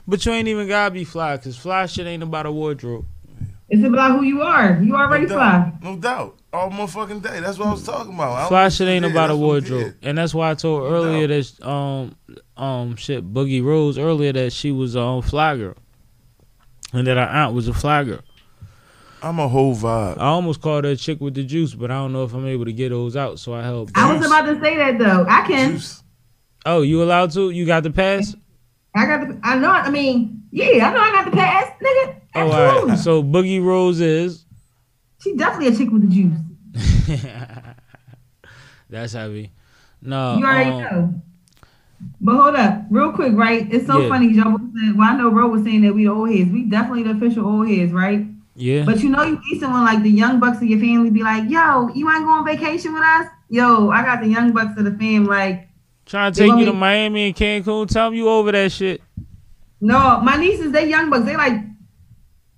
But 0.08 0.26
you 0.26 0.32
ain't 0.32 0.48
even 0.48 0.68
gotta 0.68 0.92
be 0.92 1.04
fly, 1.04 1.38
cause 1.38 1.58
fly 1.58 1.86
shit 1.88 2.06
ain't 2.06 2.24
about 2.24 2.46
a 2.46 2.52
wardrobe. 2.52 3.06
It's 3.70 3.84
about 3.84 4.20
who 4.20 4.24
you 4.26 4.44
are. 4.44 4.80
You 4.84 4.96
already 4.96 5.26
no 5.26 5.34
fly. 5.34 5.72
No 5.82 5.96
doubt. 5.98 6.38
All 6.54 6.70
motherfucking 6.70 7.24
day. 7.24 7.40
That's 7.40 7.58
what 7.58 7.70
I 7.70 7.72
was 7.72 7.84
talking 7.84 8.14
about. 8.14 8.34
I 8.34 8.40
don't 8.42 8.50
Fly 8.50 8.70
shit 8.70 8.88
ain't 8.88 9.06
about 9.06 9.32
a 9.32 9.34
That's 9.34 9.40
what 9.40 9.40
we 9.40 9.46
wardrobe, 9.46 9.96
and 10.04 10.18
that's 10.20 10.36
why 10.36 10.52
I 10.52 10.54
told 10.54 10.84
earlier 10.84 11.26
that 11.26 11.66
um 11.66 12.16
um 12.56 12.96
shit 12.96 13.34
Boogie 13.34 13.64
Rose 13.64 13.98
earlier 13.98 14.32
that 14.34 14.54
she 14.54 14.72
was 14.72 14.96
a 14.96 15.02
um, 15.02 15.24
fly 15.24 15.58
girl, 15.58 15.76
and 16.94 17.08
that 17.08 17.18
her 17.18 17.24
aunt 17.24 17.56
was 17.56 17.68
a 17.68 17.74
fly 17.74 18.04
girl. 18.04 18.20
I'm 19.24 19.40
a 19.40 19.48
whole 19.48 19.76
vibe. 19.76 20.18
I 20.20 20.26
almost 20.26 20.62
called 20.62 20.84
her 20.84 20.92
a 20.92 20.96
chick 20.96 21.20
with 21.20 21.34
the 21.34 21.44
juice, 21.44 21.74
but 21.74 21.90
I 21.90 21.96
don't 21.96 22.14
know 22.14 22.24
if 22.24 22.34
I'm 22.34 22.46
able 22.46 22.66
to 22.66 22.74
get 22.74 22.90
those 22.90 23.16
out, 23.16 23.40
so 23.40 23.56
I 23.56 23.64
held. 23.64 23.92
I 23.96 24.14
was 24.14 24.24
about 24.24 24.46
to 24.46 24.60
say 24.62 24.78
that 24.78 25.00
though. 25.00 25.26
I 25.28 25.48
can. 25.48 25.72
Juice. 25.72 26.04
Oh, 26.68 26.84
you 26.84 27.02
allowed 27.02 27.32
to? 27.32 27.50
You 27.50 27.66
got 27.66 27.82
the 27.82 27.90
pass? 27.90 28.36
I 28.96 29.08
got 29.08 29.28
the. 29.28 29.40
I 29.44 29.58
know. 29.58 29.72
I 29.72 29.90
mean, 29.90 30.44
yeah, 30.52 30.88
I 30.88 30.94
know. 30.94 31.00
I 31.00 31.12
got 31.14 31.26
the 31.26 31.32
pass, 31.32 31.72
nigga. 31.82 32.22
Oh, 32.36 32.42
all 32.42 32.54
Absolutely. 32.54 32.90
right. 32.92 33.00
So 33.00 33.24
Boogie 33.24 33.64
Rose 33.64 34.00
is. 34.02 34.46
She 35.24 35.36
definitely 35.36 35.74
a 35.74 35.78
chick 35.78 35.90
with 35.92 36.02
the 36.02 36.14
juice. 36.16 36.38
That's 38.90 39.14
heavy. 39.14 39.52
No, 40.02 40.38
You 40.38 40.46
already 40.46 40.70
um, 40.70 40.82
know. 40.82 41.22
But 42.20 42.36
hold 42.36 42.56
up, 42.56 42.84
real 42.90 43.14
quick, 43.14 43.34
right? 43.34 43.66
It's 43.74 43.88
so 43.88 44.02
Yeah. 44.02 44.10
funny, 44.10 44.34
Joe. 44.34 44.58
Said, 44.76 44.98
well, 44.98 45.10
I 45.10 45.16
know 45.18 45.30
Ro 45.30 45.48
was 45.48 45.64
saying 45.64 45.82
that 45.84 45.94
we 45.96 46.04
the 46.04 46.12
old 46.12 46.30
heads. 46.30 46.52
We 46.52 46.64
definitely 46.64 47.04
the 47.04 47.12
official 47.12 47.46
old 47.46 47.70
heads, 47.70 47.94
right? 47.94 48.26
Yeah. 48.56 48.84
But 48.84 49.02
you 49.02 49.10
know, 49.10 49.24
you 49.24 49.40
need 49.50 49.60
someone 49.62 49.86
like 49.86 50.04
the 50.04 50.10
young 50.10 50.40
bucks 50.42 50.58
of 50.58 50.64
your 50.64 50.80
family 50.80 51.10
be 51.10 51.24
like, 51.24 51.50
"Yo, 51.50 51.88
you 51.96 52.06
want 52.06 52.18
to 52.18 52.24
go 52.26 52.32
on 52.32 52.46
vacation 52.46 52.94
with 52.94 53.02
us?" 53.04 53.28
Yo, 53.50 53.90
I 53.90 54.04
got 54.04 54.22
the 54.22 54.28
young 54.28 54.52
bucks 54.52 54.78
of 54.78 54.84
the 54.84 54.92
fam. 54.92 55.26
Like, 55.26 55.70
Trying 56.06 56.34
to 56.34 56.40
take 56.40 56.60
you 56.60 56.66
to 56.66 56.74
Miami 56.74 57.28
and 57.28 57.36
Cancun. 57.36 57.88
Tell 57.88 58.10
them 58.10 58.14
you 58.16 58.28
over 58.28 58.52
that 58.52 58.72
shit. 58.74 59.02
no, 59.80 60.20
my 60.22 60.36
nieces, 60.36 60.72
they 60.74 60.90
young 60.90 61.10
bucks. 61.10 61.26
They 61.26 61.38
like 61.38 61.54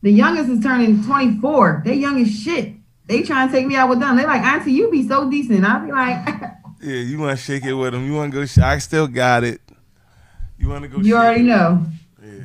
the 0.05 0.11
youngest 0.11 0.49
is 0.49 0.63
turning 0.63 1.03
twenty 1.03 1.39
four. 1.39 1.81
They 1.83 1.95
young 1.95 2.21
as 2.21 2.31
shit. 2.31 2.73
They 3.07 3.23
trying 3.23 3.49
to 3.49 3.51
take 3.51 3.65
me 3.65 3.75
out 3.75 3.89
with 3.89 3.99
them. 3.99 4.15
They 4.15 4.23
like, 4.23 4.43
Auntie, 4.43 4.71
you 4.71 4.91
be 4.91 5.07
so 5.07 5.29
decent. 5.31 5.65
I 5.65 5.79
be 5.83 5.91
like, 5.91 6.27
Yeah, 6.81 6.97
you 6.97 7.17
want 7.17 7.35
to 7.35 7.43
shake 7.43 7.65
it 7.65 7.73
with 7.73 7.93
them. 7.93 8.05
You 8.05 8.13
want 8.13 8.31
to 8.31 8.39
go. 8.39 8.45
Sh- 8.45 8.59
I 8.59 8.77
still 8.77 9.07
got 9.07 9.43
it. 9.43 9.61
You 10.59 10.69
want 10.69 10.83
to 10.83 10.89
go. 10.89 10.97
you 10.97 11.05
shake 11.05 11.13
already 11.13 11.41
it. 11.41 11.45
know. 11.45 11.85
Yeah. 12.23 12.43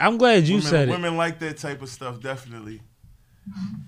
I'm 0.00 0.18
glad 0.18 0.48
you 0.48 0.56
women, 0.56 0.68
said 0.68 0.88
it. 0.88 0.90
Women 0.90 1.16
like 1.16 1.38
that 1.38 1.58
type 1.58 1.80
of 1.80 1.88
stuff. 1.88 2.20
Definitely. 2.20 2.82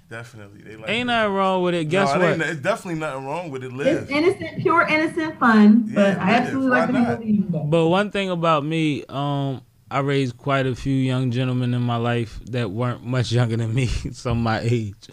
Definitely. 0.09 0.62
They 0.62 0.76
like 0.76 0.88
Ain't 0.88 1.09
that. 1.09 1.22
nothing 1.22 1.34
wrong 1.34 1.62
with 1.62 1.74
it. 1.74 1.88
Guess 1.88 2.14
no, 2.14 2.20
what? 2.20 2.40
It's 2.40 2.61
definitely 2.61 3.00
nothing 3.00 3.26
wrong 3.26 3.50
with 3.50 3.64
it. 3.64 3.72
Live. 3.72 4.03
It's 4.03 4.11
innocent, 4.12 4.62
pure 4.62 4.82
innocent 4.82 5.40
fun. 5.40 5.86
Yeah, 5.88 5.94
but 5.94 6.18
I 6.18 6.30
absolutely 6.34 6.70
like 6.70 6.86
the 6.86 6.92
not? 6.92 7.20
people. 7.20 7.64
But 7.64 7.88
one 7.88 8.12
thing 8.12 8.30
about 8.30 8.64
me, 8.64 9.05
um, 9.09 9.62
I 9.93 10.01
raised 10.01 10.38
quite 10.38 10.66
a 10.66 10.74
few 10.74 10.95
young 10.95 11.30
gentlemen 11.30 11.74
in 11.74 11.82
my 11.82 11.97
life 11.97 12.40
that 12.47 12.70
weren't 12.70 13.05
much 13.05 13.30
younger 13.32 13.57
than 13.57 13.74
me, 13.74 13.86
some 13.86 14.43
my 14.43 14.61
age. 14.61 15.09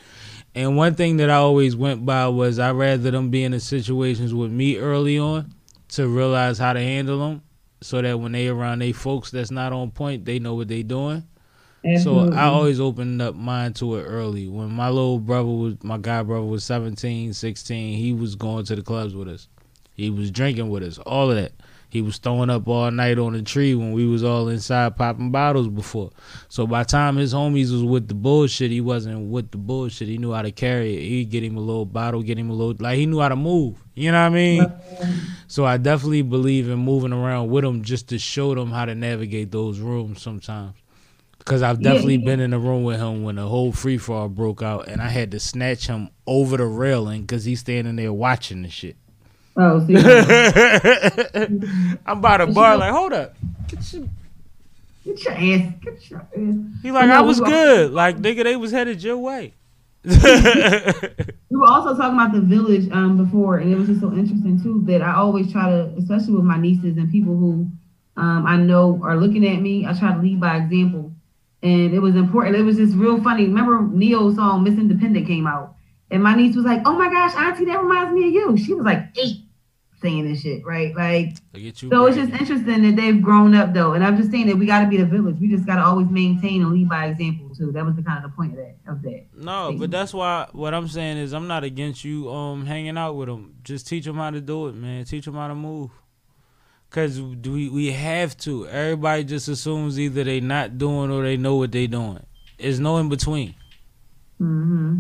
And 0.56 0.78
one 0.78 0.96
thing 0.96 1.18
that 1.18 1.30
I 1.30 1.36
always 1.36 1.76
went 1.76 2.06
by 2.06 2.28
was 2.28 2.60
I 2.60 2.72
rather 2.72 3.12
them 3.12 3.30
be 3.30 3.44
in 3.44 3.52
the 3.52 3.60
situations 3.60 4.34
with 4.34 4.52
me 4.52 4.78
early 4.78 5.20
on 5.20 5.54
to 5.90 6.08
realize 6.08 6.58
how 6.58 6.74
to 6.74 6.80
handle 6.80 7.20
them 7.20 7.42
so 7.82 8.02
that 8.02 8.20
when 8.20 8.32
they 8.32 8.48
around 8.48 8.80
they 8.80 8.92
folks 8.92 9.32
that's 9.32 9.52
not 9.52 9.74
on 9.74 9.92
point, 9.92 10.26
they 10.26 10.40
know 10.40 10.56
what 10.56 10.68
they 10.68 10.84
doing. 10.84 11.24
Absolutely. 11.86 12.32
So 12.32 12.34
I 12.34 12.42
mm-hmm. 12.42 12.56
always 12.56 12.80
opened 12.80 13.22
up 13.22 13.36
mine 13.36 13.74
to 13.76 13.96
it 13.96 14.04
early. 14.04 14.48
When 14.48 14.72
my 14.72 14.90
little 14.90 15.20
brother 15.20 15.50
was, 15.50 15.84
my 15.84 15.98
god 15.98 16.28
brother 16.28 16.46
was 16.46 16.64
17, 16.64 17.34
16, 17.34 17.98
he 17.98 18.14
was 18.14 18.36
going 18.36 18.66
to 18.66 18.76
the 18.76 18.82
clubs 18.82 19.16
with 19.16 19.30
us. 19.30 19.48
He 19.94 20.10
was 20.10 20.32
drinking 20.32 20.70
with 20.70 20.84
us, 20.84 20.98
all 21.00 21.30
of 21.30 21.38
that. 21.38 21.54
He 21.90 22.04
was 22.04 22.20
throwing 22.20 22.52
up 22.52 22.68
all 22.68 22.92
night 22.92 23.18
on 23.18 23.34
the 23.34 23.42
tree 23.42 23.74
when 23.74 23.94
we 23.94 24.06
was 24.06 24.24
all 24.24 24.48
inside 24.48 24.96
popping 24.96 25.32
bottles 25.32 25.68
before. 25.68 26.12
So 26.48 26.68
by 26.68 26.84
the 26.84 26.90
time 26.90 27.18
his 27.18 27.34
homies 27.34 27.72
was 27.72 27.84
with 27.84 28.08
the 28.08 28.14
bullshit, 28.14 28.70
he 28.70 28.80
wasn't 28.80 29.30
with 29.30 29.50
the 29.50 29.58
bullshit. 29.58 30.08
He 30.08 30.20
knew 30.20 30.32
how 30.32 30.44
to 30.44 30.52
carry 30.52 30.96
it. 30.96 31.02
He'd 31.02 31.32
get 31.32 31.44
him 31.44 31.58
a 31.58 31.62
little 31.62 31.86
bottle, 31.86 32.22
get 32.22 32.38
him 32.38 32.52
a 32.52 32.54
little, 32.54 32.76
like 32.80 32.98
he 32.98 33.08
knew 33.08 33.20
how 33.20 33.30
to 33.30 33.36
move. 33.36 33.84
You 33.96 34.12
know 34.12 34.22
what 34.22 34.28
I 34.28 34.30
mean? 34.30 34.74
So 35.48 35.66
I 35.66 35.78
definitely 35.78 36.22
believe 36.22 36.70
in 36.70 36.78
moving 36.78 37.12
around 37.12 37.50
with 37.50 37.66
him 37.66 37.84
just 37.84 38.10
to 38.10 38.20
show 38.20 38.54
them 38.54 38.70
how 38.70 38.86
to 38.86 38.94
navigate 38.94 39.52
those 39.52 39.80
rooms 39.80 40.22
sometimes. 40.22 40.76
Cause 41.46 41.64
I've 41.64 41.82
definitely 41.82 42.18
yeah. 42.18 42.26
been 42.26 42.40
in 42.42 42.52
the 42.52 42.60
room 42.60 42.84
with 42.84 43.00
him 43.00 43.24
when 43.24 43.38
the 43.38 43.48
whole 43.48 43.72
free 43.72 43.98
fall 43.98 44.30
broke 44.30 44.62
out, 44.62 44.88
and 44.88 45.02
I 45.02 45.10
had 45.10 45.32
to 45.32 45.40
snatch 45.40 45.88
him 45.88 46.12
over 46.28 46.58
the 46.58 46.66
railing 46.66 47.22
because 47.22 47.46
he's 47.46 47.62
standing 47.62 47.96
there 47.96 48.14
watching 48.14 48.62
the 48.62 48.70
shit. 48.70 48.98
Oh, 49.58 49.86
see, 49.86 49.96
I'm 52.06 52.22
by 52.22 52.38
the 52.38 52.48
bar, 52.48 52.78
like, 52.78 52.92
hold 52.94 53.14
up. 53.14 53.36
Get 53.68 53.94
your, 53.94 54.04
get 55.04 55.24
your 55.24 55.34
ass, 55.34 55.74
get 55.82 56.10
your 56.10 56.20
ass. 56.22 56.56
he 56.82 56.92
like, 56.92 57.08
No, 57.08 57.18
I 57.18 57.22
was 57.22 57.38
we 57.40 57.44
were- 57.44 57.50
good. 57.50 57.92
Like, 57.92 58.18
nigga, 58.18 58.44
they 58.44 58.56
was 58.56 58.72
headed 58.72 59.04
your 59.04 59.18
way. 59.18 59.54
We 61.52 61.58
were 61.58 61.66
also 61.68 61.96
talking 61.98 62.14
about 62.18 62.32
the 62.32 62.42
village 62.42 62.90
um 62.92 63.18
before, 63.18 63.58
and 63.58 63.74
it 63.74 63.76
was 63.76 63.88
just 63.88 64.02
so 64.02 64.14
interesting 64.14 64.62
too 64.62 64.84
that 64.86 65.02
I 65.02 65.16
always 65.16 65.52
try 65.52 65.70
to, 65.72 65.92
especially 65.98 66.34
with 66.36 66.44
my 66.46 66.58
nieces 66.58 66.96
and 66.98 67.12
people 67.12 67.36
who 67.36 67.68
um 68.18 68.46
I 68.46 68.56
know 68.58 69.00
are 69.04 69.18
looking 69.18 69.46
at 69.48 69.60
me, 69.62 69.86
I 69.86 69.94
try 69.94 70.14
to 70.14 70.22
lead 70.22 70.40
by 70.40 70.58
example. 70.58 71.12
And 71.64 71.94
it 71.94 72.00
was 72.00 72.16
important. 72.16 72.56
It 72.56 72.62
was 72.62 72.78
just 72.78 72.96
real 72.96 73.22
funny. 73.24 73.46
Remember 73.46 73.82
Neo's 73.82 74.36
song 74.36 74.64
Miss 74.64 74.76
Independent 74.76 75.26
came 75.28 75.48
out, 75.48 75.76
and 76.12 76.24
my 76.24 76.36
niece 76.36 76.56
was 76.56 76.66
like, 76.66 76.82
"Oh 76.86 76.94
my 76.94 77.10
gosh, 77.10 77.36
Auntie, 77.36 77.66
that 77.66 77.82
reminds 77.82 78.14
me 78.14 78.28
of 78.28 78.34
you." 78.34 78.58
She 78.58 78.74
was 78.74 78.86
like 78.86 79.04
eight, 79.18 79.38
saying 80.02 80.30
this 80.32 80.42
shit, 80.42 80.66
right? 80.66 80.96
Like, 80.96 81.36
Look 81.54 81.64
at 81.64 81.82
you. 81.84 81.90
so 81.90 82.06
it's 82.08 82.16
just 82.18 82.32
interesting 82.32 82.82
that 82.84 82.96
they've 82.96 83.22
grown 83.22 83.54
up 83.56 83.74
though, 83.74 83.94
and 83.94 84.04
I'm 84.04 84.18
just 84.18 84.32
saying 84.32 84.48
that 84.48 84.56
we 84.58 84.66
got 84.66 84.82
to 84.82 84.88
be 84.88 84.98
the 84.98 85.06
village. 85.06 85.38
We 85.40 85.48
just 85.50 85.66
got 85.66 85.76
to 85.76 85.84
always 85.84 86.08
maintain 86.10 86.62
and 86.62 86.72
lead 86.72 86.90
by 86.90 87.08
example 87.08 87.54
too. 87.56 87.72
That 87.72 87.86
was 87.86 87.96
the 87.96 88.04
kind 88.04 88.24
of 88.24 88.32
the 88.32 88.36
point 88.36 88.52
of 88.54 88.58
that. 88.58 88.76
Of 88.88 89.02
that. 89.04 89.26
No, 89.36 89.76
but 89.78 89.92
that's 89.92 90.14
why 90.14 90.48
what 90.52 90.74
I'm 90.74 90.88
saying 90.88 91.18
is 91.18 91.34
I'm 91.34 91.48
not 91.48 91.64
against 91.64 92.04
you 92.04 92.32
um 92.32 92.66
hanging 92.66 92.98
out 92.98 93.14
with 93.16 93.28
them. 93.28 93.56
Just 93.64 93.88
teach 93.88 94.06
them 94.06 94.16
how 94.18 94.32
to 94.32 94.42
do 94.42 94.68
it, 94.68 94.76
man. 94.76 95.06
Teach 95.06 95.26
them 95.26 95.36
how 95.36 95.48
to 95.48 95.56
move. 95.56 95.92
Cause 96.90 97.22
we 97.22 97.70
we 97.70 97.92
have 97.92 98.36
to. 98.40 98.68
Everybody 98.68 99.24
just 99.26 99.48
assumes 99.48 100.00
either 100.00 100.24
they 100.24 100.40
not 100.40 100.80
doing 100.80 101.12
or 101.12 101.22
they 101.22 101.38
know 101.38 101.56
what 101.56 101.72
they 101.72 101.86
doing. 101.86 102.26
There's 102.58 102.80
no 102.80 102.98
in 102.98 103.10
between. 103.10 103.54
hmm 104.40 105.00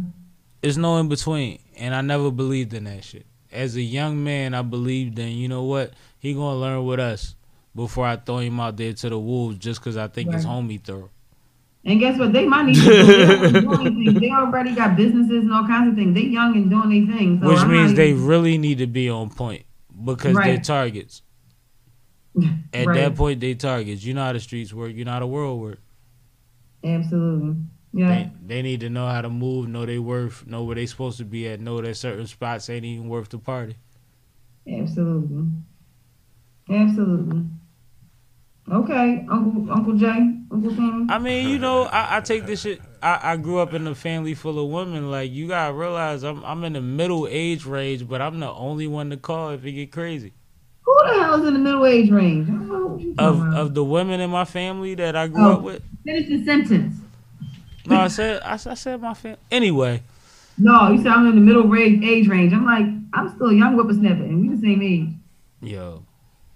There's 0.61 0.77
no 0.77 0.97
in 0.97 1.07
between, 1.07 1.59
and 1.77 1.95
I 1.95 2.01
never 2.01 2.31
believed 2.31 2.73
in 2.73 2.83
that 2.85 3.03
shit. 3.03 3.25
As 3.51 3.75
a 3.75 3.81
young 3.81 4.23
man, 4.23 4.53
I 4.53 4.61
believed 4.61 5.17
in 5.19 5.29
you 5.29 5.47
know 5.47 5.63
what 5.63 5.93
he 6.19 6.33
gonna 6.33 6.57
learn 6.59 6.85
with 6.85 6.99
us 6.99 7.35
before 7.75 8.05
I 8.05 8.17
throw 8.17 8.39
him 8.39 8.59
out 8.59 8.77
there 8.77 8.93
to 8.93 9.09
the 9.09 9.17
wolves 9.19 9.57
just 9.57 9.81
cause 9.81 9.95
I 9.97 10.07
think 10.07 10.33
his 10.33 10.45
Right. 10.45 10.51
homie 10.53 10.81
thorough. 10.83 11.09
And 11.85 11.99
guess 11.99 12.19
what? 12.19 12.33
They 12.33 12.45
my 12.45 12.63
nieces. 12.63 12.83
so 12.83 13.49
they, 13.51 13.65
already 13.65 14.11
they 14.19 14.29
already 14.31 14.75
got 14.75 14.97
businesses 14.97 15.43
and 15.43 15.53
all 15.53 15.65
kinds 15.65 15.89
of 15.91 15.95
things. 15.95 16.13
They 16.13 16.23
young 16.25 16.55
and 16.57 16.69
doing 16.69 17.07
their 17.07 17.17
things. 17.17 17.41
So 17.41 17.47
Which 17.49 17.59
I'm 17.59 17.71
means 17.71 17.93
they 17.95 18.09
even- 18.09 18.25
really 18.27 18.57
need 18.57 18.79
to 18.79 18.87
be 18.87 19.09
on 19.09 19.29
point 19.29 19.63
because 20.03 20.35
they're 20.35 20.59
targets. 20.59 21.21
At 22.73 22.85
Right. 22.85 22.95
that 22.95 23.15
point, 23.15 23.39
they 23.39 23.55
targets. 23.55 24.03
You 24.03 24.13
know 24.13 24.23
how 24.25 24.33
the 24.33 24.39
streets 24.39 24.73
work. 24.73 24.93
You 24.93 25.05
know 25.05 25.11
how 25.13 25.19
the 25.19 25.27
world 25.27 25.59
work. 25.61 25.79
Absolutely. 26.83 27.55
Yeah. 27.91 28.07
They, 28.07 28.31
they 28.45 28.61
need 28.61 28.81
to 28.81 28.89
know 28.89 29.07
how 29.07 29.21
to 29.21 29.29
move, 29.29 29.67
know 29.67 29.85
they 29.85 29.97
worth, 29.99 30.45
know 30.45 30.63
where 30.63 30.75
they 30.75 30.85
supposed 30.85 31.17
to 31.17 31.25
be 31.25 31.47
at, 31.47 31.59
know 31.59 31.81
that 31.81 31.95
certain 31.97 32.27
spots 32.27 32.69
ain't 32.69 32.85
even 32.85 33.09
worth 33.09 33.29
the 33.29 33.39
party. 33.39 33.75
Absolutely. 34.71 35.45
Absolutely. 36.69 37.45
Okay, 38.71 39.25
Uncle 39.31 39.71
Uncle 39.71 39.93
Jay, 39.93 40.35
Uncle 40.51 40.69
Sammy. 40.75 41.07
I 41.09 41.17
mean, 41.17 41.49
you 41.49 41.57
know, 41.57 41.85
I, 41.85 42.17
I 42.17 42.21
take 42.21 42.45
this 42.45 42.61
shit. 42.61 42.79
I, 43.01 43.31
I 43.31 43.37
grew 43.37 43.57
up 43.57 43.73
in 43.73 43.87
a 43.87 43.95
family 43.95 44.35
full 44.35 44.63
of 44.63 44.69
women. 44.69 45.09
Like 45.09 45.31
you 45.31 45.47
gotta 45.47 45.73
realize, 45.73 46.23
I'm 46.23 46.43
I'm 46.45 46.63
in 46.63 46.73
the 46.73 46.81
middle 46.81 47.27
age 47.27 47.65
range, 47.65 48.07
but 48.07 48.21
I'm 48.21 48.39
the 48.39 48.51
only 48.51 48.85
one 48.85 49.09
to 49.09 49.17
call 49.17 49.49
if 49.49 49.65
it 49.65 49.71
get 49.71 49.91
crazy. 49.91 50.33
Who 50.83 50.95
the 51.07 51.13
hell 51.23 51.41
is 51.41 51.47
in 51.47 51.53
the 51.55 51.59
middle 51.59 51.83
age 51.87 52.11
range? 52.11 52.47
I 52.47 52.51
don't 52.51 52.67
know 52.67 52.85
what 52.89 53.19
Of 53.25 53.39
about. 53.41 53.57
of 53.59 53.73
the 53.73 53.83
women 53.83 54.19
in 54.19 54.29
my 54.29 54.45
family 54.45 54.93
that 54.95 55.15
I 55.15 55.27
grew 55.29 55.43
Oh. 55.43 55.53
up 55.53 55.61
with. 55.63 55.81
Finish 56.05 56.27
the 56.29 56.45
sentence. 56.45 56.95
No, 57.89 57.99
I 58.01 58.07
said 58.07 58.41
I, 58.43 58.53
I 58.53 58.57
said 58.57 59.01
my 59.01 59.13
family. 59.13 59.37
Anyway, 59.51 60.01
No, 60.57 60.91
you 60.91 60.97
said 60.97 61.07
I'm 61.07 61.27
in 61.27 61.35
the 61.35 61.41
middle 61.41 61.63
range, 61.63 62.03
age 62.05 62.27
range. 62.27 62.53
I'm 62.53 62.65
like, 62.65 62.85
I'm 63.13 63.35
still 63.35 63.47
a 63.49 63.53
young 63.53 63.75
whippersnapper, 63.75 64.23
and 64.23 64.41
we 64.49 64.55
the 64.55 64.61
same 64.61 64.81
age. 64.81 65.09
Yo, 65.61 66.03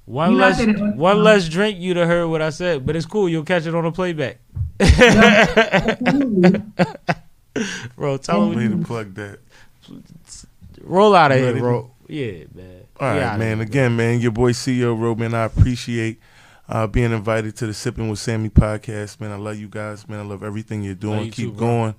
one 0.06 0.32
You 0.34 0.38
less 0.38 0.64
that- 0.64 0.96
one 0.96 1.24
less 1.24 1.50
drink 1.50 1.78
you'd 1.80 1.98
have 1.98 2.08
heard 2.08 2.28
what 2.28 2.42
I 2.42 2.50
said, 2.52 2.86
but 2.86 2.96
it's 2.96 3.06
cool. 3.06 3.28
You'll 3.30 3.44
catch 3.46 3.66
it 3.66 3.74
on 3.76 3.84
the 3.84 3.92
playback. 3.92 4.38
Bro, 7.96 8.18
tell 8.18 8.50
Way 8.50 8.64
him 8.64 8.82
to 8.82 8.86
plug 8.88 9.14
that. 9.14 9.38
roll 10.82 11.14
out 11.16 11.32
of 11.32 11.40
Ready? 11.40 11.54
here, 11.54 11.62
bro. 11.62 11.92
Yeah, 12.08 12.32
man. 12.54 12.82
All 13.00 13.14
We 13.14 13.20
right, 13.20 13.24
outta 13.24 13.38
man. 13.40 13.58
here. 13.58 13.66
Again, 13.68 13.96
man, 13.96 14.20
your 14.22 14.32
boy 14.32 14.52
CEO 14.54 15.00
Ro, 15.00 15.14
man. 15.16 15.34
I 15.36 15.44
appreciate 15.44 16.20
uh, 16.70 16.88
being 16.88 17.12
invited 17.12 17.56
to 17.58 17.68
the 17.68 17.74
Sipping 17.74 18.10
with 18.10 18.20
Sammy 18.20 18.50
podcast, 18.50 19.20
man. 19.20 19.32
I 19.32 19.36
love 19.36 19.58
you 19.58 19.68
guys, 19.68 20.08
man. 20.08 20.20
I 20.20 20.24
love 20.24 20.44
everything 20.44 20.84
you're 20.84 20.96
doing. 20.96 21.26
you 21.26 21.32
Keep 21.32 21.54
too, 21.54 21.60
going. 21.60 21.96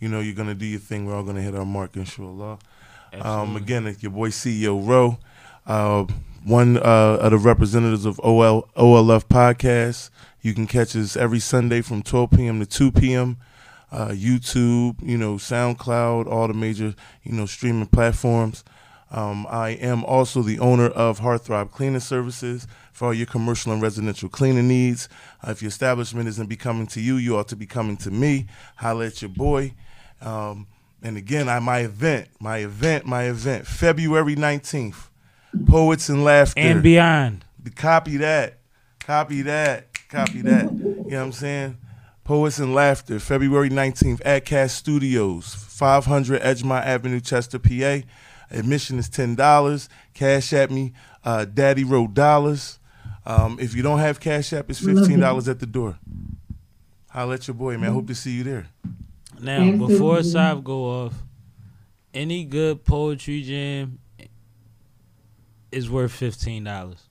You 0.00 0.08
know 0.08 0.20
you're 0.20 0.34
gonna 0.34 0.54
do 0.54 0.66
your 0.66 0.80
thing. 0.80 1.06
We're 1.06 1.16
all 1.16 1.22
gonna 1.22 1.42
hit 1.42 1.54
our 1.54 1.64
mark, 1.64 1.96
inshallah. 1.96 2.58
Um, 3.20 3.56
again, 3.56 3.86
it's 3.86 4.02
your 4.02 4.12
boy 4.12 4.28
CEO 4.28 4.86
Ro, 4.86 5.18
uh, 5.66 6.04
one 6.44 6.76
uh, 6.76 7.18
of 7.20 7.30
the 7.30 7.38
representatives 7.38 8.04
of 8.04 8.20
OL 8.20 8.68
OLF 8.76 9.24
podcast. 9.24 10.10
You 10.42 10.54
can 10.54 10.66
catch 10.66 10.94
us 10.94 11.16
every 11.16 11.40
Sunday 11.40 11.80
from 11.80 12.02
12 12.02 12.30
p.m. 12.32 12.60
to 12.60 12.66
2 12.66 12.92
p.m. 12.92 13.38
Uh, 13.90 14.08
YouTube, 14.08 14.96
you 15.02 15.16
know, 15.16 15.36
SoundCloud, 15.36 16.26
all 16.26 16.46
the 16.46 16.54
major, 16.54 16.94
you 17.22 17.32
know, 17.32 17.46
streaming 17.46 17.86
platforms. 17.86 18.62
Um, 19.10 19.46
I 19.48 19.70
am 19.70 20.04
also 20.04 20.42
the 20.42 20.58
owner 20.58 20.88
of 20.88 21.20
Heartthrob 21.20 21.70
Cleaning 21.70 22.00
Services 22.00 22.66
for 22.96 23.08
all 23.08 23.14
your 23.14 23.26
commercial 23.26 23.74
and 23.74 23.82
residential 23.82 24.26
cleaning 24.26 24.68
needs. 24.68 25.06
Uh, 25.46 25.50
if 25.50 25.60
your 25.60 25.68
establishment 25.68 26.26
isn't 26.28 26.48
becoming 26.48 26.86
to 26.86 26.98
you, 26.98 27.16
you 27.16 27.36
ought 27.36 27.46
to 27.48 27.54
be 27.54 27.66
coming 27.66 27.94
to 27.98 28.10
me. 28.10 28.46
Holla 28.76 29.04
at 29.04 29.20
your 29.20 29.28
boy. 29.28 29.74
Um, 30.22 30.66
and 31.02 31.18
again, 31.18 31.46
I 31.46 31.58
my 31.58 31.80
event, 31.80 32.28
my 32.40 32.58
event, 32.58 33.04
my 33.04 33.24
event, 33.24 33.66
February 33.66 34.34
19th, 34.34 35.10
Poets 35.66 36.08
and 36.08 36.24
Laughter. 36.24 36.58
and 36.58 36.82
beyond. 36.82 37.44
Copy 37.74 38.16
that. 38.16 38.60
Copy 39.00 39.42
that. 39.42 39.88
Copy 40.08 40.40
that. 40.40 40.72
you 40.72 40.78
know 40.78 41.02
what 41.02 41.18
I'm 41.18 41.32
saying? 41.32 41.76
Poets 42.24 42.58
and 42.58 42.74
Laughter, 42.74 43.20
February 43.20 43.68
19th 43.68 44.22
at 44.24 44.46
Cast 44.46 44.74
Studios, 44.74 45.54
500 45.54 46.40
Edgemont 46.40 46.86
Avenue, 46.86 47.20
Chester, 47.20 47.58
PA. 47.58 48.06
Admission 48.50 48.98
is 48.98 49.10
$10. 49.10 49.88
Cash 50.14 50.54
at 50.54 50.70
me, 50.70 50.94
uh, 51.24 51.44
Daddy 51.44 51.84
Road 51.84 52.14
Dollars. 52.14 52.78
Um, 53.26 53.58
if 53.60 53.74
you 53.74 53.82
don't 53.82 53.98
have 53.98 54.20
Cash 54.20 54.52
App, 54.52 54.70
it's 54.70 54.80
$15 54.80 55.48
at 55.48 55.58
the 55.58 55.66
door. 55.66 55.98
Holla 57.10 57.34
at 57.34 57.48
your 57.48 57.54
boy, 57.54 57.76
man. 57.76 57.92
Hope 57.92 58.06
to 58.06 58.14
see 58.14 58.30
you 58.32 58.44
there. 58.44 58.68
Now, 59.40 59.60
Absolutely. 59.60 59.94
before 59.94 60.22
Sav 60.22 60.62
go 60.64 60.84
off, 60.84 61.14
any 62.14 62.44
good 62.44 62.84
poetry 62.84 63.42
jam 63.42 63.98
is 65.72 65.90
worth 65.90 66.12
fifteen 66.12 66.64
dollars. 66.64 67.02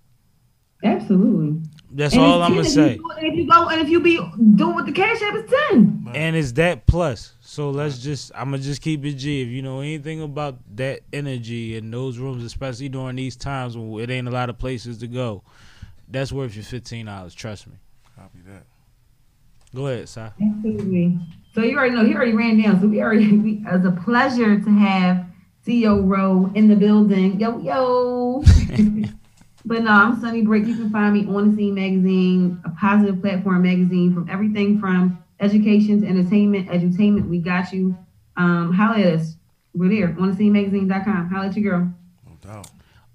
Absolutely. 0.84 1.62
That's 1.92 2.14
And 2.14 2.24
all 2.24 2.42
it's 2.42 2.50
I'm 2.50 2.56
gonna 2.56 2.66
say. 2.70 2.92
If 2.94 2.98
you, 2.98 3.12
and 3.12 3.28
if 3.28 3.36
you 3.36 3.48
go 3.48 3.68
and 3.70 3.82
if 3.82 3.90
you 3.90 4.00
be 4.00 4.18
doing 4.56 4.76
with 4.76 4.86
the 4.88 4.92
cash 4.92 5.22
app, 5.22 5.36
it's 5.36 5.54
ten. 5.70 6.08
And 6.16 6.36
it's 6.36 6.52
that 6.54 6.86
plus. 6.88 7.34
So 7.42 7.70
let's 7.70 8.00
just 8.00 8.32
I'm 8.36 8.52
gonna 8.52 8.64
just 8.64 8.82
keep 8.82 9.06
it 9.06 9.14
G. 9.14 9.42
If 9.42 9.50
you 9.50 9.62
know 9.62 9.82
anything 9.82 10.22
about 10.22 10.58
that 10.78 11.02
energy 11.14 11.76
in 11.78 11.92
those 11.92 12.18
rooms, 12.18 12.44
especially 12.44 12.90
during 12.90 13.16
these 13.18 13.36
times 13.36 13.78
when 13.78 14.02
it 14.04 14.10
ain't 14.10 14.28
a 14.28 14.32
lot 14.32 14.50
of 14.50 14.58
places 14.58 14.98
to 15.00 15.08
go, 15.08 15.44
that's 16.10 16.32
worth 16.32 16.56
your 16.56 16.64
fifteen 16.64 17.06
dollars. 17.08 17.34
Trust 17.34 17.68
me. 17.68 17.74
Copy 18.16 18.40
that. 18.48 18.64
Go 19.74 19.88
ahead, 19.88 20.08
Si. 20.08 20.22
Absolutely. 20.22 21.20
So 21.54 21.62
you 21.62 21.78
already 21.78 21.96
know 21.96 22.06
he 22.06 22.16
already 22.16 22.34
ran 22.34 22.62
down. 22.62 22.80
So 22.80 22.88
we 22.88 23.02
already 23.02 23.38
we, 23.38 23.64
it's 23.68 23.86
a 23.86 23.92
pleasure 23.92 24.60
to 24.60 24.70
have 24.70 25.26
CEO 25.66 26.08
Ro 26.08 26.52
in 26.56 26.68
the 26.68 26.76
building. 26.76 27.40
Yo 27.40 27.58
yo. 27.60 28.44
but 29.66 29.84
no, 29.84 29.92
I'm 29.92 30.20
Sunny 30.22 30.42
Brick. 30.42 30.66
You 30.66 30.76
can 30.76 30.90
find 30.92 31.14
me 31.14 31.26
on 31.34 31.52
the 31.52 31.58
Scene 31.58 31.76
Magazine, 31.76 32.62
a 32.66 32.70
positive 32.72 33.22
platform 33.22 33.64
magazine 33.64 34.14
from 34.14 34.30
everything 34.30 34.80
from 34.80 35.18
education 35.40 36.02
to 36.02 36.08
entertainment, 36.08 36.68
edutainment. 36.70 37.28
We 37.28 37.40
got 37.40 37.72
you. 37.74 37.98
Um, 38.38 38.74
holla 38.74 39.00
at 39.00 39.14
us. 39.20 39.36
We're 39.74 39.90
there 39.90 40.16
on 40.20 40.32
the 40.32 40.38
scenemagazine.com. 40.38 41.30
Holla 41.30 41.48
at 41.48 41.58
your 41.58 41.72
girl. 41.72 41.94
No 42.26 42.38
doubt. 42.42 42.68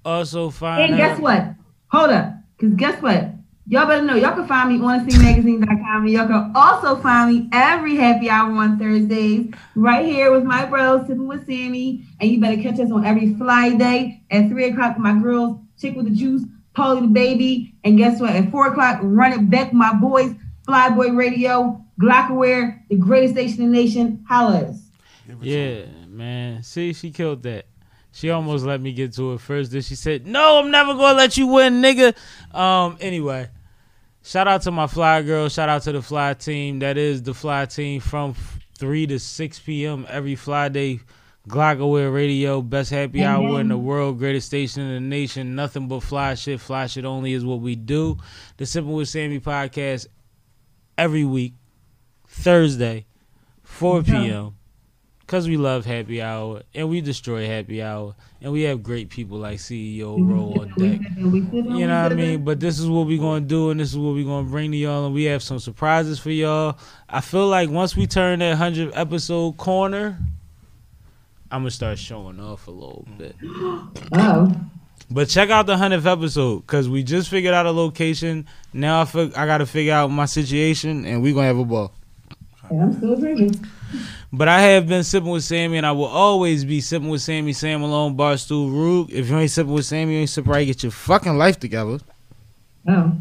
Also 0.05 0.51
find 0.51 0.91
And 0.91 0.97
guess 0.97 1.17
her- 1.19 1.23
what? 1.23 1.55
Hold 1.89 2.11
up. 2.11 2.35
Because 2.61 2.75
guess 2.75 3.03
what? 3.03 3.33
Y'all 3.67 3.87
better 3.87 4.03
know 4.03 4.17
y'all 4.17 4.35
can 4.35 4.47
find 4.47 4.69
me 4.69 4.85
on 4.85 5.07
cmagazine.com 5.09 6.03
and 6.03 6.11
y'all 6.11 6.27
can 6.27 6.53
also 6.55 6.97
find 7.01 7.33
me 7.33 7.49
every 7.53 7.97
happy 7.97 8.29
hour 8.29 8.51
on 8.53 8.79
Thursdays 8.79 9.51
right 9.75 10.05
here 10.05 10.31
with 10.31 10.45
my 10.45 10.67
bros 10.67 11.07
sipping 11.07 11.27
with 11.27 11.47
Sammy. 11.47 12.05
And 12.21 12.31
you 12.31 12.39
better 12.39 12.61
catch 12.61 12.79
us 12.79 12.91
on 12.91 13.07
every 13.07 13.35
fly 13.35 13.71
day 13.77 14.23
at 14.31 14.49
three 14.49 14.67
o'clock 14.67 14.97
with 14.97 15.03
my 15.03 15.19
girls, 15.19 15.59
Chick 15.81 15.97
with 15.97 16.07
the 16.07 16.15
Juice, 16.15 16.43
Paulie 16.77 17.03
the 17.03 17.07
Baby. 17.07 17.75
And 17.83 17.97
guess 17.97 18.21
what? 18.21 18.37
At 18.37 18.51
four 18.51 18.67
o'clock, 18.67 18.99
run 19.03 19.33
it 19.33 19.49
back 19.49 19.73
my 19.73 19.95
boys, 19.95 20.35
Flyboy 20.69 21.17
Radio, 21.17 21.83
Glocawear, 21.99 22.83
the 22.91 22.97
greatest 22.97 23.35
station 23.35 23.63
in 23.63 23.73
the 23.73 23.79
nation. 23.79 24.23
Holla 24.29 24.65
us. 24.65 24.91
Yeah, 25.41 25.85
man. 26.09 26.63
See, 26.63 26.93
she 26.93 27.11
killed 27.11 27.43
that. 27.45 27.70
She 28.13 28.31
almost 28.31 28.65
let 28.65 28.81
me 28.81 28.93
get 28.93 29.13
to 29.15 29.35
it 29.35 29.41
first. 29.41 29.71
Then 29.71 29.83
she 29.83 29.95
said, 29.95 30.27
"No, 30.27 30.59
I'm 30.59 30.71
never 30.71 30.95
gonna 30.95 31.17
let 31.17 31.37
you 31.37 31.47
win, 31.47 31.81
nigga." 31.81 32.15
Um. 32.55 32.97
Anyway, 33.01 33.49
shout 34.23 34.49
out 34.49 34.63
to 34.63 34.71
my 34.71 34.87
fly 34.87 35.23
girl. 35.23 35.49
Shout 35.49 35.69
out 35.69 35.83
to 35.83 35.93
the 35.93 36.03
fly 36.03 36.35
team. 36.35 36.81
That 36.81 36.99
is 36.99 37.23
the 37.23 37.35
fly 37.35 37.67
team 37.67 38.01
from 38.01 38.35
three 38.77 39.07
to 39.07 39.19
six 39.19 39.59
p.m. 39.61 40.07
every 40.09 40.35
fly 40.35 40.69
day. 40.69 41.01
Glocawear 41.49 42.13
Radio, 42.13 42.61
best 42.61 42.91
happy 42.91 43.25
hour 43.25 43.61
in 43.61 43.69
the 43.69 43.79
world, 43.79 44.19
greatest 44.19 44.49
station 44.49 44.83
in 44.83 44.95
the 44.95 45.01
nation. 45.01 45.55
Nothing 45.55 45.89
but 45.89 46.03
fly 46.03 46.35
shit. 46.35 46.61
Fly 46.61 46.87
shit 46.87 47.05
only 47.05 47.33
is 47.33 47.45
what 47.45 47.61
we 47.61 47.75
do. 47.77 48.19
The 48.59 48.67
Sipping 48.67 48.93
with 48.93 49.09
Sammy 49.09 49.41
podcast 49.41 50.07
every 50.99 51.25
week, 51.25 51.55
Thursday, 52.29 53.07
4 53.63 54.03
p.m. 54.03 54.55
Cause 55.31 55.47
we 55.47 55.57
love 55.57 55.87
happy 55.87 56.21
hour 56.21 56.63
and 56.75 56.89
we 56.89 57.01
destroy 57.01 57.47
happy 57.47 57.81
hour 57.81 58.17
and 58.43 58.51
we 58.51 58.63
have 58.63 58.83
great 58.83 59.11
people 59.11 59.39
like 59.39 59.59
CEO 59.59 60.17
Ro 60.19 60.61
on 60.61 60.69
deck. 60.77 61.01
You 61.17 61.87
know 61.87 62.03
what 62.03 62.11
I 62.11 62.17
mean? 62.17 62.43
But 62.43 62.59
this 62.59 62.81
is 62.81 62.89
what 62.89 63.07
we're 63.07 63.21
gonna 63.21 63.43
do 63.43 63.71
and 63.71 63.79
this 63.79 63.91
is 63.91 63.97
what 63.97 64.15
we're 64.15 64.25
gonna 64.25 64.49
bring 64.49 64.73
to 64.73 64.77
y'all 64.77 65.07
and 65.07 65.15
we 65.15 65.23
have 65.27 65.41
some 65.41 65.61
surprises 65.61 66.19
for 66.19 66.33
y'all. 66.33 66.77
I 67.09 67.21
feel 67.21 67.47
like 67.47 67.71
once 67.71 67.95
we 67.95 68.09
turn 68.09 68.41
that 68.41 68.57
hundred 68.57 68.91
episode 68.93 69.57
corner, 69.57 70.19
I'm 71.49 71.61
gonna 71.61 71.71
start 71.71 72.01
showing 72.01 72.41
off 72.41 72.67
a 72.67 72.73
little 72.73 73.07
bit. 73.17 73.37
Oh. 74.13 74.53
But 75.13 75.29
check 75.29 75.49
out 75.51 75.67
the 75.67 75.77
hundredth 75.77 76.07
episode 76.07 76.63
because 76.63 76.89
we 76.89 77.05
just 77.05 77.29
figured 77.29 77.55
out 77.55 77.67
a 77.67 77.71
location. 77.71 78.49
Now 78.73 79.03
I 79.03 79.05
fig- 79.05 79.35
I 79.35 79.47
gotta 79.47 79.67
figure 79.67 79.93
out 79.95 80.09
my 80.11 80.27
situation 80.27 81.05
and 81.07 81.23
we 81.23 81.33
gonna 81.33 81.47
have 81.47 81.59
a 81.59 81.65
ball. 81.65 81.93
I'm 82.69 82.93
still 82.97 83.15
drinking. 83.15 83.65
But 84.33 84.49
I 84.49 84.61
have 84.61 84.87
been 84.87 85.05
sipping 85.05 85.31
with 85.31 85.45
Sammy, 85.45 85.77
and 85.77 85.87
I 85.87 85.93
will 85.93 86.05
always 86.07 86.65
be 86.65 86.81
sipping 86.81 87.09
with 87.09 87.23
Sammy, 87.23 87.53
Sam 87.53 87.81
Malone, 87.81 88.17
Barstool, 88.17 88.73
Rook. 88.73 89.11
If 89.11 89.29
you 89.29 89.39
ain't 89.39 89.51
sipping 89.51 89.73
with 89.73 89.85
Sammy, 89.87 90.15
you 90.15 90.21
ain't 90.21 90.31
sipping 90.31 90.53
right. 90.53 90.67
Get 90.67 90.83
your 90.83 90.93
fucking 90.93 91.37
life 91.37 91.59
together. 91.59 91.99
Oh. 92.89 93.13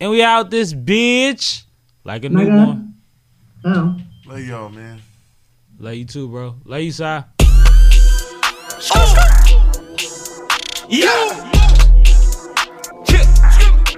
And 0.00 0.10
we 0.10 0.22
out 0.22 0.50
this 0.50 0.74
bitch 0.74 1.62
like 2.04 2.24
a 2.24 2.30
My 2.30 2.44
newborn. 2.44 2.94
Oh. 3.64 3.96
Love 4.26 4.40
y'all, 4.40 4.68
man. 4.68 5.00
Love 5.78 5.94
you 5.94 6.04
too, 6.04 6.28
bro. 6.28 6.54
Love 6.64 6.80
you, 6.80 6.92
Si. 6.92 7.02
Yeah, 10.88 11.46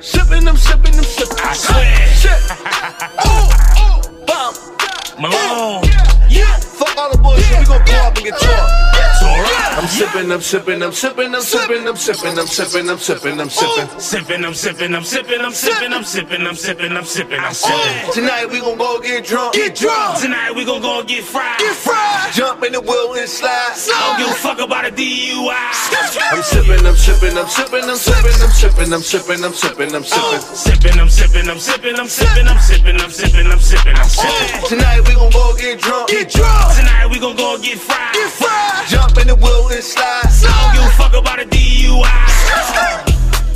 Sipping 0.01 0.44
them, 0.44 0.57
sipping 0.57 0.92
them, 0.92 1.05
sipping. 1.05 1.38
I 1.38 1.53
swear. 1.55 2.07
Shit. 2.14 2.38
Oh, 3.24 3.51
oh, 3.76 4.24
bomb. 4.26 4.78
Malone. 5.21 5.83
Yeah. 6.31 6.47
Fuck 6.79 6.97
all 6.97 7.11
the 7.11 7.19
bullshit. 7.19 7.59
We 7.59 7.66
gon' 7.66 7.83
pull 7.83 7.95
up 8.07 8.14
and 8.14 8.25
get 8.25 8.39
tore. 8.39 8.51
It's 8.51 9.23
alright. 9.23 9.79
I'm 9.79 9.89
sipping, 9.89 10.31
I'm 10.31 10.41
sipping, 10.41 10.83
I'm 10.83 10.93
sipping, 10.93 11.35
I'm 11.35 11.43
sipping, 11.43 11.89
I'm 11.89 11.97
sipping, 11.97 12.39
I'm 12.39 12.47
sipping, 12.47 12.89
I'm 12.89 12.99
sipping, 12.99 13.41
I'm 13.41 13.49
sipping. 13.51 14.01
Sipping, 14.01 14.45
I'm 14.45 14.55
sipping, 14.55 14.95
I'm 14.95 15.05
sipping, 15.05 15.41
I'm 15.41 15.53
sipping, 15.55 15.93
I'm 15.93 16.05
sipping, 16.05 16.47
I'm 16.47 16.55
sipping, 16.55 16.93
I'm 16.93 17.05
sipping, 17.05 17.41
I'm 17.41 17.55
sipping. 17.55 18.12
Tonight 18.12 18.47
we 18.47 18.61
gon' 18.61 18.79
go 18.79 19.01
get 19.01 19.27
drunk. 19.27 19.55
Get 19.55 19.75
drunk. 19.75 20.21
Tonight 20.21 20.55
we 20.55 20.64
gon' 20.64 20.83
go 20.83 21.03
get 21.03 21.25
fried. 21.25 21.59
Get 21.59 21.75
fried. 21.75 22.18
Jump 22.33 22.62
in 22.62 22.72
the 22.72 22.81
wheel 22.81 23.14
and 23.14 23.29
slide. 23.29 23.72
I 23.72 23.89
don't 23.89 24.18
give 24.18 24.29
a 24.29 24.39
fuck 24.39 24.61
about 24.61 24.85
a 24.85 24.91
DUI. 24.91 25.49
I'm 25.49 26.43
sipping, 26.43 26.85
I'm 26.85 26.95
sipping, 26.97 27.37
I'm 27.37 27.49
sipping, 27.49 27.85
I'm 27.85 27.97
sipping, 27.97 28.39
I'm 28.39 28.51
sipping, 28.53 28.93
I'm 28.93 29.03
sipping, 29.03 29.45
I'm 29.45 29.53
sipping, 29.53 29.95
I'm 29.95 30.05
sipping. 30.05 30.41
Sipping, 30.41 31.01
I'm 31.01 31.09
sipping, 31.09 31.49
I'm 31.49 31.59
sipping, 31.59 31.97
I'm 31.97 32.09
sipping, 32.09 32.47
I'm 32.47 32.59
sipping, 32.59 33.01
I'm 33.01 33.11
sipping, 33.11 33.47
I'm 33.47 33.61
sipping, 33.61 33.97
I'm 33.97 34.09
sipping. 34.09 34.68
Tonight 34.68 35.01
we 35.09 35.14
gon' 35.14 35.31
go 35.31 35.57
get 35.57 35.81
drunk. 35.81 36.09
Get 36.11 36.31
drunk. 36.31 36.76
Tonight 36.76 37.09
we 37.11 37.18
gon' 37.18 37.37
go 37.37 37.59
get 37.59 37.79
fried. 37.79 38.12
Get 38.14 38.31
fried. 38.31 38.87
Jump 38.89 39.16
in 39.18 39.29
the 39.29 39.35
wheel 39.37 39.68
and 39.68 39.83
slide. 39.83 40.29
I 40.29 40.53
don't 40.53 40.74
give 40.74 40.85
a 40.85 40.91
fuck 41.01 41.14
about 41.16 41.41
a 41.41 41.47
DUI. 41.49 42.05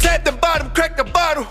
Tap 0.01 0.25
the 0.25 0.33
bottom, 0.33 0.71
crack 0.71 0.97
the 0.97 1.05
bottle. 1.05 1.45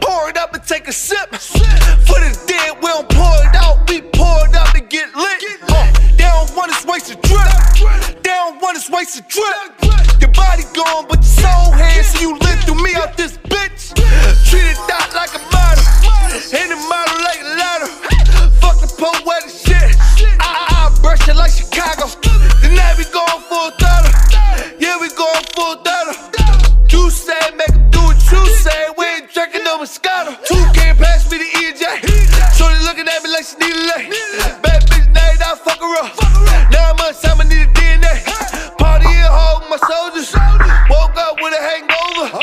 Pour 0.00 0.30
it 0.30 0.36
up 0.38 0.54
and 0.54 0.62
take 0.62 0.86
a 0.86 0.92
sip. 0.92 1.28
For 1.34 2.18
the 2.22 2.30
dead, 2.46 2.76
we 2.78 2.86
don't 2.86 3.08
pour 3.08 3.34
it 3.42 3.54
out. 3.56 3.88
We 3.88 4.02
pour 4.02 4.46
it 4.46 4.54
up 4.54 4.74
and 4.74 4.88
get 4.88 5.12
lit. 5.14 5.42
Uh, 5.68 6.01
they 6.22 6.28
don't 6.30 6.54
want 6.54 6.70
us 6.70 6.86
waste 6.86 7.10
a 7.10 7.16
drip. 7.18 8.22
They 8.22 8.30
don't 8.30 8.62
want 8.62 8.76
us 8.76 8.88
waste 8.88 9.18
a 9.18 9.22
drip. 9.26 9.74
Your 10.22 10.30
body 10.30 10.62
gone, 10.72 11.06
but 11.10 11.18
your 11.18 11.34
soul 11.42 11.72
here. 11.74 12.02
So 12.04 12.20
you 12.20 12.38
live 12.38 12.62
through 12.62 12.78
me 12.80 12.94
out 12.94 13.16
this 13.16 13.38
bitch. 13.50 13.90
Treat 14.46 14.70
it 14.70 14.78
out 14.86 15.10
like 15.18 15.34
a 15.34 15.42
model. 15.50 15.82
And 16.54 16.70
the 16.70 16.78
model 16.86 17.18
like 17.26 17.40
a 17.42 17.48
ladder. 17.58 17.90
Fuck 18.62 18.78
the 18.78 18.86
poetic 18.94 19.50
shit. 19.50 19.98
I, 20.38 20.46
I, 20.46 20.86
I 20.86 21.00
brush 21.02 21.26
it 21.26 21.34
like 21.34 21.50
Chicago. 21.50 22.06
Tonight 22.62 22.94
we 22.98 23.04
going 23.10 23.42
full 23.50 23.70
throttle. 23.82 24.14
Yeah, 24.78 25.02
we 25.02 25.10
going 25.18 25.44
full 25.58 25.74
throttle. 25.82 26.14
You 26.86 27.10
say, 27.10 27.50
make 27.58 27.74
'em 27.74 27.90
do 27.90 27.98
what 27.98 28.18
you 28.30 28.46
say. 28.62 28.80
We 28.96 29.04
ain't 29.06 29.32
drinking 29.34 29.64
no 29.64 29.78
Moscato. 29.82 30.38
Two 30.46 30.62
can't 30.70 30.96
pass 30.98 31.28
me 31.30 31.38
the 31.38 31.50
EJ. 31.66 31.82
Shorty 32.54 32.78
looking 32.86 33.08
at 33.10 33.18
me 33.24 33.30
like 33.34 33.42
she 33.44 33.56
need 33.58 33.74
a 33.74 33.82
leg. 33.90 34.61
I 35.52 35.54
fuck 35.54 35.80
her 35.80 35.94
up. 36.00 36.16
Now 36.72 36.94
much 36.96 37.20
time 37.20 37.38
I 37.38 37.44
need 37.44 37.68
a 37.68 37.72
DNA. 37.76 38.24
Party 38.78 39.04
at 39.04 39.28
home, 39.28 39.68
my 39.68 39.76
soldiers. 39.76 40.32
Woke 40.88 41.12
up 41.20 41.36
with 41.42 41.52
a 41.52 41.60
hangover. 41.60 42.40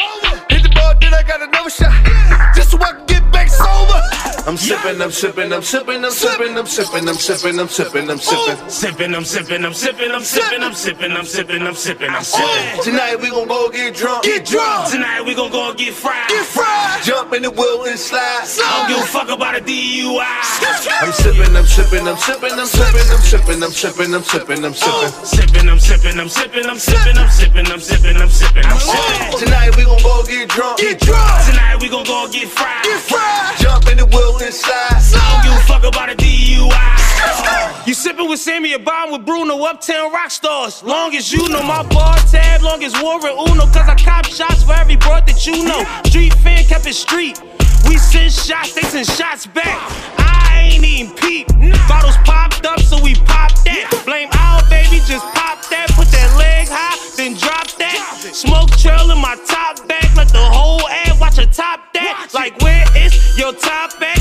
Hit 0.47 0.61
the 0.61 0.69
ball, 0.69 0.93
then 1.01 1.15
I 1.15 1.23
got 1.23 1.41
another 1.41 1.71
shot. 1.71 2.38
I'm 4.49 4.57
sipping, 4.57 4.99
I'm 4.99 5.11
sipping, 5.11 5.53
I'm 5.53 5.61
sipping, 5.61 6.03
I'm 6.03 6.11
sipping, 6.11 6.57
I'm 6.57 6.65
sipping, 6.65 7.07
I'm 7.07 7.15
sipping, 7.21 7.59
I'm 7.59 7.67
sipping, 7.69 8.09
I'm 8.09 8.17
sipping. 8.17 8.69
Sipping, 8.69 9.13
I'm 9.13 9.23
sipping, 9.23 9.63
I'm 9.63 9.73
sipping, 9.75 10.11
I'm 10.11 10.23
sipping, 10.23 10.63
I'm 10.63 10.73
sipping, 10.73 11.11
I'm 11.11 11.23
sipping, 11.23 11.61
I'm 11.61 11.75
sipping, 11.75 12.09
I'm 12.09 12.23
sipping. 12.23 12.81
Tonight 12.81 13.21
we 13.21 13.29
gon' 13.29 13.47
go 13.47 13.69
get 13.69 13.93
drunk. 13.93 14.23
Get 14.23 14.47
drunk. 14.47 14.89
Tonight 14.89 15.21
we 15.21 15.35
gon' 15.35 15.51
go 15.51 15.71
get 15.75 15.93
fried. 15.93 16.29
Get 16.29 16.43
fried. 16.43 17.03
Jump 17.03 17.31
in 17.33 17.43
the 17.43 17.51
wheel 17.51 17.85
and 17.85 17.99
slide. 17.99 18.49
I 18.49 18.89
don't 18.89 18.89
give 18.89 19.05
a 19.05 19.07
fuck 19.13 19.29
about 19.29 19.53
a 19.55 19.61
DUI. 19.61 20.17
I'm 20.17 21.13
sipping, 21.13 21.53
I'm 21.53 21.65
sipping, 21.69 22.07
I'm 22.09 22.17
sipping, 22.17 22.57
I'm 22.57 22.65
sipping, 22.65 23.05
I'm 23.05 23.21
sipping, 23.21 23.61
I'm 23.61 23.69
sipping, 23.69 24.13
I'm 24.15 24.23
sipping, 24.23 24.65
I'm 24.65 24.73
sipping. 24.73 25.11
Sipping, 25.29 25.69
I'm 25.69 25.77
sipping, 25.77 26.17
I'm 26.17 26.27
sipping, 26.27 26.65
I'm 26.65 26.79
sipping, 26.81 27.17
I'm 27.21 27.29
sipping, 27.29 27.67
I'm 27.69 27.79
sipping, 27.79 28.17
I'm 28.17 28.29
sipping, 28.33 28.65
I'm 28.65 28.81
sipping. 28.81 29.45
Tonight 29.45 29.77
we 29.77 29.85
gon' 29.85 30.01
go 30.01 30.25
get 30.25 30.49
drunk. 30.49 30.79
Get 30.81 30.97
drunk. 30.97 31.37
Tonight 31.45 31.77
we 31.79 31.87
gon' 31.87 32.03
go 32.03 32.25
get 32.33 32.49
fried. 32.49 32.81
Get 32.81 32.97
fried. 32.97 33.61
Jump 33.61 33.85
in 33.93 33.97
the 34.01 34.09
wheel 34.09 34.38
slide. 34.47 34.95
I 34.95 35.43
don't 35.43 35.43
give 35.43 35.53
a 35.53 35.65
fuck 35.67 35.83
about 35.83 36.09
a 36.09 36.15
DUI. 36.15 37.75
You 37.87 37.93
sipping 37.93 38.29
with 38.29 38.39
Sammy, 38.39 38.73
a 38.73 38.79
bomb 38.79 39.11
with 39.11 39.25
Bruno, 39.25 39.63
uptown 39.63 40.11
rock 40.11 40.29
stars. 40.29 40.83
Long 40.83 41.15
as 41.15 41.33
you 41.33 41.49
know 41.49 41.63
my 41.63 41.81
bar 41.89 42.15
tab, 42.29 42.61
long 42.61 42.83
as 42.83 42.93
war 43.01 43.15
and 43.15 43.49
Uno, 43.49 43.65
cause 43.65 43.89
I 43.89 43.95
cop 43.95 44.25
shots 44.27 44.63
for 44.63 44.73
every 44.73 44.95
broad 44.95 45.25
that 45.25 45.47
you 45.47 45.63
know. 45.65 45.83
Street 46.05 46.33
fan 46.35 46.63
kept 46.65 46.85
it 46.85 46.93
street. 46.93 47.41
We 47.87 47.97
send 47.97 48.31
shots, 48.31 48.73
they 48.73 48.83
send 48.83 49.07
shots 49.07 49.47
back. 49.47 49.79
I 50.19 50.69
ain't 50.71 50.83
even 50.83 51.15
peep. 51.15 51.47
Bottles 51.87 52.17
popped 52.23 52.65
up, 52.65 52.79
so 52.79 53.01
we 53.01 53.15
popped 53.15 53.65
that. 53.65 53.89
Blame 54.05 54.29
our 54.37 54.61
baby, 54.69 55.01
just 55.07 55.25
pop 55.33 55.67
that. 55.69 55.89
Put 55.95 56.07
that 56.09 56.29
leg 56.37 56.67
high, 56.69 56.95
then 57.17 57.33
drop 57.33 57.67
that. 57.79 57.97
Smoke 58.33 58.69
trail 58.77 59.09
in 59.09 59.17
my 59.17 59.35
top 59.47 59.87
back, 59.87 60.15
let 60.15 60.29
the 60.29 60.43
whole 60.43 60.87
ad 60.89 61.19
watch 61.19 61.39
a 61.39 61.47
top 61.47 61.91
that. 61.93 62.29
Like 62.33 62.61
where 62.61 62.85
is 62.95 63.37
your 63.37 63.53
top 63.53 63.99
at? 64.01 64.18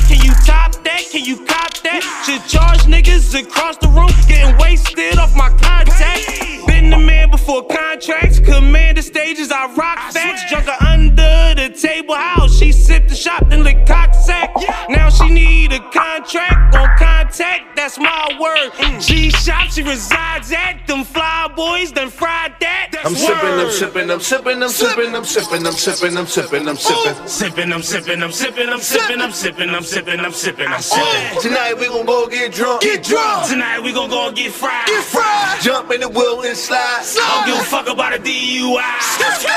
Can 1.19 1.27
you 1.27 1.45
top 1.47 1.75
that? 1.83 1.83
Can 1.83 1.99
you 1.99 1.99
cop 1.99 2.03
that? 2.03 2.25
Should 2.25 2.47
charge 2.47 2.79
niggas 2.83 3.35
across 3.35 3.77
the 3.79 3.89
room, 3.89 4.11
getting 4.29 4.57
wasted 4.57 5.19
off 5.19 5.35
my 5.35 5.49
contact. 5.49 6.31
Been 6.69 6.91
the 6.91 6.99
man 6.99 7.29
before 7.33 7.67
contracts, 7.67 8.39
command 8.39 8.99
the 8.99 9.03
stages, 9.03 9.51
I 9.51 9.67
rock 9.75 9.99
facts. 10.13 10.49
Drunk 10.49 10.67
her 10.67 10.87
under 10.87 11.55
the 11.57 11.75
table 11.77 12.15
house, 12.15 12.57
she 12.57 12.71
sipped 12.71 13.09
the 13.09 13.17
shop, 13.17 13.51
then 13.51 13.65
lick 13.65 13.85
cock 13.85 14.15
sack. 14.15 14.55
Now 14.89 15.11
she 15.11 15.29
need 15.29 15.73
a 15.73 15.81
contract 15.91 16.77
on 16.77 16.89
contact, 17.29 17.77
that's 17.77 17.99
my 17.99 18.37
word. 18.41 19.01
G 19.01 19.31
shop, 19.31 19.71
she 19.71 19.83
resides 19.83 20.53
at 20.53 20.87
them 20.87 21.05
fly 21.05 21.53
boys, 21.55 21.93
done 21.93 22.11
fried 22.11 22.55
that. 22.61 22.89
That's 22.93 23.07
I'm 23.07 23.15
sipping, 23.15 23.59
I'm 23.59 23.71
sipping, 23.71 24.11
I'm 24.11 24.21
sipping, 24.21 24.63
I'm 24.63 24.71
sipping, 24.71 25.15
I'm 25.15 25.25
sipping, 25.25 25.67
I'm 25.67 25.75
sipping, 25.77 26.17
I'm 26.17 26.27
sipping, 26.27 26.69
I'm 26.69 26.77
sipping. 26.77 27.29
Sipping, 27.29 27.73
I'm 27.73 27.83
sipping, 27.83 28.23
I'm 28.23 28.33
sipping, 28.33 28.69
I'm 28.69 28.81
sipping, 28.81 29.21
I'm 29.21 29.33
sipping, 29.33 29.71
I'm 29.71 29.83
sipping, 29.83 30.21
I'm 30.21 30.33
sipping, 30.33 30.69
I'm 30.69 30.81
sipping. 30.81 31.43
Tonight 31.43 31.75
we 31.79 31.89
gon' 31.89 32.07
go 32.07 32.27
get 32.29 32.53
drunk. 32.53 32.83
Get 32.83 33.05
drunk. 33.05 33.49
Tonight 33.49 33.81
we 33.81 33.93
gon' 33.93 34.11
go 34.11 34.33
get 34.33 34.53
fried. 34.53 34.87
Get 34.87 35.05
fried. 35.05 35.61
Jump 35.63 35.91
in 35.93 36.01
the 36.01 36.09
wheel 36.09 36.43
and 36.43 36.57
slide. 36.57 36.79
I 36.79 37.45
don't 37.45 37.47
give 37.47 37.61
a 37.61 37.69
fuck 37.69 37.89
about 37.89 38.15
a 38.15 38.19
DUI. 38.19 38.79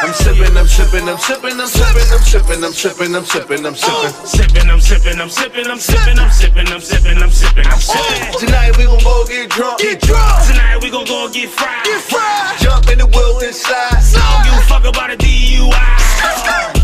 I'm 0.02 0.14
sipping, 0.14 0.58
I'm 0.58 0.68
sipping, 0.68 1.08
I'm 1.08 1.18
sipping, 1.18 1.60
I'm 1.60 1.68
sipping, 1.68 2.12
I'm 2.12 2.20
sipping, 2.20 2.64
I'm 2.64 2.74
sipping, 2.74 3.16
I'm 3.16 3.26
sipping, 3.26 3.66
I'm 3.66 3.76
sipping. 3.76 4.12
Sipping, 4.32 4.70
I'm 4.70 4.82
sipping, 4.82 5.20
I'm 5.22 5.30
sipping, 5.30 5.68
I'm 5.68 5.80
sipping, 5.80 6.20
I'm 6.20 6.30
sipping, 6.30 6.68
I'm 6.68 6.82
sipping, 6.82 7.18
I'm 7.18 7.30
sipping, 7.30 7.61
I'm 7.66 7.80
sipping. 7.80 8.40
Tonight 8.40 8.78
we 8.78 8.86
gon' 8.86 9.04
go 9.04 9.26
get 9.26 9.50
drunk. 9.50 9.80
Get 9.80 10.02
drunk. 10.02 10.48
Tonight 10.48 10.80
we 10.82 10.90
gon' 10.90 11.06
go 11.06 11.30
get 11.30 11.50
fried. 11.50 11.86
Get 11.86 12.02
fried. 12.02 12.60
Jump 12.60 12.90
in 12.90 13.00
the 13.00 13.08
wheel 13.08 13.40
and 13.40 13.56
slide. 13.56 13.98
I 13.98 14.44
don't 14.44 14.44
give 14.46 14.58
a 14.58 14.66
fuck 14.68 14.86
about 14.86 15.12
a 15.12 15.18
DUI. 15.18 16.81